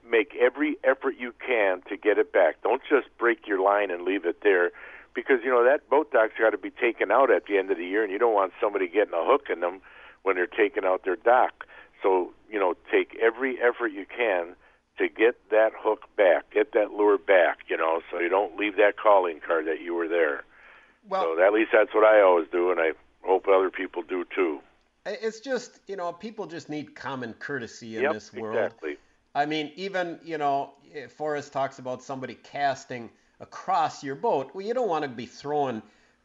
make 0.09 0.35
every 0.39 0.77
effort 0.83 1.15
you 1.19 1.33
can 1.45 1.81
to 1.89 1.97
get 1.97 2.17
it 2.17 2.31
back. 2.31 2.61
Don't 2.63 2.81
just 2.87 3.07
break 3.17 3.47
your 3.47 3.59
line 3.61 3.91
and 3.91 4.03
leave 4.03 4.25
it 4.25 4.41
there, 4.43 4.71
because 5.13 5.39
you 5.43 5.49
know 5.49 5.63
that 5.63 5.89
boat 5.89 6.11
dock's 6.11 6.33
got 6.39 6.51
to 6.51 6.57
be 6.57 6.69
taken 6.71 7.11
out 7.11 7.31
at 7.31 7.45
the 7.45 7.57
end 7.57 7.71
of 7.71 7.77
the 7.77 7.85
year, 7.85 8.03
and 8.03 8.11
you 8.11 8.19
don't 8.19 8.33
want 8.33 8.53
somebody 8.61 8.87
getting 8.87 9.13
a 9.13 9.25
hook 9.25 9.47
in 9.51 9.59
them 9.61 9.81
when 10.23 10.35
they're 10.35 10.47
taking 10.47 10.85
out 10.85 11.03
their 11.03 11.15
dock. 11.15 11.65
So 12.03 12.31
you 12.49 12.59
know, 12.59 12.75
take 12.91 13.17
every 13.21 13.57
effort 13.61 13.89
you 13.89 14.05
can 14.05 14.55
to 14.97 15.07
get 15.07 15.35
that 15.49 15.71
hook 15.77 16.03
back, 16.17 16.51
get 16.51 16.73
that 16.73 16.91
lure 16.91 17.17
back. 17.17 17.59
You 17.69 17.77
know, 17.77 18.01
so 18.11 18.19
you 18.19 18.29
don't 18.29 18.57
leave 18.57 18.75
that 18.77 18.97
calling 19.01 19.39
card 19.45 19.67
that 19.67 19.81
you 19.81 19.93
were 19.95 20.07
there. 20.07 20.43
Well, 21.07 21.35
so 21.35 21.43
at 21.43 21.53
least 21.53 21.71
that's 21.73 21.93
what 21.93 22.03
I 22.03 22.21
always 22.21 22.47
do, 22.51 22.71
and 22.71 22.79
I 22.79 22.91
hope 23.23 23.47
other 23.47 23.69
people 23.71 24.03
do 24.03 24.25
too. 24.35 24.59
It's 25.05 25.39
just 25.39 25.79
you 25.87 25.95
know 25.95 26.13
people 26.13 26.45
just 26.45 26.69
need 26.69 26.95
common 26.95 27.33
courtesy 27.33 27.97
in 27.97 28.03
Yep, 28.03 28.13
this 28.13 28.33
world. 28.33 28.55
exactly. 28.57 28.97
I 29.33 29.45
mean, 29.45 29.71
even 29.75 30.19
you 30.23 30.37
know, 30.37 30.73
Forrest 31.15 31.53
talks 31.53 31.79
about 31.79 32.03
somebody 32.03 32.35
casting 32.35 33.09
across 33.39 34.03
your 34.03 34.15
boat. 34.15 34.51
Well, 34.53 34.65
you 34.65 34.73
don't 34.73 34.89
want 34.89 35.03
to 35.03 35.09
be 35.09 35.25
throwing 35.25 35.81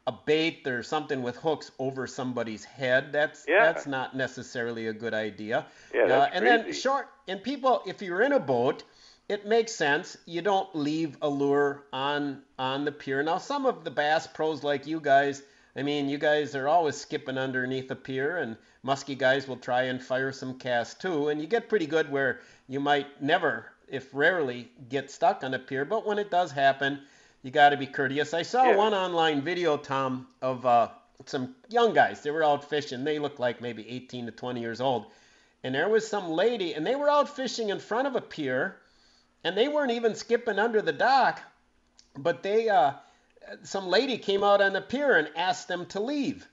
a 0.06 0.12
bait 0.12 0.66
or 0.66 0.82
something 0.82 1.22
with 1.22 1.36
hooks 1.36 1.72
over 1.78 2.06
somebody's 2.06 2.64
head. 2.64 3.12
That's 3.12 3.44
Yeah. 3.48 3.64
that's 3.64 3.86
not 3.86 4.14
necessarily 4.14 4.86
a 4.86 4.92
good 4.92 5.14
idea. 5.14 5.66
Yeah, 5.92 6.02
Uh, 6.04 6.30
and 6.32 6.46
then 6.46 6.72
short 6.72 7.08
and 7.26 7.42
people, 7.42 7.82
if 7.86 8.02
you're 8.02 8.22
in 8.22 8.32
a 8.32 8.38
boat, 8.40 8.84
it 9.28 9.46
makes 9.46 9.72
sense. 9.72 10.16
You 10.26 10.42
don't 10.42 10.72
leave 10.76 11.16
a 11.22 11.28
lure 11.28 11.84
on 11.92 12.42
on 12.58 12.84
the 12.84 12.92
pier. 12.92 13.22
Now, 13.22 13.38
some 13.38 13.66
of 13.66 13.82
the 13.82 13.90
bass 13.90 14.26
pros 14.28 14.62
like 14.62 14.86
you 14.86 15.00
guys, 15.00 15.42
I 15.77 15.82
mean, 15.82 16.09
you 16.09 16.16
guys 16.16 16.55
are 16.55 16.69
always 16.69 16.97
skipping 16.97 17.36
underneath 17.36 17.90
a 17.90 17.97
pier, 17.97 18.39
and 18.39 18.57
musky 18.82 19.15
guys 19.15 19.47
will 19.47 19.59
try 19.59 19.82
and 19.82 20.03
fire 20.03 20.32
some 20.32 20.59
casts 20.59 20.94
too, 20.94 21.28
and 21.28 21.40
you 21.40 21.47
get 21.47 21.69
pretty 21.69 21.86
good 21.86 22.11
where 22.11 22.40
you 22.66 22.81
might 22.81 23.20
never, 23.23 23.66
if 23.89 24.09
rarely, 24.15 24.70
get 24.89 25.11
stuck 25.11 25.44
on 25.44 25.53
a 25.53 25.59
pier. 25.59 25.85
But 25.85 26.07
when 26.07 26.19
it 26.19 26.31
does 26.31 26.51
happen, 26.51 27.01
you 27.43 27.51
got 27.51 27.70
to 27.70 27.77
be 27.77 27.86
courteous. 27.86 28.32
I 28.32 28.43
saw 28.43 28.65
Yeah. 28.70 28.77
one 28.77 28.94
online 28.94 29.43
video, 29.43 29.77
Tom, 29.77 30.28
of 30.40 30.65
uh, 30.65 30.89
some 31.27 31.55
young 31.69 31.93
guys. 31.93 32.23
They 32.23 32.31
were 32.31 32.43
out 32.43 32.69
fishing. 32.69 33.05
They 33.05 33.19
looked 33.19 33.39
like 33.39 33.61
maybe 33.61 33.86
18 33.89 34.27
to 34.27 34.32
20 34.32 34.61
years 34.61 34.81
old. 34.81 35.07
And 35.62 35.74
there 35.74 35.89
was 35.89 36.09
some 36.09 36.31
lady, 36.31 36.73
and 36.73 36.86
they 36.86 36.94
were 36.94 37.11
out 37.11 37.28
fishing 37.36 37.69
in 37.69 37.81
front 37.81 38.07
of 38.09 38.16
a 38.16 38.20
pier, 38.23 38.77
and 39.44 39.57
they 39.57 39.69
weren't 39.69 39.93
even 39.93 40.15
skipping 40.15 40.59
under 40.59 40.81
the 40.81 40.93
dock, 40.93 41.43
but 42.16 42.43
they, 42.43 42.69
uh, 42.70 42.93
some 43.62 43.86
lady 43.86 44.18
came 44.18 44.43
out 44.43 44.60
on 44.60 44.73
the 44.73 44.81
pier 44.81 45.16
and 45.16 45.28
asked 45.36 45.68
them 45.68 45.86
to 45.86 46.01
leave. 46.01 46.48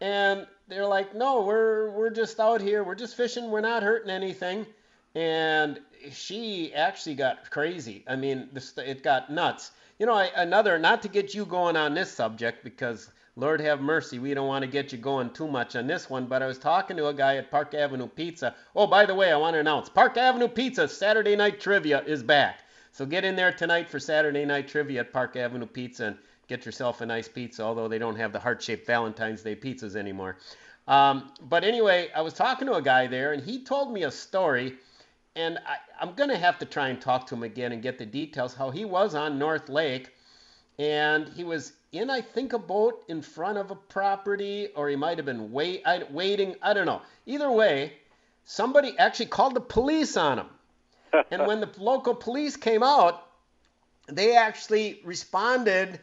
And 0.00 0.46
they're 0.68 0.86
like, 0.86 1.14
no, 1.14 1.42
we're 1.42 1.90
we're 1.90 2.10
just 2.10 2.38
out 2.38 2.60
here. 2.60 2.84
We're 2.84 2.94
just 2.94 3.16
fishing. 3.16 3.50
We're 3.50 3.60
not 3.60 3.82
hurting 3.82 4.10
anything. 4.10 4.66
And 5.14 5.80
she 6.12 6.72
actually 6.74 7.16
got 7.16 7.50
crazy. 7.50 8.04
I 8.06 8.16
mean, 8.16 8.48
this, 8.52 8.76
it 8.78 9.02
got 9.02 9.30
nuts. 9.30 9.72
You 9.98 10.06
know, 10.06 10.14
I, 10.14 10.30
another, 10.36 10.78
not 10.78 11.02
to 11.02 11.08
get 11.08 11.34
you 11.34 11.44
going 11.44 11.76
on 11.76 11.94
this 11.94 12.12
subject 12.12 12.62
because 12.62 13.10
Lord 13.34 13.60
have 13.60 13.80
mercy, 13.80 14.18
we 14.18 14.34
don't 14.34 14.46
want 14.46 14.62
to 14.62 14.70
get 14.70 14.92
you 14.92 14.98
going 14.98 15.30
too 15.30 15.48
much 15.48 15.74
on 15.76 15.86
this 15.86 16.10
one, 16.10 16.26
but 16.26 16.42
I 16.42 16.46
was 16.46 16.58
talking 16.58 16.96
to 16.96 17.08
a 17.08 17.14
guy 17.14 17.36
at 17.36 17.50
Park 17.50 17.74
Avenue 17.74 18.08
Pizza. 18.08 18.54
Oh, 18.76 18.86
by 18.86 19.06
the 19.06 19.14
way, 19.14 19.32
I 19.32 19.36
want 19.36 19.54
to 19.54 19.60
announce 19.60 19.88
Park 19.88 20.16
Avenue 20.16 20.48
Pizza 20.48 20.88
Saturday 20.88 21.36
Night 21.36 21.60
Trivia 21.60 22.02
is 22.02 22.22
back. 22.22 22.64
So 22.98 23.06
get 23.06 23.24
in 23.24 23.36
there 23.36 23.52
tonight 23.52 23.88
for 23.88 24.00
Saturday 24.00 24.44
Night 24.44 24.66
Trivia 24.66 25.02
at 25.02 25.12
Park 25.12 25.36
Avenue 25.36 25.66
Pizza 25.66 26.06
and 26.06 26.18
get 26.48 26.66
yourself 26.66 27.00
a 27.00 27.06
nice 27.06 27.28
pizza, 27.28 27.62
although 27.62 27.86
they 27.86 27.96
don't 27.96 28.16
have 28.16 28.32
the 28.32 28.40
heart 28.40 28.60
shaped 28.60 28.88
Valentine's 28.88 29.40
Day 29.40 29.54
pizzas 29.54 29.94
anymore. 29.94 30.38
Um, 30.88 31.30
but 31.42 31.62
anyway, 31.62 32.08
I 32.12 32.22
was 32.22 32.34
talking 32.34 32.66
to 32.66 32.74
a 32.74 32.82
guy 32.82 33.06
there, 33.06 33.34
and 33.34 33.40
he 33.40 33.62
told 33.62 33.92
me 33.92 34.02
a 34.02 34.10
story, 34.10 34.74
and 35.36 35.58
I, 35.58 35.76
I'm 36.00 36.14
going 36.14 36.30
to 36.30 36.36
have 36.36 36.58
to 36.58 36.66
try 36.66 36.88
and 36.88 37.00
talk 37.00 37.28
to 37.28 37.36
him 37.36 37.44
again 37.44 37.70
and 37.70 37.80
get 37.80 37.98
the 37.98 38.04
details 38.04 38.52
how 38.52 38.70
he 38.70 38.84
was 38.84 39.14
on 39.14 39.38
North 39.38 39.68
Lake, 39.68 40.12
and 40.80 41.28
he 41.28 41.44
was 41.44 41.74
in, 41.92 42.10
I 42.10 42.20
think, 42.20 42.52
a 42.52 42.58
boat 42.58 43.04
in 43.06 43.22
front 43.22 43.58
of 43.58 43.70
a 43.70 43.76
property, 43.76 44.70
or 44.74 44.88
he 44.88 44.96
might 44.96 45.18
have 45.18 45.26
been 45.26 45.52
wait, 45.52 45.84
waiting. 46.10 46.56
I 46.62 46.74
don't 46.74 46.86
know. 46.86 47.02
Either 47.26 47.52
way, 47.52 47.92
somebody 48.44 48.98
actually 48.98 49.26
called 49.26 49.54
the 49.54 49.60
police 49.60 50.16
on 50.16 50.40
him. 50.40 50.46
And 51.30 51.46
when 51.46 51.60
the 51.60 51.70
local 51.78 52.14
police 52.14 52.56
came 52.56 52.82
out, 52.82 53.24
they 54.08 54.36
actually 54.36 55.00
responded 55.04 56.00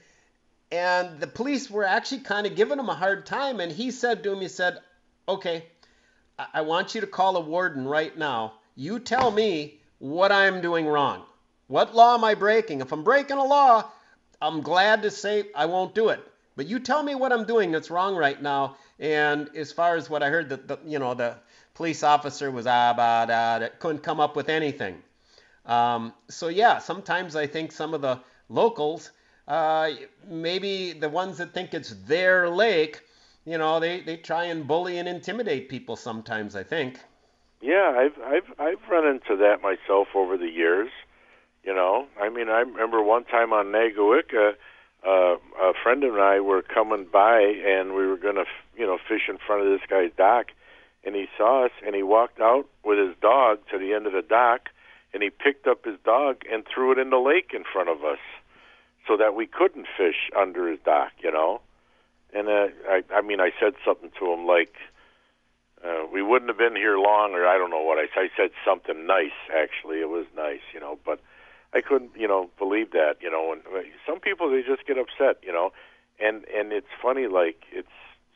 and 0.71 1.19
the 1.19 1.27
police 1.27 1.69
were 1.69 1.83
actually 1.83 2.21
kind 2.21 2.45
of 2.47 2.55
giving 2.55 2.79
him 2.79 2.89
a 2.89 2.93
hard 2.95 3.25
time 3.25 3.59
and 3.59 3.71
he 3.71 3.91
said 3.91 4.23
to 4.23 4.31
him 4.31 4.41
he 4.41 4.47
said 4.47 4.79
okay 5.27 5.65
I- 6.39 6.47
i 6.55 6.61
want 6.61 6.95
you 6.95 7.01
to 7.01 7.07
call 7.07 7.37
a 7.37 7.39
warden 7.39 7.87
right 7.87 8.15
now. 8.17 8.53
You 8.75 8.99
tell 8.99 9.31
me 9.31 9.79
what 9.99 10.31
i'm 10.31 10.61
doing 10.61 10.87
wrong. 10.87 11.23
What 11.67 11.95
law 11.95 12.15
am 12.15 12.23
i 12.23 12.35
breaking? 12.35 12.81
If 12.81 12.91
i'm 12.91 13.03
breaking 13.03 13.37
a 13.37 13.43
law 13.45 13.85
i'm 14.41 14.61
glad 14.61 15.01
to 15.03 15.11
say 15.11 15.45
i 15.55 15.65
won't 15.65 15.95
do 15.95 16.09
it. 16.09 16.19
But 16.55 16.67
you 16.67 16.79
tell 16.79 17.03
me 17.03 17.15
what 17.15 17.31
i'm 17.31 17.45
doing 17.45 17.71
that's 17.71 17.89
wrong 17.91 18.15
right 18.15 18.41
now. 18.41 18.77
And 18.99 19.49
as 19.55 19.71
far 19.71 19.95
as 19.95 20.09
what 20.09 20.23
i 20.23 20.29
heard 20.29 20.49
that 20.49 20.67
the, 20.67 20.77
you 20.85 20.99
know 20.99 21.13
the 21.13 21.37
police 21.75 22.01
officer 22.01 22.49
was 22.49 22.65
ah 22.65 22.93
bah 22.95 23.25
da, 23.25 23.59
da, 23.59 23.67
couldn't 23.79 24.01
come 24.01 24.19
up 24.19 24.35
with 24.35 24.49
anything 24.49 25.01
um, 25.65 26.13
so 26.29 26.47
yeah, 26.47 26.77
sometimes 26.77 27.35
I 27.35 27.47
think 27.47 27.71
some 27.71 27.93
of 27.93 28.01
the 28.01 28.19
locals, 28.49 29.11
uh, 29.47 29.91
maybe 30.27 30.93
the 30.93 31.09
ones 31.09 31.37
that 31.39 31.53
think 31.53 31.73
it's 31.73 31.95
their 32.07 32.49
lake, 32.49 33.01
you 33.45 33.57
know, 33.57 33.79
they, 33.79 34.01
they 34.01 34.17
try 34.17 34.45
and 34.45 34.67
bully 34.67 34.97
and 34.97 35.07
intimidate 35.07 35.69
people 35.69 35.95
sometimes. 35.95 36.55
I 36.55 36.63
think. 36.63 36.99
Yeah, 37.61 37.95
I've 37.97 38.21
I've 38.23 38.59
I've 38.59 38.89
run 38.89 39.07
into 39.07 39.35
that 39.37 39.61
myself 39.61 40.09
over 40.13 40.37
the 40.37 40.49
years. 40.49 40.89
You 41.63 41.73
know, 41.73 42.05
I 42.21 42.29
mean, 42.29 42.47
I 42.47 42.59
remember 42.59 43.01
one 43.01 43.23
time 43.23 43.51
on 43.51 43.67
Nagawicka, 43.67 44.53
uh, 45.03 45.09
a 45.09 45.73
friend 45.81 46.03
and 46.03 46.21
I 46.21 46.39
were 46.39 46.61
coming 46.61 47.07
by, 47.11 47.41
and 47.41 47.95
we 47.95 48.05
were 48.05 48.17
going 48.17 48.35
to, 48.35 48.45
you 48.77 48.85
know, 48.85 48.99
fish 49.07 49.23
in 49.27 49.39
front 49.39 49.65
of 49.65 49.67
this 49.67 49.81
guy's 49.89 50.11
dock, 50.15 50.51
and 51.05 51.15
he 51.15 51.27
saw 51.37 51.65
us, 51.65 51.71
and 51.85 51.95
he 51.95 52.03
walked 52.03 52.41
out 52.41 52.65
with 52.83 52.97
his 52.97 53.15
dog 53.21 53.59
to 53.71 53.77
the 53.77 53.93
end 53.93 54.07
of 54.07 54.13
the 54.13 54.23
dock, 54.23 54.69
and 55.13 55.21
he 55.21 55.29
picked 55.29 55.67
up 55.67 55.85
his 55.85 55.97
dog 56.03 56.41
and 56.51 56.65
threw 56.65 56.91
it 56.91 56.97
in 56.97 57.09
the 57.09 57.17
lake 57.17 57.51
in 57.53 57.63
front 57.63 57.89
of 57.89 58.03
us, 58.03 58.19
so 59.07 59.15
that 59.17 59.35
we 59.35 59.45
couldn't 59.45 59.87
fish 59.97 60.29
under 60.35 60.67
his 60.67 60.79
dock, 60.83 61.11
you 61.19 61.31
know. 61.31 61.61
And 62.33 62.49
uh, 62.49 62.67
I, 62.89 63.03
I 63.13 63.21
mean, 63.21 63.39
I 63.39 63.51
said 63.59 63.75
something 63.85 64.11
to 64.19 64.33
him 64.33 64.45
like, 64.45 64.75
uh, 65.85 66.05
"We 66.11 66.21
wouldn't 66.21 66.49
have 66.49 66.57
been 66.57 66.75
here 66.75 66.97
long," 66.97 67.33
or 67.33 67.45
I 67.47 67.57
don't 67.57 67.69
know 67.69 67.83
what 67.83 67.97
I. 67.97 68.07
I 68.19 68.29
said 68.35 68.49
something 68.65 69.05
nice. 69.05 69.37
Actually, 69.55 70.01
it 70.01 70.09
was 70.09 70.25
nice, 70.35 70.65
you 70.73 70.79
know. 70.79 70.97
But 71.05 71.21
I 71.73 71.81
couldn't, 71.81 72.11
you 72.15 72.27
know, 72.27 72.49
believe 72.57 72.91
that, 72.91 73.17
you 73.21 73.29
know. 73.29 73.53
And 73.53 73.61
uh, 73.67 73.87
some 74.05 74.19
people 74.19 74.49
they 74.49 74.63
just 74.63 74.85
get 74.87 74.97
upset, 74.97 75.37
you 75.43 75.53
know. 75.53 75.71
And 76.19 76.45
and 76.53 76.73
it's 76.73 76.91
funny, 77.01 77.27
like 77.27 77.63
it's 77.71 77.87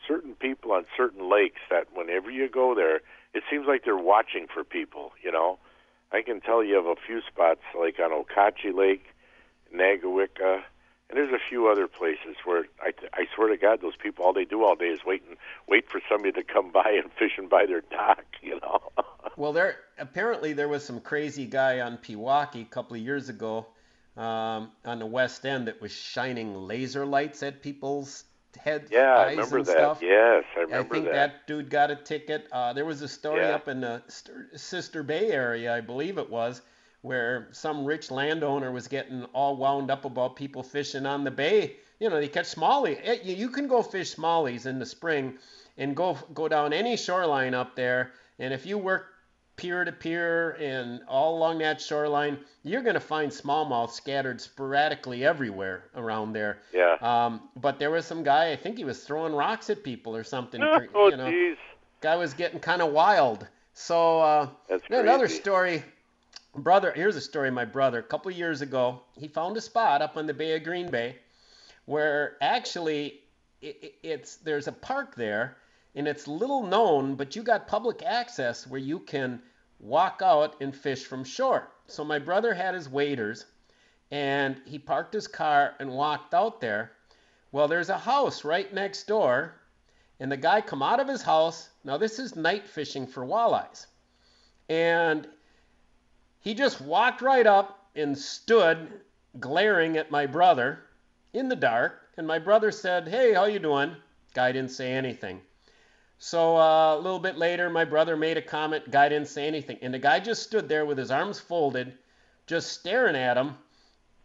certain 0.10 0.34
people 0.34 0.72
on 0.74 0.86
certain 0.98 1.30
lakes 1.30 1.62
that 1.70 1.88
whenever 1.94 2.30
you 2.32 2.50
go 2.50 2.76
there, 2.76 2.98
it 3.34 3.44
seems 3.50 3.68
like 3.68 3.86
they're 3.86 3.96
watching 3.96 4.48
for 4.52 4.64
people, 4.64 5.12
you 5.24 5.32
know. 5.32 5.60
I 6.12 6.24
can 6.24 6.42
tell 6.42 6.64
you 6.64 6.80
of 6.80 6.88
a 6.88 6.96
few 6.96 7.22
spots 7.22 7.62
like 7.80 8.00
on 8.00 8.12
Okauchee 8.12 8.76
Lake, 8.76 9.06
Nagawicka, 9.74 10.64
and 11.10 11.18
there's 11.18 11.34
a 11.34 11.50
few 11.50 11.68
other 11.68 11.88
places 11.88 12.36
where 12.46 12.66
I, 12.82 12.92
I 13.14 13.26
swear 13.36 13.50
to 13.50 13.58
God, 13.58 13.82
those 13.82 13.96
people 13.96 14.26
all 14.26 14.34
they 14.34 14.46
do 14.46 14.64
all 14.64 14.76
day 14.76 14.86
is 14.88 15.00
wait 15.06 15.24
and 15.28 15.38
wait 15.68 15.90
for 15.90 16.02
somebody 16.10 16.32
to 16.34 16.44
come 16.44 16.72
by 16.74 17.00
and 17.02 17.12
fishing 17.18 17.48
by 17.48 17.66
their 17.66 17.82
dock, 17.82 18.26
you 18.42 18.60
know. 18.60 18.82
Well, 19.38 19.54
there 19.54 19.78
apparently 19.98 20.52
there 20.52 20.68
was 20.68 20.84
some 20.84 21.00
crazy 21.00 21.46
guy 21.46 21.80
on 21.80 21.98
Pewaukee 21.98 22.62
a 22.62 22.66
couple 22.66 22.98
of 22.98 23.02
years 23.02 23.30
ago 23.30 23.68
um, 24.18 24.72
on 24.84 25.00
the 25.00 25.06
West 25.06 25.46
End 25.46 25.68
that 25.68 25.80
was 25.80 25.94
shining 25.94 26.68
laser 26.68 27.06
lights 27.06 27.42
at 27.42 27.62
people's 27.62 28.26
heads, 28.58 28.92
yeah, 28.92 29.16
I 29.18 29.32
remember 29.32 29.58
and 29.58 29.66
that. 29.66 29.72
stuff. 29.72 30.00
Yes, 30.02 30.44
I 30.56 30.60
remember 30.62 30.96
I 30.96 31.00
think 31.00 31.06
that. 31.06 31.14
that. 31.14 31.48
dude 31.48 31.70
got 31.70 31.92
a 31.92 31.96
ticket. 31.96 32.48
Uh, 32.52 32.74
there 32.74 32.86
was 32.86 33.02
a 33.02 33.08
story 33.08 33.42
Yeah. 33.42 33.56
up 33.56 33.68
in 33.68 33.82
the 33.82 34.02
Sister 34.56 35.04
Bay 35.04 35.32
area, 35.32 35.74
I 35.76 35.82
believe 35.82 36.18
it 36.18 36.30
was, 36.30 36.62
where 37.02 37.48
some 37.52 37.86
rich 37.86 38.12
landowner 38.12 38.72
was 38.72 38.88
getting 38.88 39.24
all 39.34 39.56
wound 39.58 39.90
up 39.92 40.06
about 40.06 40.36
people 40.36 40.64
fishing 40.64 41.06
on 41.06 41.24
the 41.24 41.32
bay. 41.32 41.78
You 42.00 42.10
know, 42.10 42.20
they 42.20 42.28
catch 42.28 42.56
smallie. 42.56 43.00
Eh, 43.04 43.20
You 43.24 43.36
you 43.36 43.50
can 43.50 43.68
go 43.68 43.82
fish 43.84 44.16
smallies 44.16 44.66
in 44.66 44.80
the 44.80 44.86
spring 44.86 45.38
and 45.78 45.96
go 45.96 46.18
go 46.34 46.48
down 46.48 46.74
any 46.74 46.98
shoreline 46.98 47.54
up 47.54 47.76
there. 47.76 48.12
And 48.40 48.54
if 48.54 48.66
you 48.66 48.78
work 48.78 49.06
pier 49.60 49.84
to 49.84 49.92
pier 49.92 50.52
and 50.52 51.02
all 51.08 51.38
along 51.38 51.58
that 51.60 51.82
shoreline, 51.82 52.38
you're 52.64 52.82
going 52.82 52.94
to 52.94 53.00
find 53.02 53.30
smallmouth 53.30 53.92
scattered 53.92 54.40
sporadically 54.40 55.26
everywhere 55.26 55.84
around 55.96 56.32
there. 56.34 56.60
Yeah. 56.74 56.96
Um, 57.02 57.42
but 57.58 57.78
there 57.78 57.92
was 57.92 58.06
some 58.06 58.24
guy, 58.24 58.52
I 58.52 58.56
think 58.56 58.78
he 58.78 58.86
was 58.86 59.04
throwing 59.04 59.34
rocks 59.34 59.70
at 59.70 59.84
people 59.84 60.16
or 60.16 60.24
something. 60.24 60.62
Oh, 60.64 61.10
you 61.10 61.18
know, 61.18 61.26
jeez. 61.30 61.58
guy 62.00 62.16
was 62.16 62.34
getting 62.34 62.60
kind 62.60 62.82
of 62.82 62.94
wild. 62.94 63.46
So 63.74 64.22
uh, 64.22 64.48
another 65.02 65.28
story. 65.28 65.84
Brother, 66.56 66.92
here's 66.96 67.16
a 67.18 67.22
story. 67.22 67.50
of 67.50 67.54
My 67.54 67.66
brother, 67.66 68.00
a 68.00 68.04
couple 68.04 68.32
years 68.32 68.62
ago, 68.62 69.02
he 69.18 69.28
found 69.28 69.58
a 69.58 69.62
spot 69.62 70.02
up 70.02 70.16
on 70.18 70.26
the 70.26 70.34
Bay 70.34 70.56
of 70.56 70.64
Green 70.64 70.90
Bay, 70.90 71.18
where 71.86 72.38
actually 72.42 73.20
it- 73.62 73.96
it's 74.04 74.38
there's 74.38 74.68
a 74.68 74.72
park 74.72 75.16
there, 75.16 75.58
and 75.96 76.08
it's 76.08 76.28
little 76.28 76.64
known, 76.64 77.16
but 77.16 77.36
you 77.36 77.44
got 77.44 77.68
public 77.68 78.04
access 78.04 78.66
where 78.66 78.80
you 78.80 79.00
can 79.00 79.42
walk 79.80 80.22
out 80.24 80.60
and 80.62 80.76
fish 80.76 81.06
from 81.06 81.24
shore. 81.24 81.72
So 81.88 82.04
my 82.04 82.20
brother 82.20 82.54
had 82.54 82.76
his 82.76 82.90
waders, 82.90 83.46
and 84.12 84.62
he 84.66 84.78
parked 84.78 85.14
his 85.14 85.28
car 85.28 85.76
and 85.80 85.92
walked 85.92 86.34
out 86.34 86.62
there. 86.62 86.92
Well, 87.52 87.68
there's 87.68 87.90
a 87.90 87.98
house 87.98 88.44
right 88.44 88.72
next 88.74 89.08
door, 89.08 89.56
and 90.20 90.32
the 90.32 90.38
guy 90.38 90.62
come 90.62 90.84
out 90.84 91.00
of 91.00 91.08
his 91.08 91.22
house. 91.22 91.70
Now 91.84 91.98
this 91.98 92.20
is 92.20 92.36
night 92.36 92.68
fishing 92.68 93.08
for 93.08 93.26
walleyes, 93.26 93.88
and 94.68 95.28
he 96.42 96.54
just 96.54 96.82
walked 96.82 97.22
right 97.22 97.48
up 97.48 97.88
and 97.96 98.18
stood 98.18 99.02
glaring 99.40 99.98
at 99.98 100.12
my 100.12 100.26
brother 100.26 100.84
in 101.34 101.50
the 101.50 101.56
dark. 101.56 102.02
And 102.18 102.28
my 102.28 102.38
brother 102.38 102.72
said, 102.72 103.08
"Hey, 103.08 103.34
how 103.34 103.46
you 103.46 103.60
doing?" 103.60 103.96
Guy 104.34 104.52
didn't 104.52 104.72
say 104.72 104.92
anything. 104.92 105.42
So 106.20 106.58
uh, 106.58 106.96
a 106.96 107.00
little 107.00 107.20
bit 107.20 107.38
later, 107.38 107.70
my 107.70 107.86
brother 107.86 108.18
made 108.18 108.36
a 108.36 108.42
comment. 108.42 108.92
Guy 108.92 109.08
didn't 109.08 109.30
say 109.30 109.48
anything, 109.48 109.78
and 109.82 109.94
the 109.94 110.00
guy 110.00 110.20
just 110.20 110.44
stood 110.44 110.68
there 110.68 110.86
with 110.86 110.98
his 110.98 111.12
arms 111.12 111.40
folded, 111.40 111.94
just 112.46 112.74
staring 112.74 113.16
at 113.16 113.38
him. 113.38 113.56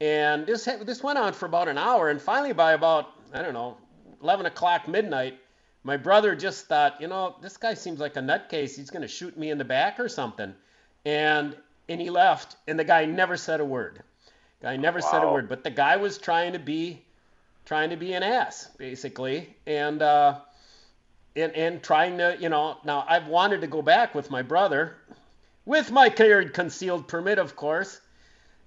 And 0.00 0.44
this 0.44 0.64
this 0.82 1.04
went 1.04 1.18
on 1.18 1.32
for 1.32 1.46
about 1.46 1.68
an 1.68 1.78
hour, 1.78 2.10
and 2.10 2.20
finally, 2.20 2.52
by 2.52 2.72
about 2.72 3.12
I 3.32 3.42
don't 3.42 3.54
know, 3.54 3.76
11 4.22 4.46
o'clock 4.46 4.88
midnight, 4.88 5.38
my 5.84 5.96
brother 5.96 6.34
just 6.34 6.66
thought, 6.66 7.00
you 7.00 7.06
know, 7.06 7.36
this 7.40 7.56
guy 7.56 7.74
seems 7.74 8.00
like 8.00 8.16
a 8.16 8.20
nutcase. 8.20 8.74
He's 8.76 8.90
going 8.90 9.02
to 9.02 9.08
shoot 9.08 9.38
me 9.38 9.50
in 9.50 9.58
the 9.58 9.64
back 9.64 10.00
or 10.00 10.08
something. 10.08 10.52
And 11.04 11.56
and 11.88 12.00
he 12.00 12.10
left, 12.10 12.56
and 12.66 12.76
the 12.76 12.84
guy 12.84 13.04
never 13.04 13.36
said 13.36 13.60
a 13.60 13.64
word. 13.64 14.02
Guy 14.60 14.76
never 14.76 14.98
wow. 14.98 15.10
said 15.10 15.22
a 15.22 15.30
word, 15.30 15.48
but 15.48 15.62
the 15.62 15.70
guy 15.70 15.96
was 15.96 16.18
trying 16.18 16.54
to 16.54 16.58
be 16.58 17.04
trying 17.66 17.90
to 17.90 17.96
be 17.96 18.14
an 18.14 18.24
ass 18.24 18.70
basically, 18.78 19.54
and 19.64 20.02
uh, 20.02 20.40
and 21.36 21.52
and 21.52 21.82
trying 21.82 22.18
to, 22.18 22.36
you 22.40 22.48
know, 22.48 22.78
now 22.84 23.04
I've 23.08 23.26
wanted 23.26 23.60
to 23.62 23.66
go 23.66 23.82
back 23.82 24.14
with 24.14 24.30
my 24.30 24.42
brother, 24.42 24.96
with 25.64 25.90
my 25.90 26.08
carried 26.08 26.54
concealed 26.54 27.08
permit, 27.08 27.38
of 27.38 27.56
course. 27.56 28.00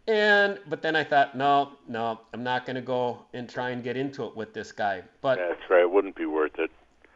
And 0.07 0.59
but 0.67 0.81
then 0.81 0.95
I 0.95 1.03
thought, 1.03 1.35
no, 1.35 1.71
no, 1.87 2.19
I'm 2.33 2.43
not 2.43 2.65
going 2.65 2.75
to 2.75 2.81
go 2.81 3.25
and 3.33 3.49
try 3.49 3.71
and 3.71 3.83
get 3.83 3.97
into 3.97 4.25
it 4.25 4.35
with 4.35 4.53
this 4.53 4.71
guy. 4.71 5.03
But 5.21 5.37
that's 5.37 5.69
right, 5.69 5.81
it 5.81 5.91
wouldn't 5.91 6.15
be 6.15 6.25
worth 6.25 6.57
it. 6.59 6.71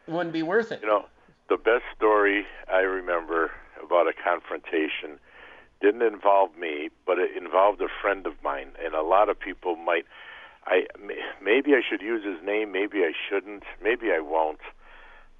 Wouldn't 0.06 0.32
be 0.32 0.42
worth 0.42 0.72
it. 0.72 0.80
You 0.82 0.88
know, 0.88 1.06
the 1.48 1.56
best 1.56 1.84
story 1.96 2.44
I 2.70 2.80
remember 2.80 3.50
about 3.82 4.08
a 4.08 4.12
confrontation 4.12 5.18
didn't 5.80 6.02
involve 6.02 6.56
me, 6.56 6.90
but 7.06 7.18
it 7.18 7.36
involved 7.36 7.80
a 7.80 7.88
friend 8.00 8.26
of 8.26 8.34
mine, 8.42 8.68
and 8.84 8.94
a 8.94 9.02
lot 9.02 9.28
of 9.28 9.38
people 9.38 9.76
might. 9.76 10.06
I 10.64 10.86
maybe 11.42 11.74
I 11.74 11.80
should 11.88 12.02
use 12.02 12.24
his 12.24 12.40
name, 12.46 12.70
maybe 12.70 12.98
I 12.98 13.12
shouldn't, 13.28 13.64
maybe 13.82 14.12
I 14.12 14.20
won't, 14.20 14.60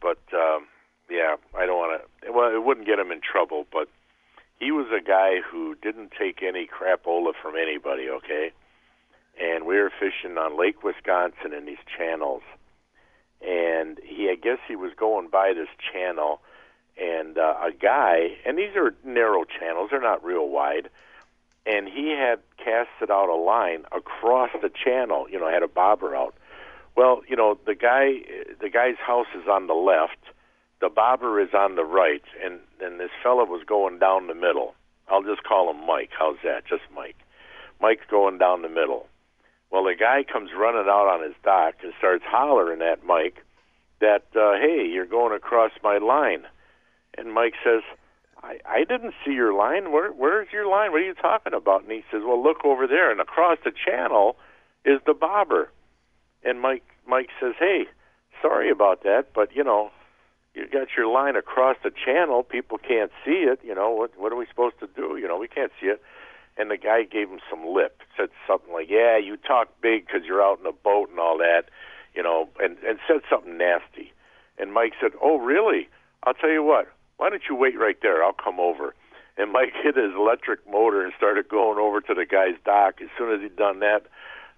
but 0.03 0.19
um, 0.35 0.67
yeah, 1.09 1.37
I 1.57 1.67
don't 1.67 1.79
want 1.79 2.03
to. 2.03 2.33
Well, 2.33 2.55
it 2.55 2.63
wouldn't 2.63 2.87
get 2.87 2.99
him 2.99 3.13
in 3.13 3.21
trouble, 3.21 3.67
but 3.73 3.89
he 4.59 4.71
was 4.71 4.87
a 4.89 5.03
guy 5.03 5.41
who 5.41 5.75
didn't 5.77 6.13
take 6.19 6.43
any 6.43 6.67
crapola 6.67 7.33
from 7.41 7.55
anybody. 7.57 8.09
Okay, 8.09 8.53
and 9.41 9.65
we 9.65 9.77
were 9.79 9.93
fishing 9.99 10.37
on 10.37 10.59
Lake 10.59 10.83
Wisconsin 10.83 11.53
in 11.57 11.65
these 11.65 11.83
channels, 11.97 12.43
and 13.41 13.99
he, 14.05 14.29
I 14.29 14.35
guess, 14.35 14.59
he 14.67 14.77
was 14.77 14.93
going 14.97 15.29
by 15.29 15.53
this 15.55 15.69
channel 15.93 16.41
and 17.01 17.39
uh, 17.39 17.55
a 17.63 17.73
guy, 17.73 18.37
and 18.45 18.59
these 18.59 18.77
are 18.77 18.95
narrow 19.05 19.45
channels; 19.45 19.89
they're 19.91 20.01
not 20.01 20.25
real 20.25 20.49
wide. 20.49 20.89
And 21.65 21.89
he 21.89 22.09
had 22.11 22.41
casted 22.59 23.11
out 23.11 23.29
a 23.29 23.37
line 23.37 23.85
across 23.93 24.51
the 24.61 24.69
channel. 24.69 25.27
You 25.31 25.39
know, 25.39 25.49
had 25.49 25.63
a 25.63 25.69
bobber 25.69 26.15
out. 26.15 26.35
Well, 26.97 27.23
you 27.29 27.37
know, 27.37 27.59
the 27.67 27.75
guy, 27.75 28.23
the 28.61 28.69
guy's 28.69 28.97
house 28.99 29.27
is 29.35 29.49
on 29.49 29.67
the 29.67 29.75
left, 29.75 30.19
the 30.81 30.89
bobber 30.89 31.41
is 31.41 31.55
on 31.55 31.77
the 31.77 31.85
right, 31.85 32.23
and 32.45 32.61
and 32.81 33.01
this 33.01 33.11
fella 33.23 33.45
was 33.45 33.65
going 33.67 33.99
down 33.99 34.27
the 34.27 34.35
middle. 34.35 34.75
I'll 35.09 35.23
just 35.23 35.45
call 35.45 35.71
him 35.71 35.87
Mike. 35.87 36.11
How's 36.19 36.39
that? 36.45 36.67
Just 36.67 36.83
Mike. 36.95 37.17
Mike's 37.81 38.07
going 38.11 38.39
down 38.39 38.63
the 38.63 38.69
middle. 38.69 39.07
Well, 39.71 39.85
the 39.85 39.95
guy 39.99 40.25
comes 40.31 40.51
running 40.57 40.89
out 40.89 41.09
on 41.09 41.23
his 41.23 41.35
dock 41.43 41.75
and 41.83 41.93
starts 41.99 42.25
hollering 42.27 42.83
at 42.83 43.05
Mike 43.05 43.43
that, 44.01 44.25
uh, 44.37 44.53
hey, 44.61 44.87
you're 44.87 45.07
going 45.07 45.35
across 45.35 45.73
my 45.83 45.99
line. 45.99 46.45
And 47.17 47.33
Mike 47.33 47.55
says, 47.65 47.83
I, 48.43 48.59
I 48.69 48.79
didn't 48.85 49.15
see 49.25 49.33
your 49.33 49.55
line. 49.55 49.93
Where 49.93 50.11
where's 50.11 50.49
your 50.53 50.67
line? 50.67 50.93
What 50.93 51.01
are 51.01 51.07
you 51.07 51.15
talking 51.15 51.55
about? 51.55 51.83
And 51.83 51.93
he 51.93 52.05
says, 52.11 52.23
Well, 52.25 52.43
look 52.43 52.65
over 52.65 52.87
there. 52.87 53.11
And 53.11 53.21
across 53.21 53.59
the 53.65 53.73
channel 53.73 54.37
is 54.85 55.01
the 55.07 55.15
bobber. 55.15 55.71
And 56.45 56.61
Mike 56.61 56.85
Mike 57.07 57.31
says, 57.41 57.55
Hey, 57.59 57.87
sorry 58.41 58.71
about 58.71 59.03
that, 59.05 59.29
but 59.35 59.55
you 59.55 59.65
know, 59.65 59.91
you 60.55 60.67
got 60.69 60.89
your 60.97 61.07
line 61.07 61.37
across 61.37 61.77
the 61.83 61.91
channel. 61.91 62.43
People 62.43 62.79
can't 62.79 63.11
see 63.25 63.47
it. 63.49 63.61
You 63.65 63.75
know 63.75 63.91
what? 63.91 64.19
What 64.19 64.33
are 64.33 64.37
we 64.37 64.47
supposed 64.47 64.79
to 64.81 64.89
do? 64.95 65.17
You 65.17 65.29
know, 65.29 65.39
we 65.39 65.49
can't 65.49 65.73
see 65.81 65.87
it. 65.87 66.03
And 66.59 66.71
the 66.71 66.77
guy 66.77 67.05
gave 67.05 67.31
him 67.31 67.41
some 67.49 67.67
lip. 67.67 68.03
Said 68.17 68.29
something 68.47 68.73
like, 68.73 68.91
"Yeah, 68.91 69.17
you 69.17 69.37
talk 69.39 69.69
big 69.81 70.07
because 70.07 70.27
you're 70.27 70.43
out 70.43 70.61
in 70.61 70.67
a 70.67 70.73
boat 70.73 71.09
and 71.09 71.19
all 71.19 71.39
that." 71.39 71.71
You 72.15 72.23
know, 72.23 72.49
and 72.61 72.77
and 72.87 72.99
said 73.09 73.23
something 73.31 73.57
nasty. 73.57 74.13
And 74.59 74.73
Mike 74.73 74.93
said, 75.01 75.13
"Oh, 75.23 75.39
really? 75.39 75.89
I'll 76.25 76.35
tell 76.35 76.51
you 76.51 76.63
what 76.63 76.89
why 77.23 77.31
don't 77.31 77.43
you 77.49 77.55
wait 77.55 77.79
right 77.79 77.99
there? 78.03 78.25
I'll 78.25 78.33
come 78.33 78.59
over. 78.59 78.97
And 79.39 79.53
Mike 79.53 79.73
hit 79.85 79.95
his 79.95 80.13
electric 80.13 80.69
motor 80.69 81.05
and 81.05 81.13
started 81.17 81.49
going 81.49 81.79
over 81.79 82.01
to 82.01 82.15
the 82.15 82.27
guy's 82.27 82.59
dock. 82.65 83.01
As 83.01 83.09
soon 83.17 83.33
as 83.33 83.41
he'd 83.41 83.55
done 83.55 83.79
that, 83.79 84.03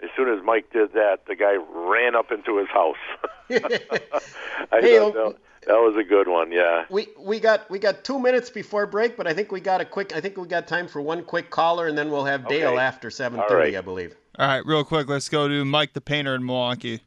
as 0.02 0.10
soon 0.16 0.28
as 0.28 0.44
Mike 0.44 0.72
did 0.72 0.92
that, 0.92 1.26
the 1.26 1.36
guy 1.36 1.56
ran 1.74 2.14
up 2.14 2.30
into 2.30 2.58
his 2.58 2.68
house. 2.68 2.96
I 3.50 4.80
hey, 4.80 4.98
thought 4.98 5.14
that, 5.14 5.34
that 5.66 5.74
was 5.74 5.96
a 5.98 6.04
good 6.04 6.28
one, 6.28 6.52
yeah. 6.52 6.84
We 6.90 7.08
we 7.18 7.40
got 7.40 7.68
we 7.70 7.78
got 7.78 8.04
two 8.04 8.18
minutes 8.18 8.50
before 8.50 8.86
break, 8.86 9.16
but 9.16 9.26
I 9.26 9.34
think 9.34 9.52
we 9.52 9.60
got 9.60 9.80
a 9.80 9.84
quick. 9.84 10.14
I 10.14 10.20
think 10.20 10.36
we 10.36 10.46
got 10.46 10.66
time 10.66 10.88
for 10.88 11.00
one 11.00 11.24
quick 11.24 11.50
caller, 11.50 11.86
and 11.86 11.96
then 11.96 12.10
we'll 12.10 12.24
have 12.24 12.48
Dale 12.48 12.70
okay. 12.70 12.78
after 12.78 13.10
seven 13.10 13.40
thirty, 13.48 13.72
right. 13.72 13.76
I 13.76 13.80
believe. 13.80 14.14
All 14.38 14.48
right, 14.48 14.64
real 14.66 14.84
quick, 14.84 15.08
let's 15.08 15.28
go 15.28 15.46
to 15.46 15.64
Mike 15.64 15.92
the 15.92 16.00
painter 16.00 16.34
in 16.34 16.44
Milwaukee. 16.44 17.00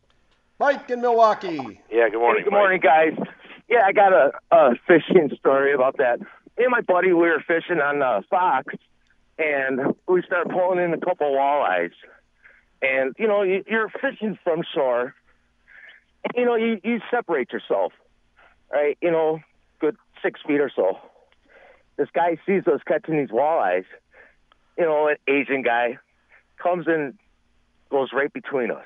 Mike 0.59 0.89
in 0.89 1.01
Milwaukee. 1.01 1.81
Yeah, 1.91 2.09
good 2.09 2.19
morning. 2.19 2.43
Hey, 2.43 2.43
good 2.45 2.51
Mike. 2.51 2.51
morning, 2.51 2.80
guys. 2.81 3.14
Yeah, 3.69 3.81
I 3.85 3.91
got 3.91 4.14
a, 4.14 4.31
a 4.51 4.76
fishing 4.88 5.30
story 5.38 5.73
about 5.73 5.97
that. 5.97 6.19
Me 6.19 6.64
and 6.64 6.72
my 6.72 6.81
buddy, 6.81 7.09
we 7.09 7.27
were 7.27 7.43
fishing 7.45 7.80
on 7.80 8.01
uh, 8.01 8.22
Fox, 8.30 8.73
and 9.38 9.93
we 10.07 10.23
started 10.23 10.51
pulling 10.51 10.80
in 10.80 10.93
a 10.93 10.99
couple 10.99 11.27
walleyes. 11.27 11.91
And 12.81 13.15
you 13.17 13.27
know, 13.27 13.41
you, 13.41 13.63
you're 13.67 13.89
fishing 13.89 14.37
from 14.43 14.63
shore. 14.73 15.15
You 16.35 16.45
know, 16.45 16.55
you 16.55 16.79
you 16.83 16.99
separate 17.09 17.51
yourself, 17.51 17.93
right? 18.71 18.97
You 19.01 19.11
know, 19.11 19.39
good 19.79 19.95
six 20.21 20.39
feet 20.45 20.59
or 20.59 20.71
so. 20.75 20.97
This 21.97 22.09
guy 22.13 22.37
sees 22.45 22.67
us 22.67 22.81
catching 22.87 23.17
these 23.17 23.29
walleyes. 23.29 23.85
You 24.77 24.85
know, 24.85 25.07
an 25.07 25.15
Asian 25.27 25.63
guy 25.63 25.97
comes 26.61 26.87
in, 26.87 27.17
goes 27.89 28.09
right 28.13 28.31
between 28.31 28.69
us, 28.69 28.85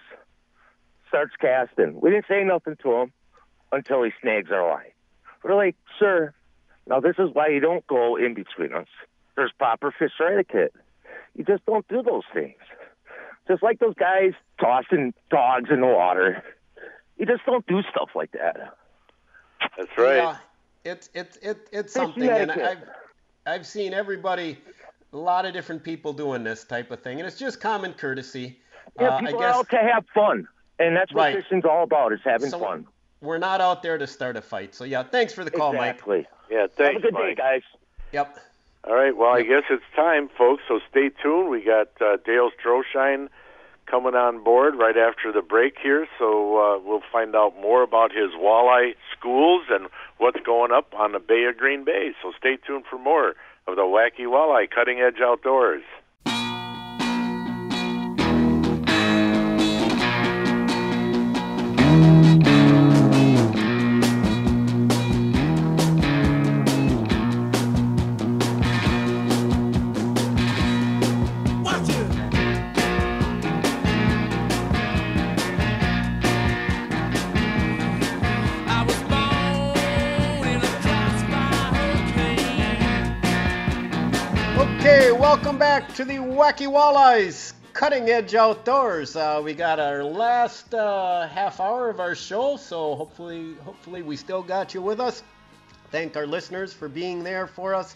starts 1.09 1.34
casting. 1.39 1.99
We 1.99 2.11
didn't 2.11 2.27
say 2.30 2.43
nothing 2.43 2.77
to 2.84 2.93
him 2.93 3.13
until 3.72 4.03
he 4.03 4.11
snags 4.22 4.51
our 4.51 4.69
line. 4.69 4.91
We're 5.43 5.55
like, 5.55 5.76
sir, 5.99 6.34
now 6.88 6.99
this 6.99 7.15
is 7.18 7.30
why 7.34 7.49
you 7.49 7.59
don't 7.59 7.85
go 7.88 8.15
in 8.15 8.34
between 8.34 8.73
us. 8.73 8.88
There's 9.35 9.51
proper 9.57 9.93
fish 9.97 10.11
etiquette. 10.22 10.73
You 11.35 11.43
just 11.43 11.65
don't 11.65 11.88
do 11.88 12.03
those 12.03 12.23
things. 12.34 12.55
Just 13.52 13.61
like 13.61 13.80
those 13.80 13.95
guys 13.95 14.32
tossing 14.60 15.14
dogs 15.30 15.69
in 15.69 15.82
the 15.82 15.88
water. 15.88 16.41
You 17.18 17.26
just 17.26 17.45
don't 17.45 17.68
do 17.68 17.82
stuff 17.91 18.10
like 18.15 18.32
that. 18.32 18.78
That's 19.78 19.98
right. 19.98 20.15
Yeah, 20.15 20.38
it's 20.86 21.10
it's 21.14 21.36
it, 21.38 21.68
it's 21.73 21.94
something, 21.94 22.30
and 22.30 22.49
I've 22.49 22.84
I've 23.45 23.68
seen 23.68 23.94
everybody, 23.94 24.57
a 25.11 25.18
lot 25.18 25.45
of 25.45 25.52
different 25.52 25.84
people 25.84 26.14
doing 26.14 26.45
this 26.45 26.64
type 26.64 26.91
of 26.91 27.02
thing, 27.02 27.19
and 27.19 27.28
it's 27.28 27.38
just 27.38 27.60
common 27.60 27.94
courtesy. 27.94 28.57
Yeah, 28.98 29.10
uh, 29.10 29.19
people 29.19 29.40
guess, 29.40 29.56
are 29.56 29.60
out 29.60 29.69
to 29.72 29.78
have 29.78 30.06
fun, 30.15 30.48
and 30.80 30.95
that's 30.95 31.11
what 31.14 31.22
right. 31.22 31.44
fishing's 31.44 31.65
all 31.65 31.84
about: 31.84 32.14
is 32.14 32.22
having 32.23 32.49
so, 32.49 32.60
fun 32.60 32.88
we're 33.22 33.38
not 33.38 33.61
out 33.61 33.84
there 33.84 33.98
to 33.98 34.07
start 34.07 34.36
a 34.36 34.41
fight. 34.41 34.73
So 34.73 34.84
yeah, 34.84 35.03
thanks 35.03 35.34
for 35.34 35.44
the 35.44 35.52
call, 35.52 35.73
Mike. 35.73 35.91
exactly. 35.91 36.18
Mike. 36.18 36.28
Yeah, 36.49 36.68
thanks, 36.68 36.94
Have 36.94 36.95
a 36.95 36.99
good 37.02 37.14
Mike. 37.14 37.23
day, 37.23 37.36
guys. 37.36 37.61
Yep. 38.11 38.40
All 38.86 38.95
right. 38.95 39.15
Well, 39.15 39.38
yep. 39.38 39.45
I 39.45 39.49
guess 39.49 39.64
it's 39.69 39.84
time, 39.95 40.30
folks. 40.38 40.64
So 40.68 40.80
stay 40.90 41.10
tuned. 41.22 41.49
We 41.49 41.64
got 41.64 41.90
uh, 42.02 42.18
Dale 42.26 42.49
Stroschein 42.60 43.30
coming 43.91 44.15
on 44.15 44.41
board 44.41 44.76
right 44.76 44.95
after 44.95 45.34
the 45.34 45.41
break 45.41 45.76
here. 45.84 46.07
So 46.18 46.57
uh, 46.57 46.80
we'll 46.80 47.03
find 47.11 47.35
out 47.35 47.53
more 47.61 47.84
about 47.84 48.11
his 48.11 48.31
walleye 48.31 48.93
schools 49.15 49.65
and 49.69 49.88
what's 50.18 50.39
going 50.45 50.72
up 50.72 50.93
on 50.97 51.11
the 51.11 51.19
Bay 51.19 51.43
of 51.43 51.57
Green 51.57 51.84
Bay. 51.84 52.11
So 52.23 52.31
stay 52.39 52.57
tuned 52.65 52.85
for 52.89 52.97
more 52.97 53.35
of 53.68 53.76
the 53.76 53.81
Wacky 53.81 54.26
Walleye 54.26 54.69
Cutting 54.73 55.01
Edge 55.01 55.19
Outdoors. 55.22 55.84
Back 85.82 85.95
to 85.95 86.06
the 86.06 86.18
Wacky 86.18 86.68
Walleyes 86.68 87.53
Cutting 87.74 88.08
Edge 88.08 88.36
Outdoors. 88.36 89.16
Uh, 89.16 89.41
we 89.44 89.56
got 89.56 89.80
our 89.80 90.03
last 90.03 90.76
uh, 90.76 91.28
half 91.28 91.60
hour 91.60 91.90
of 91.90 91.99
our 91.99 92.14
show, 92.14 92.56
so 92.56 92.94
hopefully, 92.94 93.56
hopefully 93.66 94.03
we 94.03 94.16
still 94.16 94.44
got 94.44 94.76
you 94.76 94.82
with 94.84 94.99
us. 94.99 95.24
Thank 95.90 96.16
our 96.16 96.28
listeners 96.28 96.72
for 96.72 96.88
being 96.88 97.24
there 97.24 97.48
for 97.48 97.74
us, 97.74 97.95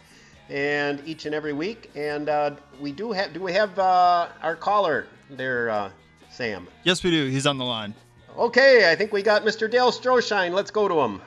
and 0.49 0.99
each 1.05 1.27
and 1.27 1.35
every 1.35 1.53
week. 1.53 1.91
And 1.93 2.27
uh, 2.27 2.55
we 2.81 2.91
do 2.91 3.11
have, 3.11 3.33
do 3.33 3.39
we 3.39 3.53
have 3.53 3.77
uh, 3.77 4.29
our 4.41 4.55
caller 4.55 5.05
there, 5.29 5.69
uh, 5.69 5.91
Sam? 6.31 6.67
Yes, 6.85 7.03
we 7.03 7.11
do. 7.11 7.27
He's 7.27 7.45
on 7.45 7.59
the 7.59 7.65
line. 7.65 7.93
Okay, 8.35 8.91
I 8.91 8.95
think 8.95 9.13
we 9.13 9.21
got 9.21 9.43
Mr. 9.43 9.69
Dale 9.69 9.91
Stroschein. 9.91 10.53
Let's 10.53 10.71
go 10.71 10.87
to 10.87 11.01
him. 11.01 11.21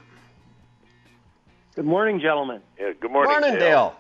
Good 1.76 1.86
morning, 1.86 2.18
gentlemen. 2.18 2.62
Yeah, 2.80 2.94
good 2.98 3.12
morning, 3.12 3.30
morning 3.30 3.60
Dale. 3.60 3.60
Dale. 3.60 3.96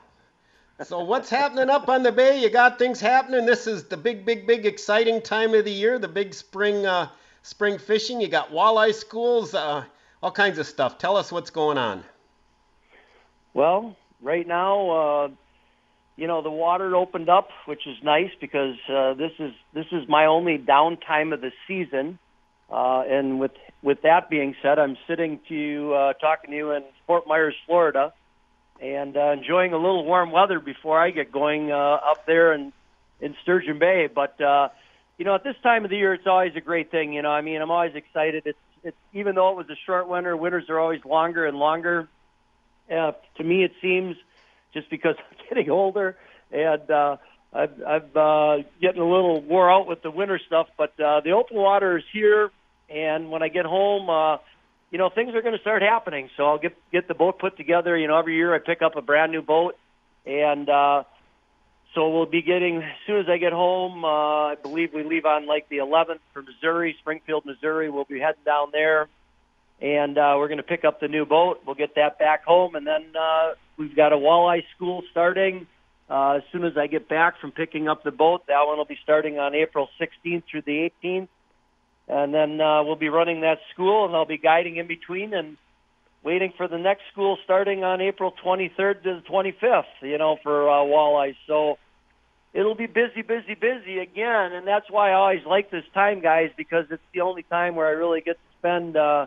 So 0.84 1.00
what's 1.00 1.28
happening 1.28 1.70
up 1.70 1.88
on 1.88 2.04
the 2.04 2.12
bay? 2.12 2.40
You 2.40 2.50
got 2.50 2.78
things 2.78 3.00
happening. 3.00 3.46
This 3.46 3.66
is 3.66 3.84
the 3.84 3.96
big, 3.96 4.24
big, 4.24 4.46
big 4.46 4.64
exciting 4.64 5.20
time 5.20 5.52
of 5.54 5.64
the 5.64 5.72
year, 5.72 5.98
the 5.98 6.06
big 6.06 6.32
spring 6.32 6.86
uh, 6.86 7.08
spring 7.42 7.78
fishing. 7.78 8.20
You 8.20 8.28
got 8.28 8.52
walleye 8.52 8.94
schools, 8.94 9.54
uh, 9.54 9.84
all 10.22 10.30
kinds 10.30 10.56
of 10.58 10.66
stuff. 10.66 10.98
Tell 10.98 11.16
us 11.16 11.32
what's 11.32 11.50
going 11.50 11.78
on. 11.78 12.04
Well, 13.54 13.96
right 14.22 14.46
now, 14.46 14.90
uh, 14.90 15.28
you 16.14 16.28
know, 16.28 16.42
the 16.42 16.50
water 16.50 16.94
opened 16.94 17.28
up, 17.28 17.48
which 17.66 17.84
is 17.84 17.96
nice 18.04 18.30
because 18.40 18.76
uh, 18.88 19.14
this 19.14 19.32
is 19.40 19.52
this 19.74 19.86
is 19.90 20.08
my 20.08 20.26
only 20.26 20.58
downtime 20.58 21.34
of 21.34 21.40
the 21.40 21.50
season. 21.66 22.20
Uh, 22.70 23.00
and 23.00 23.40
with 23.40 23.52
with 23.82 24.02
that 24.02 24.30
being 24.30 24.54
said, 24.62 24.78
I'm 24.78 24.96
sitting 25.08 25.40
to 25.48 25.54
you, 25.54 25.92
uh, 25.94 26.12
talking 26.12 26.50
to 26.50 26.56
you 26.56 26.70
in 26.70 26.84
Fort 27.08 27.26
Myers, 27.26 27.56
Florida, 27.66 28.12
and 28.80 29.16
uh, 29.16 29.32
enjoying 29.32 29.72
a 29.72 29.76
little 29.76 30.04
warm 30.04 30.30
weather 30.30 30.60
before 30.60 31.00
I 31.00 31.10
get 31.10 31.32
going 31.32 31.70
uh, 31.72 31.76
up 31.76 32.26
there 32.26 32.52
in 32.52 32.72
in 33.20 33.34
Sturgeon 33.42 33.78
Bay. 33.78 34.08
But 34.12 34.40
uh, 34.40 34.68
you 35.16 35.24
know, 35.24 35.34
at 35.34 35.44
this 35.44 35.56
time 35.62 35.84
of 35.84 35.90
the 35.90 35.96
year, 35.96 36.14
it's 36.14 36.26
always 36.26 36.54
a 36.56 36.60
great 36.60 36.90
thing. 36.90 37.12
You 37.12 37.22
know, 37.22 37.30
I 37.30 37.40
mean, 37.40 37.60
I'm 37.60 37.70
always 37.70 37.94
excited. 37.94 38.44
It's 38.46 38.58
it's 38.84 38.96
even 39.12 39.34
though 39.34 39.50
it 39.50 39.56
was 39.56 39.70
a 39.70 39.76
short 39.86 40.08
winter, 40.08 40.36
winters 40.36 40.68
are 40.68 40.78
always 40.78 41.04
longer 41.04 41.46
and 41.46 41.58
longer. 41.58 42.08
Uh, 42.90 43.12
to 43.36 43.44
me, 43.44 43.64
it 43.64 43.72
seems 43.82 44.16
just 44.72 44.88
because 44.90 45.16
I'm 45.30 45.46
getting 45.48 45.70
older 45.70 46.16
and 46.50 46.90
uh, 46.90 47.16
I've, 47.52 47.82
I've 47.86 48.16
uh, 48.16 48.56
getting 48.80 49.00
a 49.00 49.08
little 49.08 49.40
wore 49.40 49.70
out 49.70 49.86
with 49.86 50.02
the 50.02 50.10
winter 50.10 50.40
stuff. 50.46 50.68
But 50.76 50.98
uh, 51.00 51.20
the 51.20 51.32
open 51.32 51.56
water 51.56 51.98
is 51.98 52.04
here, 52.12 52.50
and 52.88 53.30
when 53.30 53.42
I 53.42 53.48
get 53.48 53.64
home, 53.64 54.10
uh, 54.10 54.38
you 54.90 54.98
know 54.98 55.10
things 55.10 55.34
are 55.34 55.42
going 55.42 55.54
to 55.54 55.60
start 55.60 55.82
happening. 55.82 56.30
So 56.36 56.46
I'll 56.46 56.58
get 56.58 56.76
get 56.92 57.08
the 57.08 57.14
boat 57.14 57.38
put 57.38 57.56
together. 57.56 57.96
You 57.96 58.08
know, 58.08 58.18
every 58.18 58.36
year 58.36 58.54
I 58.54 58.58
pick 58.58 58.82
up 58.82 58.96
a 58.96 59.02
brand 59.02 59.32
new 59.32 59.42
boat, 59.42 59.76
and 60.26 60.68
uh, 60.68 61.04
so 61.94 62.08
we'll 62.10 62.26
be 62.26 62.42
getting 62.42 62.78
as 62.78 62.96
soon 63.06 63.20
as 63.20 63.28
I 63.28 63.38
get 63.38 63.52
home. 63.52 64.04
Uh, 64.04 64.52
I 64.52 64.56
believe 64.60 64.92
we 64.94 65.04
leave 65.04 65.26
on 65.26 65.46
like 65.46 65.68
the 65.68 65.78
11th 65.78 66.20
for 66.32 66.42
Missouri, 66.42 66.96
Springfield, 67.00 67.44
Missouri. 67.44 67.90
We'll 67.90 68.04
be 68.04 68.20
heading 68.20 68.44
down 68.44 68.70
there 68.72 69.08
and 69.80 70.18
uh, 70.18 70.34
we're 70.36 70.48
going 70.48 70.58
to 70.58 70.64
pick 70.64 70.84
up 70.84 71.00
the 71.00 71.08
new 71.08 71.24
boat. 71.24 71.62
We'll 71.64 71.76
get 71.76 71.94
that 71.94 72.18
back 72.18 72.44
home, 72.44 72.74
and 72.74 72.86
then 72.86 73.04
uh, 73.18 73.52
we've 73.76 73.94
got 73.94 74.12
a 74.12 74.16
walleye 74.16 74.64
school 74.74 75.02
starting. 75.10 75.66
Uh, 76.10 76.38
as 76.38 76.42
soon 76.52 76.64
as 76.64 76.76
I 76.76 76.86
get 76.86 77.08
back 77.08 77.38
from 77.40 77.52
picking 77.52 77.86
up 77.86 78.02
the 78.02 78.10
boat, 78.10 78.46
that 78.48 78.66
one 78.66 78.78
will 78.78 78.86
be 78.86 78.98
starting 79.02 79.38
on 79.38 79.54
April 79.54 79.88
16th 80.00 80.44
through 80.50 80.62
the 80.62 80.90
18th, 81.04 81.28
and 82.08 82.32
then 82.32 82.60
uh, 82.60 82.82
we'll 82.82 82.96
be 82.96 83.08
running 83.08 83.42
that 83.42 83.58
school, 83.72 84.06
and 84.06 84.14
I'll 84.14 84.26
be 84.26 84.38
guiding 84.38 84.76
in 84.76 84.86
between 84.86 85.34
and 85.34 85.56
waiting 86.22 86.52
for 86.56 86.66
the 86.68 86.78
next 86.78 87.02
school 87.12 87.38
starting 87.44 87.84
on 87.84 88.00
April 88.00 88.32
23rd 88.44 89.02
to 89.02 89.20
the 89.20 89.22
25th. 89.30 89.84
You 90.02 90.18
know, 90.18 90.38
for 90.42 90.68
uh, 90.68 90.84
walleyes. 90.84 91.36
So 91.46 91.78
it'll 92.52 92.74
be 92.74 92.86
busy, 92.86 93.22
busy, 93.22 93.54
busy 93.54 93.98
again, 93.98 94.52
and 94.52 94.66
that's 94.66 94.90
why 94.90 95.10
I 95.10 95.14
always 95.14 95.44
like 95.46 95.70
this 95.70 95.84
time, 95.94 96.20
guys, 96.20 96.50
because 96.56 96.86
it's 96.90 97.02
the 97.14 97.20
only 97.20 97.42
time 97.44 97.76
where 97.76 97.86
I 97.86 97.92
really 97.92 98.20
get 98.20 98.34
to 98.34 98.58
spend. 98.58 98.96
Uh, 98.96 99.26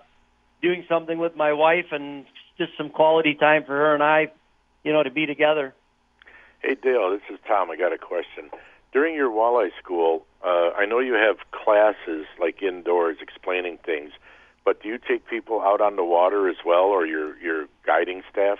doing 0.62 0.86
something 0.88 1.18
with 1.18 1.36
my 1.36 1.53
wife 1.53 1.88
and 1.91 2.26
just 2.58 2.72
some 2.78 2.90
quality 2.90 3.36
time 3.36 3.64
for 3.64 3.74
her 3.74 3.94
and 3.94 4.03
I, 4.03 4.32
you 4.84 4.94
know, 4.94 5.03
to 5.03 5.12
be 5.12 5.26
together. 5.26 5.74
Hey 6.62 6.76
Dale, 6.82 7.12
this 7.12 7.22
is 7.34 7.40
Tom. 7.48 7.72
I 7.72 7.76
got 7.76 7.91
a 7.91 7.98
question. 7.98 8.49
During 8.93 9.15
your 9.15 9.30
walleye 9.30 9.69
school, 9.81 10.26
uh, 10.43 10.72
I 10.77 10.85
know 10.85 10.99
you 10.99 11.13
have 11.13 11.38
classes 11.51 12.26
like 12.39 12.61
indoors 12.61 13.18
explaining 13.22 13.77
things, 13.85 14.11
but 14.65 14.81
do 14.81 14.89
you 14.89 14.97
take 14.97 15.27
people 15.27 15.61
out 15.61 15.81
on 15.81 15.95
the 15.95 16.03
water 16.03 16.49
as 16.49 16.57
well, 16.65 16.85
or 16.85 17.05
your 17.05 17.38
your 17.39 17.68
guiding 17.85 18.22
staff 18.31 18.59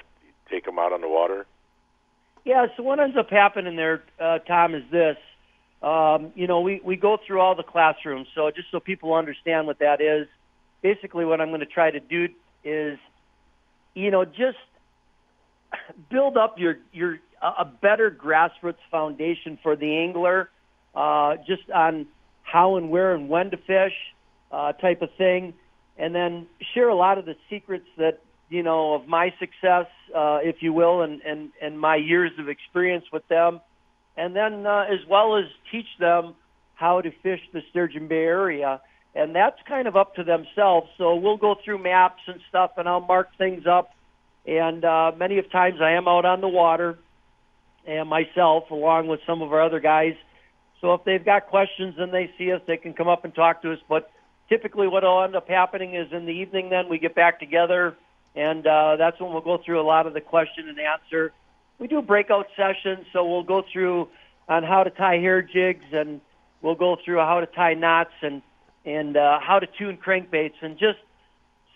take 0.50 0.66
them 0.66 0.80
out 0.80 0.94
on 0.94 1.02
the 1.02 1.10
water? 1.10 1.46
Yeah. 2.44 2.68
So 2.76 2.84
what 2.84 3.00
ends 3.00 3.18
up 3.18 3.30
happening 3.30 3.76
there, 3.76 4.04
uh, 4.20 4.40
Tom, 4.40 4.76
is 4.76 4.84
this. 4.92 5.18
Um, 5.82 6.32
you 6.36 6.48
know, 6.48 6.62
we 6.62 6.80
we 6.84 6.96
go 6.96 7.18
through 7.26 7.40
all 7.42 7.56
the 7.56 7.64
classrooms. 7.64 8.28
So 8.36 8.52
just 8.52 8.70
so 8.72 8.80
people 8.80 9.14
understand 9.14 9.68
what 9.68 9.80
that 9.80 10.00
is, 10.00 10.28
basically 10.82 11.26
what 11.26 11.42
I'm 11.42 11.50
going 11.50 11.62
to 11.62 11.66
try 11.66 11.92
to 11.92 12.00
do 12.00 12.28
is, 12.64 13.00
you 13.96 14.12
know, 14.12 14.26
just 14.26 14.58
build 16.10 16.38
up 16.38 16.60
your 16.60 16.78
your 16.92 17.20
a 17.42 17.66
better 17.66 18.12
grassroots 18.12 18.84
foundation 18.90 19.58
for 19.62 19.76
the 19.76 19.98
angler, 19.98 20.50
uh, 20.96 21.38
just 21.48 21.70
on 21.74 22.08
how 22.44 22.76
and 22.76 22.90
where 22.90 23.14
and 23.14 23.30
when 23.30 23.52
to 23.52 23.58
fish, 23.58 23.94
uh, 24.52 24.74
type 24.74 25.02
of 25.02 25.10
thing, 25.18 25.54
and 25.98 26.14
then 26.14 26.48
share 26.74 26.90
a 26.90 26.96
lot 26.96 27.18
of 27.18 27.26
the 27.26 27.36
secrets 27.50 27.88
that 27.98 28.22
you 28.50 28.64
know 28.64 28.94
of 28.94 29.08
my 29.08 29.34
success, 29.40 29.88
uh, 30.16 30.40
if 30.44 30.62
you 30.62 30.74
will, 30.74 31.02
and 31.02 31.22
and 31.22 31.52
and 31.62 31.80
my 31.80 31.96
years 31.96 32.32
of 32.40 32.50
experience 32.50 33.06
with 33.12 33.28
them, 33.28 33.60
and 34.18 34.36
then 34.36 34.66
uh, 34.66 34.86
as 34.90 35.00
well 35.10 35.38
as 35.38 35.46
teach 35.72 35.88
them 36.00 36.36
how 36.76 37.02
to 37.02 37.12
fish 37.24 37.42
the 37.54 37.62
Sturgeon 37.70 38.08
Bay 38.08 38.24
area 38.24 38.82
and 39.14 39.36
that's 39.36 39.58
kind 39.68 39.88
of 39.88 39.96
up 39.96 40.16
to 40.16 40.24
themselves. 40.24 40.90
So 40.98 41.16
we'll 41.16 41.38
go 41.38 41.56
through 41.64 41.80
maps 41.80 42.22
and 42.28 42.40
stuff, 42.50 42.72
and 42.78 42.88
I'll 42.88 43.02
mark 43.02 43.30
things 43.38 43.66
up. 43.68 43.94
And 44.46 44.84
uh, 44.84 45.12
many 45.18 45.38
of 45.38 45.52
times 45.52 45.80
I 45.82 45.92
am 45.92 46.08
out 46.08 46.26
on 46.26 46.42
the 46.42 46.48
water, 46.48 46.98
and 47.86 48.10
myself, 48.10 48.70
along 48.72 49.08
with 49.08 49.20
some 49.26 49.42
of 49.42 49.52
our 49.52 49.62
other 49.62 49.80
guys. 49.80 50.14
So 50.82 50.94
if 50.94 51.04
they've 51.04 51.24
got 51.24 51.48
questions 51.48 51.96
and 51.98 52.14
they 52.14 52.32
see 52.38 52.52
us, 52.52 52.62
they 52.68 52.78
can 52.78 52.94
come 52.94 53.08
up 53.08 53.26
and 53.26 53.34
talk 53.34 53.62
to 53.62 53.72
us. 53.72 53.80
But 53.88 54.12
typically, 54.50 54.88
what 54.88 55.04
will 55.04 55.24
end 55.24 55.36
up 55.36 55.48
happening 55.48 55.96
is 55.96 56.12
in 56.12 56.26
the 56.26 56.32
evening, 56.32 56.70
then 56.70 56.90
we 56.90 57.00
get 57.00 57.16
back 57.16 57.40
together, 57.40 57.96
and 58.36 58.66
uh, 58.66 58.96
that's 58.98 59.20
when 59.20 59.32
we'll 59.32 59.42
go 59.42 59.60
through 59.64 59.80
a 59.82 59.84
lot 59.84 60.08
of 60.08 60.14
the 60.14 60.22
question 60.22 60.68
and 60.70 60.80
answer. 60.80 61.34
We 61.80 61.88
do 61.88 62.02
breakout 62.02 62.48
sessions, 62.56 63.06
so 63.14 63.26
we'll 63.26 63.44
go 63.44 63.64
through 63.72 64.08
on 64.48 64.64
how 64.64 64.84
to 64.84 64.90
tie 64.90 65.18
hair 65.18 65.42
jigs, 65.42 65.86
and 65.92 66.22
we'll 66.62 66.76
go 66.76 66.98
through 67.04 67.18
how 67.18 67.40
to 67.40 67.46
tie 67.48 67.74
knots 67.74 68.14
and 68.22 68.42
and 68.84 69.16
uh, 69.16 69.40
how 69.40 69.60
to 69.60 69.68
tune 69.78 69.98
crankbaits 69.98 70.56
and 70.62 70.78
just 70.80 70.98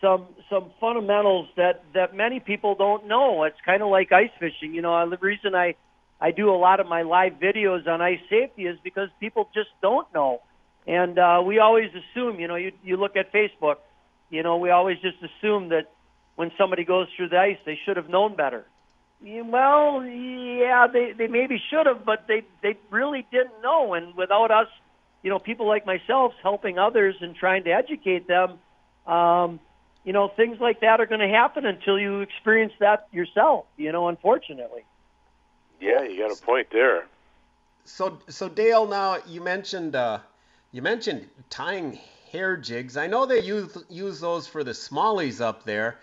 some 0.02 0.26
some 0.50 0.72
fundamentals 0.80 1.48
that 1.56 1.84
that 1.94 2.16
many 2.16 2.40
people 2.40 2.76
don't 2.76 3.08
know. 3.08 3.44
It's 3.44 3.58
kind 3.66 3.82
of 3.82 3.90
like 3.90 4.12
ice 4.12 4.32
fishing. 4.40 4.74
You 4.74 4.82
know, 4.82 5.10
the 5.10 5.18
reason 5.18 5.56
I 5.56 5.76
I 6.20 6.32
do 6.32 6.50
a 6.50 6.58
lot 6.58 6.80
of 6.80 6.88
my 6.88 7.02
live 7.02 7.34
videos 7.34 7.88
on 7.88 8.02
ice 8.02 8.20
safety 8.30 8.66
is 8.66 8.78
because 8.84 9.10
people 9.20 9.50
just 9.54 9.70
don't 9.82 10.12
know, 10.14 10.42
and 10.88 11.20
uh, 11.20 11.42
we 11.46 11.60
always 11.60 11.90
assume. 11.90 12.40
You 12.40 12.48
know, 12.48 12.56
you 12.56 12.72
you 12.84 12.98
look 12.98 13.16
at 13.16 13.34
Facebook. 13.34 13.78
You 14.30 14.44
know, 14.44 14.58
we 14.58 14.70
always 14.70 14.98
just 15.00 15.18
assume 15.22 15.70
that 15.70 15.92
when 16.36 16.52
somebody 16.58 16.84
goes 16.84 17.08
through 17.16 17.30
the 17.30 17.38
ice, 17.38 17.58
they 17.66 17.78
should 17.86 17.98
have 17.98 18.10
known 18.10 18.36
better. 18.36 18.66
Well, 19.22 20.04
yeah, 20.06 20.88
they 20.92 21.14
they 21.18 21.28
maybe 21.28 21.62
should 21.70 21.86
have, 21.86 22.06
but 22.06 22.26
they 22.28 22.44
they 22.64 22.78
really 22.90 23.26
didn't 23.32 23.62
know. 23.62 23.94
And 23.94 24.16
without 24.16 24.52
us 24.52 24.68
you 25.26 25.32
know, 25.32 25.40
people 25.40 25.68
like 25.68 25.88
myself 25.88 26.34
helping 26.44 26.78
others 26.78 27.16
and 27.20 27.36
trying 27.36 27.64
to 27.64 27.72
educate 27.72 28.28
them, 28.28 28.60
um, 29.12 29.60
you 30.04 30.14
know, 30.14 30.28
things 30.28 30.60
like 30.62 30.82
that 30.82 31.02
are 31.02 31.08
going 31.08 31.20
to 31.20 31.28
happen 31.28 31.66
until 31.66 32.00
you 32.00 32.20
experience 32.20 32.74
that 32.80 33.08
yourself. 33.12 33.66
You 33.76 33.92
know, 33.92 34.08
unfortunately. 34.08 34.86
Yeah, 35.80 36.04
you 36.04 36.18
got 36.18 36.38
a 36.38 36.42
point 36.42 36.68
there. 36.72 37.06
So, 37.86 38.20
so 38.28 38.50
Dale, 38.50 38.88
now 38.88 39.18
you 39.28 39.42
mentioned 39.42 39.96
uh, 39.96 40.20
you 40.72 40.82
mentioned 40.82 41.30
tying 41.50 42.00
hair 42.32 42.58
jigs. 42.58 42.98
I 42.98 43.08
know 43.08 43.26
they 43.26 43.42
use 43.42 43.78
use 43.90 44.20
those 44.20 44.48
for 44.48 44.64
the 44.64 44.72
smallies 44.72 45.42
up 45.42 45.64
there. 45.64 46.00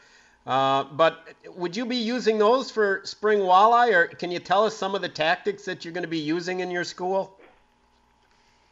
Uh, 0.46 0.84
but 0.84 1.28
would 1.54 1.76
you 1.76 1.86
be 1.86 1.96
using 1.96 2.38
those 2.38 2.70
for 2.70 3.00
spring 3.04 3.38
walleye, 3.38 3.92
or 3.92 4.06
can 4.08 4.30
you 4.30 4.40
tell 4.40 4.64
us 4.64 4.76
some 4.76 4.94
of 4.94 5.00
the 5.00 5.08
tactics 5.08 5.64
that 5.66 5.84
you're 5.84 5.94
going 5.94 6.02
to 6.02 6.08
be 6.08 6.18
using 6.18 6.60
in 6.60 6.70
your 6.70 6.82
school? 6.82 7.38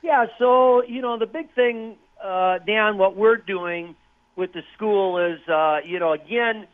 Yeah, 0.02 0.26
so 0.38 0.82
you 0.82 1.00
know 1.00 1.18
the 1.18 1.26
big 1.26 1.52
thing, 1.52 1.96
uh, 2.22 2.58
Dan, 2.58 2.98
what 2.98 3.16
we're 3.16 3.36
doing 3.36 3.94
with 4.34 4.52
the 4.52 4.62
school 4.74 5.18
is, 5.18 5.38
uh, 5.48 5.80
you 5.84 5.98
know, 5.98 6.12
again, 6.12 6.66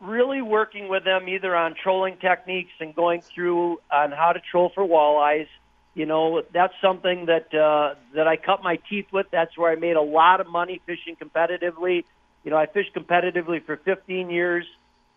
really 0.00 0.42
working 0.42 0.88
with 0.88 1.04
them 1.04 1.28
either 1.28 1.54
on 1.54 1.74
trolling 1.74 2.16
techniques 2.16 2.72
and 2.80 2.94
going 2.94 3.22
through 3.22 3.80
on 3.92 4.12
how 4.12 4.32
to 4.32 4.40
troll 4.50 4.70
for 4.74 4.84
walleyes. 4.84 5.48
You 5.94 6.06
know, 6.06 6.42
that's 6.52 6.74
something 6.80 7.26
that 7.26 7.52
uh, 7.52 7.94
that 8.14 8.28
I 8.28 8.36
cut 8.36 8.62
my 8.62 8.78
teeth 8.88 9.06
with. 9.12 9.26
That's 9.30 9.56
where 9.58 9.70
I 9.70 9.74
made 9.74 9.96
a 9.96 10.02
lot 10.02 10.40
of 10.40 10.46
money 10.46 10.80
fishing 10.86 11.16
competitively. 11.16 12.04
You 12.44 12.50
know, 12.50 12.56
I 12.56 12.66
fished 12.66 12.94
competitively 12.94 13.64
for 13.64 13.76
15 13.76 14.30
years, 14.30 14.66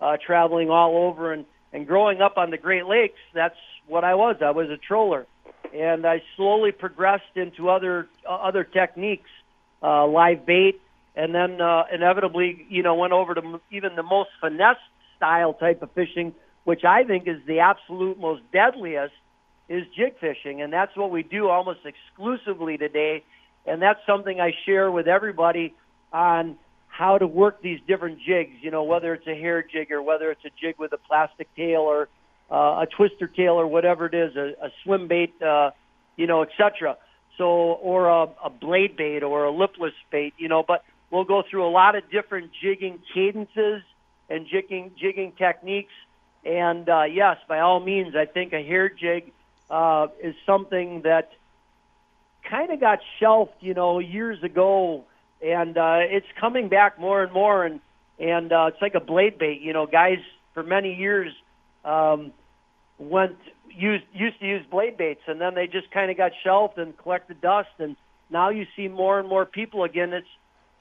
uh, 0.01 0.17
traveling 0.23 0.69
all 0.69 1.07
over 1.07 1.31
and 1.31 1.45
and 1.71 1.87
growing 1.87 2.21
up 2.21 2.37
on 2.37 2.49
the 2.49 2.57
Great 2.57 2.85
Lakes. 2.85 3.19
That's 3.33 3.57
what 3.87 4.03
I 4.03 4.15
was. 4.15 4.37
I 4.41 4.51
was 4.51 4.69
a 4.69 4.77
troller 4.77 5.27
and 5.73 6.05
I 6.05 6.21
slowly 6.35 6.71
progressed 6.71 7.35
into 7.35 7.69
other 7.69 8.07
uh, 8.27 8.33
other 8.33 8.63
techniques, 8.63 9.29
uh, 9.81 10.07
live 10.07 10.45
bait, 10.45 10.79
and 11.15 11.33
then 11.33 11.61
uh, 11.61 11.83
inevitably, 11.93 12.65
you 12.69 12.83
know, 12.83 12.95
went 12.95 13.13
over 13.13 13.35
to 13.35 13.61
even 13.71 13.95
the 13.95 14.03
most 14.03 14.29
finesse 14.41 14.77
style 15.17 15.53
type 15.53 15.81
of 15.81 15.91
fishing, 15.91 16.33
which 16.63 16.83
I 16.83 17.03
think 17.03 17.27
is 17.27 17.37
the 17.45 17.59
absolute 17.59 18.19
most 18.19 18.41
deadliest, 18.51 19.13
is 19.69 19.83
jig 19.95 20.19
fishing, 20.19 20.61
and 20.61 20.73
that's 20.73 20.95
what 20.95 21.09
we 21.09 21.23
do 21.23 21.47
almost 21.47 21.79
exclusively 21.85 22.77
today, 22.77 23.23
and 23.65 23.81
that's 23.81 23.99
something 24.05 24.39
I 24.39 24.51
share 24.65 24.91
with 24.91 25.07
everybody 25.07 25.73
on 26.11 26.57
how 26.87 27.17
to 27.17 27.25
work 27.25 27.61
these 27.61 27.79
different 27.87 28.19
jigs. 28.19 28.51
You 28.61 28.71
know, 28.71 28.83
whether 28.83 29.13
it's 29.13 29.25
a 29.25 29.35
hair 29.35 29.63
jig 29.63 29.91
or 29.91 30.01
whether 30.01 30.31
it's 30.31 30.43
a 30.45 30.51
jig 30.61 30.75
with 30.77 30.93
a 30.93 30.97
plastic 30.97 31.47
tail 31.55 31.81
or 31.81 32.09
uh, 32.51 32.83
a 32.83 32.87
twister 32.95 33.27
tail 33.27 33.53
or 33.53 33.65
whatever 33.65 34.05
it 34.05 34.13
is, 34.13 34.35
a, 34.35 34.53
a 34.61 34.69
swim 34.83 35.07
bait, 35.07 35.33
uh, 35.41 35.71
you 36.17 36.27
know, 36.27 36.43
etc. 36.43 36.97
So, 37.37 37.45
or 37.45 38.09
a, 38.09 38.27
a 38.43 38.49
blade 38.49 38.95
bait 38.95 39.23
or 39.23 39.45
a 39.45 39.51
lipless 39.51 39.93
bait, 40.11 40.33
you 40.37 40.49
know, 40.49 40.63
but 40.67 40.83
we'll 41.13 41.23
go 41.23 41.43
through 41.47 41.65
a 41.65 41.69
lot 41.69 41.95
of 41.95 42.09
different 42.09 42.49
jigging 42.59 42.99
cadences 43.13 43.83
and 44.29 44.47
jigging, 44.47 44.91
jigging 44.99 45.31
techniques. 45.37 45.93
And 46.43 46.89
uh, 46.89 47.03
yes, 47.03 47.37
by 47.47 47.59
all 47.59 47.79
means, 47.79 48.15
I 48.15 48.25
think 48.25 48.51
a 48.51 48.63
hair 48.63 48.89
jig 48.89 49.31
uh, 49.69 50.07
is 50.21 50.33
something 50.43 51.03
that 51.03 51.31
kind 52.49 52.71
of 52.71 52.79
got 52.79 52.99
shelved, 53.19 53.53
you 53.61 53.75
know, 53.75 53.99
years 53.99 54.41
ago, 54.41 55.05
and 55.41 55.77
uh, 55.77 55.99
it's 56.01 56.25
coming 56.41 56.67
back 56.67 56.99
more 56.99 57.21
and 57.21 57.31
more. 57.31 57.63
And 57.63 57.79
and 58.19 58.51
uh, 58.51 58.71
it's 58.73 58.81
like 58.81 58.95
a 58.95 58.99
blade 58.99 59.37
bait, 59.37 59.61
you 59.61 59.71
know, 59.71 59.85
guys 59.85 60.17
for 60.53 60.63
many 60.63 60.95
years 60.95 61.31
um, 61.85 62.33
went 62.97 63.37
used 63.69 64.05
used 64.13 64.39
to 64.39 64.47
use 64.47 64.65
blade 64.69 64.97
baits, 64.97 65.21
and 65.27 65.39
then 65.39 65.53
they 65.53 65.67
just 65.67 65.91
kind 65.91 66.09
of 66.09 66.17
got 66.17 66.31
shelved 66.43 66.79
and 66.79 66.97
collected 66.97 67.39
dust. 67.39 67.69
And 67.77 67.95
now 68.31 68.49
you 68.49 68.65
see 68.75 68.87
more 68.87 69.19
and 69.19 69.29
more 69.29 69.45
people 69.45 69.83
again. 69.83 70.11
It's 70.11 70.27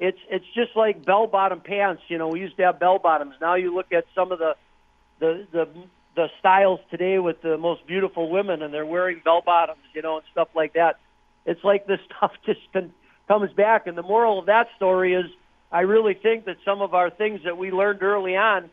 it's 0.03 0.19
it's 0.29 0.45
just 0.53 0.75
like 0.75 1.05
bell 1.05 1.29
bottom 1.29 1.61
pants. 1.61 2.03
You 2.09 2.19
know, 2.19 2.27
we 2.27 2.41
used 2.41 2.57
to 2.57 2.65
have 2.65 2.81
bell 2.81 2.99
bottoms. 2.99 3.37
Now 3.41 3.55
you 3.55 3.73
look 3.73 3.93
at 3.93 4.05
some 4.17 4.33
of 4.33 4.41
the 4.41 4.57
the 5.21 5.47
the 5.53 5.69
the 6.17 6.27
styles 6.41 6.81
today 6.91 7.21
with 7.21 7.41
the 7.41 7.57
most 7.57 7.87
beautiful 7.87 8.29
women, 8.29 8.63
and 8.63 8.75
they're 8.75 8.85
wearing 8.85 9.23
bell 9.25 9.43
bottoms. 9.47 9.85
You 9.95 10.03
know, 10.03 10.17
and 10.17 10.25
stuff 10.33 10.49
like 10.57 10.73
that. 10.73 10.99
It's 11.47 11.63
like 11.63 11.87
this 11.87 12.01
stuff 12.17 12.33
just 12.45 12.61
con- 12.73 12.93
comes 13.29 13.53
back. 13.53 13.87
And 13.87 13.97
the 13.97 14.03
moral 14.03 14.41
of 14.41 14.47
that 14.47 14.67
story 14.75 15.15
is, 15.15 15.27
I 15.71 15.83
really 15.83 16.15
think 16.15 16.47
that 16.47 16.57
some 16.65 16.83
of 16.83 16.95
our 16.95 17.09
things 17.09 17.43
that 17.45 17.57
we 17.57 17.71
learned 17.71 18.03
early 18.03 18.37
on, 18.37 18.71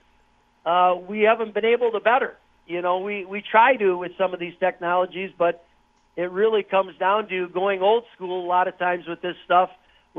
uh, 0.66 0.96
we 0.96 1.22
haven't 1.22 1.54
been 1.54 1.66
able 1.66 1.92
to 1.92 2.00
better. 2.00 2.38
You 2.66 2.82
know, 2.82 3.00
we 3.00 3.24
we 3.24 3.44
try 3.44 3.76
to 3.76 4.00
with 4.00 4.14
some 4.18 4.34
of 4.34 4.40
these 4.40 4.56
technologies, 4.60 5.30
but 5.38 5.64
it 6.16 6.32
really 6.32 6.64
comes 6.64 6.98
down 6.98 7.30
to 7.30 7.50
going 7.50 7.84
old 7.84 8.06
school 8.16 8.44
a 8.44 8.48
lot 8.48 8.68
of 8.68 8.80
times 8.80 9.06
with 9.08 9.22
this 9.22 9.36
stuff. 9.46 9.70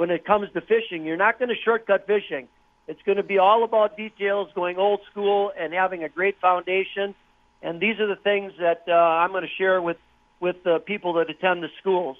When 0.00 0.08
it 0.10 0.24
comes 0.24 0.50
to 0.54 0.62
fishing, 0.62 1.04
you're 1.04 1.18
not 1.18 1.38
going 1.38 1.50
to 1.50 1.54
shortcut 1.54 2.06
fishing. 2.06 2.48
It's 2.88 3.02
going 3.02 3.18
to 3.18 3.22
be 3.22 3.36
all 3.36 3.64
about 3.64 3.98
details, 3.98 4.48
going 4.54 4.78
old 4.78 5.00
school, 5.10 5.52
and 5.54 5.74
having 5.74 6.04
a 6.04 6.08
great 6.08 6.40
foundation. 6.40 7.14
And 7.60 7.80
these 7.80 8.00
are 8.00 8.06
the 8.06 8.16
things 8.16 8.54
that 8.58 8.84
uh, 8.88 8.92
I'm 8.92 9.30
going 9.30 9.42
to 9.42 9.54
share 9.58 9.82
with 9.82 9.98
with 10.40 10.64
the 10.64 10.78
people 10.78 11.12
that 11.18 11.28
attend 11.28 11.62
the 11.62 11.68
schools. 11.78 12.16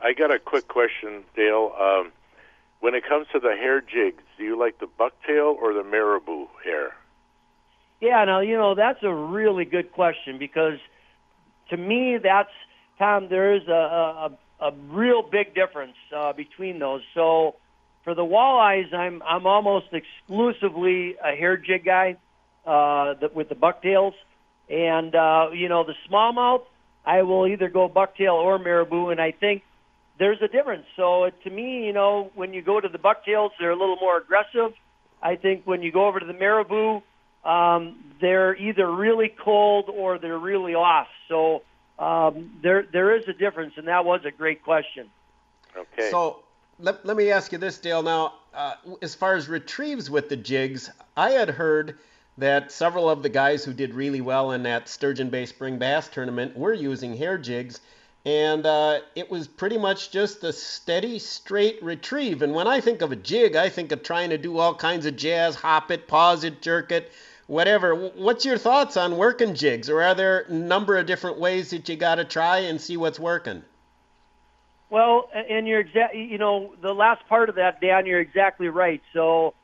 I 0.00 0.14
got 0.14 0.32
a 0.32 0.40
quick 0.40 0.66
question, 0.66 1.22
Dale. 1.36 1.72
Um, 1.80 2.10
when 2.80 2.96
it 2.96 3.04
comes 3.08 3.28
to 3.34 3.38
the 3.38 3.54
hair 3.54 3.80
jigs, 3.80 4.24
do 4.36 4.42
you 4.42 4.58
like 4.58 4.80
the 4.80 4.88
bucktail 4.88 5.54
or 5.62 5.74
the 5.74 5.84
marabou 5.84 6.48
hair? 6.64 6.96
Yeah, 8.00 8.24
now 8.24 8.40
you 8.40 8.56
know 8.56 8.74
that's 8.74 9.04
a 9.04 9.14
really 9.14 9.64
good 9.64 9.92
question 9.92 10.38
because 10.38 10.80
to 11.70 11.76
me 11.76 12.18
that's 12.20 12.50
Tom. 12.98 13.28
There 13.28 13.54
is 13.54 13.68
a 13.68 13.72
a, 14.26 14.30
a 14.62 14.72
real 14.90 15.22
big 15.22 15.54
difference 15.54 15.96
uh, 16.16 16.32
between 16.32 16.78
those. 16.78 17.02
So 17.14 17.56
for 18.04 18.14
the 18.14 18.22
walleyes, 18.22 18.94
I'm 18.94 19.22
I'm 19.22 19.46
almost 19.46 19.86
exclusively 19.92 21.16
a 21.22 21.34
hair 21.36 21.56
jig 21.56 21.84
guy 21.84 22.16
uh, 22.64 23.14
the, 23.14 23.30
with 23.34 23.48
the 23.48 23.56
bucktails, 23.56 24.14
and 24.70 25.14
uh, 25.14 25.48
you 25.52 25.68
know 25.68 25.84
the 25.84 25.94
smallmouth. 26.08 26.62
I 27.04 27.22
will 27.22 27.48
either 27.48 27.68
go 27.68 27.88
bucktail 27.88 28.34
or 28.34 28.60
marabou, 28.60 29.08
and 29.08 29.20
I 29.20 29.32
think 29.32 29.62
there's 30.20 30.40
a 30.40 30.46
difference. 30.46 30.84
So 30.94 31.30
to 31.42 31.50
me, 31.50 31.84
you 31.84 31.92
know, 31.92 32.30
when 32.36 32.54
you 32.54 32.62
go 32.62 32.80
to 32.80 32.88
the 32.88 32.98
bucktails, 32.98 33.50
they're 33.58 33.72
a 33.72 33.76
little 33.76 33.96
more 33.96 34.18
aggressive. 34.18 34.72
I 35.20 35.34
think 35.34 35.66
when 35.66 35.82
you 35.82 35.90
go 35.90 36.06
over 36.06 36.20
to 36.20 36.26
the 36.26 36.32
marabou, 36.32 37.00
um, 37.44 37.96
they're 38.20 38.54
either 38.54 38.88
really 38.88 39.34
cold 39.44 39.90
or 39.92 40.18
they're 40.18 40.38
really 40.38 40.74
off. 40.74 41.08
So 41.28 41.62
um, 41.98 42.50
there 42.62 42.84
there 42.92 43.16
is 43.16 43.28
a 43.28 43.32
difference, 43.32 43.74
and 43.76 43.88
that 43.88 44.04
was 44.04 44.24
a 44.24 44.30
great 44.30 44.62
question. 44.62 45.08
Okay. 45.76 46.10
So 46.10 46.42
let, 46.78 47.04
let 47.06 47.16
me 47.16 47.30
ask 47.30 47.52
you 47.52 47.58
this, 47.58 47.78
Dale. 47.78 48.02
Now, 48.02 48.34
uh, 48.54 48.74
as 49.00 49.14
far 49.14 49.34
as 49.34 49.48
retrieves 49.48 50.10
with 50.10 50.28
the 50.28 50.36
jigs, 50.36 50.90
I 51.16 51.30
had 51.30 51.50
heard 51.50 51.98
that 52.38 52.72
several 52.72 53.08
of 53.08 53.22
the 53.22 53.28
guys 53.28 53.64
who 53.64 53.72
did 53.72 53.94
really 53.94 54.20
well 54.20 54.52
in 54.52 54.62
that 54.64 54.88
Sturgeon 54.88 55.30
Bay 55.30 55.46
Spring 55.46 55.78
Bass 55.78 56.08
tournament 56.08 56.56
were 56.56 56.72
using 56.72 57.16
hair 57.16 57.38
jigs, 57.38 57.80
and 58.24 58.64
uh, 58.64 59.00
it 59.14 59.30
was 59.30 59.46
pretty 59.46 59.78
much 59.78 60.10
just 60.10 60.42
a 60.44 60.52
steady, 60.52 61.18
straight 61.18 61.82
retrieve. 61.82 62.42
And 62.42 62.54
when 62.54 62.66
I 62.66 62.80
think 62.80 63.02
of 63.02 63.12
a 63.12 63.16
jig, 63.16 63.54
I 63.54 63.68
think 63.68 63.92
of 63.92 64.02
trying 64.02 64.30
to 64.30 64.38
do 64.38 64.58
all 64.58 64.74
kinds 64.74 65.06
of 65.06 65.16
jazz, 65.16 65.54
hop 65.54 65.90
it, 65.90 66.08
pause 66.08 66.44
it, 66.44 66.62
jerk 66.62 66.90
it, 66.90 67.12
whatever. 67.46 67.94
What's 67.94 68.44
your 68.44 68.58
thoughts 68.58 68.96
on 68.96 69.16
working 69.16 69.54
jigs, 69.54 69.88
or 69.90 70.02
are 70.02 70.14
there 70.14 70.40
a 70.40 70.52
number 70.52 70.96
of 70.96 71.06
different 71.06 71.38
ways 71.38 71.70
that 71.70 71.88
you 71.88 71.96
got 71.96 72.16
to 72.16 72.24
try 72.24 72.58
and 72.60 72.80
see 72.80 72.96
what's 72.96 73.18
working? 73.18 73.62
Well, 74.90 75.30
and 75.32 75.66
you're 75.66 75.80
exactly, 75.80 76.24
you 76.24 76.36
know, 76.38 76.74
the 76.82 76.92
last 76.92 77.26
part 77.26 77.48
of 77.48 77.54
that, 77.54 77.80
Dan, 77.80 78.04
you're 78.04 78.20
exactly 78.20 78.68
right. 78.68 79.00
So, 79.14 79.54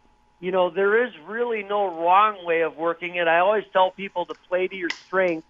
you 0.40 0.50
know, 0.52 0.70
there 0.70 1.04
is 1.04 1.12
really 1.26 1.62
no 1.62 1.84
wrong 1.84 2.46
way 2.46 2.62
of 2.62 2.76
working 2.76 3.16
it. 3.16 3.28
I 3.28 3.40
always 3.40 3.64
tell 3.72 3.90
people 3.90 4.24
to 4.26 4.34
play 4.48 4.68
to 4.68 4.74
your 4.74 4.90
strength, 5.06 5.46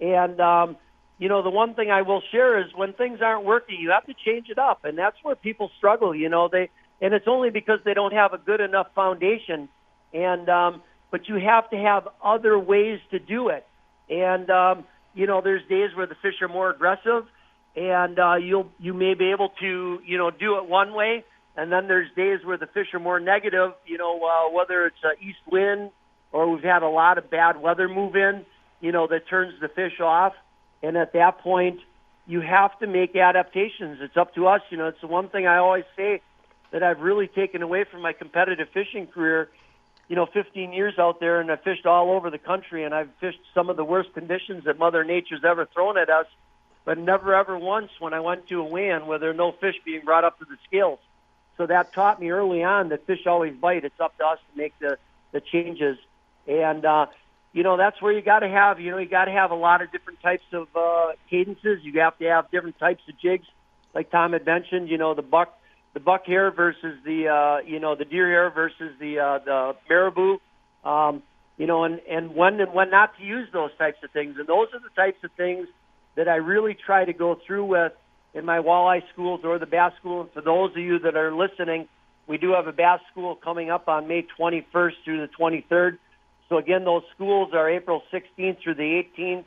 and 0.00 0.40
um, 0.40 0.76
you 1.18 1.28
know, 1.28 1.42
the 1.42 1.50
one 1.50 1.74
thing 1.74 1.90
I 1.90 2.02
will 2.02 2.22
share 2.32 2.60
is 2.60 2.74
when 2.74 2.94
things 2.94 3.20
aren't 3.22 3.44
working, 3.44 3.78
you 3.78 3.90
have 3.90 4.06
to 4.06 4.14
change 4.24 4.48
it 4.48 4.58
up, 4.58 4.84
and 4.84 4.98
that's 4.98 5.16
where 5.22 5.36
people 5.36 5.70
struggle. 5.78 6.14
You 6.14 6.28
know, 6.28 6.48
they 6.48 6.70
and 7.00 7.14
it's 7.14 7.28
only 7.28 7.50
because 7.50 7.78
they 7.84 7.94
don't 7.94 8.12
have 8.12 8.32
a 8.32 8.38
good 8.38 8.60
enough 8.60 8.88
foundation, 8.94 9.68
and 10.12 10.48
um, 10.48 10.82
but 11.12 11.28
you 11.28 11.36
have 11.36 11.70
to 11.70 11.76
have 11.76 12.08
other 12.24 12.58
ways 12.58 12.98
to 13.12 13.20
do 13.20 13.48
it. 13.50 13.64
And 14.10 14.50
um, 14.50 14.84
you 15.14 15.28
know, 15.28 15.40
there's 15.40 15.62
days 15.68 15.90
where 15.94 16.08
the 16.08 16.16
fish 16.16 16.42
are 16.42 16.48
more 16.48 16.70
aggressive, 16.70 17.26
and 17.76 18.18
uh, 18.18 18.34
you'll 18.34 18.68
you 18.80 18.94
may 18.94 19.14
be 19.14 19.30
able 19.30 19.50
to 19.60 20.00
you 20.04 20.18
know 20.18 20.32
do 20.32 20.56
it 20.56 20.68
one 20.68 20.92
way, 20.92 21.24
and 21.56 21.70
then 21.70 21.86
there's 21.86 22.10
days 22.16 22.44
where 22.44 22.56
the 22.56 22.66
fish 22.66 22.88
are 22.94 22.98
more 22.98 23.20
negative. 23.20 23.74
You 23.86 23.98
know, 23.98 24.20
uh, 24.20 24.52
whether 24.52 24.86
it's 24.86 25.04
uh, 25.04 25.10
east 25.20 25.38
wind 25.48 25.92
or 26.32 26.50
we've 26.50 26.64
had 26.64 26.82
a 26.82 26.88
lot 26.88 27.18
of 27.18 27.30
bad 27.30 27.60
weather 27.60 27.88
move 27.88 28.16
in, 28.16 28.44
you 28.80 28.90
know, 28.90 29.06
that 29.06 29.28
turns 29.28 29.52
the 29.60 29.68
fish 29.68 30.00
off. 30.00 30.32
And 30.82 30.96
at 30.96 31.12
that 31.12 31.38
point, 31.38 31.78
you 32.26 32.40
have 32.40 32.76
to 32.80 32.86
make 32.86 33.14
adaptations. 33.14 33.98
It's 34.00 34.16
up 34.16 34.34
to 34.34 34.48
us. 34.48 34.62
You 34.70 34.78
know, 34.78 34.88
it's 34.88 35.00
the 35.00 35.06
one 35.06 35.28
thing 35.28 35.46
I 35.46 35.58
always 35.58 35.84
say 35.96 36.22
that 36.72 36.82
I've 36.82 37.00
really 37.00 37.28
taken 37.28 37.62
away 37.62 37.84
from 37.84 38.00
my 38.00 38.12
competitive 38.12 38.68
fishing 38.72 39.06
career 39.06 39.50
you 40.12 40.16
know, 40.16 40.26
15 40.26 40.74
years 40.74 40.98
out 40.98 41.20
there 41.20 41.40
and 41.40 41.50
I 41.50 41.56
fished 41.56 41.86
all 41.86 42.10
over 42.10 42.28
the 42.28 42.36
country 42.36 42.84
and 42.84 42.94
I've 42.94 43.08
fished 43.18 43.40
some 43.54 43.70
of 43.70 43.78
the 43.78 43.84
worst 43.84 44.12
conditions 44.12 44.64
that 44.64 44.78
Mother 44.78 45.04
Nature's 45.04 45.42
ever 45.42 45.64
thrown 45.64 45.96
at 45.96 46.10
us, 46.10 46.26
but 46.84 46.98
never 46.98 47.34
ever 47.34 47.58
once 47.58 47.90
when 47.98 48.12
I 48.12 48.20
went 48.20 48.46
to 48.48 48.60
a 48.60 48.62
weigh-in 48.62 49.06
where 49.06 49.18
there 49.18 49.32
no 49.32 49.52
fish 49.52 49.76
being 49.86 50.04
brought 50.04 50.24
up 50.24 50.38
to 50.40 50.44
the 50.44 50.58
scales. 50.68 50.98
So 51.56 51.64
that 51.64 51.94
taught 51.94 52.20
me 52.20 52.28
early 52.28 52.62
on 52.62 52.90
that 52.90 53.06
fish 53.06 53.26
always 53.26 53.54
bite. 53.56 53.86
It's 53.86 53.98
up 53.98 54.18
to 54.18 54.26
us 54.26 54.38
to 54.52 54.58
make 54.58 54.78
the 54.80 54.98
the 55.32 55.40
changes, 55.40 55.96
and 56.46 56.84
uh, 56.84 57.06
you 57.54 57.62
know 57.62 57.78
that's 57.78 58.02
where 58.02 58.12
you 58.12 58.20
got 58.20 58.40
to 58.40 58.48
have 58.50 58.80
you 58.80 58.90
know 58.90 58.98
you 58.98 59.08
got 59.08 59.24
to 59.24 59.32
have 59.32 59.50
a 59.50 59.54
lot 59.54 59.80
of 59.80 59.90
different 59.92 60.20
types 60.20 60.44
of 60.52 60.68
uh, 60.76 61.12
cadences. 61.30 61.78
You 61.84 62.00
have 62.00 62.18
to 62.18 62.26
have 62.26 62.50
different 62.50 62.78
types 62.78 63.02
of 63.08 63.18
jigs, 63.18 63.46
like 63.94 64.10
Tom 64.10 64.34
had 64.34 64.44
mentioned. 64.44 64.90
You 64.90 64.98
know 64.98 65.14
the 65.14 65.22
buck 65.22 65.58
the 65.94 66.00
buck 66.00 66.26
hair 66.26 66.50
versus 66.50 66.98
the 67.04 67.28
uh, 67.28 67.66
you 67.66 67.78
know 67.78 67.94
the 67.94 68.04
deer 68.04 68.28
hair 68.28 68.50
versus 68.50 68.92
the 68.98 69.18
uh, 69.18 69.38
the 69.44 69.76
marabou, 69.88 70.38
um, 70.84 71.22
you 71.58 71.66
know, 71.66 71.84
and 71.84 72.00
and 72.08 72.34
when 72.34 72.60
and 72.60 72.72
when 72.72 72.90
not 72.90 73.16
to 73.18 73.24
use 73.24 73.48
those 73.52 73.70
types 73.78 73.98
of 74.02 74.10
things. 74.10 74.36
And 74.38 74.46
those 74.46 74.68
are 74.72 74.80
the 74.80 74.94
types 74.96 75.22
of 75.24 75.30
things 75.32 75.68
that 76.14 76.28
I 76.28 76.36
really 76.36 76.74
try 76.74 77.04
to 77.04 77.12
go 77.12 77.38
through 77.46 77.66
with 77.66 77.92
in 78.34 78.44
my 78.44 78.58
walleye 78.58 79.02
schools 79.12 79.40
or 79.44 79.58
the 79.58 79.66
bass 79.66 79.92
school. 79.98 80.22
And 80.22 80.30
for 80.32 80.40
those 80.40 80.70
of 80.70 80.78
you 80.78 80.98
that 81.00 81.16
are 81.16 81.34
listening, 81.34 81.88
we 82.26 82.38
do 82.38 82.52
have 82.52 82.66
a 82.66 82.72
bass 82.72 83.00
school 83.10 83.36
coming 83.36 83.70
up 83.70 83.88
on 83.88 84.08
May 84.08 84.26
21st 84.38 84.92
through 85.04 85.26
the 85.26 85.30
23rd. 85.38 85.98
So 86.48 86.58
again, 86.58 86.84
those 86.84 87.02
schools 87.14 87.50
are 87.54 87.68
April 87.68 88.02
16th 88.12 88.62
through 88.62 88.74
the 88.74 89.02
18th, 89.18 89.44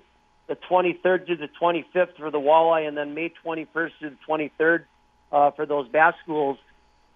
the 0.48 0.58
23rd 0.70 1.26
through 1.26 1.38
the 1.38 1.50
25th 1.62 2.18
for 2.18 2.32
the 2.32 2.40
walleye, 2.40 2.88
and 2.88 2.98
then 2.98 3.14
May 3.14 3.32
21st 3.46 3.92
through 4.00 4.10
the 4.12 4.18
23rd 4.28 4.86
uh, 5.32 5.52
for 5.52 5.66
those 5.66 5.88
bass 5.90 6.14
schools. 6.24 6.58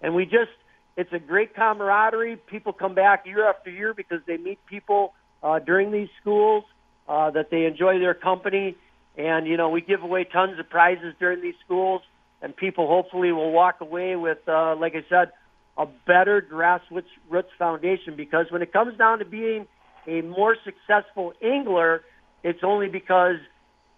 And 0.00 0.14
we 0.14 0.24
just, 0.24 0.50
it's 0.96 1.12
a 1.12 1.18
great 1.18 1.54
camaraderie. 1.54 2.36
People 2.36 2.72
come 2.72 2.94
back 2.94 3.26
year 3.26 3.48
after 3.48 3.70
year 3.70 3.94
because 3.94 4.20
they 4.26 4.36
meet 4.36 4.58
people 4.66 5.14
uh, 5.42 5.58
during 5.58 5.90
these 5.90 6.08
schools 6.20 6.64
uh, 7.08 7.30
that 7.30 7.50
they 7.50 7.64
enjoy 7.64 7.98
their 7.98 8.14
company. 8.14 8.76
And, 9.16 9.46
you 9.46 9.56
know, 9.56 9.68
we 9.68 9.80
give 9.80 10.02
away 10.02 10.24
tons 10.24 10.58
of 10.58 10.70
prizes 10.70 11.14
during 11.18 11.42
these 11.42 11.54
schools, 11.64 12.02
and 12.40 12.56
people 12.56 12.86
hopefully 12.86 13.32
will 13.32 13.50
walk 13.50 13.80
away 13.80 14.16
with, 14.16 14.38
uh, 14.48 14.76
like 14.76 14.94
I 14.94 15.04
said, 15.08 15.32
a 15.76 15.86
better 16.06 16.40
grassroots 16.42 17.04
roots 17.28 17.50
foundation 17.58 18.14
because 18.16 18.46
when 18.50 18.60
it 18.62 18.72
comes 18.72 18.96
down 18.98 19.18
to 19.18 19.24
being 19.24 19.66
a 20.06 20.20
more 20.22 20.56
successful 20.64 21.32
angler, 21.42 22.02
it's 22.42 22.60
only 22.62 22.88
because 22.88 23.36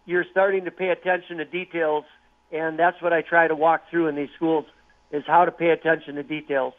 you're 0.06 0.24
starting 0.30 0.64
to 0.64 0.70
pay 0.70 0.88
attention 0.88 1.38
to 1.38 1.44
details 1.44 2.04
and 2.52 2.78
that's 2.78 3.00
what 3.00 3.12
I 3.12 3.22
try 3.22 3.48
to 3.48 3.54
walk 3.54 3.88
through 3.90 4.08
in 4.08 4.14
these 4.14 4.28
schools 4.36 4.66
is 5.10 5.24
how 5.26 5.44
to 5.44 5.50
pay 5.50 5.70
attention 5.70 6.14
to 6.16 6.22
details. 6.22 6.74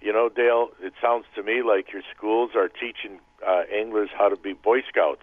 You 0.00 0.12
know, 0.12 0.28
Dale, 0.28 0.70
it 0.80 0.94
sounds 1.00 1.26
to 1.34 1.42
me 1.42 1.62
like 1.62 1.92
your 1.92 2.02
schools 2.16 2.50
are 2.54 2.68
teaching 2.68 3.20
uh, 3.46 3.62
anglers 3.72 4.08
how 4.16 4.28
to 4.28 4.36
be 4.36 4.54
Boy 4.54 4.80
Scouts, 4.88 5.22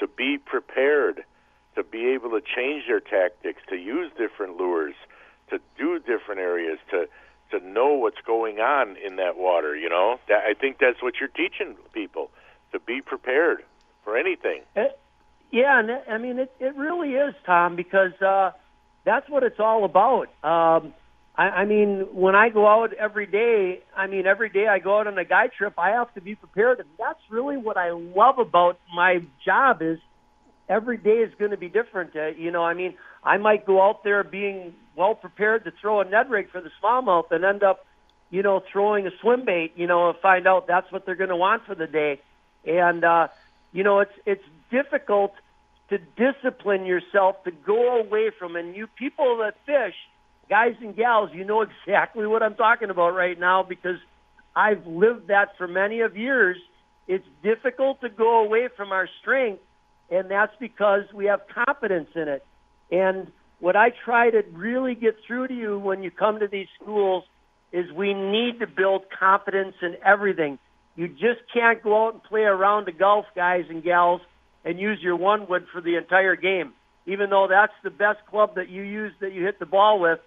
to 0.00 0.06
be 0.06 0.38
prepared, 0.38 1.24
to 1.74 1.82
be 1.84 2.08
able 2.08 2.30
to 2.30 2.40
change 2.40 2.84
their 2.88 3.00
tactics, 3.00 3.60
to 3.68 3.76
use 3.76 4.10
different 4.16 4.56
lures, 4.56 4.94
to 5.50 5.60
do 5.78 5.98
different 5.98 6.40
areas 6.40 6.78
to 6.90 7.06
to 7.52 7.60
know 7.60 7.92
what's 7.92 8.20
going 8.26 8.58
on 8.58 8.96
in 8.96 9.16
that 9.16 9.36
water. 9.36 9.76
You 9.76 9.88
know, 9.88 10.18
that, 10.28 10.42
I 10.44 10.54
think 10.54 10.78
that's 10.80 11.00
what 11.00 11.14
you're 11.20 11.28
teaching 11.28 11.76
people 11.92 12.30
to 12.72 12.80
be 12.80 13.00
prepared 13.00 13.62
for 14.02 14.16
anything. 14.16 14.62
It, 14.74 14.98
yeah, 15.52 15.78
and 15.78 15.90
I 16.10 16.18
mean 16.18 16.38
it. 16.38 16.52
It 16.58 16.74
really 16.74 17.12
is, 17.12 17.34
Tom, 17.44 17.76
because 17.76 18.20
uh, 18.20 18.50
that's 19.06 19.30
what 19.30 19.44
it's 19.44 19.60
all 19.60 19.84
about. 19.84 20.28
Um, 20.42 20.92
I, 21.38 21.44
I 21.44 21.64
mean, 21.64 22.08
when 22.12 22.34
I 22.34 22.50
go 22.50 22.66
out 22.66 22.92
every 22.92 23.26
day, 23.26 23.80
I 23.96 24.08
mean, 24.08 24.26
every 24.26 24.50
day 24.50 24.66
I 24.66 24.80
go 24.80 24.98
out 24.98 25.06
on 25.06 25.16
a 25.16 25.24
guide 25.24 25.52
trip, 25.56 25.74
I 25.78 25.90
have 25.90 26.12
to 26.14 26.20
be 26.20 26.34
prepared, 26.34 26.80
and 26.80 26.88
that's 26.98 27.20
really 27.30 27.56
what 27.56 27.76
I 27.78 27.92
love 27.92 28.38
about 28.38 28.78
my 28.94 29.22
job 29.44 29.80
is 29.80 29.98
every 30.68 30.96
day 30.96 31.18
is 31.18 31.32
going 31.38 31.52
to 31.52 31.56
be 31.56 31.68
different. 31.68 32.16
Uh, 32.16 32.26
you 32.26 32.50
know, 32.50 32.64
I 32.64 32.74
mean, 32.74 32.94
I 33.22 33.38
might 33.38 33.64
go 33.64 33.80
out 33.80 34.02
there 34.02 34.24
being 34.24 34.74
well 34.96 35.14
prepared 35.14 35.64
to 35.64 35.72
throw 35.80 36.00
a 36.00 36.04
Ned 36.04 36.28
rig 36.28 36.50
for 36.50 36.60
the 36.60 36.70
smallmouth 36.82 37.30
and 37.30 37.44
end 37.44 37.62
up, 37.62 37.86
you 38.30 38.42
know, 38.42 38.60
throwing 38.72 39.06
a 39.06 39.10
swim 39.20 39.44
bait. 39.44 39.72
You 39.76 39.86
know, 39.86 40.10
and 40.10 40.18
find 40.18 40.48
out 40.48 40.66
that's 40.66 40.90
what 40.90 41.06
they're 41.06 41.14
going 41.14 41.30
to 41.30 41.36
want 41.36 41.64
for 41.64 41.76
the 41.76 41.86
day, 41.86 42.20
and 42.66 43.04
uh, 43.04 43.28
you 43.72 43.84
know, 43.84 44.00
it's 44.00 44.18
it's 44.24 44.44
difficult 44.70 45.32
to 45.90 45.98
discipline 45.98 46.84
yourself 46.84 47.42
to 47.44 47.50
go 47.50 48.00
away 48.00 48.30
from. 48.38 48.56
And 48.56 48.74
you 48.74 48.86
people 48.98 49.38
that 49.38 49.54
fish, 49.64 49.94
guys 50.48 50.74
and 50.80 50.96
gals, 50.96 51.30
you 51.32 51.44
know 51.44 51.62
exactly 51.86 52.26
what 52.26 52.42
I'm 52.42 52.54
talking 52.54 52.90
about 52.90 53.10
right 53.10 53.38
now 53.38 53.62
because 53.62 53.98
I've 54.54 54.86
lived 54.86 55.28
that 55.28 55.56
for 55.58 55.68
many 55.68 56.00
of 56.00 56.16
years. 56.16 56.56
It's 57.08 57.26
difficult 57.42 58.00
to 58.00 58.08
go 58.08 58.44
away 58.44 58.68
from 58.76 58.90
our 58.90 59.08
strength, 59.20 59.62
and 60.10 60.30
that's 60.30 60.54
because 60.58 61.02
we 61.14 61.26
have 61.26 61.42
confidence 61.66 62.08
in 62.16 62.28
it. 62.28 62.44
And 62.90 63.30
what 63.60 63.76
I 63.76 63.90
try 64.04 64.30
to 64.30 64.42
really 64.52 64.94
get 64.94 65.16
through 65.26 65.48
to 65.48 65.54
you 65.54 65.78
when 65.78 66.02
you 66.02 66.10
come 66.10 66.40
to 66.40 66.48
these 66.48 66.66
schools 66.80 67.24
is 67.72 67.92
we 67.92 68.14
need 68.14 68.60
to 68.60 68.66
build 68.66 69.04
confidence 69.10 69.74
in 69.82 69.96
everything. 70.04 70.58
You 70.96 71.08
just 71.08 71.40
can't 71.52 71.82
go 71.82 72.06
out 72.06 72.14
and 72.14 72.22
play 72.22 72.42
around 72.42 72.86
the 72.86 72.92
golf, 72.92 73.26
guys 73.34 73.64
and 73.68 73.82
gals, 73.82 74.20
and 74.66 74.80
use 74.80 74.98
your 75.00 75.16
one 75.16 75.46
wood 75.48 75.66
for 75.72 75.80
the 75.80 75.96
entire 75.96 76.36
game. 76.36 76.74
Even 77.06 77.30
though 77.30 77.46
that's 77.48 77.72
the 77.84 77.90
best 77.90 78.18
club 78.28 78.56
that 78.56 78.68
you 78.68 78.82
use 78.82 79.12
that 79.20 79.32
you 79.32 79.44
hit 79.44 79.60
the 79.60 79.66
ball 79.66 80.00
with, 80.00 80.18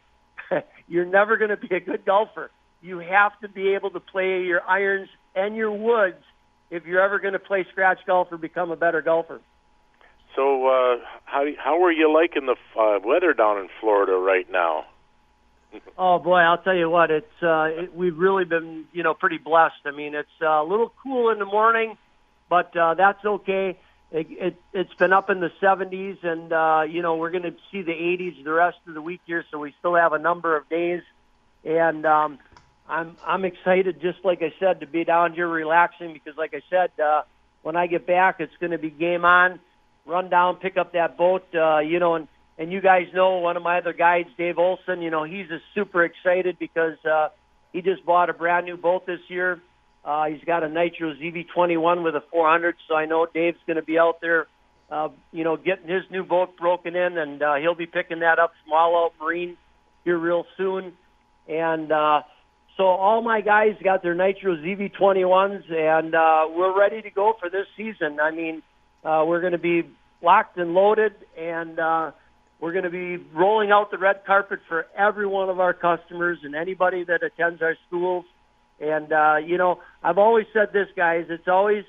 you're 0.88 1.06
never 1.06 1.36
going 1.38 1.50
to 1.50 1.58
be 1.58 1.76
a 1.76 1.82
good 1.82 2.06
golfer. 2.06 2.50
You 2.82 3.00
have 3.00 3.38
to 3.42 3.50
be 3.50 3.76
able 3.76 3.92
to 3.92 4.00
play 4.00 4.44
your 4.44 4.62
irons 4.64 5.10
and 5.36 5.58
your 5.58 5.72
woods 5.72 6.24
if 6.72 6.86
you're 6.86 7.02
ever 7.02 7.20
going 7.20 7.34
to 7.34 7.40
play 7.40 7.66
scratch 7.70 8.00
golf 8.08 8.30
or 8.32 8.38
become 8.38 8.72
a 8.72 8.78
better 8.78 9.02
golfer. 9.02 9.42
So, 10.36 10.68
uh, 10.68 10.98
how 11.26 11.44
how 11.58 11.84
are 11.84 11.92
you 11.92 12.14
liking 12.14 12.46
the 12.46 12.56
uh, 12.80 13.00
weather 13.04 13.34
down 13.34 13.58
in 13.58 13.68
Florida 13.82 14.14
right 14.14 14.50
now? 14.50 14.86
oh 15.98 16.20
boy, 16.20 16.38
I'll 16.38 16.62
tell 16.62 16.76
you 16.76 16.90
what, 16.90 17.12
it's 17.12 17.44
uh, 17.44 17.64
it, 17.66 17.94
we've 17.94 18.18
really 18.18 18.46
been 18.46 18.86
you 18.94 19.04
know 19.04 19.14
pretty 19.14 19.40
blessed. 19.40 19.82
I 19.86 19.92
mean, 19.92 20.16
it's 20.16 20.30
uh, 20.42 20.46
a 20.46 20.64
little 20.64 20.94
cool 21.04 21.32
in 21.32 21.40
the 21.40 21.46
morning, 21.46 21.98
but 22.50 22.76
uh, 22.78 22.94
that's 22.94 23.26
okay. 23.26 23.78
It, 24.12 24.28
it, 24.30 24.56
it's 24.74 24.94
been 24.96 25.14
up 25.14 25.30
in 25.30 25.40
the 25.40 25.52
70s, 25.62 26.24
and 26.24 26.52
uh, 26.52 26.82
you 26.90 27.04
know 27.04 27.16
we're 27.18 27.30
going 27.30 27.44
to 27.44 27.56
see 27.72 27.84
the 27.84 27.92
80s 27.92 28.44
the 28.44 28.52
rest 28.52 28.78
of 28.88 28.96
the 28.96 29.02
week 29.02 29.22
here, 29.26 29.46
so 29.52 29.60
we 29.60 29.74
still 29.80 29.96
have 29.96 30.14
a 30.14 30.20
number 30.20 30.58
of 30.58 30.68
days, 30.68 31.04
and 31.64 32.06
um, 32.08 32.40
I'm 32.88 33.18
I'm 33.26 33.46
excited, 33.46 34.02
just 34.02 34.26
like 34.26 34.42
I 34.42 34.52
said, 34.60 34.80
to 34.80 34.88
be 34.88 35.04
down 35.04 35.34
here 35.34 35.48
relaxing 35.48 36.14
because, 36.14 36.38
like 36.38 36.56
I 36.56 36.62
said, 36.72 36.90
uh, 37.00 37.22
when 37.62 37.76
I 37.76 37.86
get 37.86 38.08
back, 38.08 38.38
it's 38.40 38.56
going 38.60 38.72
to 38.72 38.80
be 38.80 38.90
game 38.90 39.26
on. 39.26 39.60
Run 40.08 40.30
down, 40.30 40.56
pick 40.56 40.76
up 40.76 40.94
that 40.94 41.16
boat, 41.16 41.46
uh, 41.54 41.80
you 41.80 42.00
know, 42.00 42.16
and 42.16 42.28
and 42.58 42.72
you 42.72 42.82
guys 42.82 43.08
know 43.14 43.38
one 43.38 43.58
of 43.58 43.64
my 43.64 43.78
other 43.78 43.94
guides, 43.94 44.30
Dave 44.40 44.58
Olson. 44.58 45.04
You 45.04 45.12
know, 45.12 45.24
he's 45.24 45.52
a 45.52 45.60
super 45.76 46.04
excited 46.04 46.58
because 46.58 46.98
uh, 47.06 47.30
he 47.74 47.84
just 47.84 48.04
bought 48.06 48.32
a 48.32 48.34
brand 48.34 48.66
new 48.66 48.76
boat 48.76 49.06
this 49.06 49.20
year 49.28 49.62
uh, 50.10 50.26
he's 50.26 50.44
got 50.44 50.64
a 50.64 50.68
Nitro 50.68 51.14
ZV21 51.14 52.04
with 52.04 52.16
a 52.16 52.24
400, 52.32 52.76
so 52.88 52.96
I 52.96 53.06
know 53.06 53.28
Dave's 53.32 53.60
going 53.68 53.78
to 53.78 53.84
be 53.84 54.00
out 54.00 54.22
there, 54.22 54.48
uh, 54.90 55.10
you 55.32 55.44
know, 55.44 55.56
getting 55.56 55.88
his 55.88 56.02
new 56.10 56.24
boat 56.24 56.58
broken 56.58 56.96
in, 56.96 57.16
and 57.20 57.44
uh, 57.44 57.56
he'll 57.62 57.76
be 57.76 57.86
picking 57.86 58.22
that 58.22 58.40
up 58.40 58.54
from 58.64 58.74
All 58.74 59.06
Out 59.06 59.14
Marine 59.24 59.56
here 60.06 60.18
real 60.18 60.48
soon. 60.58 60.94
And 61.48 61.92
uh, 61.92 62.24
so 62.76 62.86
all 62.86 63.22
my 63.22 63.42
guys 63.42 63.76
got 63.84 64.02
their 64.02 64.16
Nitro 64.16 64.56
ZV21s, 64.56 65.72
and 65.72 66.16
uh, 66.16 66.48
we're 66.50 66.76
ready 66.76 67.04
to 67.04 67.12
go 67.12 67.36
for 67.40 67.52
this 67.52 67.68
season. 67.78 68.20
I 68.20 68.32
mean, 68.32 68.64
uh, 69.06 69.26
we're 69.28 69.42
going 69.42 69.52
to 69.52 69.60
be 69.60 69.84
locked 70.24 70.58
and 70.58 70.74
loaded, 70.74 71.14
and 71.38 71.80
uh, 71.80 72.12
we're 72.60 72.72
going 72.72 72.86
to 72.86 72.90
be 72.90 73.18
rolling 73.36 73.70
out 73.70 73.92
the 73.92 74.00
red 74.00 74.26
carpet 74.26 74.62
for 74.68 74.88
every 74.98 75.28
one 75.28 75.50
of 75.50 75.60
our 75.60 75.76
customers 75.76 76.40
and 76.42 76.56
anybody 76.56 77.04
that 77.04 77.22
attends 77.22 77.62
our 77.62 77.78
schools. 77.88 78.26
And 78.80 79.12
uh, 79.12 79.38
you 79.46 79.58
know, 79.58 79.80
I've 80.04 80.18
always 80.18 80.46
said 80.54 80.74
this, 80.74 80.88
guys. 80.96 81.26
It's 81.30 81.48
always 81.48 81.84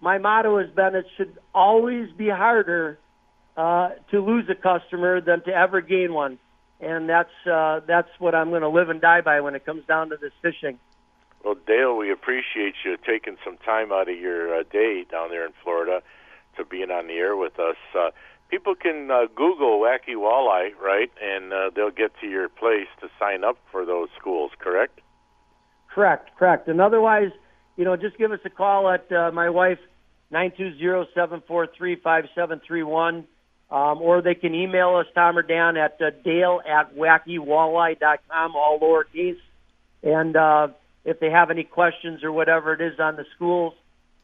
my 0.00 0.18
motto 0.18 0.58
has 0.58 0.70
been 0.70 0.94
it 0.94 1.06
should 1.16 1.38
always 1.54 2.10
be 2.12 2.28
harder 2.28 2.98
uh, 3.56 3.90
to 4.10 4.20
lose 4.20 4.48
a 4.50 4.54
customer 4.54 5.20
than 5.20 5.42
to 5.44 5.50
ever 5.50 5.80
gain 5.80 6.12
one. 6.12 6.38
And 6.80 7.08
that's 7.08 7.30
uh, 7.50 7.80
that's 7.86 8.08
what 8.18 8.34
I'm 8.34 8.50
going 8.50 8.62
to 8.62 8.68
live 8.68 8.88
and 8.88 9.00
die 9.00 9.20
by 9.20 9.40
when 9.40 9.54
it 9.54 9.64
comes 9.64 9.84
down 9.86 10.10
to 10.10 10.16
this 10.16 10.32
fishing. 10.42 10.78
Well, 11.44 11.56
Dale, 11.66 11.96
we 11.96 12.12
appreciate 12.12 12.74
you 12.84 12.96
taking 12.96 13.36
some 13.44 13.56
time 13.58 13.92
out 13.92 14.08
of 14.08 14.16
your 14.16 14.60
uh, 14.60 14.62
day 14.70 15.04
down 15.10 15.30
there 15.30 15.44
in 15.44 15.52
Florida 15.62 16.02
to 16.56 16.64
being 16.64 16.90
on 16.90 17.08
the 17.08 17.14
air 17.14 17.36
with 17.36 17.58
us. 17.58 17.76
Uh, 17.96 18.10
people 18.48 18.74
can 18.74 19.10
uh, 19.10 19.26
Google 19.34 19.80
Wacky 19.80 20.14
Walleye, 20.14 20.76
right, 20.80 21.10
and 21.20 21.52
uh, 21.52 21.70
they'll 21.74 21.90
get 21.90 22.12
to 22.20 22.28
your 22.28 22.48
place 22.48 22.86
to 23.00 23.08
sign 23.18 23.42
up 23.42 23.58
for 23.72 23.84
those 23.84 24.08
schools, 24.18 24.52
correct? 24.58 25.00
Correct, 25.94 26.30
correct. 26.38 26.68
And 26.68 26.80
otherwise, 26.80 27.30
you 27.76 27.84
know, 27.84 27.96
just 27.96 28.16
give 28.18 28.32
us 28.32 28.40
a 28.44 28.50
call 28.50 28.88
at 28.88 29.10
uh, 29.12 29.30
my 29.32 29.50
wife, 29.50 29.78
nine 30.30 30.52
two 30.56 30.76
zero 30.78 31.06
seven 31.14 31.42
four 31.46 31.66
three 31.66 31.96
five 31.96 32.24
seven 32.34 32.60
three 32.66 32.82
one, 32.82 33.24
um, 33.70 34.00
or 34.00 34.22
they 34.22 34.34
can 34.34 34.54
email 34.54 34.96
us, 34.96 35.06
Tom 35.14 35.36
or 35.36 35.42
Dan, 35.42 35.76
at 35.76 36.00
uh, 36.00 36.10
dale 36.24 36.60
at 36.66 36.94
wackywalleye.com, 36.96 38.56
all 38.56 38.78
lowercase. 38.80 39.38
And 40.02 40.36
uh, 40.36 40.68
if 41.04 41.20
they 41.20 41.30
have 41.30 41.50
any 41.50 41.64
questions 41.64 42.22
or 42.22 42.32
whatever 42.32 42.72
it 42.72 42.80
is 42.80 42.98
on 42.98 43.16
the 43.16 43.26
schools. 43.34 43.74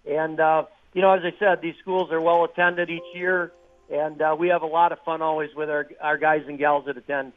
And, 0.08 0.40
uh, 0.40 0.64
you 0.94 1.02
know, 1.02 1.12
as 1.12 1.22
I 1.24 1.34
said, 1.38 1.60
these 1.60 1.74
schools 1.80 2.10
are 2.12 2.20
well 2.20 2.44
attended 2.44 2.88
each 2.90 3.14
year, 3.14 3.52
and 3.90 4.20
uh, 4.20 4.36
we 4.38 4.48
have 4.48 4.62
a 4.62 4.66
lot 4.66 4.92
of 4.92 4.98
fun 5.04 5.22
always 5.22 5.50
with 5.54 5.68
our, 5.68 5.86
our 6.00 6.16
guys 6.16 6.42
and 6.46 6.58
gals 6.58 6.86
that 6.86 6.96
attend. 6.96 7.32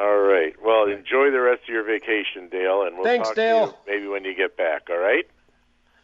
All 0.00 0.18
right. 0.20 0.54
Well, 0.64 0.84
enjoy 0.84 1.30
the 1.30 1.40
rest 1.42 1.62
of 1.64 1.68
your 1.68 1.84
vacation, 1.84 2.48
Dale, 2.50 2.84
and 2.84 2.96
we'll 2.96 3.04
Thanks, 3.04 3.28
talk 3.28 3.36
Dale. 3.36 3.66
to 3.66 3.72
you 3.72 3.78
maybe 3.86 4.08
when 4.08 4.24
you 4.24 4.34
get 4.34 4.56
back. 4.56 4.88
All 4.88 4.96
right. 4.96 5.24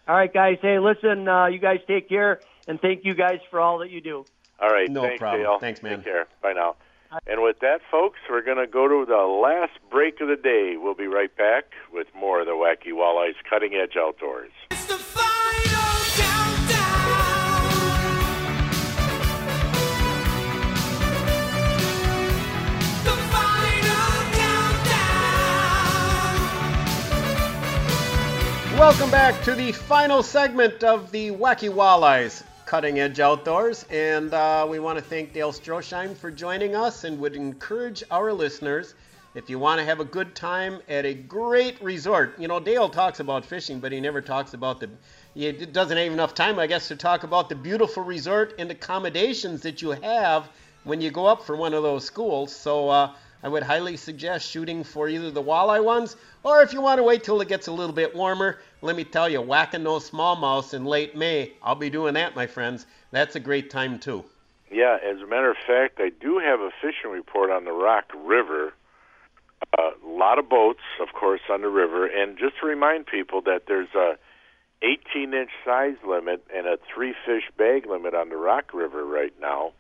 All 0.06 0.14
right, 0.14 0.32
guys. 0.32 0.58
Hey, 0.60 0.78
listen, 0.78 1.26
uh, 1.26 1.46
you 1.46 1.58
guys 1.58 1.78
take 1.88 2.08
care, 2.08 2.40
and 2.68 2.78
thank 2.78 3.04
you 3.06 3.14
guys 3.14 3.38
for 3.50 3.58
all 3.58 3.78
that 3.78 3.90
you 3.90 4.02
do. 4.02 4.26
All 4.60 4.68
right. 4.68 4.90
No 4.90 5.02
Thanks, 5.02 5.18
problem. 5.18 5.42
Dale. 5.42 5.58
Thanks, 5.58 5.82
man. 5.82 5.96
Take 5.96 6.04
care. 6.04 6.26
Bye 6.42 6.52
now. 6.52 6.76
And 7.26 7.42
with 7.42 7.60
that, 7.60 7.80
folks, 7.90 8.18
we're 8.28 8.42
going 8.42 8.58
to 8.58 8.66
go 8.66 8.86
to 8.86 9.06
the 9.06 9.16
last 9.16 9.78
break 9.90 10.20
of 10.20 10.28
the 10.28 10.36
day. 10.36 10.74
We'll 10.76 10.94
be 10.94 11.06
right 11.06 11.34
back 11.34 11.72
with 11.90 12.08
more 12.14 12.40
of 12.40 12.46
the 12.46 12.52
Wacky 12.52 12.92
Walleyes 12.92 13.36
Cutting 13.48 13.74
Edge 13.74 13.96
Outdoors. 13.96 14.50
Welcome 28.78 29.10
back 29.10 29.42
to 29.44 29.54
the 29.54 29.72
final 29.72 30.22
segment 30.22 30.84
of 30.84 31.10
the 31.10 31.30
Wacky 31.30 31.72
Walleyes 31.72 32.42
Cutting 32.66 33.00
Edge 33.00 33.20
Outdoors. 33.20 33.86
And 33.88 34.34
uh, 34.34 34.66
we 34.68 34.78
want 34.80 34.98
to 34.98 35.04
thank 35.04 35.32
Dale 35.32 35.50
Stroschein 35.50 36.14
for 36.14 36.30
joining 36.30 36.76
us 36.76 37.04
and 37.04 37.18
would 37.20 37.36
encourage 37.36 38.04
our 38.10 38.34
listeners 38.34 38.94
if 39.34 39.48
you 39.48 39.58
want 39.58 39.80
to 39.80 39.84
have 39.86 40.00
a 40.00 40.04
good 40.04 40.34
time 40.34 40.80
at 40.90 41.06
a 41.06 41.14
great 41.14 41.82
resort. 41.82 42.38
You 42.38 42.48
know, 42.48 42.60
Dale 42.60 42.90
talks 42.90 43.18
about 43.18 43.46
fishing, 43.46 43.80
but 43.80 43.92
he 43.92 44.00
never 44.00 44.20
talks 44.20 44.52
about 44.52 44.78
the. 44.78 44.90
He 45.32 45.50
doesn't 45.52 45.96
have 45.96 46.12
enough 46.12 46.34
time, 46.34 46.58
I 46.58 46.66
guess, 46.66 46.88
to 46.88 46.96
talk 46.96 47.22
about 47.22 47.48
the 47.48 47.54
beautiful 47.54 48.02
resort 48.02 48.56
and 48.58 48.70
accommodations 48.70 49.62
that 49.62 49.80
you 49.80 49.92
have 49.92 50.50
when 50.84 51.00
you 51.00 51.10
go 51.10 51.24
up 51.24 51.46
for 51.46 51.56
one 51.56 51.72
of 51.72 51.82
those 51.82 52.04
schools. 52.04 52.54
So, 52.54 52.90
uh, 52.90 53.14
I 53.42 53.48
would 53.48 53.62
highly 53.62 53.96
suggest 53.96 54.50
shooting 54.50 54.82
for 54.82 55.08
either 55.08 55.30
the 55.30 55.42
walleye 55.42 55.84
ones, 55.84 56.16
or 56.42 56.62
if 56.62 56.72
you 56.72 56.80
want 56.80 56.98
to 56.98 57.02
wait 57.02 57.22
till 57.22 57.40
it 57.40 57.48
gets 57.48 57.66
a 57.66 57.72
little 57.72 57.94
bit 57.94 58.14
warmer, 58.14 58.58
let 58.82 58.96
me 58.96 59.04
tell 59.04 59.28
you, 59.28 59.40
whacking 59.40 59.84
those 59.84 60.10
smallmouths 60.10 60.74
in 60.74 60.84
late 60.84 61.16
May, 61.16 61.52
I'll 61.62 61.74
be 61.74 61.90
doing 61.90 62.14
that, 62.14 62.34
my 62.34 62.46
friends. 62.46 62.86
That's 63.10 63.36
a 63.36 63.40
great 63.40 63.70
time 63.70 63.98
too. 63.98 64.24
Yeah, 64.70 64.98
as 65.04 65.20
a 65.20 65.26
matter 65.26 65.50
of 65.50 65.56
fact, 65.66 66.00
I 66.00 66.10
do 66.10 66.38
have 66.38 66.60
a 66.60 66.70
fishing 66.80 67.10
report 67.10 67.50
on 67.50 67.64
the 67.64 67.72
Rock 67.72 68.06
River. 68.14 68.72
A 69.78 69.90
lot 70.04 70.38
of 70.38 70.48
boats, 70.48 70.82
of 71.00 71.12
course, 71.12 71.40
on 71.50 71.60
the 71.60 71.68
river, 71.68 72.06
and 72.06 72.38
just 72.38 72.58
to 72.60 72.66
remind 72.66 73.06
people 73.06 73.42
that 73.42 73.62
there's 73.68 73.94
a 73.94 74.16
18-inch 74.82 75.50
size 75.64 75.96
limit 76.06 76.44
and 76.54 76.66
a 76.66 76.78
three-fish 76.92 77.44
bag 77.56 77.86
limit 77.86 78.14
on 78.14 78.28
the 78.28 78.36
Rock 78.36 78.74
River 78.74 79.04
right 79.04 79.32
now. 79.40 79.72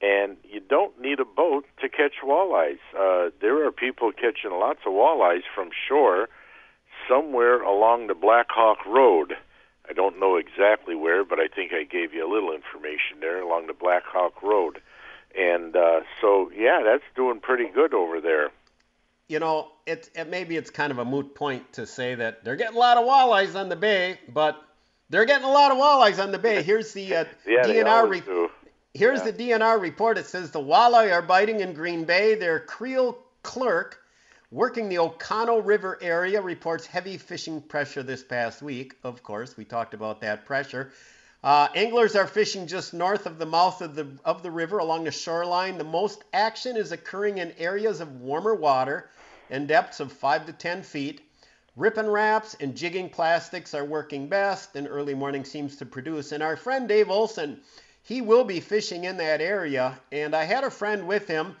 And 0.00 0.36
you 0.44 0.60
don't 0.60 1.00
need 1.00 1.20
a 1.20 1.24
boat 1.24 1.64
to 1.80 1.88
catch 1.88 2.14
walleyes. 2.24 2.78
Uh, 2.96 3.30
there 3.40 3.66
are 3.66 3.72
people 3.72 4.12
catching 4.12 4.52
lots 4.52 4.80
of 4.86 4.92
walleyes 4.92 5.42
from 5.54 5.70
shore 5.88 6.28
somewhere 7.08 7.62
along 7.62 8.06
the 8.06 8.14
Black 8.14 8.46
Hawk 8.50 8.84
Road. 8.86 9.34
I 9.88 9.92
don't 9.92 10.20
know 10.20 10.36
exactly 10.36 10.94
where, 10.94 11.24
but 11.24 11.40
I 11.40 11.48
think 11.48 11.72
I 11.72 11.84
gave 11.84 12.12
you 12.12 12.26
a 12.26 12.30
little 12.30 12.52
information 12.52 13.20
there 13.20 13.40
along 13.40 13.66
the 13.66 13.72
Black 13.72 14.04
Hawk 14.04 14.42
Road. 14.42 14.80
And 15.36 15.74
uh, 15.74 16.00
so, 16.20 16.50
yeah, 16.54 16.82
that's 16.84 17.04
doing 17.16 17.40
pretty 17.40 17.68
good 17.68 17.94
over 17.94 18.20
there. 18.20 18.50
You 19.28 19.40
know, 19.40 19.68
it, 19.86 20.10
it 20.14 20.28
maybe 20.28 20.56
it's 20.56 20.70
kind 20.70 20.90
of 20.90 20.98
a 20.98 21.04
moot 21.04 21.34
point 21.34 21.74
to 21.74 21.86
say 21.86 22.14
that 22.14 22.44
they're 22.44 22.56
getting 22.56 22.76
a 22.76 22.80
lot 22.80 22.96
of 22.96 23.04
walleyes 23.04 23.58
on 23.58 23.68
the 23.68 23.76
bay, 23.76 24.18
but 24.28 24.56
they're 25.10 25.26
getting 25.26 25.46
a 25.46 25.50
lot 25.50 25.70
of 25.70 25.78
walleyes 25.78 26.22
on 26.22 26.32
the 26.32 26.38
bay. 26.38 26.62
Here's 26.64 26.92
the 26.92 27.14
uh, 27.14 27.24
yeah, 27.46 27.62
DNR 27.64 28.08
re- 28.08 28.20
do. 28.20 28.50
Here's 28.94 29.24
yeah. 29.24 29.30
the 29.30 29.50
DNR 29.50 29.80
report. 29.80 30.18
It 30.18 30.26
says 30.26 30.50
the 30.50 30.60
walleye 30.60 31.12
are 31.12 31.22
biting 31.22 31.60
in 31.60 31.72
Green 31.72 32.04
Bay. 32.04 32.34
Their 32.34 32.60
Creel 32.60 33.18
clerk 33.42 34.00
working 34.50 34.88
the 34.88 34.98
Oconto 34.98 35.58
River 35.64 35.98
area 36.00 36.40
reports 36.40 36.86
heavy 36.86 37.18
fishing 37.18 37.60
pressure 37.60 38.02
this 38.02 38.22
past 38.22 38.62
week. 38.62 38.94
Of 39.04 39.22
course, 39.22 39.56
we 39.56 39.64
talked 39.64 39.94
about 39.94 40.22
that 40.22 40.46
pressure. 40.46 40.90
Uh, 41.44 41.68
anglers 41.74 42.16
are 42.16 42.26
fishing 42.26 42.66
just 42.66 42.92
north 42.94 43.26
of 43.26 43.38
the 43.38 43.46
mouth 43.46 43.80
of 43.80 43.94
the 43.94 44.08
of 44.24 44.42
the 44.42 44.50
river 44.50 44.78
along 44.78 45.04
the 45.04 45.10
shoreline. 45.10 45.78
The 45.78 45.84
most 45.84 46.24
action 46.32 46.76
is 46.76 46.90
occurring 46.90 47.38
in 47.38 47.52
areas 47.58 48.00
of 48.00 48.20
warmer 48.20 48.54
water 48.54 49.10
and 49.50 49.68
depths 49.68 50.00
of 50.00 50.12
five 50.12 50.46
to 50.46 50.52
ten 50.52 50.82
feet. 50.82 51.20
Rippin' 51.76 52.08
Raps 52.10 52.56
and 52.58 52.74
jigging 52.74 53.08
plastics 53.08 53.72
are 53.72 53.84
working 53.84 54.26
best, 54.26 54.74
and 54.74 54.88
early 54.88 55.14
morning 55.14 55.44
seems 55.44 55.76
to 55.76 55.86
produce. 55.86 56.32
And 56.32 56.42
our 56.42 56.56
friend 56.56 56.88
Dave 56.88 57.08
Olson, 57.08 57.60
he 58.08 58.22
will 58.22 58.44
be 58.44 58.58
fishing 58.58 59.04
in 59.04 59.18
that 59.18 59.42
area. 59.42 60.00
And 60.10 60.34
I 60.34 60.44
had 60.44 60.64
a 60.64 60.70
friend 60.70 61.06
with 61.06 61.28
him. 61.28 61.54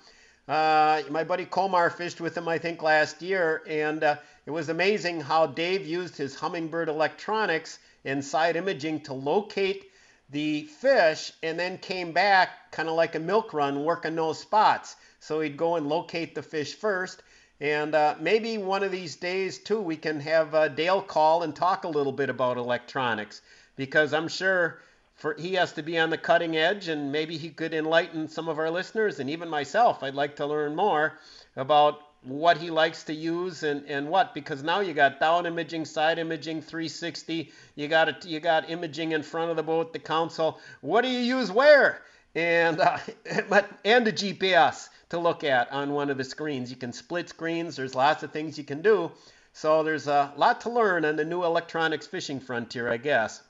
Uh, 0.48 1.02
my 1.10 1.22
buddy 1.22 1.44
Komar 1.44 1.92
fished 1.92 2.22
with 2.22 2.34
him, 2.34 2.48
I 2.48 2.56
think, 2.56 2.82
last 2.82 3.20
year, 3.20 3.62
and 3.68 4.02
uh, 4.02 4.16
it 4.46 4.50
was 4.50 4.70
amazing 4.70 5.20
how 5.20 5.46
Dave 5.46 5.86
used 5.86 6.16
his 6.16 6.34
Humminbird 6.34 6.88
electronics 6.88 7.78
and 8.06 8.24
side 8.24 8.56
imaging 8.56 9.02
to 9.02 9.12
locate 9.12 9.90
the 10.30 10.64
fish 10.64 11.32
and 11.42 11.60
then 11.60 11.76
came 11.76 12.12
back 12.12 12.72
kind 12.72 12.88
of 12.88 12.94
like 12.94 13.14
a 13.14 13.20
milk 13.20 13.52
run 13.52 13.84
working 13.84 14.16
those 14.16 14.38
spots. 14.38 14.96
So 15.20 15.40
he'd 15.40 15.58
go 15.58 15.76
and 15.76 15.86
locate 15.86 16.34
the 16.34 16.42
fish 16.42 16.74
first. 16.74 17.22
And 17.60 17.94
uh, 17.94 18.14
maybe 18.20 18.56
one 18.56 18.82
of 18.82 18.90
these 18.90 19.16
days, 19.16 19.58
too, 19.58 19.82
we 19.82 19.96
can 19.96 20.18
have 20.20 20.54
uh, 20.54 20.68
Dale 20.68 21.02
call 21.02 21.42
and 21.42 21.54
talk 21.54 21.84
a 21.84 21.88
little 21.88 22.12
bit 22.12 22.30
about 22.30 22.56
electronics 22.56 23.42
because 23.76 24.14
I'm 24.14 24.28
sure 24.28 24.80
for, 25.18 25.34
he 25.34 25.54
has 25.54 25.72
to 25.72 25.82
be 25.82 25.98
on 25.98 26.10
the 26.10 26.16
cutting 26.16 26.56
edge 26.56 26.88
and 26.88 27.12
maybe 27.12 27.36
he 27.36 27.50
could 27.50 27.74
enlighten 27.74 28.28
some 28.28 28.48
of 28.48 28.58
our 28.58 28.70
listeners 28.70 29.18
and 29.18 29.28
even 29.28 29.48
myself. 29.48 30.02
I'd 30.02 30.14
like 30.14 30.36
to 30.36 30.46
learn 30.46 30.76
more 30.76 31.18
about 31.56 32.00
what 32.22 32.58
he 32.58 32.70
likes 32.70 33.04
to 33.04 33.12
use 33.12 33.62
and, 33.64 33.84
and 33.86 34.08
what 34.08 34.32
because 34.32 34.62
now 34.62 34.80
you 34.80 34.94
got 34.94 35.20
down 35.20 35.46
imaging, 35.46 35.84
side 35.84 36.18
imaging, 36.18 36.62
360. 36.62 37.50
You 37.74 37.88
got 37.88 38.08
it, 38.08 38.26
you 38.26 38.40
got 38.40 38.70
imaging 38.70 39.12
in 39.12 39.22
front 39.22 39.50
of 39.50 39.56
the 39.56 39.62
boat, 39.62 39.92
the 39.92 39.98
console. 39.98 40.60
What 40.80 41.02
do 41.02 41.08
you 41.08 41.20
use 41.20 41.50
where? 41.50 42.02
And 42.34 42.80
uh, 42.80 42.98
and 43.84 44.06
the 44.06 44.12
GPS 44.12 44.88
to 45.10 45.18
look 45.18 45.42
at 45.42 45.72
on 45.72 45.92
one 45.92 46.10
of 46.10 46.18
the 46.18 46.24
screens. 46.24 46.70
You 46.70 46.76
can 46.76 46.92
split 46.92 47.28
screens. 47.28 47.76
There's 47.76 47.94
lots 47.94 48.22
of 48.22 48.32
things 48.32 48.56
you 48.56 48.64
can 48.64 48.82
do. 48.82 49.10
So 49.52 49.82
there's 49.82 50.06
a 50.06 50.32
lot 50.36 50.60
to 50.62 50.70
learn 50.70 51.04
on 51.04 51.16
the 51.16 51.24
new 51.24 51.42
electronics 51.44 52.06
fishing 52.06 52.38
frontier, 52.38 52.88
I 52.88 52.98
guess. 52.98 53.42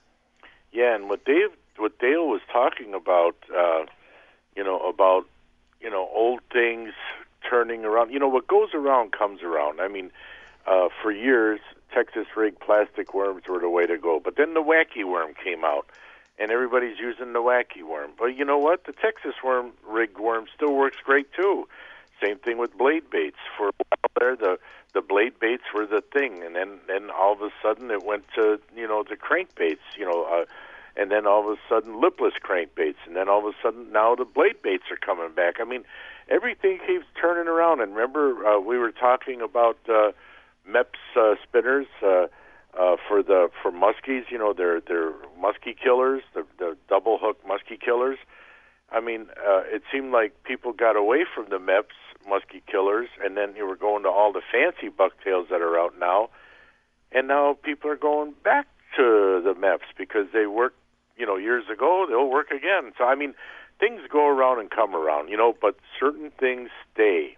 Yeah, 0.73 0.95
and 0.95 1.09
what 1.09 1.25
Dave, 1.25 1.51
what 1.79 1.99
Dale 1.99 2.27
was 2.27 2.41
talking 2.53 2.95
about, 2.95 3.37
uh, 3.57 3.85
you 4.57 4.65
know, 4.65 4.81
about 4.89 5.27
you 5.81 5.91
know 5.91 6.09
old 6.13 6.41
things 6.53 6.93
turning 7.49 7.85
around. 7.85 8.13
You 8.13 8.19
know, 8.19 8.29
what 8.29 8.47
goes 8.47 8.71
around 8.75 9.13
comes 9.13 9.43
around. 9.43 9.81
I 9.81 9.89
mean, 9.89 10.11
uh, 10.67 10.89
for 11.03 11.11
years, 11.11 11.61
Texas 11.95 12.27
rig 12.37 12.59
plastic 12.61 13.15
worms 13.15 13.45
were 13.49 13.61
the 13.61 13.71
way 13.71 13.87
to 13.87 13.99
go. 13.99 14.21
But 14.23 14.37
then 14.37 14.55
the 14.55 14.63
wacky 14.63 15.05
worm 15.05 15.35
came 15.35 15.65
out, 15.65 15.87
and 16.39 16.51
everybody's 16.51 16.99
using 16.99 17.33
the 17.33 17.41
wacky 17.41 17.83
worm. 17.83 18.13
But 18.19 18.37
you 18.37 18.45
know 18.45 18.59
what? 18.59 18.85
The 18.85 18.93
Texas 18.93 19.35
worm 19.43 19.73
rig 19.87 20.19
worm 20.19 20.47
still 20.55 20.75
works 20.75 20.99
great 21.05 21.33
too. 21.33 21.69
Same 22.23 22.39
thing 22.39 22.59
with 22.59 22.77
blade 22.77 23.09
baits. 23.11 23.39
For 23.57 23.69
a 23.69 23.73
while 23.89 24.11
there, 24.21 24.37
the 24.37 24.59
the 24.95 25.03
blade 25.03 25.39
baits 25.39 25.65
were 25.75 25.87
the 25.87 26.01
thing, 26.01 26.43
and 26.43 26.57
then 26.57 26.81
then 26.87 27.11
all 27.11 27.33
of 27.33 27.43
a 27.43 27.51
sudden 27.63 27.91
it 27.91 28.05
went 28.05 28.25
to 28.35 28.61
you 28.77 28.89
know 28.89 29.05
the 29.09 29.17
crankbaits. 29.17 29.97
You 29.97 30.07
know. 30.07 30.25
Uh, 30.25 30.45
and 30.99 31.11
then 31.11 31.27
all 31.27 31.41
of 31.41 31.47
a 31.47 31.61
sudden 31.69 32.01
lipless 32.01 32.35
crankbaits, 32.45 33.01
and 33.07 33.15
then 33.15 33.29
all 33.29 33.39
of 33.39 33.55
a 33.55 33.57
sudden 33.63 33.93
now 33.93 34.15
the 34.15 34.25
blade 34.25 34.61
baits 34.63 34.85
are 34.91 34.97
coming 34.97 35.33
back. 35.35 35.57
I 35.61 35.65
mean, 35.65 35.85
everything 36.29 36.79
keeps 36.87 37.07
turning 37.21 37.49
around. 37.49 37.81
And 37.81 37.95
remember, 37.95 38.45
uh, 38.47 38.61
we 38.61 38.79
were 38.79 38.93
talking 38.93 39.41
about 39.41 39.79
uh, 39.89 40.13
Mepps 40.69 41.01
uh, 41.17 41.37
spinners 41.47 41.87
uh, 42.03 42.27
uh, 42.79 42.97
for 43.09 43.23
the 43.23 43.49
for 43.63 43.71
muskies. 43.71 44.25
You 44.31 44.39
know, 44.39 44.53
they're 44.53 44.81
they're 44.81 45.13
muskie 45.41 45.77
killers, 45.83 46.23
the, 46.35 46.45
the 46.59 46.77
double 46.89 47.19
hook 47.21 47.39
muskie 47.47 47.81
killers. 47.81 48.19
I 48.91 49.01
mean, 49.01 49.27
uh, 49.37 49.63
it 49.67 49.83
seemed 49.93 50.13
like 50.13 50.43
people 50.45 50.73
got 50.73 50.97
away 50.97 51.25
from 51.35 51.47
the 51.51 51.59
Mepps 51.59 51.97
muskie 52.29 52.65
killers, 52.71 53.09
and 53.23 53.37
then 53.37 53.55
you 53.57 53.67
were 53.67 53.77
going 53.77 54.03
to 54.03 54.09
all 54.09 54.33
the 54.33 54.43
fancy 54.51 54.89
bucktails 54.89 55.49
that 55.51 55.61
are 55.61 55.79
out 55.79 55.95
now, 55.99 56.31
and 57.13 57.29
now 57.29 57.57
people 57.63 57.91
are 57.91 57.97
going 57.97 58.35
back 58.43 58.67
to 58.97 59.43
the 59.45 59.55
Mepps 59.55 59.89
because 59.97 60.27
they 60.33 60.47
work 60.47 60.75
you 61.19 61.27
know 61.27 61.37
years 61.37 61.65
ago, 61.73 62.07
they'll 62.09 62.29
work 62.29 62.51
again. 62.51 62.93
So 62.97 63.05
I 63.05 63.15
mean, 63.15 63.35
things 63.81 64.01
go 64.11 64.27
around 64.27 64.61
and 64.61 64.71
come 64.71 64.95
around, 64.95 65.29
you 65.29 65.37
know, 65.37 65.55
but 65.61 65.77
certain 65.99 66.31
things 66.39 66.71
stay. 66.93 67.37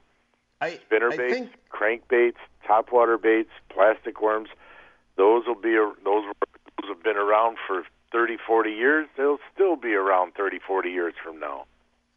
I, 0.60 0.78
Spinner 0.86 1.12
I 1.12 1.16
baits, 1.16 1.34
think... 1.34 1.50
crankbaits, 1.72 2.36
topwater 2.68 3.20
baits, 3.20 3.50
plastic 3.70 4.20
worms, 4.20 4.50
those 5.16 5.46
will 5.46 5.54
be 5.54 5.74
those 5.74 5.94
those 6.04 6.88
have 6.88 7.02
been 7.02 7.16
around 7.16 7.56
for 7.66 7.84
30, 8.12 8.38
40 8.46 8.70
years. 8.70 9.06
They'll 9.16 9.38
still 9.54 9.76
be 9.76 9.94
around 9.94 10.34
30, 10.34 10.58
40 10.66 10.90
years 10.90 11.14
from 11.22 11.38
now. 11.38 11.66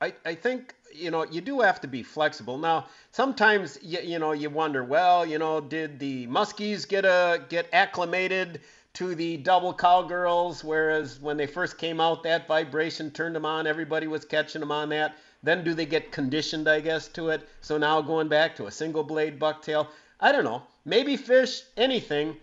I, 0.02 0.14
I 0.26 0.35
think 0.35 0.73
you 0.94 1.11
know 1.11 1.26
you 1.26 1.40
do 1.40 1.61
have 1.61 1.80
to 1.81 1.88
be 1.88 2.03
flexible. 2.03 2.57
Now 2.57 2.88
sometimes 3.11 3.80
you, 3.81 3.99
you 3.99 4.19
know 4.19 4.34
you 4.34 4.49
wonder, 4.49 4.84
well, 4.84 5.26
you 5.26 5.40
know, 5.40 5.61
did 5.61 5.99
the 5.99 6.27
muskies 6.27 6.88
get 6.88 7.06
a 7.06 7.44
get 7.48 7.69
acclimated 7.72 8.61
to 8.94 9.15
the 9.15 9.38
double 9.38 9.74
cowgirls, 9.74 10.64
whereas 10.64 11.20
when 11.20 11.36
they 11.36 11.48
first 11.48 11.78
came 11.78 11.99
out, 11.99 12.22
that 12.24 12.48
vibration 12.48 13.10
turned 13.10 13.36
them 13.36 13.45
on. 13.45 13.65
Everybody 13.65 14.06
was 14.06 14.24
catching 14.24 14.60
them 14.60 14.72
on 14.72 14.90
that. 14.90 15.15
Then 15.41 15.64
do 15.64 15.74
they 15.74 15.86
get 15.86 16.11
conditioned, 16.11 16.68
I 16.68 16.80
guess, 16.80 17.07
to 17.10 17.30
it? 17.30 17.48
So 17.61 17.78
now 17.78 18.02
going 18.02 18.28
back 18.28 18.56
to 18.56 18.68
a 18.68 18.72
single 18.72 19.03
blade 19.03 19.40
bucktail. 19.40 19.88
I 20.20 20.32
don't 20.32 20.44
know. 20.44 20.64
Maybe 20.86 21.18
fish, 21.18 21.64
anything. 21.76 22.38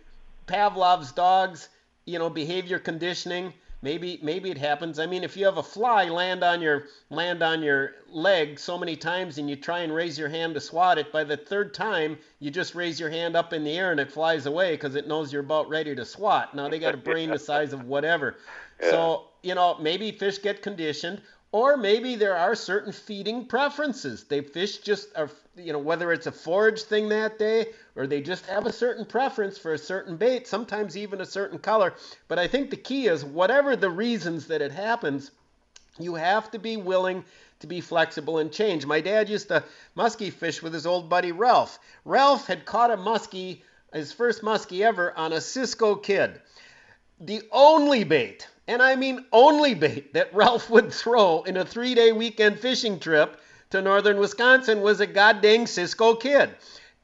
Pavlov's 0.47 1.12
dogs, 1.12 1.68
you 2.05 2.18
know, 2.18 2.28
behavior 2.28 2.78
conditioning. 2.78 3.55
Maybe 3.82 4.19
maybe 4.23 4.51
it 4.51 4.59
happens. 4.59 4.98
I 4.98 5.07
mean, 5.07 5.24
if 5.24 5.36
you 5.36 5.47
have 5.47 5.57
a 5.57 5.62
fly 5.62 6.05
land 6.05 6.44
on 6.44 6.61
your 6.61 6.85
land 7.09 7.43
on 7.43 7.62
your 7.62 7.93
leg 8.11 8.59
so 8.59 8.77
many 8.77 8.94
times 8.94 9.39
and 9.39 9.48
you 9.48 9.57
try 9.57 9.81
and 9.81 9.94
raise 9.94 10.19
your 10.19 10.28
hand 10.28 10.55
to 10.55 10.61
swat 10.61 10.98
it, 10.98 11.11
by 11.11 11.24
the 11.24 11.36
third 11.36 11.73
time 11.73 12.19
you 12.40 12.51
just 12.51 12.74
raise 12.74 13.01
your 13.01 13.09
hand 13.09 13.36
up 13.36 13.55
in 13.55 13.65
the 13.65 13.78
air 13.78 13.90
and 13.90 13.98
it 13.98 14.12
flies 14.12 14.44
away 14.44 14.73
because 14.73 14.97
it 14.97 15.09
knows 15.09 15.32
you're 15.32 15.43
about 15.43 15.69
ready 15.70 15.94
to 15.94 16.05
swat. 16.05 16.55
Now 16.55 16.69
they 16.69 16.78
got 16.78 16.94
a 16.94 16.98
brain 16.98 17.31
the 17.31 17.39
size 17.39 17.73
of 17.73 17.85
whatever. 17.85 18.36
Yeah. 18.82 18.93
So 18.93 19.24
you 19.43 19.55
know 19.55 19.77
maybe 19.78 20.11
fish 20.11 20.40
get 20.40 20.62
conditioned, 20.62 21.20
or 21.52 21.77
maybe 21.77 22.14
there 22.14 22.36
are 22.36 22.55
certain 22.55 22.93
feeding 22.93 23.47
preferences. 23.47 24.24
They 24.24 24.40
fish 24.40 24.78
just 24.78 25.09
are 25.16 25.31
you 25.56 25.72
know 25.72 25.78
whether 25.78 26.12
it's 26.12 26.27
a 26.27 26.32
forage 26.32 26.82
thing 26.82 27.09
that 27.09 27.39
day 27.39 27.66
or 27.97 28.06
they 28.06 28.20
just 28.20 28.47
have 28.47 28.66
a 28.66 28.72
certain 28.72 29.05
preference 29.05 29.59
for 29.59 29.72
a 29.72 29.78
certain 29.78 30.16
bait, 30.16 30.47
sometimes 30.47 30.97
even 30.97 31.20
a 31.20 31.27
certain 31.27 31.59
color. 31.59 31.94
But 32.28 32.39
I 32.39 32.47
think 32.47 32.70
the 32.70 32.77
key 32.77 33.06
is 33.09 33.24
whatever 33.24 33.77
the 33.77 33.90
reasons 33.90 34.47
that 34.47 34.62
it 34.62 34.72
happens, 34.72 35.31
you 35.98 36.14
have 36.14 36.51
to 36.52 36.59
be 36.59 36.77
willing 36.77 37.24
to 37.60 37.66
be 37.66 37.81
flexible 37.81 38.39
and 38.39 38.51
change. 38.52 38.86
My 38.86 39.01
dad 39.01 39.28
used 39.28 39.48
to 39.48 39.64
muskie 39.97 40.32
fish 40.32 40.62
with 40.62 40.72
his 40.72 40.86
old 40.86 41.09
buddy 41.09 41.32
Ralph. 41.32 41.78
Ralph 42.05 42.47
had 42.47 42.64
caught 42.64 42.90
a 42.90 42.97
muskie, 42.97 43.60
his 43.93 44.12
first 44.12 44.43
muskie 44.43 44.82
ever, 44.82 45.16
on 45.16 45.32
a 45.32 45.40
Cisco 45.40 45.94
Kid. 45.97 46.40
The 47.22 47.42
only 47.52 48.02
bait, 48.05 48.48
and 48.66 48.80
I 48.80 48.97
mean 48.97 49.26
only 49.30 49.74
bait, 49.74 50.14
that 50.14 50.32
Ralph 50.34 50.70
would 50.70 50.90
throw 50.90 51.42
in 51.42 51.59
a 51.59 51.66
three 51.66 51.94
day 51.94 52.12
weekend 52.12 52.59
fishing 52.59 52.98
trip 52.98 53.38
to 53.68 53.82
northern 53.82 54.16
Wisconsin 54.16 54.80
was 54.80 55.01
a 55.01 55.06
goddamn 55.06 55.66
Cisco 55.66 56.14
Kid. 56.14 56.55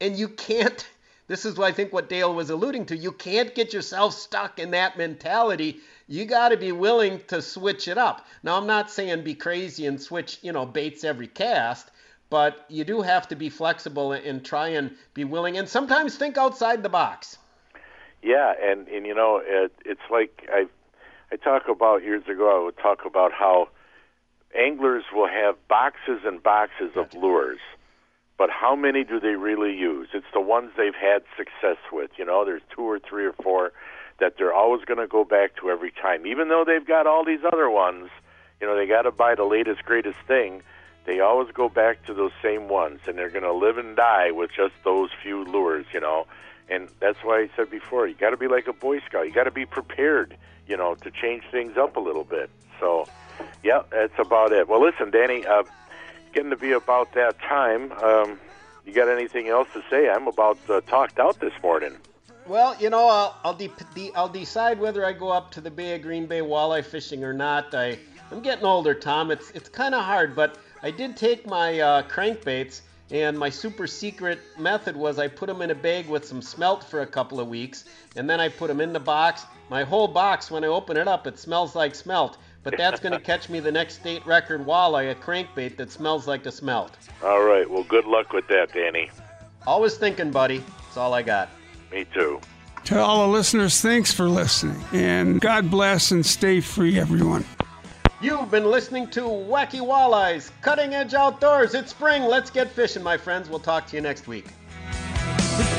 And 0.01 0.16
you 0.16 0.30
can't, 0.30 0.88
this 1.26 1.44
is 1.44 1.59
what 1.59 1.66
I 1.66 1.72
think 1.72 1.93
what 1.93 2.09
Dale 2.09 2.34
was 2.34 2.48
alluding 2.48 2.86
to, 2.86 2.97
you 2.97 3.12
can't 3.12 3.55
get 3.55 3.74
yourself 3.74 4.14
stuck 4.14 4.59
in 4.59 4.70
that 4.70 4.97
mentality. 4.97 5.80
You 6.09 6.24
got 6.24 6.48
to 6.48 6.56
be 6.56 6.72
willing 6.72 7.20
to 7.26 7.43
switch 7.43 7.86
it 7.86 7.98
up. 7.98 8.26
Now, 8.43 8.56
I'm 8.56 8.66
not 8.66 8.90
saying 8.90 9.22
be 9.22 9.34
crazy 9.34 9.84
and 9.84 10.01
switch, 10.01 10.38
you 10.40 10.52
know, 10.52 10.64
baits 10.64 11.05
every 11.05 11.26
cast, 11.26 11.90
but 12.30 12.64
you 12.70 12.84
do 12.84 13.02
have 13.02 13.28
to 13.28 13.36
be 13.36 13.51
flexible 13.51 14.12
and 14.12 14.43
try 14.43 14.68
and 14.68 14.97
be 15.12 15.24
willing 15.24 15.59
and 15.59 15.68
sometimes 15.68 16.16
think 16.16 16.38
outside 16.38 16.82
the 16.82 16.88
box. 16.88 17.36
Yeah, 18.27 18.55
and 18.61 18.89
and 18.89 19.07
you 19.07 19.15
know, 19.15 19.40
it, 19.44 19.73
it's 19.85 20.01
like 20.11 20.48
I 20.53 20.66
I 21.31 21.36
talk 21.36 21.69
about 21.69 22.03
years 22.03 22.24
ago. 22.27 22.61
I 22.61 22.65
would 22.65 22.77
talk 22.77 23.05
about 23.07 23.31
how 23.31 23.69
anglers 24.53 25.05
will 25.15 25.28
have 25.28 25.55
boxes 25.69 26.23
and 26.24 26.43
boxes 26.43 26.90
of 26.97 27.15
lures, 27.15 27.61
but 28.36 28.51
how 28.51 28.74
many 28.74 29.05
do 29.05 29.20
they 29.20 29.36
really 29.36 29.77
use? 29.77 30.09
It's 30.12 30.27
the 30.35 30.40
ones 30.40 30.73
they've 30.77 30.93
had 30.93 31.23
success 31.36 31.77
with. 31.93 32.11
You 32.19 32.24
know, 32.24 32.44
there's 32.44 32.62
two 32.74 32.82
or 32.82 32.98
three 32.98 33.27
or 33.27 33.32
four 33.32 33.70
that 34.19 34.35
they're 34.36 34.53
always 34.53 34.85
going 34.85 34.98
to 34.98 35.07
go 35.07 35.23
back 35.23 35.55
to 35.61 35.70
every 35.70 35.93
time, 35.93 36.27
even 36.27 36.48
though 36.48 36.65
they've 36.66 36.85
got 36.85 37.07
all 37.07 37.24
these 37.24 37.44
other 37.47 37.70
ones. 37.70 38.11
You 38.61 38.66
know, 38.66 38.74
they 38.74 38.89
got 38.89 39.03
to 39.03 39.12
buy 39.12 39.36
the 39.36 39.44
latest, 39.44 39.85
greatest 39.85 40.19
thing. 40.27 40.62
They 41.05 41.20
always 41.20 41.53
go 41.53 41.69
back 41.69 42.05
to 42.07 42.15
those 42.15 42.32
same 42.43 42.66
ones, 42.66 42.98
and 43.07 43.16
they're 43.16 43.31
going 43.31 43.44
to 43.44 43.53
live 43.53 43.78
and 43.78 43.94
die 43.94 44.32
with 44.32 44.51
just 44.51 44.74
those 44.82 45.11
few 45.23 45.44
lures. 45.44 45.86
You 45.94 46.01
know, 46.01 46.27
and 46.68 46.88
that's 47.01 47.18
why 47.22 47.40
I 47.40 47.51
said 47.56 47.70
before, 47.70 48.06
you 48.06 48.14
got 48.14 48.30
to 48.30 48.36
be 48.36 48.48
like 48.48 48.66
a 48.66 48.72
Boy 48.72 49.01
Scout. 49.01 49.26
You 49.26 49.32
got 49.32 49.44
to 49.44 49.51
be 49.51 49.66
prepared. 49.66 50.36
You 50.66 50.76
know, 50.76 50.97
to 50.97 51.10
change 51.12 51.44
things 51.52 51.76
up 51.76 51.97
a 51.97 52.01
little 52.01 52.24
bit. 52.24 52.51
So, 52.80 53.06
yeah, 53.62 53.82
that's 53.90 54.18
about 54.18 54.51
it. 54.52 54.68
Well, 54.68 54.82
listen, 54.82 55.12
Danny, 55.12 55.47
uh, 55.47 55.62
getting 56.32 56.51
to 56.51 56.56
be 56.56 56.72
about 56.72 57.12
that 57.14 57.38
time. 57.38 57.93
Um, 57.93 58.40
you 58.84 58.93
got 58.93 59.09
anything 59.09 59.48
else 59.48 59.68
to 59.74 59.82
say? 59.88 60.09
I'm 60.09 60.26
about 60.26 60.59
uh, 60.68 60.80
talked 60.82 61.20
out 61.20 61.38
this 61.38 61.52
morning. 61.62 61.97
Well, 62.47 62.76
you 62.80 62.90
know, 62.90 63.09
I'll 63.09 63.36
I'll, 63.44 63.55
de- 63.55 63.70
de- 63.94 64.12
I'll 64.14 64.28
decide 64.28 64.78
whether 64.78 65.05
I 65.05 65.12
go 65.12 65.28
up 65.30 65.51
to 65.52 65.60
the 65.60 65.70
Bay 65.70 65.94
of 65.94 66.02
Green 66.02 66.26
Bay 66.26 66.40
walleye 66.40 66.84
fishing 66.84 67.24
or 67.24 67.32
not. 67.32 67.74
I 67.74 67.98
I'm 68.30 68.40
getting 68.40 68.64
older, 68.64 68.94
Tom. 68.94 69.30
It's 69.30 69.51
it's 69.52 69.68
kind 69.68 69.94
of 69.94 70.05
hard, 70.05 70.34
but 70.36 70.59
I 70.82 70.90
did 70.90 71.16
take 71.16 71.47
my 71.47 71.80
uh, 71.80 72.02
crankbaits, 72.02 72.82
and 73.11 73.39
my 73.39 73.49
super 73.49 73.87
secret 73.87 74.41
method 74.59 74.97
was 74.97 75.19
I 75.19 75.28
put 75.28 75.47
them 75.47 75.62
in 75.62 75.70
a 75.70 75.74
bag 75.74 76.09
with 76.09 76.24
some 76.24 76.43
smelt 76.43 76.83
for 76.83 77.03
a 77.03 77.07
couple 77.07 77.39
of 77.39 77.49
weeks, 77.49 77.85
and 78.16 78.28
then 78.28 78.41
I 78.41 78.49
put 78.49 78.69
them 78.69 78.81
in 78.81 78.93
the 78.93 79.01
box. 79.01 79.45
My 79.70 79.85
whole 79.85 80.09
box, 80.09 80.51
when 80.51 80.65
I 80.65 80.69
open 80.69 80.97
it 80.97 81.07
up, 81.07 81.27
it 81.27 81.39
smells 81.39 81.74
like 81.74 81.95
smelt. 81.95 82.39
But 82.65 82.77
that's 82.77 82.99
going 82.99 83.12
to 83.19 83.20
catch 83.20 83.49
me 83.49 83.61
the 83.61 83.70
next 83.70 83.95
state 83.95 84.27
record 84.27 84.66
walleye, 84.66 85.12
a 85.12 85.15
crankbait 85.15 85.77
that 85.77 85.93
smells 85.93 86.27
like 86.27 86.43
the 86.43 86.51
smelt. 86.51 86.97
All 87.23 87.43
right. 87.45 87.69
Well, 87.69 87.85
good 87.85 88.07
luck 88.07 88.33
with 88.33 88.49
that, 88.49 88.73
Danny. 88.73 89.11
Always 89.66 89.97
thinking, 89.97 90.33
buddy. 90.33 90.59
That's 90.59 90.97
all 90.97 91.15
I 91.15 91.23
got. 91.23 91.49
Me 91.93 92.07
too. 92.12 92.41
To 92.87 93.01
all 93.01 93.27
the 93.27 93.33
listeners, 93.33 93.81
thanks 93.81 94.12
for 94.12 94.28
listening. 94.28 94.81
And 94.93 95.41
God 95.41 95.70
bless 95.70 96.11
and 96.11 96.24
stay 96.24 96.61
free, 96.61 96.99
everyone. 96.99 97.45
You've 98.20 98.51
been 98.51 98.64
listening 98.64 99.09
to 99.10 99.20
Wacky 99.20 99.80
Walleyes, 99.80 100.51
Cutting 100.62 100.94
Edge 100.94 101.12
Outdoors. 101.12 101.74
It's 101.74 101.90
spring. 101.90 102.22
Let's 102.22 102.48
get 102.48 102.70
fishing, 102.70 103.02
my 103.02 103.18
friends. 103.18 103.51
We'll 103.51 103.59
talk 103.59 103.86
to 103.88 103.97
you 103.97 104.01
next 104.01 104.26
week. 104.26 104.47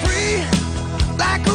Free, 0.04 0.44
like 1.18 1.48